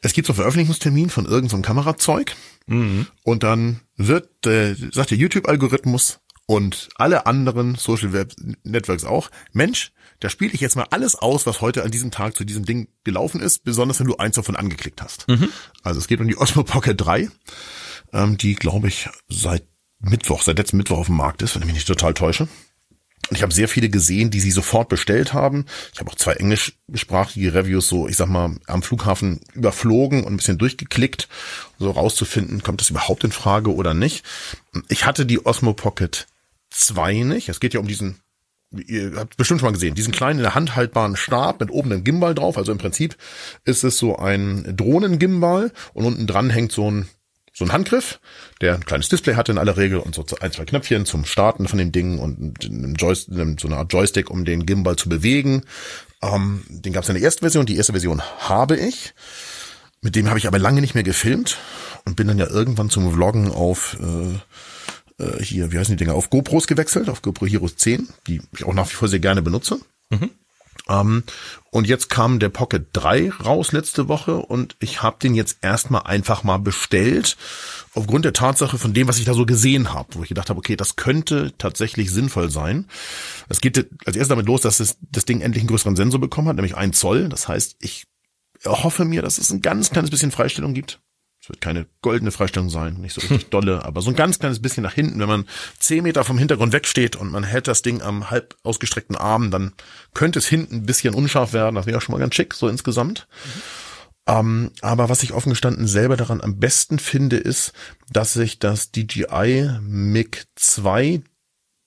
Es 0.00 0.12
gibt 0.12 0.26
so 0.26 0.32
einen 0.32 0.36
Veröffentlichungstermin 0.36 1.10
von 1.10 1.24
irgendeinem 1.24 1.62
so 1.62 1.66
Kamerazeug 1.66 2.34
mhm. 2.66 3.06
und 3.22 3.42
dann 3.42 3.80
wird, 3.96 4.46
äh, 4.46 4.74
sagt 4.92 5.10
der 5.10 5.18
YouTube-Algorithmus 5.18 6.20
und 6.46 6.90
alle 6.96 7.26
anderen 7.26 7.74
Social 7.74 8.12
Web 8.12 8.34
Networks 8.64 9.04
auch, 9.04 9.30
Mensch, 9.52 9.92
da 10.20 10.28
spiele 10.28 10.52
ich 10.52 10.60
jetzt 10.60 10.76
mal 10.76 10.86
alles 10.90 11.14
aus, 11.16 11.46
was 11.46 11.60
heute 11.60 11.82
an 11.84 11.90
diesem 11.90 12.10
Tag 12.10 12.36
zu 12.36 12.44
diesem 12.44 12.64
Ding 12.64 12.88
gelaufen 13.02 13.40
ist, 13.40 13.64
besonders 13.64 14.00
wenn 14.00 14.06
du 14.06 14.16
eins 14.16 14.36
davon 14.36 14.56
angeklickt 14.56 15.02
hast. 15.02 15.26
Mhm. 15.28 15.48
Also 15.82 16.00
es 16.00 16.06
geht 16.06 16.20
um 16.20 16.28
die 16.28 16.36
Osmo 16.36 16.64
Pocket 16.64 16.98
3, 17.00 17.30
ähm, 18.12 18.36
die, 18.36 18.54
glaube 18.54 18.88
ich, 18.88 19.08
seit 19.28 19.64
Mittwoch, 20.04 20.42
seit 20.42 20.58
letztem 20.58 20.78
Mittwoch 20.78 20.98
auf 20.98 21.06
dem 21.06 21.16
Markt 21.16 21.42
ist, 21.42 21.54
wenn 21.54 21.62
ich 21.62 21.66
mich 21.66 21.74
nicht 21.74 21.88
total 21.88 22.14
täusche. 22.14 22.48
Ich 23.30 23.42
habe 23.42 23.54
sehr 23.54 23.68
viele 23.68 23.88
gesehen, 23.88 24.30
die 24.30 24.40
sie 24.40 24.50
sofort 24.50 24.88
bestellt 24.88 25.32
haben. 25.32 25.64
Ich 25.92 26.00
habe 26.00 26.10
auch 26.10 26.14
zwei 26.14 26.34
englischsprachige 26.34 27.54
Reviews 27.54 27.88
so, 27.88 28.06
ich 28.06 28.16
sag 28.16 28.28
mal, 28.28 28.56
am 28.66 28.82
Flughafen 28.82 29.40
überflogen 29.54 30.24
und 30.24 30.34
ein 30.34 30.36
bisschen 30.36 30.58
durchgeklickt, 30.58 31.28
so 31.78 31.90
rauszufinden, 31.90 32.62
kommt 32.62 32.80
das 32.80 32.90
überhaupt 32.90 33.24
in 33.24 33.32
Frage 33.32 33.74
oder 33.74 33.94
nicht. 33.94 34.24
Ich 34.88 35.06
hatte 35.06 35.24
die 35.24 35.44
Osmo 35.44 35.72
Pocket 35.72 36.26
2 36.70 37.22
nicht. 37.22 37.48
Es 37.48 37.60
geht 37.60 37.72
ja 37.72 37.80
um 37.80 37.88
diesen, 37.88 38.20
ihr 38.72 39.14
habt 39.16 39.38
bestimmt 39.38 39.60
schon 39.60 39.68
mal 39.68 39.72
gesehen, 39.72 39.94
diesen 39.94 40.12
kleinen 40.12 40.40
in 40.40 40.44
der 40.44 40.54
Hand 40.54 40.76
haltbaren 40.76 41.16
Stab 41.16 41.60
mit 41.60 41.70
oben 41.70 41.92
einem 41.92 42.04
Gimbal 42.04 42.34
drauf. 42.34 42.58
Also 42.58 42.72
im 42.72 42.78
Prinzip 42.78 43.16
ist 43.64 43.84
es 43.84 43.96
so 43.96 44.18
ein 44.18 44.76
Drohnengimbal 44.76 45.72
und 45.94 46.04
unten 46.04 46.26
dran 46.26 46.50
hängt 46.50 46.72
so 46.72 46.90
ein 46.90 47.08
so 47.56 47.64
ein 47.64 47.72
Handgriff, 47.72 48.20
der 48.60 48.74
ein 48.74 48.84
kleines 48.84 49.08
Display 49.08 49.36
hatte 49.36 49.52
in 49.52 49.58
aller 49.58 49.76
Regel 49.76 49.98
und 49.98 50.14
so 50.14 50.26
ein, 50.40 50.52
zwei 50.52 50.64
Knöpfchen 50.64 51.06
zum 51.06 51.24
Starten 51.24 51.68
von 51.68 51.78
dem 51.78 51.92
Ding 51.92 52.18
und 52.18 52.64
einem 52.64 52.94
Joystick, 52.96 53.60
so 53.60 53.68
eine 53.68 53.76
Art 53.76 53.92
Joystick, 53.92 54.28
um 54.28 54.44
den 54.44 54.66
Gimbal 54.66 54.96
zu 54.96 55.08
bewegen. 55.08 55.62
Ähm, 56.20 56.64
den 56.68 56.92
gab 56.92 57.04
es 57.04 57.08
in 57.08 57.14
der 57.14 57.22
ersten 57.22 57.40
Version. 57.40 57.64
Die 57.64 57.76
erste 57.76 57.92
Version 57.92 58.20
habe 58.40 58.76
ich. 58.76 59.14
Mit 60.02 60.16
dem 60.16 60.28
habe 60.28 60.38
ich 60.38 60.48
aber 60.48 60.58
lange 60.58 60.80
nicht 60.80 60.94
mehr 60.94 61.04
gefilmt 61.04 61.56
und 62.04 62.16
bin 62.16 62.26
dann 62.26 62.38
ja 62.38 62.46
irgendwann 62.46 62.90
zum 62.90 63.10
Vloggen 63.12 63.50
auf 63.50 63.96
äh, 64.00 65.22
äh, 65.22 65.42
hier, 65.42 65.72
wie 65.72 65.78
heißen 65.78 65.96
die 65.96 66.04
Dinger, 66.04 66.14
auf 66.14 66.30
GoPros 66.30 66.66
gewechselt, 66.66 67.08
auf 67.08 67.22
GoPro 67.22 67.46
Hero 67.46 67.68
10, 67.68 68.08
die 68.26 68.42
ich 68.52 68.64
auch 68.64 68.74
nach 68.74 68.90
wie 68.90 68.94
vor 68.94 69.08
sehr 69.08 69.20
gerne 69.20 69.42
benutze. 69.42 69.78
Mhm. 70.10 70.30
Ähm, 70.88 71.24
und 71.70 71.86
jetzt 71.86 72.10
kam 72.10 72.38
der 72.38 72.50
Pocket 72.50 72.86
3 72.92 73.30
raus 73.30 73.72
letzte 73.72 74.08
Woche 74.08 74.36
und 74.36 74.76
ich 74.80 75.02
habe 75.02 75.16
den 75.22 75.34
jetzt 75.34 75.58
erstmal 75.62 76.02
einfach 76.02 76.44
mal 76.44 76.58
bestellt, 76.58 77.36
aufgrund 77.94 78.24
der 78.24 78.32
Tatsache 78.32 78.78
von 78.78 78.92
dem, 78.92 79.08
was 79.08 79.18
ich 79.18 79.24
da 79.24 79.34
so 79.34 79.46
gesehen 79.46 79.94
habe, 79.94 80.08
wo 80.14 80.22
ich 80.22 80.28
gedacht 80.28 80.50
habe, 80.50 80.58
okay, 80.58 80.76
das 80.76 80.96
könnte 80.96 81.52
tatsächlich 81.58 82.10
sinnvoll 82.10 82.50
sein. 82.50 82.86
Es 83.48 83.60
geht 83.60 83.78
als 84.04 84.16
erstes 84.16 84.28
damit 84.28 84.46
los, 84.46 84.60
dass 84.60 84.80
es, 84.80 84.98
das 85.00 85.24
Ding 85.24 85.40
endlich 85.40 85.62
einen 85.62 85.68
größeren 85.68 85.96
Sensor 85.96 86.20
bekommen 86.20 86.48
hat, 86.48 86.56
nämlich 86.56 86.76
ein 86.76 86.92
Zoll. 86.92 87.28
Das 87.28 87.48
heißt, 87.48 87.76
ich 87.80 88.04
hoffe 88.64 89.04
mir, 89.04 89.22
dass 89.22 89.38
es 89.38 89.50
ein 89.50 89.62
ganz 89.62 89.90
kleines 89.90 90.10
bisschen 90.10 90.30
Freistellung 90.30 90.74
gibt. 90.74 91.00
Es 91.44 91.50
wird 91.50 91.60
keine 91.60 91.84
goldene 92.00 92.30
Freistellung 92.30 92.70
sein, 92.70 92.94
nicht 92.94 93.12
so 93.12 93.20
richtig 93.20 93.50
dolle, 93.50 93.84
aber 93.84 94.00
so 94.00 94.08
ein 94.08 94.16
ganz 94.16 94.38
kleines 94.38 94.62
bisschen 94.62 94.82
nach 94.82 94.94
hinten. 94.94 95.20
Wenn 95.20 95.28
man 95.28 95.44
zehn 95.78 96.02
Meter 96.02 96.24
vom 96.24 96.38
Hintergrund 96.38 96.72
wegsteht 96.72 97.16
und 97.16 97.30
man 97.30 97.44
hält 97.44 97.68
das 97.68 97.82
Ding 97.82 98.00
am 98.00 98.30
halb 98.30 98.56
ausgestreckten 98.62 99.14
Arm, 99.14 99.50
dann 99.50 99.74
könnte 100.14 100.38
es 100.38 100.46
hinten 100.46 100.76
ein 100.76 100.86
bisschen 100.86 101.12
unscharf 101.12 101.52
werden. 101.52 101.74
Das 101.74 101.84
wäre 101.84 102.00
schon 102.00 102.14
mal 102.14 102.18
ganz 102.18 102.34
schick, 102.34 102.54
so 102.54 102.66
insgesamt. 102.66 103.28
Mhm. 103.44 103.60
Ähm, 104.26 104.70
aber 104.80 105.10
was 105.10 105.22
ich 105.22 105.34
offen 105.34 105.50
gestanden 105.50 105.86
selber 105.86 106.16
daran 106.16 106.40
am 106.40 106.58
besten 106.58 106.98
finde, 106.98 107.36
ist, 107.36 107.74
dass 108.10 108.34
ich 108.36 108.58
das 108.58 108.90
DJI 108.90 109.68
MiG 109.82 110.46
2 110.54 111.20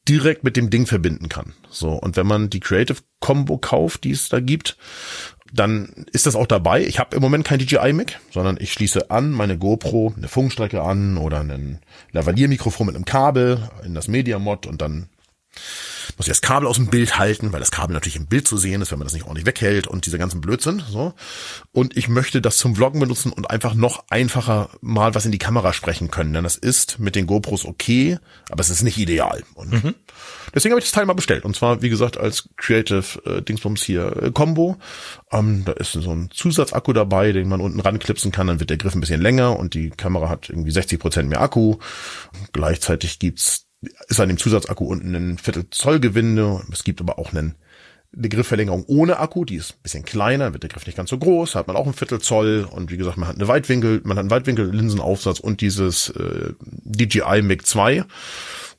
direkt 0.08 0.44
mit 0.44 0.56
dem 0.56 0.70
Ding 0.70 0.86
verbinden 0.86 1.30
kann. 1.30 1.54
So, 1.68 1.94
und 1.94 2.16
wenn 2.16 2.28
man 2.28 2.52
die 2.52 2.60
Creative 2.60 3.00
Combo 3.22 3.58
kauft, 3.58 4.04
die 4.04 4.12
es 4.12 4.30
da 4.30 4.40
gibt, 4.40 4.78
dann 5.54 6.06
ist 6.12 6.26
das 6.26 6.36
auch 6.36 6.48
dabei. 6.48 6.84
Ich 6.86 7.00
habe 7.00 7.16
im 7.16 7.22
Moment 7.22 7.46
kein 7.46 7.60
DJI-Mic, 7.60 8.20
sondern 8.32 8.58
ich 8.60 8.74
schließe 8.74 9.10
an 9.12 9.32
meine 9.32 9.58
GoPro, 9.58 10.14
eine 10.16 10.28
Funkstrecke 10.28 10.82
an 10.82 11.18
oder 11.18 11.42
ein 11.42 11.80
Lavalier-Mikrofon 12.12 12.88
mit 12.88 12.96
einem 12.96 13.06
Kabel 13.06 13.70
in 13.84 13.94
das 13.94 14.08
Media-Mod 14.08 14.66
und 14.66 14.82
dann 14.82 15.10
muss 16.16 16.28
ich 16.28 16.32
das 16.32 16.42
Kabel 16.42 16.68
aus 16.68 16.78
dem 16.78 16.88
Bild 16.88 17.18
halten, 17.18 17.52
weil 17.52 17.60
das 17.60 17.72
Kabel 17.72 17.94
natürlich 17.94 18.16
im 18.16 18.28
Bild 18.28 18.48
zu 18.48 18.58
sehen 18.58 18.82
ist, 18.82 18.92
wenn 18.92 19.00
man 19.00 19.06
das 19.06 19.14
nicht 19.14 19.26
ordentlich 19.26 19.46
weghält 19.46 19.88
und 19.88 20.06
diese 20.06 20.18
ganzen 20.18 20.42
Blödsinn, 20.42 20.84
so. 20.90 21.14
Und 21.72 21.98
ich 21.98 22.08
möchte 22.08 22.42
das 22.42 22.58
zum 22.58 22.76
Vloggen 22.76 23.00
benutzen 23.00 23.32
und 23.32 23.50
einfach 23.50 23.74
noch 23.74 24.06
einfacher 24.10 24.70
mal 24.82 25.16
was 25.16 25.26
in 25.26 25.32
die 25.32 25.38
Kamera 25.38 25.74
sprechen 25.74 26.12
können, 26.12 26.34
denn 26.34 26.44
das 26.44 26.56
ist 26.56 27.00
mit 27.00 27.16
den 27.16 27.28
GoPros 27.28 27.66
okay, 27.66 28.20
aber 28.50 28.62
es 28.62 28.70
ist 28.70 28.84
nicht 28.84 28.98
ideal. 28.98 29.44
Und 29.54 29.72
mhm. 29.72 29.96
deswegen 30.54 30.74
habe 30.74 30.80
ich 30.80 30.86
das 30.86 30.94
Teil 30.94 31.06
mal 31.06 31.14
bestellt 31.14 31.46
und 31.46 31.56
zwar, 31.56 31.82
wie 31.82 31.90
gesagt, 31.90 32.18
als 32.18 32.50
Creative 32.58 33.04
äh, 33.26 33.42
Dingsbums 33.42 33.84
hier 33.84 34.24
äh, 34.24 34.32
Combo. 34.32 34.78
Ähm, 35.32 35.64
da 35.66 35.74
ist 35.74 35.94
so 35.94 36.12
ein 36.12 36.30
Zusatzakku 36.34 36.94
dabei, 36.94 37.32
den 37.32 37.50
man 37.50 37.62
unten 37.62 37.80
ranklipsen 37.80 38.32
kann, 38.32 38.48
dann 38.48 38.60
wird 38.60 38.70
der 38.70 38.78
Griff 38.78 38.96
ein 38.96 39.02
bisschen 39.02 39.22
länger 39.22 39.58
und 39.58 39.74
die 39.74 39.90
Kamera 39.90 40.30
hat 40.30 40.50
irgendwie 40.50 40.72
60 40.72 41.00
Prozent 41.00 41.30
mehr 41.30 41.42
Akku. 41.42 41.78
Gleichzeitig 42.54 43.20
gibt's 43.20 43.67
ist 44.08 44.20
an 44.20 44.30
dem 44.30 44.38
Zusatzakku 44.38 44.86
unten 44.86 45.16
ein 45.16 45.38
Viertel 45.38 45.70
Zoll 45.70 46.00
Gewinde. 46.00 46.62
Es 46.72 46.84
gibt 46.84 47.02
aber 47.02 47.20
auch 47.20 47.32
einen, 47.32 47.56
eine 48.16 48.30
Griffverlängerung 48.30 48.86
ohne 48.88 49.20
Akku, 49.20 49.46
die 49.46 49.56
ist 49.56 49.74
ein 49.74 49.82
bisschen 49.84 50.06
kleiner, 50.06 50.54
wird 50.54 50.64
der 50.64 50.70
Griff 50.70 50.86
nicht 50.86 50.96
ganz 50.96 51.10
so 51.10 51.18
groß, 51.18 51.56
hat 51.56 51.68
man 51.68 51.76
auch 51.76 51.88
ein 51.88 51.94
Viertel 51.94 52.20
Zoll 52.20 52.68
und 52.70 52.92
wie 52.92 52.98
gesagt, 52.98 53.18
man 53.18 53.28
hat 53.28 53.36
eine 53.36 53.48
Weitwinkel, 53.48 54.02
man 54.04 54.18
hat 54.18 54.22
einen 54.22 54.32
Weitwinkel-Linsenaufsatz 54.32 55.40
und 55.40 55.62
dieses 55.62 56.10
äh, 56.10 56.54
DJI 56.62 57.42
MiG 57.42 57.66
2 57.66 58.04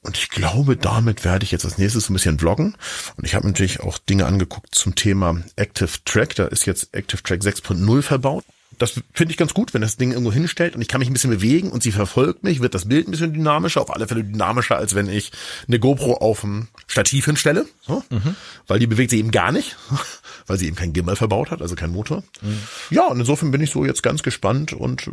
Und 0.02 0.16
ich 0.16 0.30
glaube, 0.30 0.76
damit 0.76 1.24
werde 1.24 1.44
ich 1.44 1.50
jetzt 1.50 1.64
als 1.64 1.78
nächstes 1.78 2.08
ein 2.08 2.14
bisschen 2.14 2.38
vloggen. 2.38 2.76
Und 3.16 3.24
ich 3.24 3.34
habe 3.34 3.46
natürlich 3.46 3.80
auch 3.80 3.98
Dinge 3.98 4.26
angeguckt 4.26 4.74
zum 4.74 4.94
Thema 4.94 5.42
Active 5.56 5.90
Track. 6.04 6.34
Da 6.36 6.46
ist 6.46 6.66
jetzt 6.66 6.94
Active 6.94 7.22
Track 7.22 7.40
6.0 7.42 8.02
verbaut. 8.02 8.44
Das 8.78 9.00
finde 9.12 9.32
ich 9.32 9.36
ganz 9.36 9.54
gut, 9.54 9.74
wenn 9.74 9.82
das 9.82 9.96
Ding 9.96 10.12
irgendwo 10.12 10.32
hinstellt 10.32 10.74
und 10.74 10.82
ich 10.82 10.88
kann 10.88 11.00
mich 11.00 11.10
ein 11.10 11.12
bisschen 11.12 11.30
bewegen 11.30 11.70
und 11.70 11.82
sie 11.82 11.92
verfolgt 11.92 12.44
mich, 12.44 12.60
wird 12.60 12.74
das 12.74 12.88
Bild 12.88 13.08
ein 13.08 13.10
bisschen 13.10 13.32
dynamischer, 13.32 13.80
auf 13.80 13.94
alle 13.94 14.06
Fälle 14.06 14.24
dynamischer, 14.24 14.76
als 14.76 14.94
wenn 14.94 15.08
ich 15.08 15.32
eine 15.66 15.78
GoPro 15.78 16.14
auf 16.14 16.42
dem 16.42 16.68
Stativ 16.86 17.26
hinstelle, 17.26 17.66
so, 17.86 18.02
mhm. 18.10 18.36
weil 18.66 18.78
die 18.78 18.86
bewegt 18.86 19.10
sich 19.10 19.18
eben 19.18 19.30
gar 19.30 19.52
nicht, 19.52 19.76
weil 20.46 20.58
sie 20.58 20.66
eben 20.66 20.76
kein 20.76 20.92
Gimbal 20.92 21.16
verbaut 21.16 21.50
hat, 21.50 21.60
also 21.60 21.74
kein 21.74 21.90
Motor. 21.90 22.22
Mhm. 22.40 22.58
Ja, 22.90 23.06
und 23.06 23.18
insofern 23.18 23.50
bin 23.50 23.60
ich 23.60 23.70
so 23.70 23.84
jetzt 23.84 24.02
ganz 24.02 24.22
gespannt 24.22 24.72
und 24.72 25.10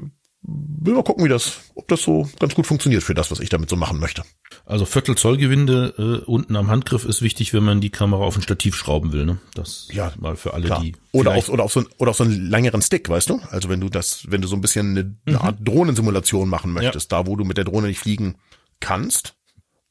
will 0.47 0.93
mal 0.93 1.03
gucken, 1.03 1.25
wie 1.25 1.29
das, 1.29 1.59
ob 1.75 1.87
das 1.87 2.01
so 2.01 2.29
ganz 2.39 2.55
gut 2.55 2.67
funktioniert 2.67 3.03
für 3.03 3.13
das, 3.13 3.31
was 3.31 3.39
ich 3.39 3.49
damit 3.49 3.69
so 3.69 3.75
machen 3.75 3.99
möchte. 3.99 4.23
Also 4.65 4.85
Viertel 4.85 5.15
Zoll 5.15 5.37
Gewinde 5.37 5.93
äh, 5.97 6.25
unten 6.25 6.55
am 6.55 6.69
Handgriff 6.69 7.05
ist 7.05 7.21
wichtig, 7.21 7.53
wenn 7.53 7.63
man 7.63 7.81
die 7.81 7.89
Kamera 7.89 8.23
auf 8.23 8.35
ein 8.35 8.41
Stativ 8.41 8.75
schrauben 8.75 9.11
will. 9.11 9.25
Ne? 9.25 9.39
Das 9.53 9.87
ja, 9.91 10.13
mal 10.19 10.35
für 10.35 10.53
alle, 10.53 10.65
klar. 10.65 10.81
die 10.81 10.95
oder 11.11 11.35
auf 11.35 11.49
oder 11.49 11.63
auf 11.63 11.71
so 11.71 11.81
ein, 11.81 11.87
oder 11.97 12.11
auf 12.11 12.17
so 12.17 12.23
einen 12.23 12.49
längeren 12.49 12.81
Stick, 12.81 13.09
weißt 13.09 13.29
du? 13.29 13.39
Also 13.49 13.69
wenn 13.69 13.81
du 13.81 13.89
das, 13.89 14.25
wenn 14.29 14.41
du 14.41 14.47
so 14.47 14.55
ein 14.55 14.61
bisschen 14.61 14.97
eine, 14.97 15.15
eine 15.25 15.41
Art 15.41 15.57
Drohnensimulation 15.61 16.47
machen 16.49 16.71
möchtest, 16.71 17.11
ja. 17.11 17.23
da 17.23 17.27
wo 17.27 17.35
du 17.35 17.43
mit 17.43 17.57
der 17.57 17.65
Drohne 17.65 17.87
nicht 17.87 17.99
fliegen 17.99 18.35
kannst, 18.79 19.35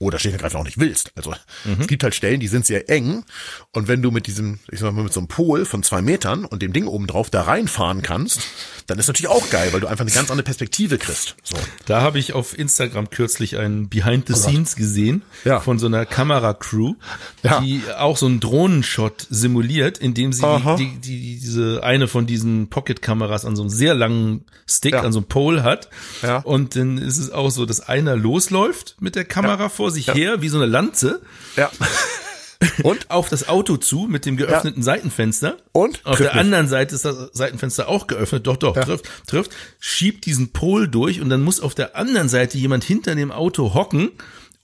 oder 0.05 0.19
schlicht 0.19 0.35
und 0.35 0.41
ergreifend 0.41 0.61
auch 0.61 0.65
nicht 0.65 0.79
willst. 0.79 1.13
Also 1.17 1.35
mhm. 1.65 1.77
es 1.81 1.87
gibt 1.87 2.03
halt 2.03 2.15
Stellen, 2.15 2.41
die 2.41 2.49
sind 2.49 2.67
sehr 2.67 2.89
eng 2.89 3.25
und 3.73 3.89
wenn 3.89 4.03
du 4.03 4.11
mit 4.11 4.27
diesem, 4.27 4.59
ich 4.71 4.81
sag 4.81 4.93
mal, 4.93 5.03
mit 5.03 5.13
so 5.13 5.21
einem 5.21 5.29
Pol 5.29 5.65
von 5.65 5.83
zwei 5.83 6.03
Metern 6.03 6.45
und 6.45 6.63
dem 6.63 6.73
Ding 6.73 6.87
oben 6.87 7.07
drauf 7.07 7.31
da 7.31 7.43
reinfahren 7.43 8.03
kannst, 8.03 8.41
dann 8.87 8.99
ist 8.99 9.07
natürlich 9.07 9.31
auch 9.31 9.49
geil, 9.51 9.73
weil 9.73 9.81
du 9.81 9.87
einfach 9.87 10.05
eine 10.05 10.11
ganz 10.11 10.31
andere 10.31 10.45
Perspektive 10.45 10.99
kriegst. 10.99 11.37
So. 11.43 11.57
Da 11.87 12.03
habe 12.03 12.19
ich 12.19 12.33
auf 12.33 12.57
Instagram 12.59 13.11
kürzlich 13.11 13.57
ein 13.57 13.89
Behind 13.89 14.27
the 14.27 14.35
oh 14.35 14.37
Scenes 14.37 14.77
gesehen 14.77 15.23
ja. 15.45 15.61
von 15.61 15.79
so 15.79 15.87
einer 15.87 16.05
Kameracrew, 16.05 16.95
ja. 17.43 17.61
die 17.61 17.83
auch 17.97 18.17
so 18.17 18.27
einen 18.27 18.41
Drohnenshot 18.41 19.27
simuliert, 19.31 19.99
indem 19.99 20.33
sie 20.33 20.43
die, 20.79 20.99
die, 20.99 21.39
diese 21.41 21.83
eine 21.83 22.09
von 22.09 22.27
diesen 22.27 22.69
Pocket-Kameras 22.69 23.45
an 23.45 23.57
so 23.57 23.63
einem 23.63 23.71
sehr 23.71 23.95
langen 23.95 24.45
Stick, 24.67 24.95
ja. 24.95 25.03
an 25.03 25.13
so 25.13 25.21
einem 25.21 25.29
Pole 25.29 25.63
hat. 25.63 25.89
Ja. 26.23 26.39
Und 26.39 26.77
dann 26.77 26.99
ist 26.99 27.19
es 27.19 27.31
auch 27.31 27.51
so, 27.51 27.67
dass 27.67 27.81
einer 27.81 28.17
losläuft 28.17 28.97
mit 29.01 29.17
der 29.17 29.25
Kamera 29.25 29.69
vor 29.69 29.91
sich 29.95 30.13
her, 30.13 30.43
wie 30.43 30.49
so 30.49 30.59
eine 30.59 30.67
Lanze. 30.67 31.23
Ja. 31.57 31.71
Und 32.83 33.11
auf 33.11 33.29
das 33.29 33.49
Auto 33.49 33.77
zu 33.77 34.07
mit 34.09 34.27
dem 34.27 34.37
geöffneten 34.37 34.81
ja. 34.81 34.85
Seitenfenster. 34.85 35.57
Und 35.73 36.05
auf 36.05 36.19
der 36.19 36.35
anderen 36.35 36.69
Seite 36.69 36.95
ist 36.95 37.05
das 37.05 37.31
Seitenfenster 37.33 37.89
auch 37.89 38.07
geöffnet. 38.07 38.47
Doch, 38.47 38.57
doch, 38.57 38.77
ja. 38.77 38.83
trifft, 38.83 39.07
trifft. 39.27 39.51
Schiebt 39.81 40.25
diesen 40.27 40.53
Pol 40.53 40.89
durch 40.89 41.21
und 41.21 41.29
dann 41.29 41.43
muss 41.43 41.61
auf 41.61 41.75
der 41.75 41.97
anderen 41.97 42.29
Seite 42.29 42.57
jemand 42.59 42.85
hinter 42.85 43.15
dem 43.15 43.33
Auto 43.33 43.75
hocken 43.75 44.13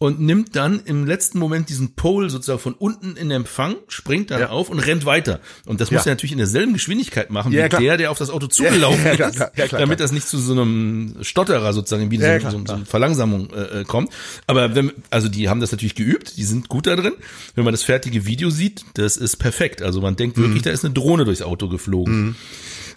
und 0.03 0.19
nimmt 0.19 0.57
dann 0.57 0.81
im 0.87 1.07
letzten 1.07 1.39
Moment 1.39 1.69
diesen 1.69 1.95
Pole 1.95 2.31
sozusagen 2.31 2.59
von 2.59 2.73
unten 2.73 3.19
in 3.19 3.31
Empfang, 3.31 3.77
springt 3.87 4.31
dann 4.31 4.41
ja. 4.41 4.49
auf 4.49 4.71
und 4.71 4.79
rennt 4.79 5.05
weiter. 5.05 5.41
Und 5.67 5.83
das 5.83 5.91
muss 5.91 6.07
er 6.07 6.13
natürlich 6.13 6.33
in 6.33 6.39
derselben 6.39 6.73
Geschwindigkeit 6.73 7.29
machen 7.29 7.53
ja, 7.53 7.67
wie 7.67 7.69
klar. 7.69 7.83
der, 7.83 7.97
der 7.99 8.11
auf 8.11 8.17
das 8.17 8.31
Auto 8.31 8.47
zugelaufen 8.49 9.05
ja, 9.05 9.29
ist, 9.29 9.37
klar, 9.37 9.51
klar, 9.51 9.79
damit 9.79 10.01
das 10.01 10.11
nicht 10.11 10.27
zu 10.27 10.39
so 10.39 10.53
einem 10.53 11.17
Stotterer 11.21 11.75
sozusagen 11.75 12.11
wie 12.11 12.17
so, 12.17 12.51
so, 12.51 12.63
so 12.65 12.73
eine 12.73 12.87
Verlangsamung 12.87 13.51
äh, 13.51 13.81
äh, 13.81 13.85
kommt. 13.85 14.11
Aber 14.47 14.75
wenn, 14.75 14.91
also 15.11 15.29
die 15.29 15.51
haben 15.51 15.61
das 15.61 15.71
natürlich 15.71 15.97
geübt, 15.97 16.39
die 16.39 16.45
sind 16.45 16.69
gut 16.69 16.87
da 16.87 16.97
drin. 16.97 17.13
Wenn 17.55 17.65
man 17.65 17.75
das 17.75 17.83
fertige 17.83 18.25
Video 18.25 18.49
sieht, 18.49 18.87
das 18.95 19.19
ist 19.19 19.37
perfekt. 19.37 19.83
Also 19.83 20.01
man 20.01 20.17
denkt 20.17 20.39
mhm. 20.39 20.45
wirklich, 20.45 20.63
da 20.63 20.71
ist 20.71 20.83
eine 20.83 20.95
Drohne 20.95 21.27
durchs 21.27 21.43
Auto 21.43 21.69
geflogen. 21.69 22.25
Mhm. 22.25 22.37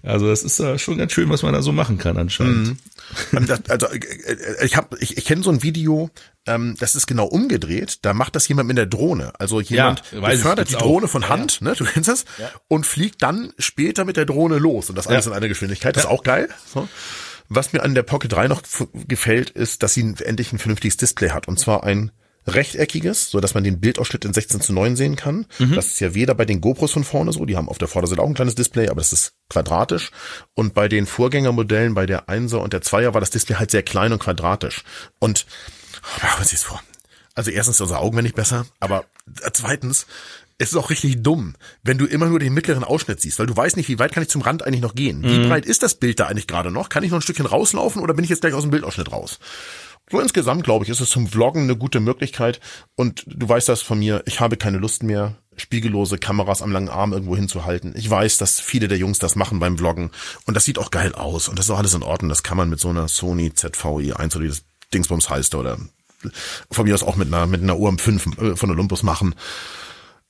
Also 0.04 0.28
das 0.28 0.44
ist 0.44 0.60
äh, 0.60 0.78
schon 0.78 0.98
ganz 0.98 1.14
schön, 1.14 1.30
was 1.30 1.44
man 1.44 1.54
da 1.54 1.62
so 1.62 1.72
machen 1.72 1.98
kann 1.98 2.18
anscheinend. 2.18 2.78
Mhm. 3.32 3.48
also 3.70 3.88
äh, 3.88 3.98
äh, 3.98 4.66
ich 4.66 4.76
habe, 4.76 4.98
ich, 5.00 5.18
ich 5.18 5.24
kenne 5.24 5.44
so 5.44 5.50
ein 5.50 5.64
Video, 5.64 6.10
ähm, 6.46 6.76
das 6.78 6.96
ist 6.96 7.08
genau 7.08 7.26
umgedreht. 7.26 8.00
Da 8.02 8.14
macht 8.14 8.36
das 8.36 8.46
jemand 8.50 8.68
mit 8.68 8.78
der 8.78 8.86
Drohne. 8.86 9.32
Also 9.40 9.62
jemand 9.62 10.04
ja, 10.12 10.20
befördert 10.20 10.70
die 10.70 10.76
Drohne 10.76 11.06
auch. 11.06 11.10
von 11.10 11.30
Hand, 11.30 11.62
ja, 11.62 11.68
ja. 11.68 11.72
ne, 11.72 11.78
du 11.78 11.86
kennst 11.86 12.10
das, 12.10 12.26
ja. 12.38 12.52
und 12.68 12.86
fliegt 12.86 13.24
dann 13.24 13.54
später 13.58 14.04
mit 14.04 14.18
der 14.18 14.26
Drohne 14.26 14.58
los 14.58 14.90
und 14.90 14.98
das 14.98 15.08
alles 15.08 15.26
in 15.26 15.34
einer 15.34 15.48
Geschwindigkeit. 15.48 15.96
Das 15.96 16.04
ist 16.04 16.10
auch 16.10 16.24
geil. 16.24 16.50
So. 16.74 16.90
Was 17.48 17.72
mir 17.72 17.82
an 17.82 17.96
der 17.96 18.04
Pocket 18.04 18.32
3 18.32 18.50
noch 18.50 18.62
gefällt, 19.08 19.52
ist, 19.52 19.84
dass 19.84 19.94
sie 19.94 20.16
endlich 20.20 20.52
ein 20.52 20.60
vernünftiges 20.60 20.98
Display 20.98 21.30
hat 21.30 21.48
und 21.48 21.60
zwar 21.60 21.86
ein 21.86 22.12
rechteckiges, 22.48 23.30
so 23.30 23.40
dass 23.40 23.54
man 23.54 23.64
den 23.64 23.80
Bildausschnitt 23.80 24.26
in 24.26 24.34
16 24.34 24.62
zu 24.62 24.74
9 24.74 24.96
sehen 24.96 25.16
kann. 25.16 25.46
Mhm. 25.60 25.76
Das 25.76 25.88
ist 25.88 26.00
ja 26.00 26.14
weder 26.14 26.36
bei 26.36 26.46
den 26.46 26.62
GoPros 26.62 26.92
von 26.92 27.04
vorne 27.04 27.32
so, 27.32 27.46
die 27.46 27.58
haben 27.58 27.70
auf 27.70 27.78
der 27.78 27.88
Vorderseite 27.88 28.22
auch 28.22 28.28
ein 28.28 28.34
kleines 28.34 28.56
Display, 28.56 28.90
aber 28.90 29.02
das 29.02 29.14
ist 29.14 29.34
quadratisch. 29.50 30.12
Und 30.54 30.74
bei 30.74 30.88
den 30.88 31.06
Vorgängermodellen, 31.06 31.94
bei 31.94 32.06
der 32.06 32.28
1er 32.28 32.58
und 32.58 32.74
der 32.74 32.82
2er 32.82 33.14
war 33.14 33.22
das 33.22 33.30
Display 33.30 33.56
halt 33.56 33.72
sehr 33.72 33.84
klein 33.84 34.12
und 34.12 34.20
quadratisch. 34.20 34.84
Und 35.20 35.46
machen 36.22 36.40
wir 36.40 36.54
es 36.54 36.64
vor. 36.64 36.82
Also 37.36 37.50
erstens, 37.50 37.82
unsere 37.82 38.00
Augen 38.00 38.16
werden 38.16 38.26
nicht 38.26 38.36
besser, 38.36 38.68
aber 38.80 39.06
zweitens, 39.54 40.06
es 40.60 40.72
ist 40.72 40.78
auch 40.78 40.92
richtig 40.92 41.24
dumm, 41.24 41.56
wenn 41.82 41.98
du 41.98 42.06
immer 42.06 42.28
nur 42.28 42.40
den 42.40 42.54
mittleren 42.54 42.84
Ausschnitt 42.84 43.20
siehst, 43.20 43.40
weil 43.40 43.48
du 43.48 43.58
weißt 43.58 43.76
nicht, 43.76 43.90
wie 43.90 43.98
weit 44.00 44.12
kann 44.14 44.22
ich 44.22 44.30
zum 44.30 44.42
Rand 44.42 44.64
eigentlich 44.64 44.82
noch 44.82 44.94
gehen? 44.94 45.24
Wie 45.24 45.40
mhm. 45.40 45.50
breit 45.50 45.66
ist 45.66 45.82
das 45.82 45.96
Bild 45.96 46.20
da 46.20 46.28
eigentlich 46.28 46.48
gerade 46.48 46.70
noch? 46.72 46.90
Kann 46.90 47.04
ich 47.04 47.10
noch 47.10 47.18
ein 47.18 47.24
Stückchen 47.24 47.46
rauslaufen 47.48 48.02
oder 48.02 48.14
bin 48.14 48.24
ich 48.24 48.30
jetzt 48.30 48.42
gleich 48.42 48.54
aus 48.54 48.62
dem 48.62 48.72
Bildausschnitt 48.72 49.12
raus? 49.12 49.40
So 50.12 50.20
insgesamt, 50.20 50.64
glaube 50.64 50.86
ich, 50.86 50.92
ist 50.92 51.00
es 51.00 51.10
zum 51.10 51.28
Vloggen 51.28 51.64
eine 51.64 51.76
gute 51.76 52.00
Möglichkeit. 52.00 52.60
Und 52.96 53.24
du 53.26 53.48
weißt 53.48 53.70
das 53.70 53.82
von 53.82 54.00
mir, 54.00 54.22
ich 54.26 54.40
habe 54.40 54.58
keine 54.58 54.78
Lust 54.78 55.02
mehr, 55.02 55.36
spiegellose 55.56 56.18
Kameras 56.18 56.62
am 56.62 56.72
langen 56.72 56.90
Arm 56.90 57.14
irgendwo 57.14 57.36
hinzuhalten. 57.36 57.94
Ich 57.96 58.10
weiß, 58.10 58.38
dass 58.38 58.60
viele 58.60 58.88
der 58.88 58.98
Jungs 58.98 59.20
das 59.20 59.36
machen 59.36 59.60
beim 59.60 59.78
Vloggen. 59.78 60.12
Und 60.46 60.56
das 60.56 60.66
sieht 60.66 60.78
auch 60.78 60.92
geil 60.92 61.14
aus. 61.14 61.48
Und 61.48 61.58
das 61.58 61.66
ist 61.66 61.72
auch 61.72 61.78
alles 61.78 61.94
in 61.94 62.04
Ordnung. 62.04 62.30
Das 62.30 62.44
kann 62.44 62.58
man 62.58 62.70
mit 62.70 62.80
so 62.80 62.90
einer 62.90 63.08
Sony 63.08 63.54
ZVE 63.54 64.20
1 64.20 64.36
oder 64.36 64.48
das 64.48 64.64
Dingsbums 64.94 65.30
heißt 65.30 65.56
oder 65.56 65.78
von 66.72 66.86
mir 66.86 66.94
aus 66.94 67.04
auch 67.04 67.16
mit 67.16 67.28
einer, 67.28 67.48
mit 67.48 67.62
einer 67.62 67.74
UM5 67.74 68.54
äh, 68.54 68.56
von 68.56 68.72
Olympus 68.72 69.04
machen. 69.04 69.36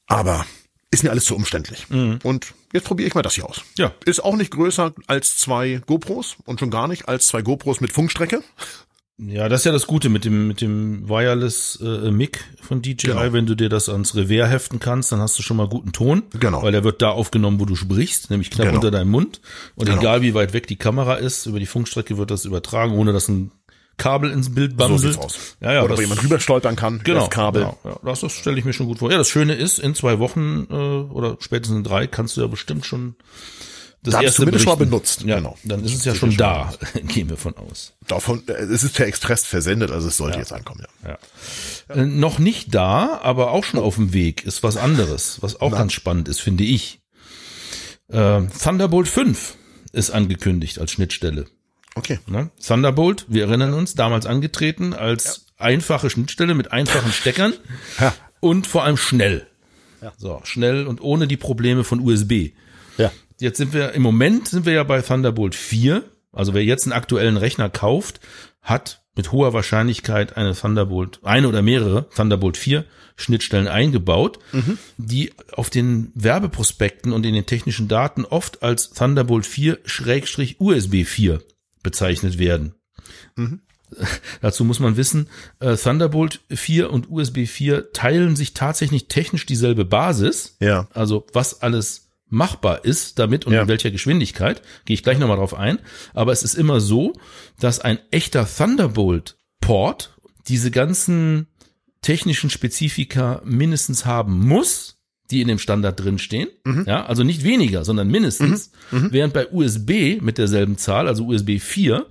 Aber 0.07 0.45
ist 0.91 1.03
mir 1.03 1.09
alles 1.09 1.25
zu 1.25 1.35
umständlich. 1.35 1.89
Mhm. 1.89 2.19
Und 2.23 2.53
jetzt 2.71 2.85
probiere 2.85 3.07
ich 3.07 3.15
mal 3.15 3.21
das 3.21 3.33
hier 3.33 3.47
aus. 3.47 3.61
Ja. 3.77 3.93
Ist 4.05 4.23
auch 4.23 4.35
nicht 4.35 4.51
größer 4.51 4.93
als 5.07 5.37
zwei 5.37 5.81
GoPros 5.85 6.37
und 6.45 6.59
schon 6.59 6.69
gar 6.69 6.87
nicht 6.87 7.07
als 7.07 7.27
zwei 7.27 7.41
GoPros 7.41 7.81
mit 7.81 7.91
Funkstrecke. 7.91 8.43
Ja, 9.27 9.49
das 9.49 9.61
ist 9.61 9.65
ja 9.65 9.71
das 9.71 9.87
Gute 9.87 10.09
mit 10.09 10.25
dem 10.25 10.47
mit 10.47 10.61
dem 10.61 11.07
Wireless 11.07 11.79
äh, 11.81 12.11
Mic 12.11 12.39
von 12.61 12.81
DJI, 12.81 12.95
genau. 12.95 13.33
wenn 13.33 13.45
du 13.45 13.55
dir 13.55 13.69
das 13.69 13.89
ans 13.89 14.15
Revers 14.15 14.49
heften 14.49 14.79
kannst, 14.79 15.11
dann 15.11 15.19
hast 15.19 15.37
du 15.37 15.43
schon 15.43 15.57
mal 15.57 15.67
guten 15.67 15.91
Ton, 15.91 16.23
genau. 16.39 16.63
weil 16.63 16.71
der 16.71 16.83
wird 16.83 17.01
da 17.01 17.09
aufgenommen, 17.09 17.59
wo 17.59 17.65
du 17.65 17.75
sprichst, 17.75 18.29
nämlich 18.29 18.51
knapp 18.51 18.67
genau. 18.67 18.79
unter 18.79 18.91
deinem 18.91 19.11
Mund 19.11 19.41
und 19.75 19.85
genau. 19.85 19.99
egal 19.99 20.21
wie 20.21 20.33
weit 20.33 20.53
weg 20.53 20.67
die 20.67 20.75
Kamera 20.75 21.15
ist, 21.15 21.45
über 21.45 21.59
die 21.59 21.65
Funkstrecke 21.65 22.17
wird 22.17 22.31
das 22.31 22.45
übertragen, 22.45 22.93
ohne 22.93 23.13
dass 23.13 23.27
ein 23.27 23.51
Kabel 23.97 24.31
ins 24.31 24.53
Bild 24.53 24.75
bamselt. 24.75 25.01
So 25.01 25.07
sieht's 25.21 25.23
aus. 25.23 25.57
Ja, 25.61 25.73
ja, 25.73 25.83
Oder 25.83 25.97
wo 25.97 26.01
jemand 26.01 26.23
rüber 26.23 26.39
stolpern 26.39 26.75
kann, 26.75 27.01
genau, 27.03 27.21
das 27.21 27.29
Kabel. 27.29 27.61
Genau, 27.61 27.77
ja, 27.83 27.99
das, 28.03 28.21
das 28.21 28.33
stelle 28.33 28.57
ich 28.57 28.65
mir 28.65 28.73
schon 28.73 28.87
gut 28.87 28.99
vor. 28.99 29.11
Ja, 29.11 29.17
das 29.17 29.29
Schöne 29.29 29.53
ist, 29.53 29.79
in 29.79 29.93
zwei 29.95 30.19
Wochen 30.19 30.67
äh, 30.69 30.73
oder 30.73 31.37
spätestens 31.39 31.77
in 31.77 31.83
drei 31.83 32.07
kannst 32.07 32.35
du 32.37 32.41
ja 32.41 32.47
bestimmt 32.47 32.85
schon 32.85 33.15
das 34.03 34.13
da 34.13 34.21
erste 34.21 34.41
zumindest 34.41 34.65
mal 34.65 34.75
benutzt. 34.75 35.21
Ja, 35.23 35.37
genau. 35.37 35.57
Dann 35.63 35.83
ist 35.83 35.95
es 35.95 36.05
ja 36.05 36.13
schon 36.13 36.35
da, 36.35 36.73
gehen 37.07 37.29
wir 37.29 37.37
von 37.37 37.55
aus. 37.55 37.93
Davon, 38.07 38.43
äh, 38.47 38.51
es 38.53 38.83
ist 38.83 38.95
per 38.95 39.07
Express 39.07 39.45
versendet, 39.45 39.91
also 39.91 40.09
es 40.09 40.17
sollte 40.17 40.35
ja. 40.35 40.41
jetzt 40.41 40.51
ankommen, 40.51 40.85
ja. 41.03 41.17
ja. 41.89 41.95
Äh, 41.95 42.05
noch 42.05 42.37
nicht 42.37 42.75
da, 42.75 43.19
aber 43.23 43.51
auch 43.51 43.63
schon 43.63 43.79
auf 43.79 43.95
dem 43.95 44.13
Weg 44.13 44.43
ist 44.45 44.61
was 44.61 44.77
anderes, 44.77 45.37
was 45.41 45.59
auch 45.61 45.71
Na. 45.71 45.77
ganz 45.77 45.93
spannend 45.93 46.27
ist, 46.27 46.41
finde 46.41 46.65
ich. 46.65 46.99
Äh, 48.09 48.41
Thunderbolt 48.61 49.07
5 49.07 49.55
ist 49.93 50.11
angekündigt 50.11 50.79
als 50.79 50.91
Schnittstelle. 50.91 51.45
Okay. 51.95 52.19
Ne? 52.27 52.49
Thunderbolt, 52.65 53.25
wir 53.29 53.45
erinnern 53.45 53.73
uns, 53.73 53.95
damals 53.95 54.25
angetreten 54.25 54.93
als 54.93 55.45
ja. 55.57 55.65
einfache 55.65 56.09
Schnittstelle 56.09 56.55
mit 56.55 56.71
einfachen 56.71 57.11
Steckern 57.13 57.53
ja. 57.99 58.13
und 58.41 58.67
vor 58.67 58.83
allem 58.83 58.97
schnell. 58.97 59.47
Ja. 60.01 60.11
So, 60.17 60.41
schnell 60.43 60.87
und 60.87 60.99
ohne 61.01 61.27
die 61.27 61.37
Probleme 61.37 61.85
von 61.85 62.01
USB. 62.01 62.51
Ja. 62.97 63.11
Jetzt 63.43 63.57
sind 63.57 63.73
wir, 63.73 63.91
im 63.91 64.01
Moment 64.01 64.47
sind 64.47 64.65
wir 64.65 64.71
ja 64.71 64.85
bei 64.85 65.01
Thunderbolt 65.01 65.53
4. 65.53 66.05
Also 66.31 66.53
wer 66.53 66.63
jetzt 66.63 66.85
einen 66.85 66.93
aktuellen 66.93 67.35
Rechner 67.35 67.69
kauft, 67.69 68.21
hat 68.61 69.03
mit 69.17 69.33
hoher 69.33 69.51
Wahrscheinlichkeit 69.51 70.37
eine 70.37 70.55
Thunderbolt, 70.55 71.19
eine 71.23 71.49
oder 71.49 71.61
mehrere 71.61 72.09
Thunderbolt 72.15 72.55
4 72.55 72.85
Schnittstellen 73.17 73.67
eingebaut, 73.67 74.39
mhm. 74.53 74.77
die 74.95 75.33
auf 75.51 75.69
den 75.69 76.13
Werbeprospekten 76.15 77.11
und 77.11 77.25
in 77.25 77.33
den 77.33 77.45
technischen 77.45 77.89
Daten 77.89 78.23
oft 78.23 78.63
als 78.63 78.91
Thunderbolt 78.91 79.45
4 79.45 79.79
Schrägstrich 79.83 80.61
USB 80.61 81.03
4 81.03 81.41
bezeichnet 81.83 82.39
werden. 82.39 82.75
Mhm. 83.35 83.59
Dazu 84.41 84.63
muss 84.63 84.79
man 84.79 84.95
wissen, 84.95 85.27
äh, 85.59 85.75
Thunderbolt 85.75 86.39
4 86.49 86.89
und 86.89 87.11
USB 87.11 87.45
4 87.45 87.91
teilen 87.91 88.37
sich 88.37 88.53
tatsächlich 88.53 89.09
technisch 89.09 89.45
dieselbe 89.45 89.83
Basis. 89.83 90.55
Ja. 90.61 90.87
Also 90.93 91.27
was 91.33 91.61
alles 91.61 92.02
machbar 92.33 92.83
ist 92.83 93.19
damit 93.19 93.45
und 93.45 93.53
ja. 93.53 93.61
in 93.61 93.67
welcher 93.67 93.91
Geschwindigkeit, 93.91 94.61
gehe 94.85 94.95
ich 94.95 95.03
gleich 95.03 95.19
nochmal 95.19 95.37
drauf 95.37 95.53
ein. 95.53 95.79
Aber 96.13 96.31
es 96.31 96.43
ist 96.43 96.55
immer 96.55 96.81
so, 96.81 97.13
dass 97.59 97.79
ein 97.79 97.99
echter 98.11 98.47
Thunderbolt-Port 98.47 100.17
diese 100.47 100.71
ganzen 100.71 101.47
technischen 102.01 102.49
Spezifika 102.49 103.41
mindestens 103.45 104.05
haben 104.05 104.45
muss, 104.45 104.97
die 105.31 105.41
in 105.41 105.47
dem 105.47 105.59
Standard 105.59 105.99
drinstehen. 105.99 106.49
Mhm. 106.65 106.83
Ja, 106.85 107.05
also 107.05 107.23
nicht 107.23 107.43
weniger, 107.43 107.85
sondern 107.85 108.09
mindestens. 108.09 108.71
Mhm. 108.91 108.99
Mhm. 108.99 109.07
Während 109.11 109.33
bei 109.33 109.49
USB 109.51 110.21
mit 110.21 110.37
derselben 110.37 110.77
Zahl, 110.77 111.07
also 111.07 111.25
USB 111.27 111.59
4, 111.59 112.05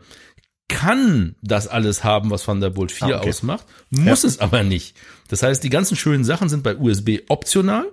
kann 0.69 1.35
das 1.43 1.69
alles 1.69 2.03
haben, 2.05 2.31
was 2.31 2.45
Thunderbolt 2.45 2.93
4 2.93 3.09
Ah, 3.09 3.19
okay. 3.19 3.29
ausmacht, 3.29 3.67
muss 3.91 4.25
es 4.25 4.39
aber 4.39 4.63
nicht. 4.63 4.97
Das 5.29 5.43
heißt, 5.43 5.63
die 5.63 5.69
ganzen 5.69 5.97
schönen 5.97 6.25
Sachen 6.25 6.49
sind 6.49 6.63
bei 6.63 6.77
USB 6.77 7.21
optional, 7.29 7.87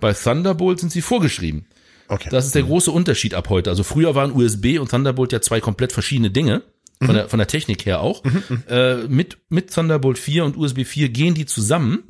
bei 0.00 0.12
Thunderbolt 0.12 0.80
sind 0.80 0.92
sie 0.92 1.02
vorgeschrieben. 1.02 1.66
Okay. 2.08 2.28
Das 2.30 2.46
ist 2.46 2.54
der 2.54 2.64
große 2.64 2.90
Unterschied 2.90 3.34
ab 3.34 3.48
heute. 3.50 3.70
Also 3.70 3.84
früher 3.84 4.14
waren 4.14 4.32
USB 4.32 4.78
und 4.80 4.90
Thunderbolt 4.90 5.32
ja 5.32 5.40
zwei 5.40 5.60
komplett 5.60 5.92
verschiedene 5.92 6.30
Dinge. 6.30 6.62
Von, 7.02 7.14
der, 7.14 7.30
von 7.30 7.38
der 7.38 7.48
Technik 7.48 7.86
her 7.86 8.00
auch. 8.02 8.22
Äh, 8.68 9.08
mit, 9.08 9.38
mit 9.48 9.72
Thunderbolt 9.72 10.18
4 10.18 10.44
und 10.44 10.58
USB 10.58 10.84
4 10.84 11.08
gehen 11.08 11.34
die 11.34 11.46
zusammen, 11.46 12.04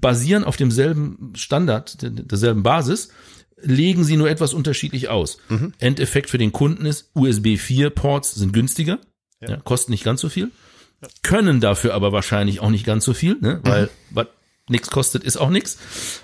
basieren 0.00 0.44
auf 0.44 0.58
demselben 0.58 1.32
Standard, 1.34 2.02
der, 2.02 2.10
derselben 2.10 2.62
Basis, 2.62 3.08
legen 3.62 4.04
sie 4.04 4.18
nur 4.18 4.28
etwas 4.28 4.52
unterschiedlich 4.52 5.08
aus. 5.08 5.38
Endeffekt 5.78 6.28
für 6.28 6.36
den 6.36 6.52
Kunden 6.52 6.84
ist, 6.84 7.10
USB 7.14 7.56
4 7.56 7.88
Ports 7.88 8.34
sind 8.34 8.52
günstiger, 8.52 8.98
ja. 9.40 9.56
kosten 9.56 9.92
nicht 9.92 10.04
ganz 10.04 10.20
so 10.20 10.28
viel, 10.28 10.50
können 11.22 11.60
dafür 11.60 11.94
aber 11.94 12.12
wahrscheinlich 12.12 12.60
auch 12.60 12.70
nicht 12.70 12.84
ganz 12.84 13.04
so 13.04 13.14
viel, 13.14 13.38
ne? 13.40 13.60
weil 13.62 13.88
was 14.10 14.26
nichts 14.68 14.90
kostet, 14.90 15.24
ist 15.24 15.36
auch 15.36 15.50
nichts. 15.50 15.78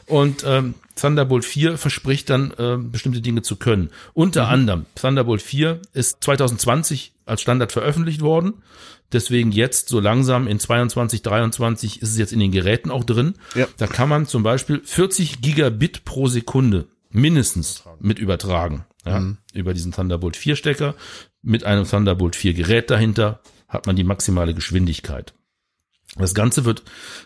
Und 0.06 0.44
ähm, 0.46 0.74
Thunderbolt 0.96 1.44
4 1.44 1.78
verspricht 1.78 2.30
dann 2.30 2.52
äh, 2.58 2.76
bestimmte 2.78 3.20
Dinge 3.20 3.42
zu 3.42 3.56
können. 3.56 3.90
Unter 4.14 4.48
anderem, 4.48 4.86
Thunderbolt 4.94 5.42
4 5.42 5.80
ist 5.92 6.22
2020 6.24 7.12
als 7.26 7.42
Standard 7.42 7.72
veröffentlicht 7.72 8.22
worden. 8.22 8.62
Deswegen 9.12 9.50
jetzt 9.50 9.88
so 9.88 9.98
langsam 9.98 10.46
in 10.46 10.60
22, 10.60 11.22
23 11.22 12.00
ist 12.00 12.10
es 12.10 12.18
jetzt 12.18 12.32
in 12.32 12.38
den 12.38 12.52
Geräten 12.52 12.90
auch 12.90 13.04
drin. 13.04 13.34
Ja. 13.54 13.66
Da 13.76 13.86
kann 13.86 14.08
man 14.08 14.26
zum 14.26 14.42
Beispiel 14.42 14.80
40 14.84 15.40
Gigabit 15.40 16.04
pro 16.04 16.28
Sekunde 16.28 16.86
mindestens 17.10 17.84
mit 17.98 18.18
übertragen. 18.18 18.84
Ja, 19.04 19.24
Über 19.54 19.74
diesen 19.74 19.92
Thunderbolt 19.92 20.36
4 20.36 20.56
Stecker 20.56 20.94
mit 21.42 21.64
einem 21.64 21.88
Thunderbolt 21.88 22.36
4 22.36 22.54
Gerät 22.54 22.90
dahinter 22.90 23.40
hat 23.66 23.86
man 23.86 23.96
die 23.96 24.04
maximale 24.04 24.52
Geschwindigkeit. 24.54 25.32
Das 26.16 26.34
Ganze 26.34 26.64
wird 26.64 26.82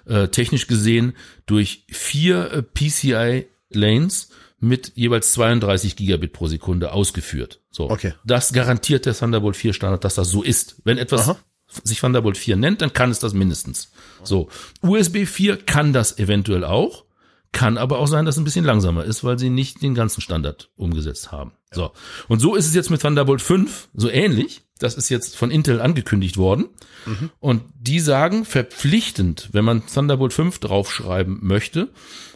äh, 0.07 0.29
technisch 0.29 0.67
gesehen 0.67 1.15
durch 1.47 1.85
vier 1.89 2.53
äh, 2.53 2.63
PCI 2.63 3.47
Lanes 3.71 4.29
mit 4.61 4.93
jeweils 4.95 5.33
32 5.33 5.97
Gigabit 5.97 6.33
pro 6.33 6.49
Sekunde 6.49 6.93
ausgeführt. 6.93 7.61
So. 7.71 7.91
Okay. 7.91 8.15
Das 8.25 8.53
garantiert 8.53 9.07
der 9.07 9.15
Thunderbolt 9.15 9.57
4 9.57 9.73
Standard, 9.73 10.05
dass 10.05 10.15
das 10.15 10.31
so 10.31 10.43
ist. 10.43 10.77
Wenn 10.85 10.99
etwas 10.99 11.29
Aha. 11.29 11.39
sich 11.83 12.01
Thunderbolt 12.01 12.37
4 12.37 12.57
nennt, 12.57 12.81
dann 12.81 12.93
kann 12.93 13.11
es 13.11 13.19
das 13.19 13.35
mindestens. 13.35 13.91
So. 14.23 14.49
USB 14.81 15.27
4 15.27 15.59
kann 15.59 15.93
das 15.93 16.19
eventuell 16.19 16.65
auch, 16.65 17.05
kann 17.53 17.79
aber 17.79 17.99
auch 17.99 18.07
sein, 18.07 18.25
dass 18.25 18.37
es 18.37 18.41
ein 18.41 18.45
bisschen 18.45 18.65
langsamer 18.65 19.05
ist, 19.05 19.23
weil 19.23 19.39
sie 19.39 19.51
nicht 19.51 19.83
den 19.83 19.95
ganzen 19.95 20.21
Standard 20.21 20.71
umgesetzt 20.77 21.31
haben. 21.31 21.53
So. 21.71 21.93
Und 22.29 22.41
so 22.41 22.55
ist 22.55 22.67
es 22.67 22.75
jetzt 22.75 22.91
mit 22.91 23.03
Thunderbolt 23.03 23.43
5 23.43 23.91
so 23.95 24.09
ähnlich. 24.09 24.64
Das 24.79 24.95
ist 24.95 25.09
jetzt 25.09 25.37
von 25.37 25.51
Intel 25.51 25.81
angekündigt 25.81 26.37
worden. 26.37 26.67
Und 27.39 27.63
die 27.79 28.01
sagen 28.01 28.45
verpflichtend, 28.45 29.51
wenn 29.53 29.65
man 29.65 29.87
Thunderbolt 29.87 30.33
5 30.33 30.59
draufschreiben 30.59 31.39
möchte, 31.43 31.91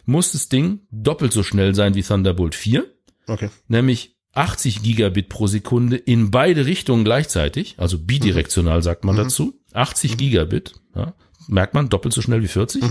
muss 0.04 0.32
das 0.32 0.48
Ding 0.48 0.80
doppelt 0.90 1.32
so 1.32 1.42
schnell 1.42 1.74
sein 1.74 1.94
wie 1.94 2.02
Thunderbolt 2.02 2.54
4 2.54 2.84
Okay. 3.26 3.50
nämlich 3.66 4.16
80 4.34 4.82
Gigabit 4.82 5.28
pro 5.28 5.46
Sekunde 5.46 5.96
in 5.96 6.30
beide 6.30 6.64
Richtungen 6.66 7.04
gleichzeitig, 7.04 7.74
also 7.78 7.98
bidirektional 7.98 8.82
sagt 8.82 9.04
man 9.04 9.16
dazu, 9.24 9.60
80 9.72 10.16
Gigabit, 10.16 10.74
ja, 10.94 11.14
merkt 11.48 11.74
man, 11.74 11.88
doppelt 11.88 12.14
so 12.14 12.22
schnell 12.22 12.42
wie 12.42 12.48
40. 12.48 12.82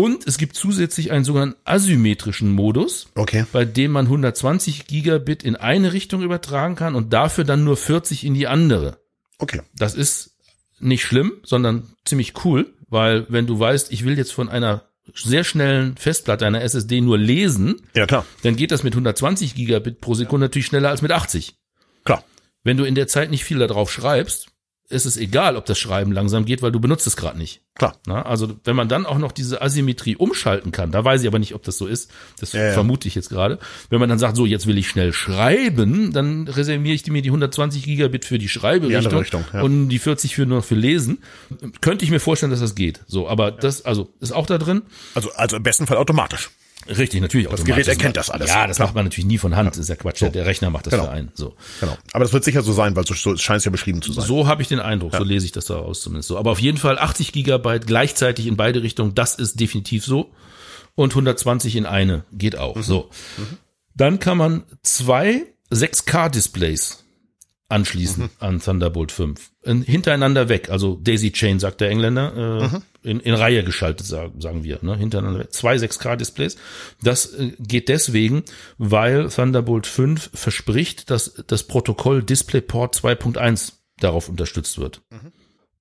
Und 0.00 0.28
es 0.28 0.38
gibt 0.38 0.54
zusätzlich 0.54 1.10
einen 1.10 1.24
sogenannten 1.24 1.56
asymmetrischen 1.64 2.52
Modus, 2.52 3.08
Okay. 3.16 3.44
bei 3.50 3.64
dem 3.64 3.90
man 3.90 4.04
120 4.06 4.86
Gigabit 4.86 5.42
in 5.42 5.56
eine 5.56 5.92
Richtung 5.92 6.22
übertragen 6.22 6.76
kann 6.76 6.94
und 6.94 7.12
dafür 7.12 7.42
dann 7.42 7.64
nur 7.64 7.76
40 7.76 8.24
in 8.24 8.32
die 8.34 8.46
andere. 8.46 8.98
Okay. 9.38 9.60
Das 9.74 9.96
ist 9.96 10.36
nicht 10.78 11.02
schlimm, 11.02 11.32
sondern 11.42 11.82
ziemlich 12.04 12.44
cool, 12.44 12.72
weil 12.88 13.26
wenn 13.28 13.48
du 13.48 13.58
weißt, 13.58 13.90
ich 13.90 14.04
will 14.04 14.16
jetzt 14.16 14.32
von 14.32 14.48
einer 14.48 14.84
sehr 15.16 15.42
schnellen 15.42 15.96
Festplatte, 15.96 16.46
einer 16.46 16.62
SSD 16.62 17.00
nur 17.00 17.18
lesen, 17.18 17.82
Ja, 17.96 18.06
klar. 18.06 18.24
dann 18.44 18.54
geht 18.54 18.70
das 18.70 18.84
mit 18.84 18.92
120 18.94 19.56
Gigabit 19.56 20.00
pro 20.00 20.14
Sekunde 20.14 20.44
natürlich 20.46 20.66
schneller 20.66 20.90
als 20.90 21.02
mit 21.02 21.10
80. 21.10 21.56
Klar. 22.04 22.22
Wenn 22.62 22.76
du 22.76 22.84
in 22.84 22.94
der 22.94 23.08
Zeit 23.08 23.32
nicht 23.32 23.42
viel 23.42 23.58
darauf 23.58 23.90
schreibst, 23.90 24.46
ist 24.90 25.04
es 25.04 25.16
egal, 25.18 25.56
ob 25.56 25.66
das 25.66 25.78
Schreiben 25.78 26.12
langsam 26.12 26.44
geht, 26.46 26.62
weil 26.62 26.72
du 26.72 26.80
benutzt 26.80 27.06
es 27.06 27.16
gerade 27.16 27.36
nicht. 27.36 27.60
Klar. 27.74 27.96
Na, 28.06 28.22
also 28.22 28.56
wenn 28.64 28.74
man 28.74 28.88
dann 28.88 29.04
auch 29.06 29.18
noch 29.18 29.32
diese 29.32 29.60
Asymmetrie 29.60 30.16
umschalten 30.16 30.72
kann, 30.72 30.90
da 30.90 31.04
weiß 31.04 31.20
ich 31.22 31.28
aber 31.28 31.38
nicht, 31.38 31.54
ob 31.54 31.62
das 31.62 31.76
so 31.76 31.86
ist, 31.86 32.10
das 32.40 32.52
Ja, 32.52 32.68
ja. 32.68 32.72
vermute 32.72 33.06
ich 33.06 33.14
jetzt 33.14 33.28
gerade. 33.28 33.58
Wenn 33.90 34.00
man 34.00 34.08
dann 34.08 34.18
sagt, 34.18 34.36
so 34.36 34.46
jetzt 34.46 34.66
will 34.66 34.78
ich 34.78 34.88
schnell 34.88 35.12
schreiben, 35.12 36.12
dann 36.12 36.48
reserviere 36.48 36.94
ich 36.94 37.06
mir 37.06 37.22
die 37.22 37.28
120 37.28 37.82
Gigabit 37.82 38.24
für 38.24 38.38
die 38.38 38.48
Schreiberichtung 38.48 39.10
Die 39.10 39.16
Richtung, 39.18 39.44
ja. 39.52 39.62
und 39.62 39.90
die 39.90 39.98
40 39.98 40.34
für 40.34 40.46
nur 40.46 40.62
für 40.62 40.74
Lesen. 40.74 41.18
Könnte 41.80 42.04
ich 42.04 42.10
mir 42.10 42.20
vorstellen, 42.20 42.50
dass 42.50 42.60
das 42.60 42.74
geht. 42.74 43.00
So, 43.06 43.28
aber 43.28 43.50
das 43.52 43.84
also 43.84 44.08
ist 44.20 44.32
auch 44.32 44.46
da 44.46 44.58
drin. 44.58 44.82
Also, 45.14 45.30
also 45.34 45.56
im 45.56 45.62
besten 45.62 45.86
Fall 45.86 45.98
automatisch. 45.98 46.50
Richtig, 46.88 47.20
natürlich. 47.20 47.48
Das. 47.48 47.64
Gerät 47.64 47.86
erkennt 47.88 48.16
das 48.16 48.30
alles. 48.30 48.48
Ja, 48.48 48.66
das 48.66 48.76
Klar. 48.76 48.88
macht 48.88 48.94
man 48.94 49.04
natürlich 49.04 49.26
nie 49.26 49.38
von 49.38 49.54
Hand. 49.56 49.70
Das 49.70 49.78
ist 49.78 49.88
ja 49.88 49.96
Quatsch. 49.96 50.22
Der 50.22 50.46
Rechner 50.46 50.70
macht 50.70 50.86
das 50.86 50.92
Genau. 50.92 51.04
für 51.04 51.10
einen. 51.10 51.30
So, 51.34 51.54
Genau. 51.80 51.96
Aber 52.12 52.24
das 52.24 52.32
wird 52.32 52.44
sicher 52.44 52.62
so 52.62 52.72
sein, 52.72 52.96
weil 52.96 53.06
so, 53.06 53.14
so 53.14 53.36
scheint 53.36 53.58
es 53.58 53.64
ja 53.64 53.70
beschrieben 53.70 54.00
zu 54.02 54.12
sein. 54.12 54.24
so 54.24 54.46
habe 54.46 54.62
ich 54.62 54.68
den 54.68 54.80
Eindruck. 54.80 55.14
So 55.14 55.24
lese 55.24 55.44
ich 55.46 55.52
das 55.52 55.66
daraus 55.66 56.00
zumindest 56.00 56.28
so. 56.28 56.38
Aber 56.38 56.50
auf 56.50 56.60
jeden 56.60 56.78
Fall 56.78 56.98
80 56.98 57.32
Gigabyte 57.32 57.86
gleichzeitig 57.86 58.46
in 58.46 58.56
beide 58.56 58.82
Richtungen. 58.82 59.14
Das 59.14 59.34
ist 59.34 59.60
definitiv 59.60 60.04
so. 60.04 60.30
Und 60.94 61.12
120 61.12 61.76
in 61.76 61.86
eine 61.86 62.24
geht 62.32 62.56
auch. 62.56 62.76
Mhm. 62.76 62.82
So. 62.82 63.10
Dann 63.94 64.18
kann 64.18 64.38
man 64.38 64.64
zwei 64.82 65.42
6K-Displays 65.70 67.04
anschließen 67.70 68.24
Mhm. 68.24 68.30
an 68.38 68.60
Thunderbolt 68.60 69.12
5. 69.12 69.50
In, 69.62 69.82
hintereinander 69.82 70.48
weg. 70.48 70.70
Also 70.70 70.96
Daisy 71.02 71.32
Chain, 71.32 71.58
sagt 71.60 71.80
der 71.82 71.90
Engländer. 71.90 72.34
Äh, 72.62 72.66
Mhm. 72.68 72.82
in, 73.02 73.20
in 73.20 73.34
Reihe 73.34 73.62
geschaltet, 73.64 74.06
sagen, 74.06 74.40
sagen 74.40 74.64
wir. 74.64 74.78
Ne? 74.82 74.96
Hintereinander 74.96 75.40
weg. 75.40 75.52
Zwei 75.52 75.76
6K-Displays. 75.76 76.56
Das 77.02 77.34
äh, 77.34 77.52
geht 77.58 77.88
deswegen, 77.88 78.42
weil 78.78 79.28
Thunderbolt 79.28 79.86
5 79.86 80.30
verspricht, 80.32 81.10
dass 81.10 81.34
das 81.46 81.64
Protokoll 81.64 82.22
DisplayPort 82.22 82.96
2.1 82.96 83.74
darauf 84.00 84.28
unterstützt 84.28 84.78
wird. 84.78 85.02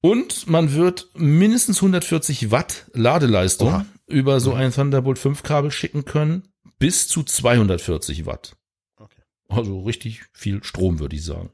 Und 0.02 0.48
man 0.48 0.74
wird 0.74 1.08
mindestens 1.16 1.78
140 1.78 2.52
Watt 2.52 2.86
Ladeleistung 2.94 3.70
Oha. 3.70 3.86
über 4.08 4.40
so 4.40 4.54
ein 4.54 4.72
Thunderbolt 4.74 5.20
5 5.20 5.42
Kabel 5.44 5.72
schicken 5.72 6.06
können, 6.06 6.50
bis 6.80 7.08
zu 7.08 7.24
240 7.24 8.26
Watt. 8.26 8.56
Okay. 8.98 9.22
Also 9.50 9.82
richtig 9.82 10.24
viel 10.34 10.64
Strom, 10.64 11.00
würde 11.00 11.16
ich 11.16 11.24
sagen. 11.24 11.50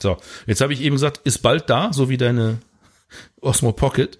So, 0.00 0.16
jetzt 0.46 0.60
habe 0.60 0.72
ich 0.72 0.80
eben 0.82 0.96
gesagt, 0.96 1.20
ist 1.24 1.38
bald 1.38 1.70
da, 1.70 1.92
so 1.92 2.08
wie 2.08 2.16
deine 2.16 2.58
Osmo 3.40 3.72
Pocket. 3.72 4.18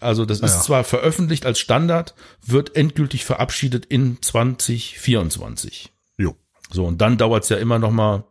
Also 0.00 0.24
das 0.26 0.40
ist 0.40 0.54
Ja. 0.54 0.60
zwar 0.60 0.84
veröffentlicht 0.84 1.46
als 1.46 1.58
Standard, 1.58 2.14
wird 2.44 2.76
endgültig 2.76 3.24
verabschiedet 3.24 3.86
in 3.86 4.18
2024. 4.20 5.90
Jo. 6.18 6.36
So, 6.70 6.84
und 6.86 7.00
dann 7.00 7.16
dauert 7.16 7.44
es 7.44 7.48
ja 7.48 7.56
immer 7.56 7.78
noch 7.78 7.90
mal, 7.90 8.24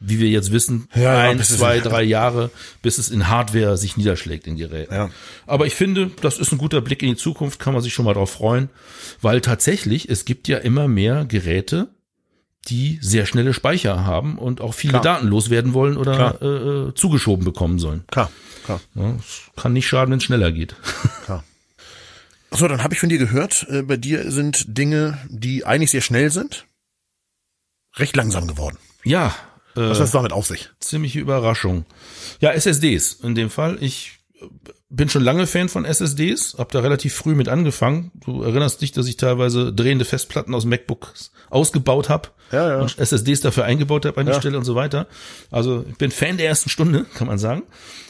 wie 0.00 0.18
wir 0.18 0.28
jetzt 0.28 0.50
wissen, 0.50 0.88
Ja, 0.96 1.16
ein, 1.18 1.40
zwei, 1.44 1.78
drei 1.78 2.02
Jahre, 2.02 2.50
bis 2.82 2.98
es 2.98 3.08
in 3.10 3.28
Hardware 3.28 3.76
sich 3.76 3.96
niederschlägt 3.96 4.48
in 4.48 4.56
Geräten. 4.56 5.12
Aber 5.46 5.66
ich 5.66 5.74
finde, 5.76 6.10
das 6.22 6.38
ist 6.38 6.50
ein 6.50 6.58
guter 6.58 6.80
Blick 6.80 7.02
in 7.02 7.10
die 7.10 7.16
Zukunft, 7.16 7.60
kann 7.60 7.72
man 7.72 7.82
sich 7.82 7.94
schon 7.94 8.04
mal 8.04 8.14
drauf 8.14 8.30
freuen, 8.32 8.68
weil 9.20 9.40
tatsächlich, 9.40 10.08
es 10.08 10.24
gibt 10.24 10.48
ja 10.48 10.58
immer 10.58 10.88
mehr 10.88 11.24
Geräte, 11.24 11.88
die 12.68 12.98
sehr 13.02 13.26
schnelle 13.26 13.52
Speicher 13.54 14.04
haben 14.04 14.38
und 14.38 14.60
auch 14.60 14.74
viele 14.74 14.92
Klar. 14.92 15.02
Daten 15.02 15.26
loswerden 15.26 15.74
wollen 15.74 15.96
oder 15.96 16.40
äh, 16.40 16.46
äh, 16.90 16.94
zugeschoben 16.94 17.44
bekommen 17.44 17.78
sollen. 17.78 18.04
Klar, 18.08 18.30
klar, 18.64 18.80
Ja, 18.94 19.16
es 19.18 19.42
kann 19.56 19.72
nicht 19.72 19.88
schaden, 19.88 20.12
wenn 20.12 20.18
es 20.18 20.24
schneller 20.24 20.52
geht. 20.52 20.76
klar. 21.24 21.42
So, 22.52 22.68
dann 22.68 22.82
habe 22.84 22.94
ich 22.94 23.00
von 23.00 23.08
dir 23.08 23.18
gehört, 23.18 23.66
äh, 23.70 23.82
bei 23.82 23.96
dir 23.96 24.30
sind 24.30 24.76
Dinge, 24.78 25.18
die 25.28 25.64
eigentlich 25.64 25.90
sehr 25.90 26.02
schnell 26.02 26.30
sind, 26.30 26.66
recht 27.96 28.14
langsam 28.16 28.46
geworden. 28.46 28.78
Ja, 29.04 29.28
äh, 29.74 29.80
Was 29.80 29.98
hat 29.98 30.06
es 30.06 30.12
damit 30.12 30.32
auf 30.32 30.46
sich? 30.46 30.68
ziemliche 30.78 31.18
Überraschung. 31.18 31.84
Ja, 32.40 32.50
SSDs 32.52 33.14
in 33.22 33.34
dem 33.34 33.50
Fall. 33.50 33.78
Ich 33.80 34.18
äh, 34.40 34.44
bin 34.94 35.08
schon 35.08 35.22
lange 35.24 35.46
Fan 35.46 35.68
von 35.70 35.84
SSDs, 35.86 36.56
hab 36.58 36.70
da 36.72 36.80
relativ 36.80 37.14
früh 37.14 37.34
mit 37.34 37.48
angefangen. 37.48 38.10
Du 38.24 38.42
erinnerst 38.42 38.82
dich, 38.82 38.92
dass 38.92 39.06
ich 39.08 39.16
teilweise 39.16 39.72
drehende 39.72 40.04
Festplatten 40.04 40.54
aus 40.54 40.64
MacBooks 40.66 41.32
ausgebaut 41.48 42.08
habe 42.10 42.28
Ja, 42.52 42.68
ja. 42.68 42.80
und 42.80 42.98
SSDs 42.98 43.40
dafür 43.40 43.64
eingebaut 43.64 44.04
habe 44.04 44.20
an 44.20 44.26
die 44.26 44.32
Ja. 44.32 44.38
Stelle 44.38 44.58
und 44.58 44.64
so 44.64 44.74
weiter. 44.74 45.06
Also 45.50 45.84
ich 45.88 45.96
bin 45.96 46.10
Fan 46.10 46.36
der 46.36 46.46
ersten 46.46 46.68
Stunde, 46.68 47.06
kann 47.14 47.26
man 47.26 47.38
sagen. 47.38 47.62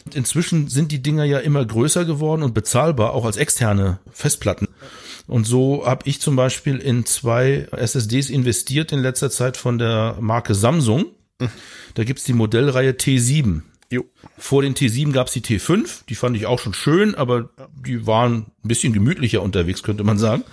Und 0.05 0.17
inzwischen 0.17 0.69
sind 0.69 0.91
die 0.91 1.01
Dinger 1.03 1.25
ja 1.25 1.39
immer 1.39 1.65
größer 1.65 2.05
geworden 2.05 2.43
und 2.43 2.53
bezahlbar, 2.53 3.13
auch 3.15 3.25
als 3.25 3.37
externe 3.37 4.01
Festplatten. 4.11 4.67
Und 5.29 5.47
so 5.47 5.87
habe 5.87 6.09
ich 6.09 6.21
zum 6.21 6.35
Beispiel 6.35 6.79
in 6.79 7.07
zwei 7.07 7.69
SSDs 7.71 8.29
investiert 8.29 8.91
in 8.91 8.99
letzter 8.99 9.31
Zeit 9.31 9.57
von 9.57 9.79
der 9.79 10.17
Marke 10.21 10.55
Samsung. 10.57 11.07
Da 11.95 12.03
gibt's 12.05 12.25
die 12.25 12.33
Modellreihe 12.33 12.91
T7. 12.93 13.63
Jo. 13.93 14.05
Vor 14.39 14.63
den 14.63 14.75
T7 14.75 15.13
gab's 15.13 15.33
die 15.33 15.43
T5, 15.43 16.07
die 16.09 16.15
fand 16.15 16.37
ich 16.37 16.47
auch 16.47 16.59
schon 16.59 16.73
schön, 16.75 17.15
aber 17.15 17.51
die 17.87 18.07
waren 18.07 18.47
ein 18.65 18.69
bisschen 18.69 18.93
gemütlicher 18.95 19.43
unterwegs, 19.43 19.83
könnte 19.83 20.03
man 20.03 20.19
sagen. 20.19 20.45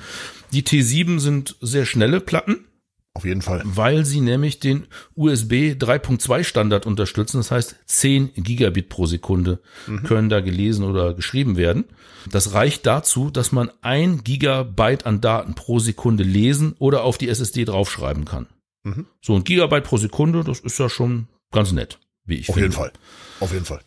Die 0.52 0.62
T7 0.64 1.20
sind 1.20 1.56
sehr 1.62 1.86
schnelle 1.86 2.20
Platten, 2.20 2.66
Auf 3.14 3.24
jeden 3.24 3.42
Fall. 3.42 3.62
weil 3.64 4.04
sie 4.06 4.20
nämlich 4.20 4.60
den 4.60 4.88
USB 5.16 5.74
3.2 5.78 6.44
Standard 6.44 6.86
unterstützen. 6.86 7.38
Das 7.38 7.50
heißt, 7.52 7.76
10 7.86 8.34
Gigabit 8.36 8.90
pro 8.90 9.06
Sekunde 9.06 9.60
können 10.06 10.28
da 10.30 10.42
gelesen 10.42 10.84
oder 10.84 11.14
geschrieben 11.14 11.56
werden. 11.56 11.86
Das 12.30 12.54
reicht 12.54 12.86
dazu, 12.86 13.30
dass 13.30 13.54
man 13.54 13.72
ein 13.82 14.24
Gigabyte 14.26 15.06
an 15.06 15.22
Daten 15.22 15.56
pro 15.56 15.80
Sekunde 15.80 16.24
lesen 16.26 16.76
oder 16.78 17.04
auf 17.06 17.18
die 17.18 17.30
SSD 17.30 17.64
draufschreiben 17.64 18.26
kann. 18.26 18.48
Mhm. 18.84 19.06
So 19.22 19.36
ein 19.36 19.46
Gigabyte 19.46 19.86
pro 19.86 19.96
Sekunde, 19.98 20.44
das 20.44 20.60
ist 20.60 20.78
ja 20.78 20.90
schon 20.90 21.28
ganz 21.54 21.72
nett, 21.72 22.00
wie 22.26 22.36
ich 22.36 22.50
Auf 22.50 22.56
finde. 22.56 22.68
jeden 22.68 22.74
Fall. 22.74 22.92
Auf 23.40 23.52
jeden 23.54 23.66
Fall. 23.66 23.82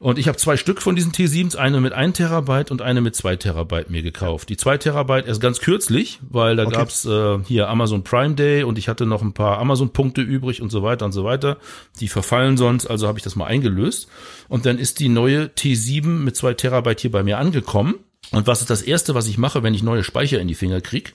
Und 0.00 0.18
ich 0.18 0.28
habe 0.28 0.36
zwei 0.36 0.56
Stück 0.58 0.82
von 0.82 0.96
diesen 0.96 1.12
T7s, 1.12 1.56
eine 1.56 1.80
mit 1.80 1.92
1 1.94 2.16
Terabyte 2.18 2.70
und 2.70 2.82
eine 2.82 3.00
mit 3.00 3.16
2 3.16 3.36
Terabyte 3.36 3.88
mir 3.90 4.02
gekauft. 4.02 4.48
Die 4.50 4.56
2 4.56 4.76
Terabyte 4.76 5.26
erst 5.26 5.40
ganz 5.40 5.60
kürzlich, 5.60 6.18
weil 6.28 6.56
da 6.56 6.64
Okay. 6.64 6.74
gab's 6.76 7.04
äh, 7.06 7.38
hier 7.46 7.68
Amazon 7.68 8.02
Prime 8.04 8.34
Day 8.34 8.64
und 8.64 8.76
ich 8.76 8.88
hatte 8.88 9.06
noch 9.06 9.22
ein 9.22 9.32
paar 9.32 9.58
Amazon-Punkte 9.58 10.20
übrig 10.20 10.60
und 10.60 10.70
so 10.70 10.82
weiter 10.82 11.06
und 11.06 11.12
so 11.12 11.24
weiter. 11.24 11.56
Die 12.00 12.08
verfallen 12.08 12.56
sonst, 12.58 12.86
also 12.86 13.06
habe 13.08 13.18
ich 13.18 13.24
das 13.24 13.36
mal 13.36 13.46
eingelöst. 13.46 14.08
Und 14.48 14.66
dann 14.66 14.78
ist 14.78 14.98
die 15.00 15.08
neue 15.08 15.44
T7 15.46 16.06
mit 16.06 16.36
2 16.36 16.54
Terabyte 16.54 17.00
hier 17.00 17.12
bei 17.12 17.22
mir 17.22 17.38
angekommen. 17.38 17.94
Und 18.30 18.46
was 18.46 18.60
ist 18.60 18.70
das 18.70 18.82
Erste, 18.82 19.14
was 19.14 19.26
ich 19.28 19.38
mache, 19.38 19.62
wenn 19.62 19.74
ich 19.74 19.82
neue 19.82 20.04
Speicher 20.04 20.38
in 20.40 20.48
die 20.48 20.54
Finger 20.54 20.80
krieg? 20.82 21.14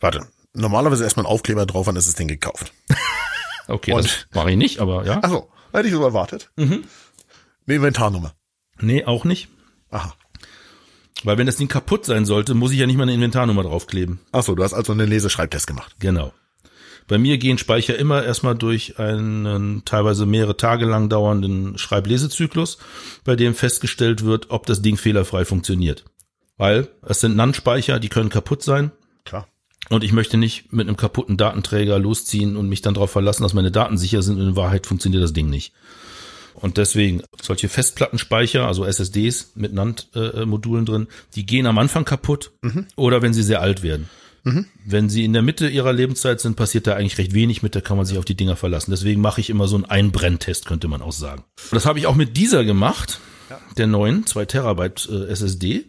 Warte. 0.00 0.26
Normalerweise 0.52 1.02
erstmal 1.02 1.26
ein 1.26 1.32
Aufkleber 1.32 1.66
drauf, 1.66 1.86
wann 1.88 1.96
ist 1.96 2.06
das 2.06 2.14
Ding 2.14 2.28
gekauft? 2.28 2.72
Okay, 3.66 3.92
Und- 3.92 4.04
das 4.04 4.26
mache 4.32 4.50
ich 4.52 4.56
nicht, 4.56 4.78
aber 4.78 5.04
ja. 5.06 5.18
Achso, 5.24 5.48
hätte 5.78 5.88
ich 5.88 5.94
so 5.94 6.02
erwartet. 6.02 6.50
Mhm. 6.56 6.84
Eine 7.66 7.76
Inventarnummer. 7.76 8.34
Nee, 8.80 9.04
auch 9.04 9.24
nicht. 9.24 9.48
Aha. 9.90 10.14
Weil 11.22 11.38
wenn 11.38 11.46
das 11.46 11.56
Ding 11.56 11.68
kaputt 11.68 12.04
sein 12.04 12.26
sollte, 12.26 12.54
muss 12.54 12.72
ich 12.72 12.78
ja 12.78 12.86
nicht 12.86 12.96
mal 12.96 13.04
eine 13.04 13.14
Inventarnummer 13.14 13.62
draufkleben. 13.62 14.20
Achso, 14.32 14.54
du 14.54 14.62
hast 14.62 14.74
also 14.74 14.92
einen 14.92 15.08
Leseschreibtest 15.08 15.66
gemacht. 15.66 15.96
Genau. 15.98 16.32
Bei 17.06 17.18
mir 17.18 17.38
gehen 17.38 17.58
Speicher 17.58 17.98
immer 17.98 18.24
erstmal 18.24 18.56
durch 18.56 18.98
einen 18.98 19.84
teilweise 19.84 20.24
mehrere 20.26 20.56
Tage 20.56 20.86
lang 20.86 21.08
dauernden 21.08 21.76
Schreiblesezyklus, 21.76 22.78
bei 23.24 23.36
dem 23.36 23.54
festgestellt 23.54 24.24
wird, 24.24 24.50
ob 24.50 24.66
das 24.66 24.80
Ding 24.80 24.96
fehlerfrei 24.96 25.44
funktioniert. 25.44 26.04
Weil 26.56 26.88
es 27.02 27.20
sind 27.20 27.36
NAND-Speicher, 27.36 27.98
die 28.00 28.08
können 28.08 28.30
kaputt 28.30 28.62
sein. 28.62 28.90
Und 29.90 30.02
ich 30.02 30.12
möchte 30.12 30.36
nicht 30.36 30.72
mit 30.72 30.88
einem 30.88 30.96
kaputten 30.96 31.36
Datenträger 31.36 31.98
losziehen 31.98 32.56
und 32.56 32.68
mich 32.68 32.82
dann 32.82 32.94
darauf 32.94 33.10
verlassen, 33.10 33.42
dass 33.42 33.54
meine 33.54 33.70
Daten 33.70 33.98
sicher 33.98 34.22
sind. 34.22 34.40
Und 34.40 34.48
in 34.48 34.56
Wahrheit 34.56 34.86
funktioniert 34.86 35.22
das 35.22 35.32
Ding 35.32 35.50
nicht. 35.50 35.72
Und 36.54 36.78
deswegen 36.78 37.22
solche 37.42 37.68
Festplattenspeicher, 37.68 38.66
also 38.66 38.84
SSDs 38.84 39.52
mit 39.56 39.74
NAND-Modulen 39.74 40.86
drin, 40.86 41.08
die 41.34 41.44
gehen 41.44 41.66
am 41.66 41.78
Anfang 41.78 42.04
kaputt 42.04 42.52
oder 42.96 43.22
wenn 43.22 43.34
sie 43.34 43.42
sehr 43.42 43.60
alt 43.60 43.82
werden. 43.82 44.08
Wenn 44.84 45.08
sie 45.08 45.24
in 45.24 45.32
der 45.32 45.42
Mitte 45.42 45.68
ihrer 45.68 45.92
Lebenszeit 45.92 46.40
sind, 46.40 46.54
passiert 46.54 46.86
da 46.86 46.94
eigentlich 46.94 47.18
recht 47.18 47.32
wenig 47.32 47.62
mit, 47.62 47.74
da 47.74 47.80
kann 47.80 47.96
man 47.96 48.04
sich 48.04 48.18
auf 48.18 48.26
die 48.26 48.36
Dinger 48.36 48.56
verlassen. 48.56 48.90
Deswegen 48.90 49.20
mache 49.20 49.40
ich 49.40 49.48
immer 49.48 49.66
so 49.68 49.76
einen 49.76 49.86
Einbrenntest, 49.86 50.66
könnte 50.66 50.86
man 50.86 51.00
auch 51.02 51.12
sagen. 51.12 51.44
Das 51.70 51.86
habe 51.86 51.98
ich 51.98 52.06
auch 52.06 52.14
mit 52.14 52.36
dieser 52.36 52.64
gemacht, 52.64 53.20
der 53.78 53.86
neuen 53.86 54.26
2 54.26 54.44
Terabyte 54.44 55.08
äh, 55.10 55.28
SSD. 55.28 55.86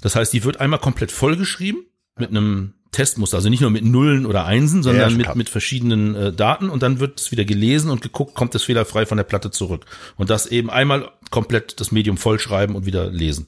Das 0.00 0.14
heißt, 0.14 0.32
die 0.32 0.44
wird 0.44 0.60
einmal 0.60 0.78
komplett 0.78 1.10
vollgeschrieben 1.10 1.86
mit 2.18 2.30
einem 2.30 2.74
Testmuster, 2.92 3.36
also 3.38 3.48
nicht 3.48 3.60
nur 3.60 3.70
mit 3.70 3.84
Nullen 3.84 4.26
oder 4.26 4.46
Einsen, 4.46 4.78
Ja, 4.78 4.84
sondern 4.84 5.10
schon 5.10 5.18
mit, 5.18 5.36
mit 5.36 5.48
verschiedenen 5.48 6.14
äh, 6.14 6.32
Daten 6.32 6.70
und 6.70 6.82
dann 6.82 7.00
wird 7.00 7.20
es 7.20 7.30
wieder 7.30 7.44
gelesen 7.44 7.90
und 7.90 8.02
geguckt, 8.02 8.34
kommt 8.34 8.54
es 8.54 8.64
fehlerfrei 8.64 9.06
von 9.06 9.16
der 9.16 9.24
Platte 9.24 9.50
zurück. 9.50 9.86
Und 10.16 10.30
das 10.30 10.46
eben 10.46 10.70
einmal 10.70 11.10
komplett 11.30 11.80
das 11.80 11.92
Medium 11.92 12.16
vollschreiben 12.16 12.76
und 12.76 12.86
wieder 12.86 13.10
lesen. 13.10 13.46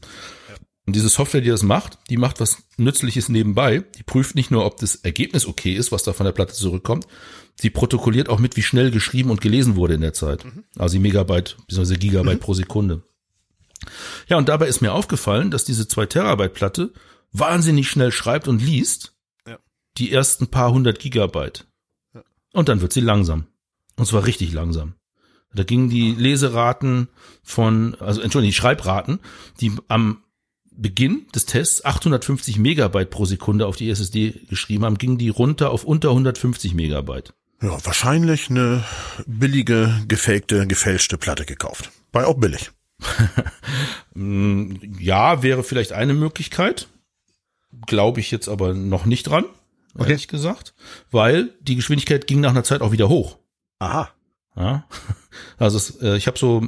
Und 0.87 0.97
diese 0.97 1.11
Software, 1.11 1.43
die 1.43 1.51
das 1.51 1.63
macht, 1.63 1.99
die 2.09 2.17
macht 2.17 2.41
was 2.41 2.63
Nützliches 2.79 3.29
nebenbei. 3.29 3.85
Die 3.99 4.03
prüft 4.03 4.35
nicht 4.35 4.51
nur, 4.51 4.65
ob 4.65 4.79
das 4.79 4.95
Ergebnis 4.95 5.47
okay 5.47 5.75
ist, 5.75 5.93
was 5.93 6.03
da 6.03 6.15
von 6.15 6.25
der 6.25 6.33
Platte 6.33 6.55
zurückkommt. 6.55 7.07
Sie 7.61 7.69
protokolliert 7.69 8.31
auch 8.31 8.39
mit, 8.39 8.57
wie 8.57 8.63
schnell 8.63 8.91
geschrieben 8.91 9.31
und 9.31 9.43
gelesen 9.43 9.77
wurde 9.77 9.95
in 9.95 10.01
der 10.01 10.15
Zeit. 10.15 10.47
Also 10.79 10.95
die 10.95 11.03
Megabyte 11.03 11.59
bzw. 11.69 11.97
Gigabyte 11.97 12.41
pro 12.41 12.55
Sekunde. 12.55 13.03
Ja, 14.29 14.39
und 14.39 14.49
dabei 14.49 14.67
ist 14.67 14.81
mir 14.81 14.93
aufgefallen, 14.93 15.51
dass 15.51 15.65
diese 15.65 15.89
2 15.89 16.07
Terabyte 16.07 16.55
Platte 16.55 16.93
wahnsinnig 17.33 17.91
schnell 17.91 18.13
schreibt 18.13 18.49
und 18.49 18.63
liest. 18.63 19.13
Die 19.99 20.13
ersten 20.13 20.49
paar 20.49 20.73
hundert 20.73 21.01
Gigabyte. 21.01 21.67
Und 22.53 22.69
dann 22.69 22.81
wird 22.81 22.93
sie 22.93 23.01
langsam. 23.01 23.47
Und 23.97 24.07
zwar 24.07 24.25
richtig 24.25 24.53
langsam. 24.53 24.95
Da 25.55 25.65
gingen 25.65 25.91
die 25.91 26.13
Leseraten 26.13 27.09
von, 27.43 27.95
also 27.97 28.21
Entschuldigung, 28.21 28.51
die 28.51 28.57
Schreibraten, 28.57 29.19
die 29.61 29.73
am 29.89 30.23
Beginn 30.71 31.27
des 31.35 31.47
Tests 31.47 31.85
850 31.85 32.59
Megabyte 32.59 33.11
pro 33.11 33.25
Sekunde 33.25 33.67
auf 33.67 33.77
die 33.77 33.91
SSD 33.91 34.43
geschrieben 34.49 34.85
haben, 34.85 34.99
gingen 34.99 35.19
die 35.19 35.31
runter 35.31 35.71
auf 35.71 35.85
unter 35.85 36.11
150 36.11 36.75
Megabyte. 36.75 37.35
Ja, 37.61 37.85
wahrscheinlich 37.85 38.51
eine 38.51 38.85
billige, 39.27 40.05
gefakte, 40.07 40.69
gefälschte 40.69 41.19
Platte 41.19 41.45
gekauft. 41.45 41.91
War 42.13 42.27
auch 42.27 42.39
billig. 42.39 42.71
Ja, 44.15 45.45
wäre 45.45 45.63
vielleicht 45.63 45.93
eine 45.93 46.15
Möglichkeit. 46.15 46.89
Glaube 47.87 48.19
ich 48.19 48.33
jetzt 48.33 48.49
aber 48.49 48.75
noch 48.75 49.07
nicht 49.07 49.29
dran, 49.29 49.45
Okay. 49.99 50.11
ehrlich 50.11 50.29
gesagt. 50.29 50.75
Weil 51.11 51.51
die 51.61 51.77
Geschwindigkeit 51.77 52.27
ging 52.27 52.41
nach 52.41 52.51
einer 52.51 52.65
Zeit 52.65 52.81
auch 52.81 52.93
wieder 52.93 53.09
hoch. 53.09 53.39
Aha. 53.79 54.11
Ja. 54.57 54.85
Also 55.57 55.77
es, 55.77 56.03
äh, 56.03 56.17
ich 56.17 56.27
habe 56.27 56.37
so, 56.37 56.67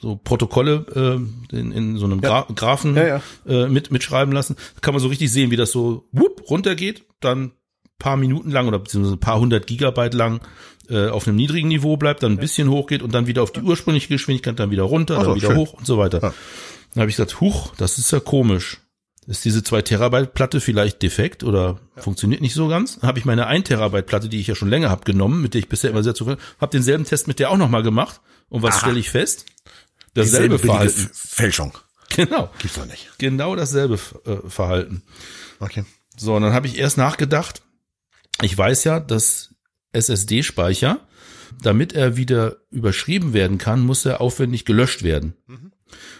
so 0.00 0.16
Protokolle 0.16 1.20
äh, 1.52 1.56
in, 1.56 1.72
in 1.72 1.98
so 1.98 2.06
einem 2.06 2.22
Gra 2.22 2.46
Graphen 2.54 2.96
Ja, 2.96 3.06
ja. 3.06 3.22
Äh, 3.46 3.68
mit 3.68 3.90
mitschreiben 3.90 4.32
lassen. 4.32 4.56
Da 4.74 4.80
kann 4.80 4.94
man 4.94 5.02
so 5.02 5.08
richtig 5.08 5.30
sehen, 5.30 5.50
wie 5.50 5.56
das 5.56 5.70
so 5.70 6.08
whoop, 6.12 6.48
runtergeht, 6.48 7.04
dann 7.20 7.52
paar 7.98 8.16
Minuten 8.16 8.50
lang 8.50 8.68
oder 8.68 8.78
beziehungsweise 8.78 9.16
ein 9.16 9.20
paar 9.20 9.38
hundert 9.38 9.66
Gigabyte 9.66 10.14
lang 10.14 10.40
äh, 10.88 11.08
auf 11.08 11.26
einem 11.26 11.36
niedrigen 11.36 11.68
Niveau 11.68 11.96
bleibt, 11.96 12.22
dann 12.22 12.32
ein 12.32 12.38
bisschen 12.38 12.70
hochgeht 12.70 13.02
und 13.02 13.12
dann 13.14 13.26
wieder 13.26 13.42
auf 13.42 13.52
die 13.52 13.60
ursprüngliche 13.60 14.08
Geschwindigkeit, 14.08 14.58
dann 14.58 14.70
wieder 14.70 14.84
runter, 14.84 15.18
Ach 15.18 15.24
dann 15.24 15.34
wieder 15.34 15.48
schön. 15.48 15.56
hoch 15.56 15.72
und 15.74 15.86
so 15.86 15.98
weiter. 15.98 16.22
Ja. 16.22 16.34
Dann 16.94 17.00
habe 17.02 17.10
ich 17.10 17.16
gesagt, 17.16 17.40
huch, 17.40 17.74
das 17.76 17.98
ist 17.98 18.10
ja 18.12 18.20
komisch. 18.20 18.78
Ist 19.26 19.44
diese 19.44 19.64
2 19.64 19.82
Terabyte 19.82 20.34
Platte 20.34 20.60
vielleicht 20.60 21.02
defekt 21.02 21.42
oder 21.42 21.80
funktioniert 21.96 22.40
nicht 22.40 22.54
so 22.54 22.68
ganz? 22.68 23.00
Habe 23.02 23.18
ich 23.18 23.24
meine 23.24 23.48
1 23.48 23.66
Terabyte 23.66 24.06
Platte, 24.06 24.28
die 24.28 24.38
ich 24.38 24.46
ja 24.46 24.54
schon 24.54 24.68
länger 24.68 24.88
habe, 24.88 25.04
genommen, 25.04 25.42
mit 25.42 25.54
der 25.54 25.58
ich 25.58 25.68
bisher 25.68 25.90
immer 25.90 26.04
sehr 26.04 26.14
zufrieden 26.14 26.40
habe 26.60 26.70
denselben 26.70 27.04
Test 27.04 27.26
mit 27.26 27.40
der 27.40 27.50
auch 27.50 27.56
nochmal 27.56 27.82
gemacht. 27.82 28.20
Und 28.48 28.62
was 28.62 28.78
stelle 28.78 29.00
ich 29.00 29.10
fest? 29.10 29.46
Dasselbe 30.14 30.58
Verhalten. 30.58 31.10
Fälschung. 31.12 31.76
Genau. 32.14 32.50
Gibt's 32.58 32.76
doch 32.76 32.86
nicht. 32.86 33.10
Genau 33.18 33.56
dasselbe 33.56 33.98
äh, 34.24 34.48
Verhalten. 34.48 35.02
Okay. 35.58 35.84
So, 36.16 36.36
und 36.36 36.42
dann 36.42 36.52
habe 36.52 36.68
ich 36.68 36.78
erst 36.78 36.96
nachgedacht, 36.96 37.62
ich 38.42 38.56
weiß 38.56 38.84
ja, 38.84 39.00
dass 39.00 39.54
SSD-Speicher, 39.92 41.00
damit 41.62 41.94
er 41.94 42.16
wieder 42.16 42.58
überschrieben 42.70 43.32
werden 43.32 43.58
kann, 43.58 43.80
muss 43.80 44.04
er 44.04 44.20
aufwendig 44.20 44.64
gelöscht 44.64 45.02
werden. 45.02 45.34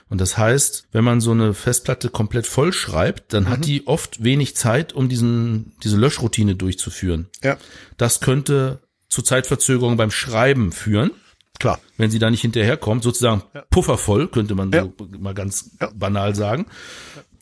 Und 0.08 0.20
das 0.20 0.38
heißt, 0.38 0.86
wenn 0.92 1.02
man 1.04 1.20
so 1.20 1.32
eine 1.32 1.52
Festplatte 1.52 2.10
komplett 2.10 2.46
voll 2.46 2.72
schreibt, 2.72 3.32
dann 3.32 3.48
hat 3.48 3.66
die 3.66 3.86
oft 3.88 4.22
wenig 4.22 4.54
Zeit, 4.54 4.92
um 4.92 5.08
diesen, 5.08 5.72
diese 5.82 5.96
Löschroutine 5.96 6.54
durchzuführen. 6.54 7.26
Ja, 7.42 7.56
Das 7.96 8.20
könnte 8.20 8.80
zu 9.08 9.22
Zeitverzögerungen 9.22 9.96
beim 9.96 10.10
Schreiben 10.10 10.70
führen 10.72 11.10
klar. 11.58 11.80
wenn 11.96 12.10
sie 12.10 12.18
da 12.18 12.30
nicht 12.30 12.42
hinterherkommt, 12.42 13.02
sozusagen 13.02 13.42
puffervoll, 13.70 14.28
könnte 14.28 14.54
man 14.54 14.70
Ja. 14.72 14.82
so 14.84 14.94
mal 15.18 15.34
ganz 15.34 15.70
Ja. 15.80 15.90
banal 15.94 16.34
sagen. 16.34 16.66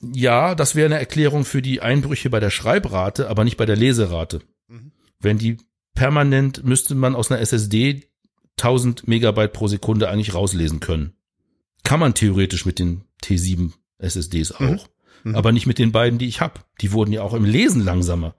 Ja, 0.00 0.54
das 0.54 0.74
wäre 0.74 0.86
eine 0.86 0.98
Erklärung 0.98 1.44
für 1.44 1.62
die 1.62 1.80
Einbrüche 1.82 2.30
bei 2.30 2.38
der 2.40 2.50
Schreibrate, 2.50 3.28
aber 3.28 3.44
nicht 3.44 3.56
bei 3.56 3.66
der 3.66 3.76
Leserate. 3.76 4.40
Mhm. 4.68 4.92
Wenn 5.20 5.38
die 5.38 5.56
permanent, 5.94 6.64
müsste 6.64 6.94
man 6.94 7.14
aus 7.14 7.30
einer 7.30 7.40
SSD 7.40 8.08
1000 8.56 9.08
Megabyte 9.08 9.52
pro 9.52 9.66
Sekunde 9.68 10.08
eigentlich 10.08 10.34
rauslesen 10.34 10.80
können. 10.80 11.14
Kann 11.84 12.00
man 12.00 12.14
theoretisch 12.14 12.66
mit 12.66 12.78
den 12.78 13.04
T7 13.22 13.72
SSDs 13.98 14.52
auch, 14.52 14.88
Mhm. 15.22 15.34
aber 15.36 15.52
nicht 15.52 15.66
mit 15.66 15.78
den 15.78 15.92
beiden, 15.92 16.18
die 16.18 16.26
ich 16.26 16.40
habe. 16.40 16.60
Die 16.80 16.92
wurden 16.92 17.12
ja 17.12 17.22
auch 17.22 17.32
im 17.34 17.44
Lesen 17.44 17.82
langsamer. 17.82 18.34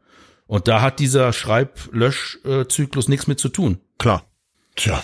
Und 0.48 0.68
da 0.68 0.82
hat 0.82 1.00
dieser 1.00 1.34
Schreib-Lösch-Zyklus 1.34 3.08
nichts 3.08 3.28
mit 3.28 3.40
zu 3.40 3.50
tun. 3.50 3.80
Klar. 3.98 4.24
Tja, 4.76 5.04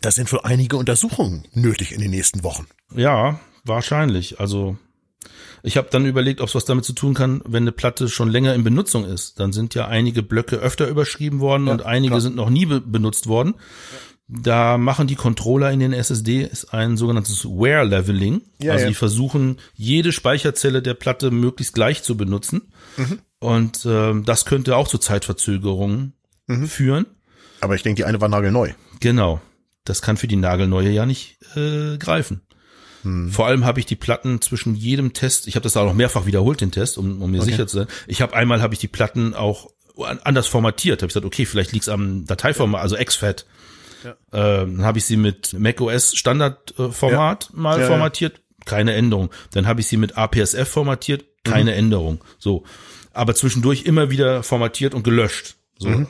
das 0.00 0.14
sind 0.16 0.28
für 0.28 0.44
einige 0.44 0.76
Untersuchungen 0.76 1.46
nötig 1.52 1.92
in 1.92 2.00
den 2.00 2.10
nächsten 2.10 2.42
Wochen. 2.42 2.66
Ja, 2.94 3.38
wahrscheinlich. 3.64 4.40
Also 4.40 4.76
ich 5.62 5.76
habe 5.76 5.88
dann 5.90 6.06
überlegt, 6.06 6.40
ob 6.40 6.48
es 6.48 6.54
was 6.54 6.64
damit 6.64 6.84
zu 6.84 6.92
tun 6.92 7.14
kann, 7.14 7.40
wenn 7.44 7.62
eine 7.64 7.72
Platte 7.72 8.08
schon 8.08 8.28
länger 8.30 8.54
in 8.54 8.64
Benutzung 8.64 9.04
ist. 9.04 9.38
Dann 9.38 9.52
sind 9.52 9.74
ja 9.74 9.86
einige 9.86 10.22
Blöcke 10.22 10.56
öfter 10.56 10.88
überschrieben 10.88 11.40
worden 11.40 11.68
und 11.68 11.82
einige 11.82 12.12
klar. 12.12 12.20
sind 12.20 12.36
noch 12.36 12.50
nie 12.50 12.66
be 12.66 12.80
benutzt 12.80 13.26
worden. 13.26 13.54
Da 14.26 14.78
machen 14.78 15.06
die 15.06 15.16
Controller 15.16 15.70
in 15.70 15.80
den 15.80 15.92
SSD 15.92 16.48
ein 16.70 16.96
sogenanntes 16.96 17.44
Wear 17.44 17.84
Leveling. 17.84 18.40
Ja, 18.58 18.72
also 18.72 18.84
ja. 18.84 18.88
die 18.88 18.94
versuchen, 18.94 19.58
jede 19.74 20.12
Speicherzelle 20.12 20.80
der 20.80 20.94
Platte 20.94 21.30
möglichst 21.30 21.74
gleich 21.74 22.02
zu 22.02 22.16
benutzen. 22.16 22.72
Mhm. 22.96 23.18
Und 23.38 23.84
ähm, 23.86 24.24
das 24.24 24.46
könnte 24.46 24.76
auch 24.76 24.88
zu 24.88 24.98
Zeitverzögerungen 24.98 26.14
Mhm. 26.46 26.66
führen. 26.68 27.06
Aber 27.60 27.74
ich 27.74 27.82
denke, 27.82 27.96
die 27.96 28.04
eine 28.04 28.20
war 28.20 28.28
nagelneu. 28.28 28.72
Genau. 29.00 29.40
Das 29.84 30.02
kann 30.02 30.16
für 30.18 30.28
die 30.28 30.36
nagelneue 30.36 30.90
ja 30.90 31.06
nicht 31.06 31.38
äh, 31.56 31.96
greifen. 31.98 32.42
Hm. 33.02 33.30
Vor 33.30 33.46
allem 33.46 33.64
habe 33.64 33.80
ich 33.80 33.86
die 33.86 33.96
Platten 33.96 34.40
zwischen 34.42 34.74
jedem 34.74 35.12
Test, 35.12 35.46
ich 35.46 35.56
habe 35.56 35.62
das 35.64 35.76
auch 35.76 35.84
noch 35.86 35.94
mehrfach 35.94 36.24
wiederholt, 36.26 36.60
den 36.62 36.70
Test, 36.70 36.96
um, 36.98 37.20
um 37.22 37.30
mir 37.30 37.40
Okay. 37.42 37.50
sicher 37.50 37.66
zu 37.66 37.78
sein. 37.78 37.86
Ich 38.06 38.20
habe 38.22 38.34
einmal 38.34 38.60
habe 38.62 38.72
ich 38.74 38.80
die 38.80 38.88
Platten 38.88 39.34
auch 39.34 39.70
anders 40.22 40.46
formatiert. 40.46 41.00
Habe 41.02 41.06
ich 41.08 41.14
gesagt, 41.14 41.26
okay, 41.26 41.44
vielleicht 41.46 41.72
liegt's 41.72 41.88
am 41.88 42.24
Dateiformat, 42.26 42.80
also 42.82 42.96
exFAT. 42.96 43.46
Ja. 44.04 44.10
Äh, 44.32 44.66
dann 44.66 44.84
habe 44.84 44.98
ich 44.98 45.04
sie 45.04 45.16
mit 45.16 45.54
macOS 45.54 46.14
Standardformat 46.14 47.50
äh, 47.52 47.56
mal 47.56 47.80
ja, 47.80 47.86
formatiert, 47.86 48.40
keine 48.64 48.94
Änderung. 48.94 49.30
Dann 49.52 49.66
habe 49.66 49.80
ich 49.80 49.86
sie 49.86 49.96
mit 49.96 50.16
APSF 50.16 50.68
formatiert, 50.68 51.24
keine 51.42 51.72
mhm. 51.72 51.78
Änderung. 51.78 52.24
So, 52.38 52.64
aber 53.12 53.34
zwischendurch 53.34 53.84
immer 53.84 54.10
wieder 54.10 54.42
formatiert 54.42 54.94
und 54.94 55.02
gelöscht. 55.02 55.56
So. 55.78 55.88
Mhm. 55.88 56.06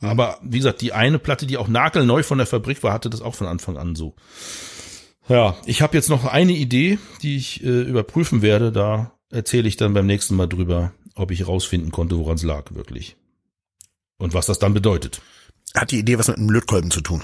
Aber 0.00 0.38
wie 0.42 0.58
gesagt, 0.58 0.80
die 0.80 0.92
eine 0.92 1.18
Platte, 1.18 1.46
die 1.46 1.56
auch 1.56 1.68
nagelneu 1.68 2.22
von 2.22 2.38
der 2.38 2.46
Fabrik 2.46 2.82
war, 2.82 2.92
hatte 2.92 3.08
das 3.08 3.22
auch 3.22 3.34
von 3.34 3.46
Anfang 3.46 3.76
an 3.76 3.94
so. 3.94 4.14
Ja, 5.28 5.56
ich 5.64 5.82
habe 5.82 5.96
jetzt 5.96 6.10
noch 6.10 6.24
eine 6.24 6.52
Idee, 6.52 6.98
die 7.22 7.36
ich 7.36 7.62
äh, 7.62 7.82
überprüfen 7.82 8.42
werde. 8.42 8.72
Da 8.72 9.12
erzähle 9.30 9.68
ich 9.68 9.76
dann 9.76 9.94
beim 9.94 10.06
nächsten 10.06 10.34
Mal 10.34 10.48
drüber, 10.48 10.92
ob 11.14 11.30
ich 11.30 11.46
rausfinden 11.46 11.92
konnte, 11.92 12.18
woran 12.18 12.34
es 12.34 12.42
lag 12.42 12.74
wirklich. 12.74 13.16
Und 14.18 14.34
was 14.34 14.46
das 14.46 14.58
dann 14.58 14.74
bedeutet. 14.74 15.22
Hat 15.74 15.90
die 15.90 15.98
Idee 15.98 16.18
was 16.18 16.28
mit 16.28 16.38
einem 16.38 16.50
Lötkolben 16.50 16.90
zu 16.90 17.00
tun? 17.00 17.22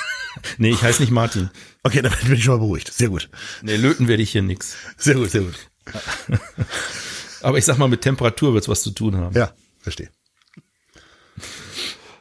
nee, 0.58 0.70
ich 0.70 0.82
heiße 0.82 1.02
nicht 1.02 1.10
Martin. 1.10 1.50
Okay, 1.82 2.02
dann 2.02 2.12
bin 2.22 2.34
ich 2.34 2.44
schon 2.44 2.54
mal 2.54 2.60
beruhigt. 2.60 2.92
Sehr 2.92 3.08
gut. 3.08 3.28
Nee, 3.62 3.76
löten 3.76 4.08
werde 4.08 4.22
ich 4.22 4.32
hier 4.32 4.42
nix. 4.42 4.76
Sehr 4.96 5.16
gut, 5.16 5.30
sehr 5.30 5.42
gut. 5.42 5.54
Aber 7.42 7.58
ich 7.58 7.64
sag 7.64 7.78
mal, 7.78 7.88
mit 7.88 8.02
Temperatur 8.02 8.54
wird's 8.54 8.68
was 8.68 8.82
zu 8.82 8.92
tun 8.92 9.16
haben. 9.16 9.36
Ja, 9.36 9.52
verstehe. 9.80 10.10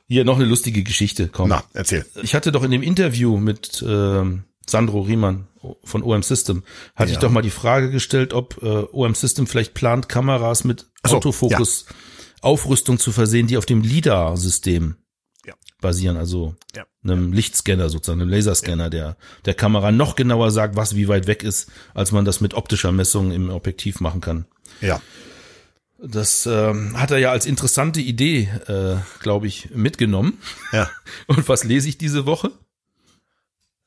Hier 0.08 0.26
noch 0.26 0.36
eine 0.36 0.46
lustige 0.46 0.84
Geschichte. 0.84 1.30
Komm. 1.30 1.50
Na, 1.50 1.64
erzähl. 1.74 2.06
Ich 2.22 2.36
hatte 2.36 2.52
doch 2.52 2.64
in 2.64 2.72
dem 2.72 2.84
Interview 2.84 3.38
mit 3.38 3.84
ähm, 3.88 4.44
Sandro 4.68 5.02
Riemann 5.02 5.48
von 5.84 6.04
OM 6.04 6.24
System, 6.24 6.64
hatte 6.96 7.12
ja. 7.12 7.18
ich 7.18 7.22
doch 7.22 7.30
mal 7.30 7.42
die 7.42 7.50
Frage 7.50 7.92
gestellt, 7.92 8.34
ob 8.34 8.62
äh, 8.64 8.84
OM 8.92 9.14
System 9.14 9.48
vielleicht 9.48 9.74
plant, 9.74 10.10
Kameras 10.10 10.64
mit 10.64 10.88
so, 11.06 11.18
Autofokus 11.18 11.86
ja. 11.88 11.96
Aufrüstung 12.42 12.98
zu 12.98 13.12
versehen, 13.12 13.48
die 13.48 13.58
auf 13.58 13.66
dem 13.66 13.82
LIDAR-System. 13.82 14.96
Basieren, 15.82 16.18
also 16.18 16.56
ja. 16.76 16.86
einem 17.04 17.34
Lichtscanner 17.34 17.90
sozusagen, 17.90 18.22
einem 18.22 18.30
Laserscanner, 18.30 18.90
der 18.90 19.18
der 19.46 19.54
Kamera 19.54 19.92
noch 19.92 20.16
genauer 20.16 20.52
sagt, 20.52 20.76
was 20.76 20.96
wie 20.96 21.08
weit 21.08 21.28
weg 21.28 21.44
ist, 21.44 21.72
als 21.94 22.12
man 22.12 22.26
das 22.26 22.40
mit 22.42 22.54
optischer 22.54 22.92
Messung 22.92 23.32
im 23.32 23.50
Objektiv 23.50 24.00
machen 24.00 24.22
kann. 24.22 24.46
Ja. 24.80 25.02
Das 26.04 26.48
ähm, 26.48 27.00
hat 27.00 27.12
er 27.12 27.20
ja 27.20 27.32
als 27.32 27.46
interessante 27.46 28.02
Idee, 28.02 28.50
äh, 28.68 28.96
glaube 29.20 29.48
ich, 29.48 29.70
mitgenommen. 29.72 30.40
Ja. 30.72 30.90
Und 31.28 31.48
was 31.48 31.64
lese 31.64 31.90
ich 31.90 31.98
diese 31.98 32.26
Woche? 32.26 32.52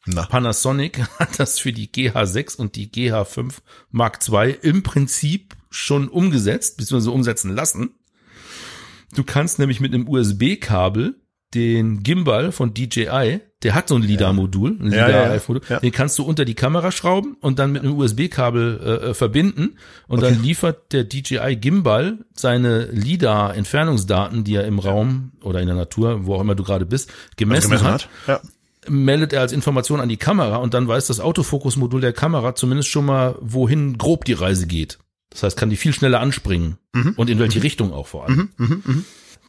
Na. 0.07 0.27
Panasonic 0.27 1.01
hat 1.19 1.39
das 1.41 1.59
für 1.59 1.73
die 1.73 1.89
GH6 1.89 2.57
und 2.59 2.77
die 2.77 2.91
GH5 2.91 3.55
Mark 3.91 4.19
II 4.29 4.55
im 4.61 4.83
Prinzip 4.83 5.57
schon 5.71 6.09
umgesetzt, 6.09 6.77
beziehungsweise 6.77 7.11
umsetzen 7.11 7.55
lassen. 7.55 7.95
Du 9.15 9.25
kannst 9.25 9.59
nämlich 9.59 9.81
mit 9.81 9.95
einem 9.95 10.09
USB-Kabel 10.09 11.21
den 11.55 12.03
Gimbal 12.03 12.53
von 12.53 12.75
DJI, 12.75 13.41
der 13.63 13.75
hat 13.75 13.89
so 13.89 13.95
ein 13.95 14.03
LIDAR-Modul, 14.03 14.77
ein 14.79 14.91
LIDAR-Modul, 14.91 15.63
ja, 15.69 15.77
ja, 15.77 15.81
den 15.81 15.93
kannst 15.93 16.19
du 16.19 16.25
unter 16.25 16.45
die 16.45 16.55
Kamera 16.55 16.93
schrauben 16.93 17.37
und 17.41 17.59
dann 17.59 17.73
mit 17.73 17.83
einem 17.83 17.97
USB-Kabel 17.97 18.81
äh, 18.83 18.91
äh, 19.11 19.15
verbinden 19.15 19.79
und 20.07 20.19
okay. 20.19 20.33
dann 20.35 20.43
liefert 20.43 20.93
der 20.93 21.05
DJI 21.05 21.57
Gimbal 21.57 22.19
seine 22.35 22.87
LIDAR-Entfernungsdaten, 22.87 24.45
die 24.45 24.57
er 24.57 24.67
im 24.67 24.79
Raum 24.79 25.33
oder 25.43 25.61
in 25.61 25.67
der 25.67 25.77
Natur, 25.77 26.27
wo 26.27 26.35
auch 26.35 26.41
immer 26.41 26.55
du 26.55 26.63
gerade 26.63 26.85
bist, 26.85 27.11
gemessen, 27.37 27.73
also 27.73 27.85
gemessen 27.85 28.09
hat. 28.27 28.43
hat. 28.43 28.91
meldet 28.91 29.33
er 29.33 29.41
als 29.41 29.53
Information 29.53 30.01
an 30.01 30.09
die 30.09 30.19
Kamera 30.19 30.57
und 30.57 30.75
dann 30.75 30.87
weiß 30.87 31.07
das 31.07 31.21
Autofokus-Modul 31.21 32.01
der 32.01 32.13
Kamera 32.13 32.55
zumindest 32.55 32.91
schon 32.91 33.07
mal, 33.07 33.37
wohin 33.41 33.97
grob 33.97 34.25
die 34.27 34.35
Reise 34.35 34.67
geht. 34.67 34.99
Das 35.31 35.43
heißt, 35.43 35.57
kann 35.57 35.71
die 35.71 35.77
viel 35.77 35.93
schneller 35.93 36.21
anspringen 36.21 36.79
mhm. 36.93 37.15
und 37.17 37.29
in 37.29 37.39
welche 37.39 37.59
mhm. 37.59 37.63
Richtung 37.63 37.93
auch 37.93 38.07
vor 38.07 38.27
allem. 38.27 38.51
Mhm. 38.57 39.05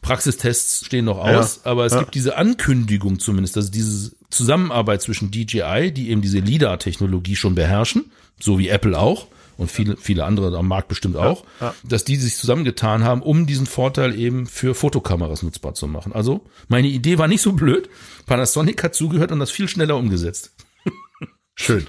Praxistests 0.06 0.86
stehen 0.86 1.04
noch 1.04 1.18
aus, 1.18 1.60
ja, 1.64 1.70
aber 1.70 1.84
es 1.84 1.92
ja. 1.92 2.00
gibt 2.00 2.14
diese 2.14 2.36
Ankündigung 2.36 3.18
zumindest, 3.18 3.56
dass 3.56 3.70
diese 3.70 4.12
Zusammenarbeit 4.30 5.02
zwischen 5.02 5.30
DJI, 5.30 5.92
die 5.92 6.10
eben 6.10 6.22
diese 6.22 6.38
LIDAR-Technologie 6.38 7.34
schon 7.34 7.54
beherrschen, 7.54 8.12
so 8.38 8.58
wie 8.58 8.68
Apple 8.68 8.98
auch 8.98 9.26
und 9.56 9.70
viele, 9.70 9.96
viele 9.96 10.24
andere 10.24 10.56
am 10.56 10.68
Markt 10.68 10.88
bestimmt 10.88 11.16
auch, 11.16 11.44
ja, 11.60 11.74
dass 11.82 12.04
die 12.04 12.16
sich 12.16 12.36
zusammengetan 12.36 13.04
haben, 13.04 13.22
um 13.22 13.46
diesen 13.46 13.66
Vorteil 13.66 14.14
eben 14.18 14.46
für 14.46 14.74
Fotokameras 14.74 15.42
nutzbar 15.42 15.74
zu 15.74 15.86
machen. 15.86 16.12
Also 16.12 16.44
meine 16.68 16.88
Idee 16.88 17.18
war 17.18 17.28
nicht 17.28 17.42
so 17.42 17.52
blöd. 17.52 17.88
Panasonic 18.26 18.82
hat 18.84 18.94
zugehört 18.94 19.32
und 19.32 19.40
das 19.40 19.50
viel 19.50 19.68
schneller 19.68 19.96
umgesetzt. 19.96 20.52
Schön. 21.54 21.86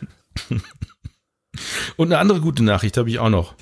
Und 1.98 2.08
eine 2.08 2.20
andere 2.20 2.42
gute 2.42 2.64
Nachricht 2.64 2.98
habe 2.98 3.10
ich 3.10 3.20
auch 3.20 3.30
noch, 3.30 3.56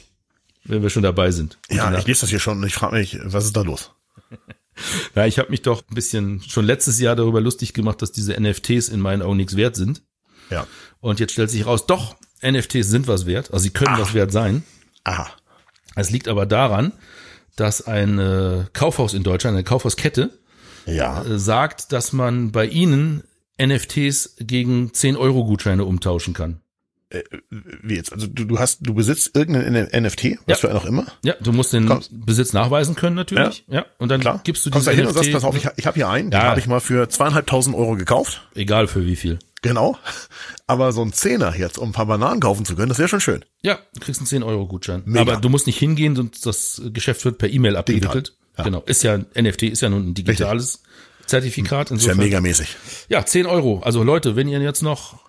wenn 0.64 0.82
wir 0.82 0.90
schon 0.90 1.04
dabei 1.04 1.32
sind. 1.32 1.58
Gute 1.68 1.78
ja, 1.78 1.98
ich 1.98 2.06
lese 2.06 2.22
das 2.22 2.30
hier 2.30 2.40
schon 2.40 2.60
und 2.60 2.68
ich 2.68 2.76
frage 2.76 2.96
mich, 2.96 3.20
was 3.24 3.46
ist 3.46 3.56
da 3.58 3.62
los? 3.62 3.95
Ja, 5.16 5.26
ich 5.26 5.40
habe 5.40 5.52
mich 5.52 5.62
doch 5.62 5.84
ein 5.90 5.96
bisschen 5.96 6.42
schon 6.42 6.66
letztes 6.66 7.00
Jahr 7.00 7.16
darüber 7.16 7.40
lustig 7.40 7.74
gemacht, 7.74 8.02
dass 8.02 8.12
diese 8.12 8.40
NFTs 8.40 8.90
in 8.90 9.00
meinen 9.00 9.22
Augen 9.22 9.38
nichts 9.38 9.56
wert 9.56 9.76
sind. 9.76 10.04
Ja. 10.50 10.68
Und 11.00 11.20
jetzt 11.20 11.32
stellt 11.34 11.50
sich 11.50 11.66
raus, 11.66 11.86
doch, 11.86 12.16
NFTs 12.42 12.88
sind 12.88 13.08
was 13.08 13.26
wert. 13.26 13.52
Also 13.52 13.64
sie 13.64 13.70
können 13.70 13.96
Ach. 13.96 14.02
was 14.02 14.14
wert 14.14 14.32
sein. 14.32 14.64
Aha. 15.06 15.30
Es 15.96 16.10
liegt 16.10 16.28
aber 16.28 16.46
daran, 16.46 16.92
dass 17.56 17.88
ein 17.88 18.20
äh, 18.20 18.66
Kaufhaus 18.74 19.14
in 19.14 19.24
Deutschland, 19.24 19.56
eine 19.56 19.64
Kaufhauskette, 19.64 20.38
ja. 20.86 21.24
äh, 21.24 21.40
sagt, 21.40 21.94
dass 21.94 22.12
man 22.12 22.52
bei 22.52 22.66
ihnen 22.66 23.24
NFTs 23.62 24.36
gegen 24.40 24.94
10 24.94 25.16
Euro 25.16 25.46
Gutscheine 25.46 25.86
umtauschen 25.86 26.34
kann. 26.34 26.62
Äh, 27.10 27.24
wie 27.50 27.96
jetzt? 27.96 28.12
Also 28.12 28.28
du, 28.28 28.46
du 28.46 28.60
hast, 28.60 28.80
du 28.82 28.94
besitzt 28.94 29.36
irgendeinen 29.36 29.86
NFT, 29.86 30.40
was 30.46 30.48
ja. 30.48 30.56
für 30.56 30.76
auch 30.76 30.86
immer? 30.86 31.06
Ja, 31.24 31.36
du 31.40 31.52
musst 31.52 31.74
den 31.74 31.88
Kommst. 31.88 32.10
Besitz 32.12 32.54
nachweisen 32.54 32.96
können 32.96 33.16
natürlich. 33.16 33.64
Ja, 33.68 33.76
ja. 33.76 33.86
und 34.00 34.10
dann 34.10 34.22
Klar. 34.22 34.42
gibst 34.44 34.66
du 34.66 34.72
Kommst 34.72 34.88
da 34.88 34.92
hin 34.92 35.06
und 35.06 35.14
sagst, 35.14 35.32
pass 35.32 35.44
auf, 35.44 35.56
ich, 35.56 35.68
ich 35.76 35.86
habe 35.86 35.96
hier 35.96 36.10
einen, 36.10 36.32
ja. 36.32 36.40
den 36.40 36.50
habe 36.50 36.60
ich 36.60 36.68
mal 36.68 36.80
für 36.80 37.08
zweieinhalbtausend 37.08 37.76
Euro 37.76 37.96
gekauft. 37.96 38.48
Egal 38.56 38.88
für 38.88 39.06
wie 39.06 39.16
viel. 39.16 39.40
Genau. 39.62 39.98
Aber 40.68 40.92
so 40.92 41.02
ein 41.02 41.12
Zehner 41.12 41.56
jetzt, 41.56 41.80
um 41.80 41.90
ein 41.90 41.92
paar 41.92 42.06
Bananen 42.06 42.40
kaufen 42.40 42.66
zu 42.66 42.76
können, 42.76 42.90
das 42.90 43.00
wäre 43.00 43.10
schon 43.10 43.22
schön. 43.22 43.46
Ja, 43.64 43.80
du 43.94 44.00
kriegst 44.00 44.22
einen 44.22 44.44
10-Euro-Gutschein. 44.44 45.04
Aber 45.18 45.38
du 45.38 45.50
musst 45.50 45.66
nicht 45.66 45.80
hingehen, 45.80 46.16
sonst 46.16 46.46
das 46.46 46.82
Geschäft 46.94 47.26
wird 47.26 47.38
per 47.40 47.50
E-Mail 47.50 47.76
abgewickelt. 47.76 48.36
Ja. 48.58 48.64
Genau. 48.64 48.84
Ist 48.86 49.04
ja, 49.04 49.18
NFT 49.18 49.64
ist 49.64 49.82
ja 49.82 49.90
nun 49.90 50.10
ein 50.10 50.14
digitales 50.14 50.76
Richtig. 50.84 51.28
Zertifikat. 51.28 51.92
Insofern. 51.92 52.12
Ist 52.12 52.18
ja 52.18 52.24
megamäßig. 52.24 52.76
Ja, 53.10 53.26
10 53.26 53.48
Euro. 53.48 53.80
Also 53.80 54.04
Leute, 54.04 54.36
wenn 54.36 54.48
ihr 54.48 54.60
jetzt 54.60 54.84
noch 54.84 55.25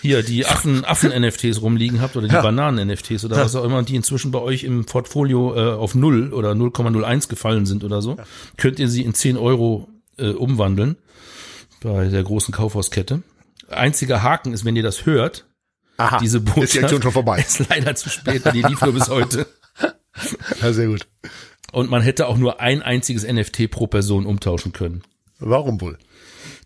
hier 0.00 0.22
die 0.22 0.44
Affen, 0.44 0.84
Affen-NFTs 0.84 1.62
rumliegen 1.62 2.00
habt 2.00 2.16
oder 2.16 2.28
die 2.28 2.34
ja. 2.34 2.42
Bananen-NFTs 2.42 3.24
oder 3.24 3.38
ja. 3.38 3.44
was 3.44 3.56
auch 3.56 3.64
immer, 3.64 3.82
die 3.82 3.96
inzwischen 3.96 4.30
bei 4.30 4.38
euch 4.38 4.64
im 4.64 4.84
Portfolio 4.84 5.54
äh, 5.54 5.72
auf 5.74 5.94
0 5.94 6.32
oder 6.32 6.52
0,01 6.52 7.28
gefallen 7.28 7.66
sind 7.66 7.84
oder 7.84 8.02
so, 8.02 8.16
ja. 8.16 8.24
könnt 8.56 8.78
ihr 8.78 8.88
sie 8.88 9.02
in 9.02 9.14
10 9.14 9.36
Euro 9.36 9.88
äh, 10.18 10.28
umwandeln 10.30 10.96
bei 11.82 12.08
der 12.08 12.22
großen 12.22 12.52
Kaufhauskette. 12.52 13.22
Einziger 13.70 14.22
Haken 14.22 14.52
ist, 14.52 14.64
wenn 14.64 14.76
ihr 14.76 14.82
das 14.82 15.06
hört, 15.06 15.46
Aha, 15.96 16.18
diese 16.18 16.40
Botschaft 16.40 16.64
ist 16.64 16.74
die 16.74 16.80
Aktion 16.80 17.02
schon 17.02 17.12
vorbei. 17.12 17.38
Ist 17.46 17.68
leider 17.68 17.94
zu 17.94 18.10
spät, 18.10 18.44
weil 18.44 18.52
die 18.52 18.62
lief 18.62 18.80
nur 18.80 18.92
bis 18.92 19.08
heute. 19.08 19.46
Ja, 20.62 20.72
sehr 20.72 20.86
gut. 20.86 21.08
Und 21.72 21.90
man 21.90 22.00
hätte 22.00 22.28
auch 22.28 22.36
nur 22.36 22.60
ein 22.60 22.82
einziges 22.82 23.26
NFT 23.26 23.68
pro 23.68 23.88
Person 23.88 24.26
umtauschen 24.26 24.72
können. 24.72 25.02
Warum 25.40 25.80
wohl? 25.80 25.98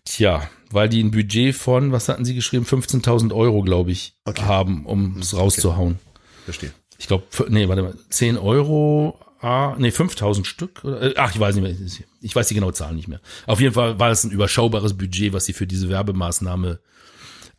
Tja, 0.05 0.47
weil 0.71 0.89
die 0.89 1.03
ein 1.03 1.11
Budget 1.11 1.55
von, 1.55 1.91
was 1.91 2.09
hatten 2.09 2.25
sie 2.25 2.35
geschrieben, 2.35 2.65
15.000 2.65 3.33
Euro, 3.33 3.61
glaube 3.61 3.91
ich, 3.91 4.13
okay. 4.25 4.43
haben, 4.43 4.85
um 4.85 5.17
es 5.19 5.35
rauszuhauen. 5.35 5.93
Okay. 5.93 6.21
Verstehe. 6.45 6.71
Ich 6.97 7.07
glaube, 7.07 7.25
nee, 7.49 7.67
warte 7.67 7.81
mal, 7.81 7.95
10 8.09 8.37
Euro, 8.37 9.19
ah, 9.41 9.75
nee, 9.77 9.89
5.000 9.89 10.45
Stück. 10.45 10.83
Äh, 10.83 11.13
ach, 11.15 11.33
ich 11.33 11.39
weiß 11.39 11.55
nicht 11.55 11.63
mehr. 11.63 12.07
Ich 12.21 12.35
weiß 12.35 12.47
die 12.47 12.55
genaue 12.55 12.73
Zahl 12.73 12.93
nicht 12.93 13.07
mehr. 13.07 13.21
Auf 13.47 13.61
jeden 13.61 13.73
Fall 13.73 13.99
war 13.99 14.11
es 14.11 14.23
ein 14.23 14.31
überschaubares 14.31 14.97
Budget, 14.97 15.33
was 15.33 15.45
sie 15.45 15.53
für 15.53 15.67
diese 15.67 15.89
Werbemaßnahme 15.89 16.79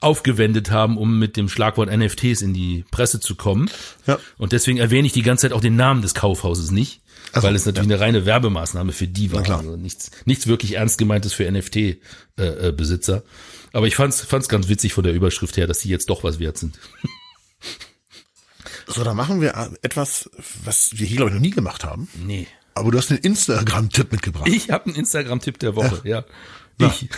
aufgewendet 0.01 0.71
haben, 0.71 0.97
um 0.97 1.19
mit 1.19 1.37
dem 1.37 1.49
Schlagwort 1.49 1.91
NFTs 1.95 2.43
in 2.43 2.55
die 2.55 2.85
Presse 2.91 3.21
zu 3.21 3.35
kommen. 3.35 3.71
Ja. 4.07 4.19
Und 4.39 4.53
deswegen 4.53 4.79
erwähne 4.79 5.07
ich 5.07 5.13
die 5.13 5.23
ganze 5.23 5.43
Zeit 5.43 5.53
auch 5.53 5.61
den 5.61 5.77
Namen 5.77 6.03
des 6.03 6.15
Kaufhauses 6.15 6.71
nicht, 6.71 7.03
also, 7.33 7.47
weil 7.47 7.55
es 7.55 7.67
natürlich 7.67 7.89
ja. 7.89 7.97
eine 7.97 8.05
reine 8.05 8.27
Werbemaßnahme 8.27 8.93
für 8.93 9.07
die 9.07 9.33
war. 9.33 9.49
Also 9.49 9.77
nichts, 9.77 10.11
nichts 10.25 10.47
wirklich 10.47 10.77
ernst 10.77 10.99
gemeintes 10.99 11.33
für 11.33 11.51
NFT-Besitzer. 11.51 13.15
Äh, 13.15 13.19
äh, 13.19 13.23
Aber 13.73 13.87
ich 13.87 13.97
fand's, 13.97 14.21
fand's 14.23 14.49
ganz 14.49 14.69
witzig 14.69 14.93
von 14.93 15.05
der 15.05 15.13
Überschrift 15.13 15.57
her, 15.57 15.67
dass 15.67 15.81
sie 15.81 15.89
jetzt 15.89 16.11
doch 16.11 16.25
was 16.25 16.39
wert 16.39 16.59
sind. 16.59 16.79
So, 18.93 19.05
da 19.05 19.15
machen 19.15 19.41
wir 19.41 19.71
etwas, 19.83 20.31
was 20.65 20.99
wir 20.99 21.07
hier, 21.07 21.19
glaube 21.19 21.31
ich, 21.31 21.35
noch 21.35 21.41
nie 21.41 21.51
gemacht 21.51 21.85
haben. 21.85 22.09
Nee. 22.27 22.49
Aber 22.75 22.91
du 22.91 22.99
hast 22.99 23.11
einen 23.11 23.21
Instagram-Tipp 23.21 24.11
mitgebracht. 24.11 24.49
Ich 24.49 24.71
habe 24.71 24.87
einen 24.87 24.97
Instagram-Tipp 24.97 25.59
der 25.61 25.77
Woche, 25.77 26.01
ja. 26.03 26.25
ja. 26.81 26.89
Ich. 26.89 27.09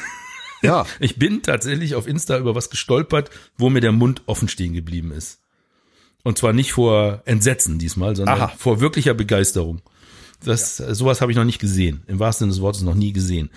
Ja. 0.61 0.87
Ich 1.01 1.19
bin 1.19 1.43
tatsächlich 1.43 1.95
auf 1.95 2.07
Insta 2.07 2.39
über 2.39 2.55
was 2.55 2.71
gestolpert, 2.71 3.31
wo 3.57 3.71
mir 3.71 3.81
der 3.81 3.93
Mund 3.93 4.23
offen 4.27 4.49
stehen 4.49 4.75
geblieben 4.75 5.13
ist. 5.13 5.41
Und 6.23 6.39
zwar 6.39 6.53
nicht 6.53 6.73
vor 6.73 7.23
Entsetzen 7.25 7.79
diesmal, 7.79 8.15
sondern 8.15 8.41
Aha. 8.41 8.53
vor 8.57 8.81
wirklicher 8.81 9.15
Begeisterung. 9.15 9.83
Das, 10.45 10.79
ja. 10.79 10.95
sowas 10.95 11.21
habe 11.21 11.33
ich 11.33 11.39
noch 11.39 11.45
nicht 11.45 11.59
gesehen. 11.59 12.03
Im 12.07 12.19
wahrsten 12.19 12.47
Sinne 12.47 12.53
des 12.53 12.63
Wortes 12.63 12.83
noch 12.83 12.95
nie 12.95 13.13
gesehen. 13.13 13.51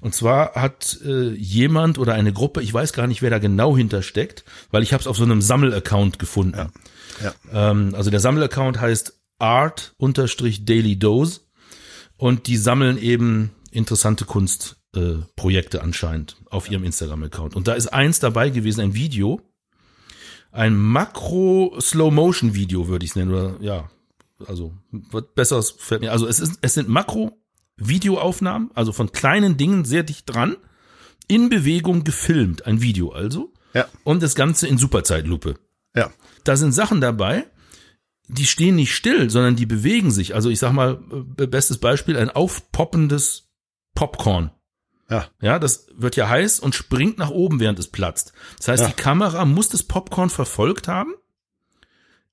Und 0.00 0.14
zwar 0.14 0.54
hat 0.54 0.98
äh, 1.04 1.32
jemand 1.34 1.98
oder 1.98 2.14
eine 2.14 2.32
Gruppe, 2.32 2.62
ich 2.62 2.72
weiß 2.72 2.92
gar 2.92 3.06
nicht, 3.06 3.22
wer 3.22 3.30
da 3.30 3.38
genau 3.38 3.76
hintersteckt, 3.76 4.44
weil 4.70 4.82
ich 4.82 4.92
habe 4.92 5.00
es 5.00 5.06
auf 5.06 5.16
so 5.16 5.24
einem 5.24 5.42
Sammelaccount 5.42 6.18
gefunden. 6.18 6.56
Ja. 6.56 6.70
Ja. 7.22 7.70
Ähm, 7.70 7.94
also 7.94 8.10
der 8.10 8.20
Sammelaccount 8.20 8.80
heißt 8.80 9.18
art-daily 9.38 10.98
dose 10.98 11.40
Und 12.16 12.46
die 12.46 12.56
sammeln 12.56 12.96
eben 12.98 13.50
interessante 13.70 14.24
Kunstprojekte 14.24 15.78
äh, 15.78 15.80
anscheinend 15.80 16.36
auf 16.50 16.70
ihrem 16.70 16.84
Instagram-Account. 16.84 17.56
Und 17.56 17.68
da 17.68 17.74
ist 17.74 17.88
eins 17.88 18.20
dabei 18.20 18.48
gewesen, 18.50 18.80
ein 18.80 18.94
Video, 18.94 19.40
ein 20.52 20.76
Makro-Slow-Motion-Video, 20.76 22.88
würde 22.88 23.04
ich 23.04 23.10
es 23.12 23.16
nennen, 23.16 23.32
oder 23.32 23.56
ja, 23.60 23.90
also 24.48 24.74
wird 24.90 25.34
besseres 25.34 25.70
fällt 25.70 26.00
mir. 26.02 26.12
Also 26.12 26.26
es 26.26 26.40
ist, 26.40 26.58
es 26.60 26.74
sind 26.74 26.88
Makro-Videoaufnahmen, 26.88 28.70
also 28.74 28.92
von 28.92 29.12
kleinen 29.12 29.56
Dingen 29.56 29.84
sehr 29.84 30.02
dicht 30.02 30.32
dran, 30.32 30.56
in 31.28 31.48
Bewegung 31.48 32.04
gefilmt, 32.04 32.66
ein 32.66 32.82
Video 32.82 33.10
also. 33.10 33.52
Ja. 33.74 33.86
Und 34.04 34.22
das 34.22 34.34
Ganze 34.34 34.66
in 34.66 34.78
Superzeitlupe. 34.78 35.54
Ja. 35.94 36.10
Da 36.44 36.56
sind 36.56 36.72
Sachen 36.72 37.00
dabei, 37.00 37.46
die 38.28 38.46
stehen 38.46 38.76
nicht 38.76 38.94
still, 38.94 39.30
sondern 39.30 39.56
die 39.56 39.66
bewegen 39.66 40.10
sich. 40.10 40.34
Also 40.34 40.50
ich 40.50 40.58
sag 40.58 40.72
mal, 40.72 41.00
äh, 41.38 41.46
bestes 41.46 41.78
Beispiel, 41.78 42.16
ein 42.16 42.30
aufpoppendes 42.30 43.48
Popcorn. 43.94 44.50
Ja. 45.10 45.26
Ja, 45.42 45.58
das 45.58 45.86
wird 45.94 46.16
ja 46.16 46.28
heiß 46.28 46.60
und 46.60 46.74
springt 46.74 47.18
nach 47.18 47.30
oben, 47.30 47.60
während 47.60 47.78
es 47.78 47.88
platzt. 47.88 48.32
Das 48.58 48.68
heißt, 48.68 48.82
Ja. 48.82 48.88
die 48.88 48.94
Kamera 48.94 49.44
muss 49.44 49.68
das 49.68 49.82
Popcorn 49.82 50.30
verfolgt 50.30 50.88
haben, 50.88 51.14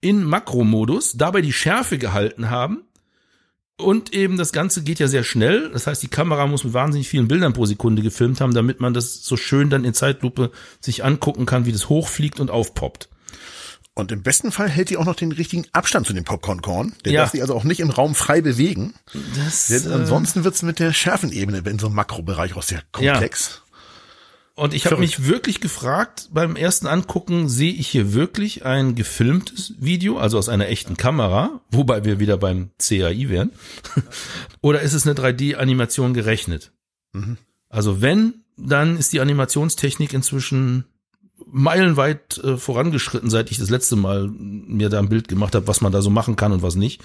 in 0.01 0.23
Makromodus, 0.23 1.13
dabei 1.17 1.41
die 1.41 1.53
Schärfe 1.53 1.97
gehalten 1.97 2.49
haben 2.49 2.83
und 3.77 4.13
eben 4.13 4.37
das 4.37 4.51
Ganze 4.51 4.83
geht 4.83 4.99
ja 4.99 5.07
sehr 5.07 5.23
schnell. 5.23 5.69
Das 5.71 5.87
heißt, 5.87 6.03
die 6.03 6.09
Kamera 6.09 6.47
muss 6.47 6.63
mit 6.63 6.73
wahnsinnig 6.73 7.07
vielen 7.07 7.27
Bildern 7.27 7.53
pro 7.53 7.65
Sekunde 7.65 8.01
gefilmt 8.01 8.41
haben, 8.41 8.53
damit 8.53 8.81
man 8.81 8.93
das 8.93 9.23
so 9.23 9.37
schön 9.37 9.69
dann 9.69 9.85
in 9.85 9.93
Zeitlupe 9.93 10.51
sich 10.81 11.03
angucken 11.03 11.45
kann, 11.45 11.65
wie 11.65 11.71
das 11.71 11.89
hochfliegt 11.89 12.39
und 12.39 12.51
aufpoppt. 12.51 13.09
Und 13.93 14.11
im 14.11 14.21
besten 14.23 14.51
Fall 14.51 14.69
hält 14.69 14.89
die 14.89 14.97
auch 14.97 15.05
noch 15.05 15.15
den 15.15 15.31
richtigen 15.31 15.65
Abstand 15.73 16.07
zu 16.07 16.13
dem 16.13 16.23
Popcornkorn. 16.23 16.93
Der 17.03 17.11
Ja. 17.11 17.21
darf 17.21 17.31
sich 17.31 17.41
also 17.41 17.53
auch 17.53 17.65
nicht 17.65 17.81
im 17.81 17.89
Raum 17.89 18.15
frei 18.15 18.41
bewegen. 18.41 18.93
Das, 19.35 19.67
Denn 19.67 19.91
ansonsten 19.91 20.43
wird's 20.45 20.61
mit 20.61 20.79
der 20.79 20.93
Schärfenebene 20.93 21.59
in 21.69 21.79
so 21.79 21.87
einem 21.87 21.95
Makrobereich 21.95 22.55
auch 22.55 22.63
sehr 22.63 22.81
komplex. 22.91 23.61
Und 24.59 24.73
ich 24.73 24.85
habe 24.85 24.97
mich 24.97 25.25
wirklich 25.25 25.61
gefragt, 25.61 26.29
beim 26.33 26.57
ersten 26.57 26.85
Angucken, 26.85 27.47
sehe 27.47 27.71
ich 27.71 27.87
hier 27.87 28.13
wirklich 28.13 28.65
ein 28.65 28.93
gefilmtes 28.93 29.73
Video, 29.79 30.17
also 30.17 30.37
aus 30.37 30.49
einer 30.49 30.67
echten 30.67 30.97
Kamera, 30.97 31.61
wobei 31.71 32.03
wir 32.03 32.19
wieder 32.19 32.37
beim 32.37 32.71
CAI 32.77 33.29
wären, 33.29 33.51
oder 34.61 34.81
ist 34.81 34.93
es 34.93 35.07
eine 35.07 35.15
3D-Animation 35.15 36.13
gerechnet? 36.13 36.73
Also 37.69 38.01
wenn, 38.01 38.43
dann 38.57 38.97
ist 38.97 39.13
die 39.13 39.21
Animationstechnik 39.21 40.13
inzwischen 40.13 40.83
meilenweit 41.51 42.37
äh, 42.43 42.57
vorangeschritten, 42.57 43.29
seit 43.29 43.51
ich 43.51 43.57
das 43.57 43.69
letzte 43.69 43.95
Mal 43.95 44.27
mir 44.27 44.89
da 44.89 44.99
ein 44.99 45.09
Bild 45.09 45.27
gemacht 45.27 45.55
habe, 45.55 45.67
was 45.67 45.81
man 45.81 45.91
da 45.91 46.01
so 46.01 46.09
machen 46.09 46.35
kann 46.35 46.51
und 46.51 46.61
was 46.61 46.75
nicht. 46.75 47.01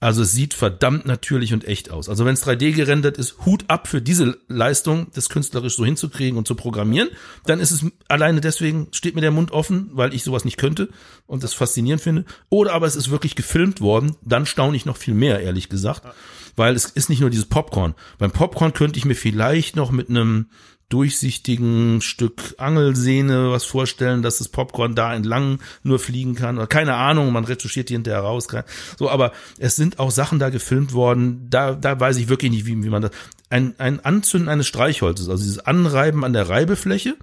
Also 0.00 0.22
es 0.22 0.32
sieht 0.32 0.54
verdammt 0.54 1.06
natürlich 1.06 1.52
und 1.52 1.66
echt 1.66 1.90
aus. 1.90 2.08
Also 2.08 2.24
wenn 2.24 2.34
es 2.34 2.46
3D 2.46 2.72
gerendert 2.72 3.18
ist, 3.18 3.46
Hut 3.46 3.64
ab 3.68 3.88
für 3.88 4.02
diese 4.02 4.38
Leistung, 4.48 5.08
das 5.14 5.28
künstlerisch 5.28 5.76
so 5.76 5.84
hinzukriegen 5.84 6.38
und 6.38 6.46
zu 6.46 6.54
programmieren, 6.54 7.08
dann 7.46 7.60
ist 7.60 7.70
es 7.70 7.84
alleine 8.08 8.40
deswegen, 8.40 8.88
steht 8.92 9.14
mir 9.14 9.20
der 9.20 9.30
Mund 9.30 9.52
offen, 9.52 9.90
weil 9.92 10.14
ich 10.14 10.24
sowas 10.24 10.44
nicht 10.44 10.56
könnte 10.56 10.88
und 11.26 11.42
das 11.42 11.54
faszinierend 11.54 12.02
finde. 12.02 12.24
Oder 12.48 12.72
aber 12.72 12.86
es 12.86 12.96
ist 12.96 13.10
wirklich 13.10 13.36
gefilmt 13.36 13.80
worden, 13.80 14.16
dann 14.22 14.46
staune 14.46 14.76
ich 14.76 14.86
noch 14.86 14.96
viel 14.96 15.14
mehr, 15.14 15.40
ehrlich 15.40 15.68
gesagt. 15.68 16.02
Weil 16.56 16.74
es 16.74 16.86
ist 16.86 17.08
nicht 17.08 17.20
nur 17.20 17.30
dieses 17.30 17.46
Popcorn. 17.46 17.94
Beim 18.18 18.32
Popcorn 18.32 18.72
könnte 18.72 18.98
ich 18.98 19.04
mir 19.04 19.14
vielleicht 19.14 19.76
noch 19.76 19.90
mit 19.92 20.10
einem 20.10 20.46
durchsichtigen 20.90 22.00
Stück 22.02 22.54
Angelsehne 22.58 23.50
was 23.52 23.64
vorstellen, 23.64 24.22
dass 24.22 24.38
das 24.38 24.48
Popcorn 24.48 24.94
da 24.94 25.14
entlang 25.14 25.60
nur 25.82 25.98
fliegen 25.98 26.34
kann 26.34 26.58
oder 26.58 26.66
keine 26.66 26.94
Ahnung, 26.94 27.32
man 27.32 27.44
retuschiert 27.44 27.88
die 27.88 27.94
hinterher 27.94 28.20
raus. 28.20 28.48
So, 28.98 29.08
aber 29.08 29.32
es 29.58 29.76
sind 29.76 29.98
auch 30.00 30.10
Sachen 30.10 30.38
da 30.38 30.50
gefilmt 30.50 30.92
worden, 30.92 31.46
da, 31.48 31.72
da 31.72 31.98
weiß 31.98 32.16
ich 32.18 32.28
wirklich 32.28 32.50
nicht, 32.50 32.66
wie, 32.66 32.82
wie 32.82 32.88
man 32.90 33.02
das, 33.02 33.12
ein, 33.50 33.74
ein 33.78 34.04
Anzünden 34.04 34.48
eines 34.48 34.66
Streichholzes, 34.66 35.28
also 35.28 35.42
dieses 35.42 35.60
Anreiben 35.60 36.24
an 36.24 36.32
der 36.32 36.48
Reibefläche 36.48 37.16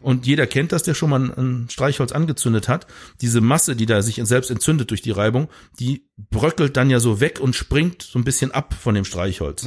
und 0.00 0.26
jeder 0.26 0.48
kennt 0.48 0.72
das, 0.72 0.82
der 0.82 0.94
schon 0.94 1.10
mal 1.10 1.32
ein, 1.32 1.68
Streichholz 1.70 2.10
angezündet 2.10 2.68
hat, 2.68 2.88
diese 3.20 3.40
Masse, 3.40 3.76
die 3.76 3.86
da 3.86 4.02
sich 4.02 4.20
selbst 4.24 4.50
entzündet 4.50 4.90
durch 4.90 5.02
die 5.02 5.12
Reibung, 5.12 5.48
die 5.78 6.06
bröckelt 6.16 6.76
dann 6.76 6.90
ja 6.90 6.98
so 6.98 7.20
weg 7.20 7.38
und 7.40 7.54
springt 7.54 8.02
so 8.02 8.18
ein 8.18 8.24
bisschen 8.24 8.50
ab 8.50 8.74
von 8.74 8.96
dem 8.96 9.04
Streichholz. 9.04 9.64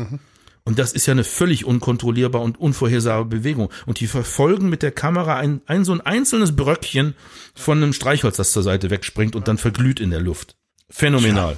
Und 0.66 0.80
das 0.80 0.94
ist 0.94 1.06
ja 1.06 1.12
eine 1.12 1.24
völlig 1.24 1.64
unkontrollierbare 1.64 2.44
und 2.44 2.60
unvorhersehbare 2.60 3.26
Bewegung. 3.26 3.72
Und 3.86 4.00
die 4.00 4.08
verfolgen 4.08 4.68
mit 4.68 4.82
der 4.82 4.92
Kamera 4.92 5.38
ein, 5.38 5.62
ein 5.68 5.86
so 5.86 5.94
ein 5.94 6.02
einzelnes 6.02 6.56
Bröckchen 6.56 7.14
von 7.54 7.78
einem 7.78 7.94
Streichholz, 7.94 8.38
das 8.38 8.52
zur 8.52 8.64
Seite 8.64 8.90
wegspringt 8.90 9.36
und 9.36 9.48
dann 9.48 9.60
verglüht 9.60 10.00
in 10.00 10.10
der 10.10 10.22
Luft. 10.22 10.58
Phänomenal. 10.90 11.58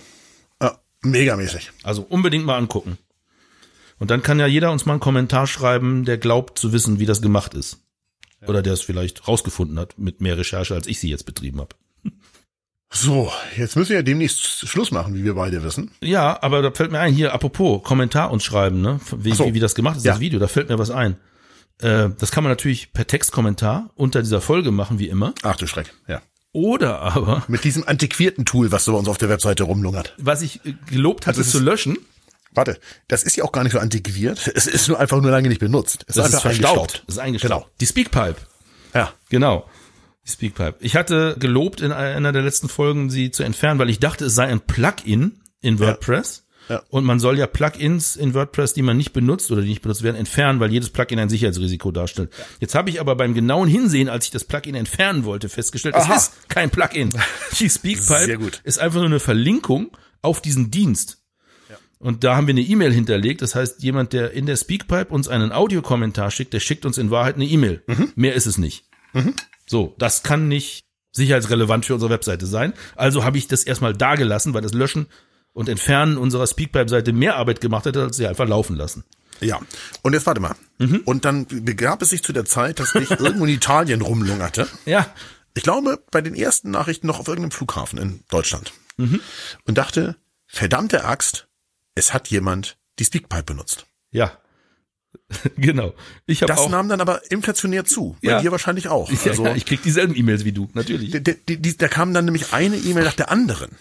Ja, 0.62 0.78
megamäßig. 1.02 1.72
Also 1.84 2.02
unbedingt 2.02 2.46
mal 2.46 2.58
angucken. 2.58 2.98
Und 3.98 4.12
dann 4.12 4.22
kann 4.22 4.40
ja 4.40 4.46
jeder 4.46 4.74
uns 4.74 4.86
mal 4.86 4.94
einen 4.94 5.00
Kommentar 5.00 5.48
schreiben, 5.48 6.04
der 6.04 6.18
glaubt 6.18 6.60
zu 6.60 6.74
wissen, 6.74 7.00
wie 7.00 7.06
das 7.06 7.22
gemacht 7.22 7.54
ist. 7.54 7.80
Oder 8.46 8.62
der 8.62 8.74
es 8.74 8.82
vielleicht 8.82 9.28
rausgefunden 9.28 9.80
hat 9.80 9.98
mit 9.98 10.22
mehr 10.22 10.38
Recherche, 10.38 10.76
als 10.76 10.86
ich 10.86 11.00
sie 11.00 11.10
jetzt 11.10 11.26
betrieben 11.26 11.62
habe. 11.62 11.76
So, 12.90 13.32
jetzt 13.58 13.76
müssen 13.76 13.90
wir 13.90 13.98
ja 13.98 14.02
demnächst 14.02 14.68
Schluss 14.68 14.92
machen, 14.92 15.14
wie 15.14 15.24
wir 15.24 15.36
beide 15.36 15.62
wissen. 15.64 15.92
Ja, 16.02 16.42
aber 16.42 16.62
da 16.62 16.72
fällt 16.72 16.92
mir 16.92 17.00
ein, 17.00 17.14
hier, 17.14 17.34
apropos, 17.34 17.84
Kommentar 17.84 18.32
uns 18.32 18.44
schreiben, 18.44 18.82
ne? 18.82 19.00
Wie, 19.16 19.34
so. 19.34 19.46
wie, 19.46 19.54
wie 19.56 19.60
das 19.60 19.76
gemacht 19.76 19.98
ist, 19.98 20.06
Ja. 20.06 20.14
das 20.14 20.22
Video, 20.22 20.40
da 20.40 20.48
fällt 20.48 20.70
mir 20.70 20.80
was 20.80 20.90
ein. 20.90 21.18
Äh, 21.80 22.10
das 22.18 22.32
kann 22.32 22.44
man 22.44 22.52
natürlich 22.52 22.94
per 22.94 23.06
Textkommentar 23.06 23.90
unter 23.96 24.22
dieser 24.22 24.42
Folge 24.42 24.72
machen, 24.72 25.00
wie 25.00 25.10
immer. 25.10 25.34
Ach 25.44 25.58
du 25.58 25.68
Schreck, 25.68 25.94
ja. 26.08 26.22
Oder 26.54 27.00
aber, 27.02 27.44
Mit 27.50 27.66
diesem 27.66 27.88
antiquierten 27.88 28.46
Tool, 28.46 28.72
was 28.72 28.86
so 28.86 28.94
bei 28.94 28.98
uns 29.00 29.10
auf 29.10 29.18
der 29.18 29.30
Webseite 29.30 29.64
rumlungert. 29.64 30.16
was 30.18 30.42
ich 30.42 30.66
äh, 30.66 30.74
gelobt 30.90 31.28
hatte 31.28 31.38
Also 31.40 31.42
es 31.42 31.52
zu 31.52 31.58
ist- 31.58 31.64
löschen, 31.64 31.98
Warte, 32.54 32.80
das 33.08 33.22
ist 33.22 33.36
ja 33.36 33.44
auch 33.44 33.52
gar 33.52 33.64
nicht 33.64 33.74
so 33.74 33.80
antiquiert. 33.80 34.50
Es 34.56 34.66
ist 34.66 34.88
nur 34.88 35.00
einfach 35.00 35.22
nur 35.22 35.30
lange 35.30 35.50
nicht 35.50 35.60
benutzt. 35.60 36.06
Es 36.08 36.16
das 36.16 36.30
ist 36.30 36.34
einfach 36.36 36.42
verstaubt. 36.50 37.04
Das 37.06 37.16
ist 37.18 37.20
eingestaubt. 37.22 37.54
Genau. 37.54 37.68
Die 37.80 37.86
Speakpipe. 37.86 38.38
Ja. 38.96 39.14
Genau. 39.30 39.70
Die 40.28 40.32
Speakpipe. 40.32 40.76
Ich 40.82 40.96
hatte 40.96 41.38
gelobt 41.40 41.82
in 41.82 41.92
einer 41.92 42.34
der 42.34 42.42
letzten 42.42 42.68
Folgen, 42.68 43.10
sie 43.10 43.32
zu 43.32 43.44
entfernen, 43.44 43.80
weil 43.80 43.90
ich 43.90 44.00
dachte, 44.00 44.26
es 44.26 44.36
sei 44.36 44.46
ein 44.48 44.60
Plugin 44.60 45.40
in 45.62 45.80
WordPress. 45.80 46.44
Ja. 46.70 46.84
Und 46.90 47.06
man 47.06 47.20
soll 47.20 47.38
ja 47.38 47.48
Plugins 47.48 48.18
in 48.18 48.34
WordPress, 48.34 48.74
die 48.74 48.82
man 48.82 48.98
nicht 48.98 49.14
benutzt 49.14 49.50
oder 49.52 49.62
die 49.62 49.70
nicht 49.70 49.82
benutzt 49.82 50.04
werden, 50.04 50.18
entfernen, 50.18 50.60
weil 50.60 50.70
jedes 50.70 50.90
Plugin 50.90 51.18
ein 51.18 51.30
Sicherheitsrisiko 51.30 51.92
darstellt. 51.92 52.30
Jetzt 52.60 52.76
habe 52.76 52.90
ich 52.90 53.00
aber 53.00 53.16
beim 53.16 53.34
genauen 53.34 53.70
Hinsehen, 53.70 54.10
als 54.10 54.26
ich 54.26 54.32
das 54.32 54.44
Plugin 54.44 54.76
entfernen 54.76 55.24
wollte, 55.24 55.48
festgestellt, 55.48 55.96
Aha. 55.96 56.14
es 56.14 56.24
ist 56.24 56.50
kein 56.50 56.70
Plugin. 56.70 57.10
Die 57.60 57.70
Speakpipe 57.70 58.52
ist 58.66 58.80
einfach 58.80 58.98
nur 58.98 59.06
eine 59.06 59.22
Verlinkung 59.22 59.96
auf 60.22 60.42
diesen 60.42 60.72
Dienst. 60.72 61.24
Und 62.00 62.24
da 62.24 62.36
haben 62.36 62.46
wir 62.46 62.54
eine 62.54 62.62
E-Mail 62.62 62.94
hinterlegt. 62.94 63.42
Das 63.42 63.56
heißt, 63.56 63.82
jemand, 63.82 64.14
der 64.14 64.32
in 64.32 64.46
der 64.46 64.56
Speakpipe 64.56 65.12
uns 65.12 65.28
einen 65.28 65.52
Audiokommentar 65.52 66.30
schickt, 66.30 66.54
der 66.54 66.60
schickt 66.60 66.86
uns 66.86 66.98
in 66.98 67.10
Wahrheit 67.10 67.36
eine 67.36 67.46
E-Mail. 67.46 67.82
Mhm. 67.88 68.12
Mehr 68.16 68.36
ist 68.36 68.46
es 68.46 68.58
nicht. 68.58 68.86
So, 69.68 69.94
das 69.98 70.24
kann 70.24 70.48
nicht 70.48 70.86
sicherheitsrelevant 71.12 71.86
für 71.86 71.94
unsere 71.94 72.12
Webseite 72.12 72.46
sein. 72.46 72.74
Also 72.96 73.24
habe 73.24 73.38
ich 73.38 73.48
das 73.48 73.64
erstmal 73.64 73.94
da 73.94 74.16
gelassen, 74.16 74.54
weil 74.54 74.62
das 74.62 74.74
Löschen 74.74 75.08
und 75.54 75.68
Entfernen 75.70 76.18
unserer 76.18 76.48
Speakpipe-Seite 76.48 77.12
mehr 77.14 77.36
Arbeit 77.36 77.62
gemacht 77.62 77.86
hätte, 77.86 78.04
als 78.04 78.18
sie 78.18 78.28
einfach 78.28 78.48
laufen 78.48 78.76
lassen. 78.76 79.04
Ja. 79.42 79.60
Und 80.04 80.14
jetzt 80.14 80.26
warte 80.26 80.42
mal. 80.42 80.56
Mhm. 80.78 81.02
Und 81.06 81.26
dann 81.26 81.46
begab 81.48 82.02
es 82.02 82.10
sich 82.10 82.24
zu 82.24 82.34
der 82.34 82.46
Zeit, 82.46 82.80
dass 82.80 82.96
ich 82.96 83.10
irgendwo 83.20 83.46
in 83.46 83.54
Italien 83.54 84.02
rumlungerte. 84.02 84.68
Ja, 84.86 85.08
Ich 85.56 85.64
glaube, 85.64 86.04
bei 86.12 86.22
den 86.22 86.36
ersten 86.36 86.70
Nachrichten 86.72 87.08
noch 87.08 87.20
auf 87.20 87.28
irgendeinem 87.28 87.52
Flughafen 87.52 87.98
in 88.00 88.24
Deutschland. 88.30 88.72
Mhm. 88.98 89.20
Und 89.66 89.78
dachte, 89.78 90.16
verdammte 90.46 91.04
Axt, 91.06 91.48
es 91.96 92.14
hat 92.14 92.28
jemand 92.30 92.78
die 93.00 93.06
Speakpipe 93.06 93.44
benutzt. 93.44 93.86
ja. 94.12 94.32
genau. 95.58 95.94
Ich 96.26 96.40
Das 96.40 96.60
auch. 96.60 96.70
nahm 96.70 96.88
dann 96.90 97.02
aber 97.02 97.30
inflationär 97.32 97.84
zu. 97.86 98.16
Bei 98.24 98.32
Ja. 98.32 98.42
dir 98.42 98.52
wahrscheinlich 98.52 98.88
auch. 98.88 99.10
ja, 99.26 99.32
Also, 99.32 99.46
ja, 99.46 99.56
ich 99.56 99.66
krieg 99.66 99.82
dieselben 99.84 100.16
E-Mails 100.16 100.46
wie 100.46 100.52
du, 100.54 100.70
natürlich. 100.74 101.12
die, 101.48 101.78
da 101.78 101.88
kam 101.88 102.14
dann 102.14 102.26
nämlich 102.26 102.54
eine 102.54 102.78
E-Mail 102.78 103.04
nach 103.04 103.14
der 103.14 103.30
anderen. 103.32 103.72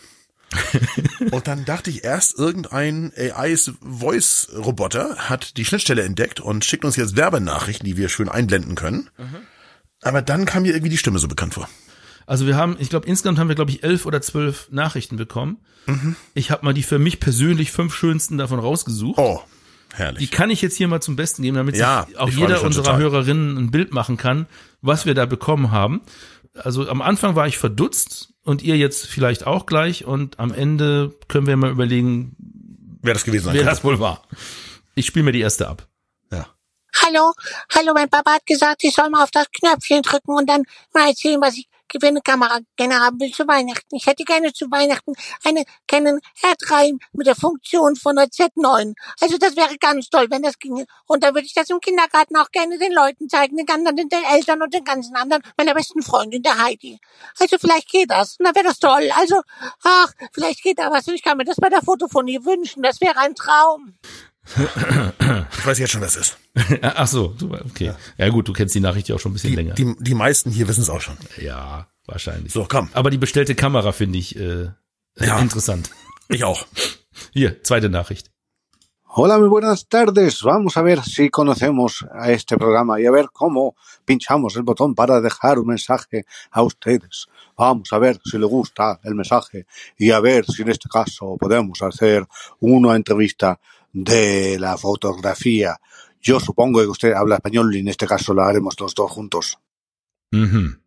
und 1.32 1.48
dann 1.48 1.64
dachte 1.64 1.90
ich 1.90 2.05
erst, 2.05 2.39
irgendein 2.39 3.12
AIs 3.16 3.73
Voice-Roboter 3.81 5.16
hat 5.28 5.56
die 5.56 5.64
Schnittstelle 5.64 6.02
entdeckt 6.02 6.40
und 6.40 6.64
schickt 6.64 6.85
uns 6.85 6.97
jetzt 6.97 7.16
Werbenachrichten, 7.16 7.85
die 7.86 7.97
wir 7.97 8.09
schön 8.09 8.28
einblenden 8.28 8.74
können. 8.74 9.10
Aber 10.02 10.23
dann 10.23 10.44
kam 10.47 10.62
mir 10.62 10.73
irgendwie 10.73 10.90
die 10.90 10.98
Stimme 10.98 11.18
so 11.18 11.28
bekannt 11.28 11.55
vor. 11.55 11.68
Also 12.27 12.47
wir 12.47 12.56
haben, 12.56 12.77
ich 12.81 12.90
glaube, 12.90 13.06
insgesamt 13.06 13.39
haben 13.39 13.48
wir, 13.48 13.55
glaube 13.55 13.70
ich, 13.70 13.82
elf 13.85 14.05
oder 14.06 14.20
zwölf 14.23 14.68
Nachrichten 14.70 15.16
bekommen. 15.16 15.59
Mhm. 15.86 16.16
Ich 16.35 16.51
habe 16.51 16.64
mal 16.64 16.74
die 16.74 16.82
für 16.82 16.98
mich 16.98 17.20
persönlich 17.20 17.70
fünf 17.73 17.94
schönsten 17.94 18.36
davon 18.39 18.59
rausgesucht. 18.59 19.18
Oh, 19.18 19.40
Die 19.97 20.02
herrlich. 20.02 20.31
kann 20.31 20.51
ich 20.51 20.62
jetzt 20.62 20.77
hier 20.77 20.89
mal 20.89 21.01
zum 21.01 21.16
Besten 21.16 21.43
geben, 21.43 21.56
damit 21.56 21.77
Ja, 21.77 22.05
sich 22.06 22.18
auch 22.18 22.28
jeder 22.28 22.62
unserer 22.62 22.85
total. 22.85 23.01
Hörerinnen 23.01 23.56
ein 23.56 23.70
Bild 23.70 23.93
machen 23.93 24.16
kann, 24.16 24.47
was 24.82 25.06
wir 25.06 25.14
da 25.14 25.27
bekommen 25.27 25.70
haben. 25.70 26.02
Also 26.55 26.89
am 26.89 27.02
Anfang 27.02 27.35
war 27.36 27.47
ich 27.47 27.59
verdutzt 27.59 28.35
und 28.43 28.62
ihr 28.62 28.77
jetzt 28.77 29.06
vielleicht 29.06 29.47
auch 29.47 29.66
gleich 29.66 30.05
und 30.05 30.39
am 30.39 30.52
Ende 30.52 31.14
können 31.28 31.47
wir 31.47 31.56
mal 31.56 31.70
überlegen, 31.70 32.36
Wer 33.02 33.14
das 33.14 33.24
gewesen 33.24 33.44
sein 33.44 33.55
wer 33.55 33.64
das 33.64 33.85
wohl 33.85 34.01
war. 34.01 34.23
Ich 34.94 35.06
spiele 35.06 35.24
mir 35.24 35.32
die 35.32 35.40
erste 35.40 35.68
ab. 35.68 35.86
Ja. 36.32 36.47
Hallo, 37.05 37.32
hallo, 37.74 37.93
mein 37.94 38.09
Papa 38.09 38.32
hat 38.35 38.47
gesagt, 38.47 38.82
ich 38.85 38.94
soll 38.94 39.10
mal 39.10 39.23
auf 39.23 39.31
das 39.31 39.47
Knöpfchen 39.52 40.02
drücken 40.02 40.32
und 40.35 40.48
dann 40.48 40.62
mal 40.94 41.09
erzählen, 41.09 41.40
was 41.40 41.56
ich 41.56 41.68
für 42.01 42.09
eine 42.09 42.20
Kamera 42.20 42.60
will 42.78 43.32
zu 43.32 43.47
Weihnachten. 43.47 43.97
Ich 43.97 44.06
hätte 44.06 44.24
gerne 44.24 44.52
zu 44.52 44.70
Weihnachten 44.70 45.12
eine 45.44 45.64
Canon 45.86 46.20
R3 46.43 46.98
mit 47.12 47.27
der 47.27 47.36
Funktion 47.36 47.97
von 47.97 48.16
der 48.16 48.27
Z9. 48.27 48.94
Also 49.20 49.39
das 49.39 49.56
wäre 49.56 49.77
ganz 49.78 50.09
toll, 50.09 50.27
wenn 50.31 50.43
das 50.43 50.59
ginge. 50.59 50.86
Und 51.06 51.23
dann 51.23 51.35
würde 51.35 51.47
ich 51.47 51.55
das 51.55 51.70
im 51.70 51.81
Kindergarten 51.81 52.36
auch 52.36 52.51
gerne 52.51 52.78
den 52.78 52.93
Leuten 52.93 53.28
zeigen, 53.28 53.56
den 53.56 53.68
anderen, 53.68 53.97
den 53.97 54.24
Eltern 54.32 54.62
und 54.62 54.73
den 54.73 54.85
ganzen 54.85 55.16
anderen, 55.16 55.43
meiner 55.56 55.74
besten 55.74 56.02
Freundin, 56.02 56.43
der 56.43 56.62
Heidi. 56.62 56.98
Also 57.39 57.56
vielleicht 57.59 57.89
geht 57.90 58.10
das. 58.10 58.36
Na, 58.39 58.55
wäre 58.55 58.66
das 58.66 58.78
toll. 58.78 59.10
Also, 59.14 59.40
ach, 59.82 60.12
vielleicht 60.32 60.62
geht 60.62 60.78
da 60.78 60.90
was. 60.90 61.06
Und 61.09 61.14
ich 61.14 61.23
kann 61.23 61.36
mir 61.36 61.44
das 61.44 61.56
bei 61.56 61.68
der 61.68 61.82
Fotophonie 61.82 62.44
wünschen. 62.44 62.82
Das 62.82 63.01
wäre 63.01 63.18
ein 63.18 63.35
Traum. 63.35 63.94
Ich 64.47 65.66
weiß 65.66 65.78
jetzt 65.78 65.90
schon, 65.93 66.01
was 66.01 66.16
es 66.16 66.28
ist. 66.55 66.78
Ach 66.82 67.06
so, 67.06 67.35
super, 67.36 67.62
okay. 67.68 67.93
Ja. 68.16 68.28
gut, 68.28 68.48
du 68.48 68.52
kennst 68.52 68.74
die 68.74 68.81
Nachricht 68.81 69.09
ja 69.09 69.16
auch 69.16 69.20
schon 69.20 69.32
ein 69.32 69.35
bisschen 69.35 69.51
Die, 69.51 69.56
länger. 69.56 69.74
die, 69.74 69.94
die 69.98 70.14
meisten 70.14 70.51
hier 70.51 70.68
wissen 70.68 70.82
es 70.82 70.90
auch 70.90 71.01
schon. 71.01 71.16
ja, 71.40 71.89
wahrscheinlich. 72.06 72.52
So, 72.52 72.66
komm. 72.68 72.89
Aber 72.93 73.10
die 73.10 73.18
bestellte 73.18 73.55
Kamera 73.55 73.93
finde 73.93 74.18
ich 74.18 74.36
äh, 74.36 74.68
Ja. 75.18 75.39
interessant. 75.40 75.90
Ich 76.28 76.44
auch. 76.44 76.66
Hier, 77.32 77.62
zweite 77.62 77.89
Nachricht. 77.89 78.31
Hola, 79.09 79.39
muy 79.39 79.48
buenas 79.48 79.89
tardes. 79.89 80.43
Vamos 80.44 80.77
a 80.77 80.82
ver 80.82 81.02
si 81.02 81.31
conocemos 81.31 82.05
a 82.12 82.31
este 82.32 82.59
programa 82.59 83.01
y 83.01 83.06
a 83.06 83.10
ver 83.10 83.28
cómo 83.32 83.74
pinchamos 84.05 84.56
el 84.56 84.62
botón 84.62 84.94
para 84.94 85.23
dejar 85.23 85.59
un 85.59 85.68
mensaje 85.68 86.27
a 86.51 86.62
ustedes. 86.62 87.27
Vamos 87.56 87.90
a 87.94 87.98
ver 87.98 88.20
si 88.24 88.36
le 88.36 88.44
gusta 88.44 89.01
el 89.05 89.14
mensaje 89.14 89.64
y 89.97 90.10
a 90.10 90.20
ver 90.20 90.44
si 90.44 90.60
en 90.62 90.68
este 90.68 90.90
caso 90.90 91.39
podemos 91.39 91.81
hacer 91.81 92.27
una 92.60 92.94
entrevista 92.94 93.59
de 93.97 94.59
la 94.59 94.77
fotografía. 94.77 95.78
Yo 96.20 96.39
supongo 96.39 96.81
que 96.81 96.89
usted 96.89 97.12
habla 97.14 97.36
español 97.36 97.74
y 97.74 97.78
en 97.81 97.89
este 97.89 98.06
caso 98.06 98.35
la 98.35 98.47
haremos 98.47 98.78
los 98.78 98.94
dos 98.94 99.10
juntos. 99.10 99.59
Mhm. 100.32 100.81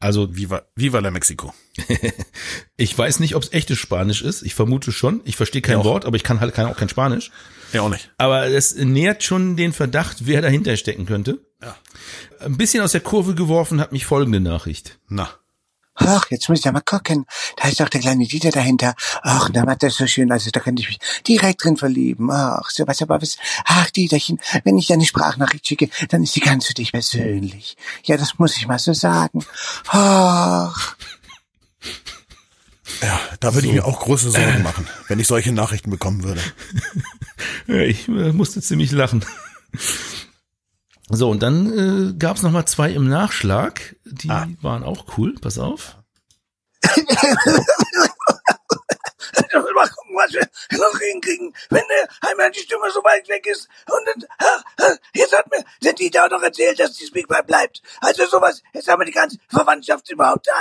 Also 0.00 0.26
Viva, 0.28 0.66
viva 0.74 1.00
la 1.00 1.10
Mexico. 1.10 1.54
ich 2.76 2.96
weiß 2.98 3.20
nicht, 3.20 3.36
ob 3.36 3.44
es 3.44 3.52
echtes 3.52 3.78
Spanisch 3.78 4.22
ist. 4.22 4.42
Ich 4.42 4.54
vermute 4.54 4.90
schon. 4.92 5.20
Ich 5.24 5.36
verstehe 5.36 5.62
kein 5.62 5.74
Ja, 5.74 5.78
auch. 5.78 5.84
Wort, 5.84 6.04
aber 6.04 6.16
ich 6.16 6.24
kann 6.24 6.40
halt 6.40 6.54
kann 6.54 6.66
auch 6.66 6.76
kein 6.76 6.88
Spanisch. 6.88 7.30
Ja, 7.72 7.82
auch 7.82 7.88
nicht. 7.88 8.12
Aber 8.18 8.46
es 8.46 8.74
nährt 8.74 9.22
schon 9.22 9.56
den 9.56 9.72
Verdacht, 9.72 10.26
wer 10.26 10.42
dahinter 10.42 10.76
stecken 10.76 11.06
könnte. 11.06 11.46
Ja. 11.62 11.76
Ein 12.40 12.56
bisschen 12.56 12.82
aus 12.82 12.92
der 12.92 13.00
Kurve 13.00 13.34
geworfen 13.34 13.80
hat 13.80 13.92
mich 13.92 14.04
folgende 14.06 14.40
Nachricht. 14.40 14.98
Na. 15.08 15.30
Ach, 15.96 16.30
jetzt 16.30 16.48
muss 16.48 16.58
ich 16.58 16.64
ja 16.64 16.72
mal 16.72 16.80
gucken. 16.80 17.26
Da 17.56 17.68
ist 17.68 17.80
doch 17.80 17.88
der 17.88 18.00
kleine 18.00 18.26
Dieter 18.26 18.50
dahinter. 18.50 18.94
Ach, 19.22 19.48
na, 19.52 19.64
macht 19.64 19.82
das 19.82 19.96
so 19.96 20.06
schön. 20.06 20.32
Also, 20.32 20.50
da 20.50 20.60
könnte 20.60 20.82
ich 20.82 20.88
mich 20.88 20.98
direkt 21.26 21.64
drin 21.64 21.76
verlieben. 21.76 22.30
Ach, 22.30 22.68
so 22.70 22.86
was 22.86 23.00
aber 23.02 23.22
was. 23.22 23.36
Ach, 23.64 23.90
Dieterchen, 23.90 24.40
wenn 24.64 24.76
ich 24.76 24.88
deine 24.88 25.06
Sprachnachricht 25.06 25.66
schicke, 25.66 25.88
dann 26.08 26.22
ist 26.22 26.34
die 26.34 26.40
ganz 26.40 26.66
für 26.66 26.74
dich 26.74 26.92
persönlich. 26.92 27.76
Ja, 28.04 28.16
das 28.16 28.38
muss 28.38 28.56
ich 28.56 28.66
mal 28.66 28.78
so 28.78 28.92
sagen. 28.92 29.44
Ach. 29.88 30.96
Ja, 33.02 33.20
da 33.40 33.54
würde 33.54 33.66
ich 33.66 33.72
mir 33.72 33.84
auch 33.84 34.00
große 34.00 34.30
Sorgen 34.30 34.62
machen, 34.62 34.88
wenn 35.08 35.18
ich 35.18 35.26
solche 35.26 35.52
Nachrichten 35.52 35.90
bekommen 35.90 36.24
würde. 36.24 36.40
Ich 37.66 38.08
äh, 38.08 38.32
musste 38.32 38.60
ziemlich 38.60 38.92
lachen. 38.92 39.24
So, 41.10 41.30
und 41.30 41.42
dann 41.42 42.10
äh, 42.10 42.14
gab 42.14 42.36
es 42.36 42.42
nochmal 42.42 42.66
zwei 42.66 42.90
im 42.90 43.08
Nachschlag. 43.08 43.96
Die 44.04 44.30
Ah. 44.30 44.46
waren 44.62 44.82
auch 44.82 45.04
cool. 45.18 45.34
Pass 45.40 45.58
auf. 45.58 45.96
mal 49.74 49.88
gucken, 49.88 50.14
was 50.16 50.32
wir 50.32 50.48
noch 50.78 50.98
hinkriegen, 50.98 51.52
wenn 51.70 51.82
äh, 51.82 52.06
einmal 52.28 52.50
die 52.50 52.60
Stimme 52.60 52.90
so 52.92 53.02
weit 53.02 53.28
weg 53.28 53.46
ist. 53.46 53.68
Und 53.90 54.26
ah, 54.38 54.62
jetzt 55.14 55.36
hat 55.36 55.50
mir 55.50 55.64
der 55.82 55.92
Dieter 55.92 56.24
auch 56.26 56.30
noch 56.30 56.42
erzählt, 56.42 56.78
dass 56.78 56.92
die 56.94 57.06
Speakpipe 57.06 57.42
bleibt. 57.44 57.82
Also 58.00 58.26
sowas, 58.26 58.62
jetzt 58.72 58.88
haben 58.88 59.00
wir 59.00 59.06
die 59.06 59.12
ganze 59.12 59.38
Verwandtschaft 59.48 60.10
überhaupt 60.10 60.46
da. 60.46 60.52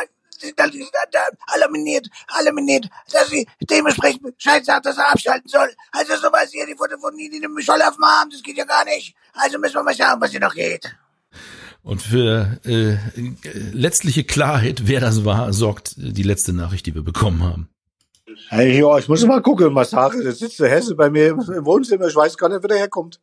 Alaminiert, 1.48 2.08
alaminiert, 2.28 2.90
dass 3.12 3.30
sie 3.30 3.48
dementsprechend 3.62 4.36
Bescheid 4.36 4.66
sagt, 4.66 4.86
dass 4.86 4.98
er 4.98 5.12
abschalten 5.12 5.48
soll. 5.50 5.74
Also 5.92 6.16
sowas 6.16 6.52
hier, 6.52 6.66
die 6.66 6.76
Fotophonie, 6.76 7.30
die 7.30 7.40
nimmt 7.40 7.56
mich 7.56 7.66
voll 7.66 7.82
auf 7.82 7.96
den 7.96 8.04
Arm, 8.04 8.30
das 8.30 8.44
geht 8.44 8.58
ja 8.58 8.66
gar 8.66 8.86
nicht. 8.86 9.16
Also 9.34 9.58
müssen 9.60 9.76
wir 9.76 9.84
mal 9.84 9.96
schauen, 9.96 10.20
was 10.20 10.32
hier 10.32 10.40
noch 10.40 10.54
geht. 10.54 10.96
Und 11.84 12.02
für 12.02 12.60
äh, 12.64 12.96
letztliche 13.74 14.24
Klarheit, 14.24 14.88
wer 14.88 15.02
das 15.02 15.26
war, 15.26 15.52
sorgt 15.52 15.96
die 15.98 16.24
letzte 16.24 16.54
Nachricht, 16.54 16.86
die 16.86 16.96
wir 16.96 17.04
bekommen 17.04 17.44
haben. 17.44 17.70
Hey, 18.48 18.80
ja, 18.80 18.98
ich 18.98 19.08
muss 19.10 19.26
mal 19.26 19.42
gucken, 19.42 19.76
was 19.76 19.90
Sache. 19.90 20.24
Jetzt 20.24 20.40
sitzt 20.40 20.60
der 20.60 20.70
Hesse 20.70 20.96
bei 20.96 21.10
mir 21.10 21.30
im 21.30 21.40
im 21.40 21.66
Wohnzimmer. 21.66 22.08
Ich 22.08 22.16
weiß 22.16 22.38
gar 22.38 22.50
nicht, 22.50 22.62
wer 22.62 22.70
der 22.70 22.78
herkommt. 22.78 23.20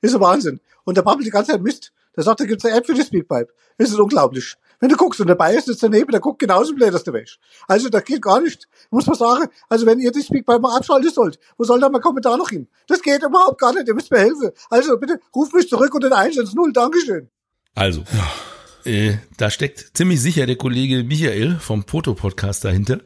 Ist 0.00 0.14
ein 0.14 0.20
Wahnsinn. 0.20 0.60
Und 0.84 0.96
der 0.96 1.02
babbelt 1.02 1.26
die 1.26 1.30
ganze 1.30 1.52
Zeit 1.52 1.62
Mist. 1.62 1.92
Der 2.16 2.22
sagt, 2.22 2.40
da 2.40 2.44
gibt's 2.44 2.64
eine 2.64 2.76
App 2.76 2.86
für 2.86 2.94
die 2.94 3.02
Speakpipe. 3.02 3.48
Das 3.78 3.90
ist 3.90 3.98
unglaublich. 3.98 4.54
Wenn 4.84 4.90
du 4.90 4.96
guckst 4.98 5.18
und 5.18 5.28
der 5.28 5.34
Bayer 5.34 5.62
sitzt 5.62 5.82
daneben, 5.82 6.10
der 6.10 6.20
guckt 6.20 6.40
genauso 6.40 6.74
blöd, 6.74 6.92
dass 6.92 7.04
du 7.04 7.12
wäschst. 7.14 7.38
Also, 7.66 7.88
das 7.88 8.04
geht 8.04 8.20
gar 8.20 8.42
nicht. 8.42 8.68
Muss 8.90 9.06
man 9.06 9.16
sagen, 9.16 9.48
also 9.70 9.86
wenn 9.86 9.98
ihr 9.98 10.12
die 10.12 10.20
Speakpipe 10.20 10.58
mal 10.58 10.76
abschalten 10.76 11.10
sollt, 11.10 11.38
wo 11.56 11.64
soll 11.64 11.80
da 11.80 11.88
mein 11.88 12.02
Kommentar 12.02 12.36
noch 12.36 12.50
hin? 12.50 12.68
Das 12.86 13.00
geht 13.00 13.22
überhaupt 13.22 13.58
gar 13.58 13.72
nicht. 13.72 13.88
Ihr 13.88 13.94
müsst 13.94 14.10
mir 14.10 14.18
helfen. 14.18 14.50
Also, 14.68 14.98
bitte, 14.98 15.18
ruft 15.34 15.54
mich 15.54 15.70
zurück 15.70 15.94
unter 15.94 16.10
den 16.10 16.18
110. 16.18 16.74
Dankeschön. 16.74 17.30
Also, 17.74 18.04
äh, 18.84 19.14
da 19.38 19.48
steckt 19.48 19.96
ziemlich 19.96 20.20
sicher 20.20 20.44
der 20.44 20.56
Kollege 20.56 21.02
Michael 21.02 21.56
vom 21.60 21.86
Foto-Podcast 21.86 22.66
dahinter. 22.66 23.00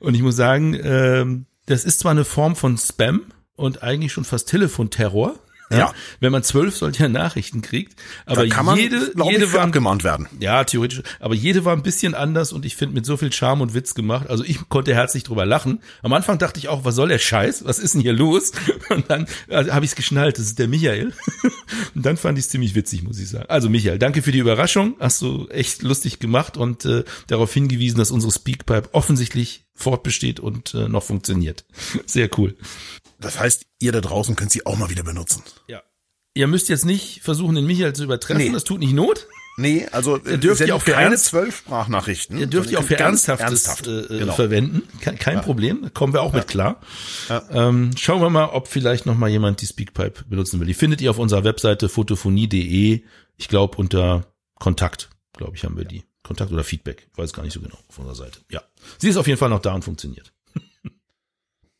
Und 0.00 0.16
ich 0.16 0.22
muss 0.22 0.34
sagen, 0.34 0.76
ähm, 0.82 1.46
das 1.66 1.84
ist 1.84 2.00
zwar 2.00 2.10
eine 2.10 2.24
Form 2.24 2.56
von 2.56 2.76
Spam 2.78 3.26
und 3.54 3.84
eigentlich 3.84 4.12
schon 4.12 4.24
fast 4.24 4.48
Telefonterror. 4.48 5.38
Ja. 5.70 5.92
Wenn 6.20 6.32
man 6.32 6.42
zwölf 6.42 6.76
solcher 6.76 7.08
Nachrichten 7.08 7.62
kriegt. 7.62 7.98
Aber 8.24 8.46
man, 8.62 8.78
jede, 8.78 9.12
jede 9.24 9.52
war 9.52 9.62
abgemahnt 9.62 10.04
werden. 10.04 10.28
Ja, 10.38 10.64
theoretisch. 10.64 11.02
Aber 11.20 11.34
jede 11.34 11.64
war 11.64 11.74
ein 11.74 11.82
bisschen 11.82 12.14
anders 12.14 12.52
und 12.52 12.64
ich 12.64 12.76
finde 12.76 12.94
mit 12.94 13.06
so 13.06 13.16
viel 13.16 13.32
Charme 13.32 13.62
und 13.62 13.74
Witz 13.74 13.94
gemacht. 13.94 14.28
Also 14.30 14.44
ich 14.44 14.68
konnte 14.68 14.94
herzlich 14.94 15.24
drüber 15.24 15.46
lachen. 15.46 15.80
Am 16.02 16.12
Anfang 16.12 16.38
dachte 16.38 16.58
ich 16.58 16.68
auch, 16.68 16.84
was 16.84 16.94
soll 16.94 17.08
der 17.08 17.18
Scheiß? 17.18 17.64
Was 17.64 17.78
ist 17.78 17.94
denn 17.94 18.00
hier 18.00 18.12
los? 18.12 18.52
Und 18.90 19.10
dann 19.10 19.26
also, 19.48 19.72
habe 19.72 19.84
ich 19.84 19.92
es 19.92 19.96
geschnallt. 19.96 20.38
Das 20.38 20.46
ist 20.46 20.58
der 20.58 20.68
Michael. 20.68 21.12
Und 21.94 22.06
dann 22.06 22.16
fand 22.16 22.38
ich 22.38 22.44
es 22.44 22.50
ziemlich 22.50 22.74
witzig, 22.74 23.02
muss 23.02 23.18
ich 23.18 23.28
sagen. 23.28 23.46
Also 23.48 23.68
Michael, 23.68 23.98
danke 23.98 24.22
für 24.22 24.32
die 24.32 24.38
Überraschung. 24.38 24.94
Hast 25.00 25.22
du 25.22 25.48
echt 25.48 25.82
lustig 25.82 26.18
gemacht 26.18 26.56
und 26.56 26.84
äh, 26.84 27.04
darauf 27.26 27.52
hingewiesen, 27.52 27.98
dass 27.98 28.10
unsere 28.10 28.32
Speakpipe 28.32 28.88
offensichtlich 28.92 29.64
fortbesteht 29.74 30.40
und 30.40 30.74
äh, 30.74 30.88
noch 30.88 31.02
funktioniert. 31.02 31.64
Sehr 32.06 32.28
cool. 32.38 32.56
Das 33.18 33.38
heißt, 33.38 33.66
ihr 33.80 33.92
da 33.92 34.00
draußen 34.00 34.36
könnt 34.36 34.52
sie 34.52 34.66
auch 34.66 34.76
mal 34.76 34.90
wieder 34.90 35.02
benutzen. 35.02 35.42
Ja. 35.68 35.82
Ihr 36.34 36.46
müsst 36.46 36.68
jetzt 36.68 36.84
nicht 36.84 37.22
versuchen, 37.22 37.54
den 37.54 37.66
Michael 37.66 37.94
zu 37.94 38.04
übertreffen. 38.04 38.42
Nee. 38.42 38.52
Das 38.52 38.64
tut 38.64 38.80
nicht 38.80 38.92
Not. 38.92 39.26
Nee, 39.58 39.86
also 39.90 40.18
Ihr 40.18 40.36
dürft 40.36 40.60
ja 40.60 40.74
auch 40.74 40.82
für 40.82 40.92
keine 40.92 41.16
zwölf 41.16 41.56
Sprachnachrichten. 41.56 42.38
Ihr 42.38 42.46
dürft 42.46 42.70
ja 42.70 42.78
auch 42.78 42.84
für 42.84 42.98
Ernsthaftes 42.98 43.66
ernsthaft. 43.66 43.86
äh, 43.86 44.18
genau. 44.18 44.34
verwenden. 44.34 44.82
Kein, 45.00 45.18
kein 45.18 45.40
Problem. 45.40 45.80
Da 45.82 45.88
kommen 45.88 46.12
wir 46.12 46.20
auch 46.20 46.34
mit 46.34 46.46
klar. 46.46 46.78
Ähm, 47.50 47.92
schauen 47.96 48.20
wir 48.20 48.28
mal, 48.28 48.50
ob 48.50 48.68
vielleicht 48.68 49.06
noch 49.06 49.16
mal 49.16 49.30
jemand 49.30 49.62
die 49.62 49.66
Speakpipe 49.66 50.24
benutzen 50.28 50.60
will. 50.60 50.66
Die 50.66 50.74
findet 50.74 51.00
ihr 51.00 51.08
auf 51.10 51.18
unserer 51.18 51.42
Webseite 51.44 51.88
fotophonie.de. 51.88 53.02
Ich 53.38 53.48
glaube, 53.48 53.78
unter 53.78 54.26
Kontakt, 54.56 55.08
glaube 55.32 55.56
ich, 55.56 55.64
haben 55.64 55.78
wir 55.78 55.84
die. 55.86 56.04
Kontakt 56.22 56.52
oder 56.52 56.64
Feedback. 56.64 57.08
Ich 57.12 57.16
weiß 57.18 57.32
gar 57.32 57.44
nicht 57.44 57.52
so 57.52 57.60
genau 57.60 57.78
auf 57.88 57.98
unserer 57.98 58.16
Seite. 58.16 58.40
Ja. 58.50 58.60
Sie 58.98 59.08
ist 59.08 59.16
auf 59.16 59.26
jeden 59.26 59.38
Fall 59.38 59.48
noch 59.48 59.60
da 59.60 59.72
und 59.74 59.84
funktioniert. 59.84 60.32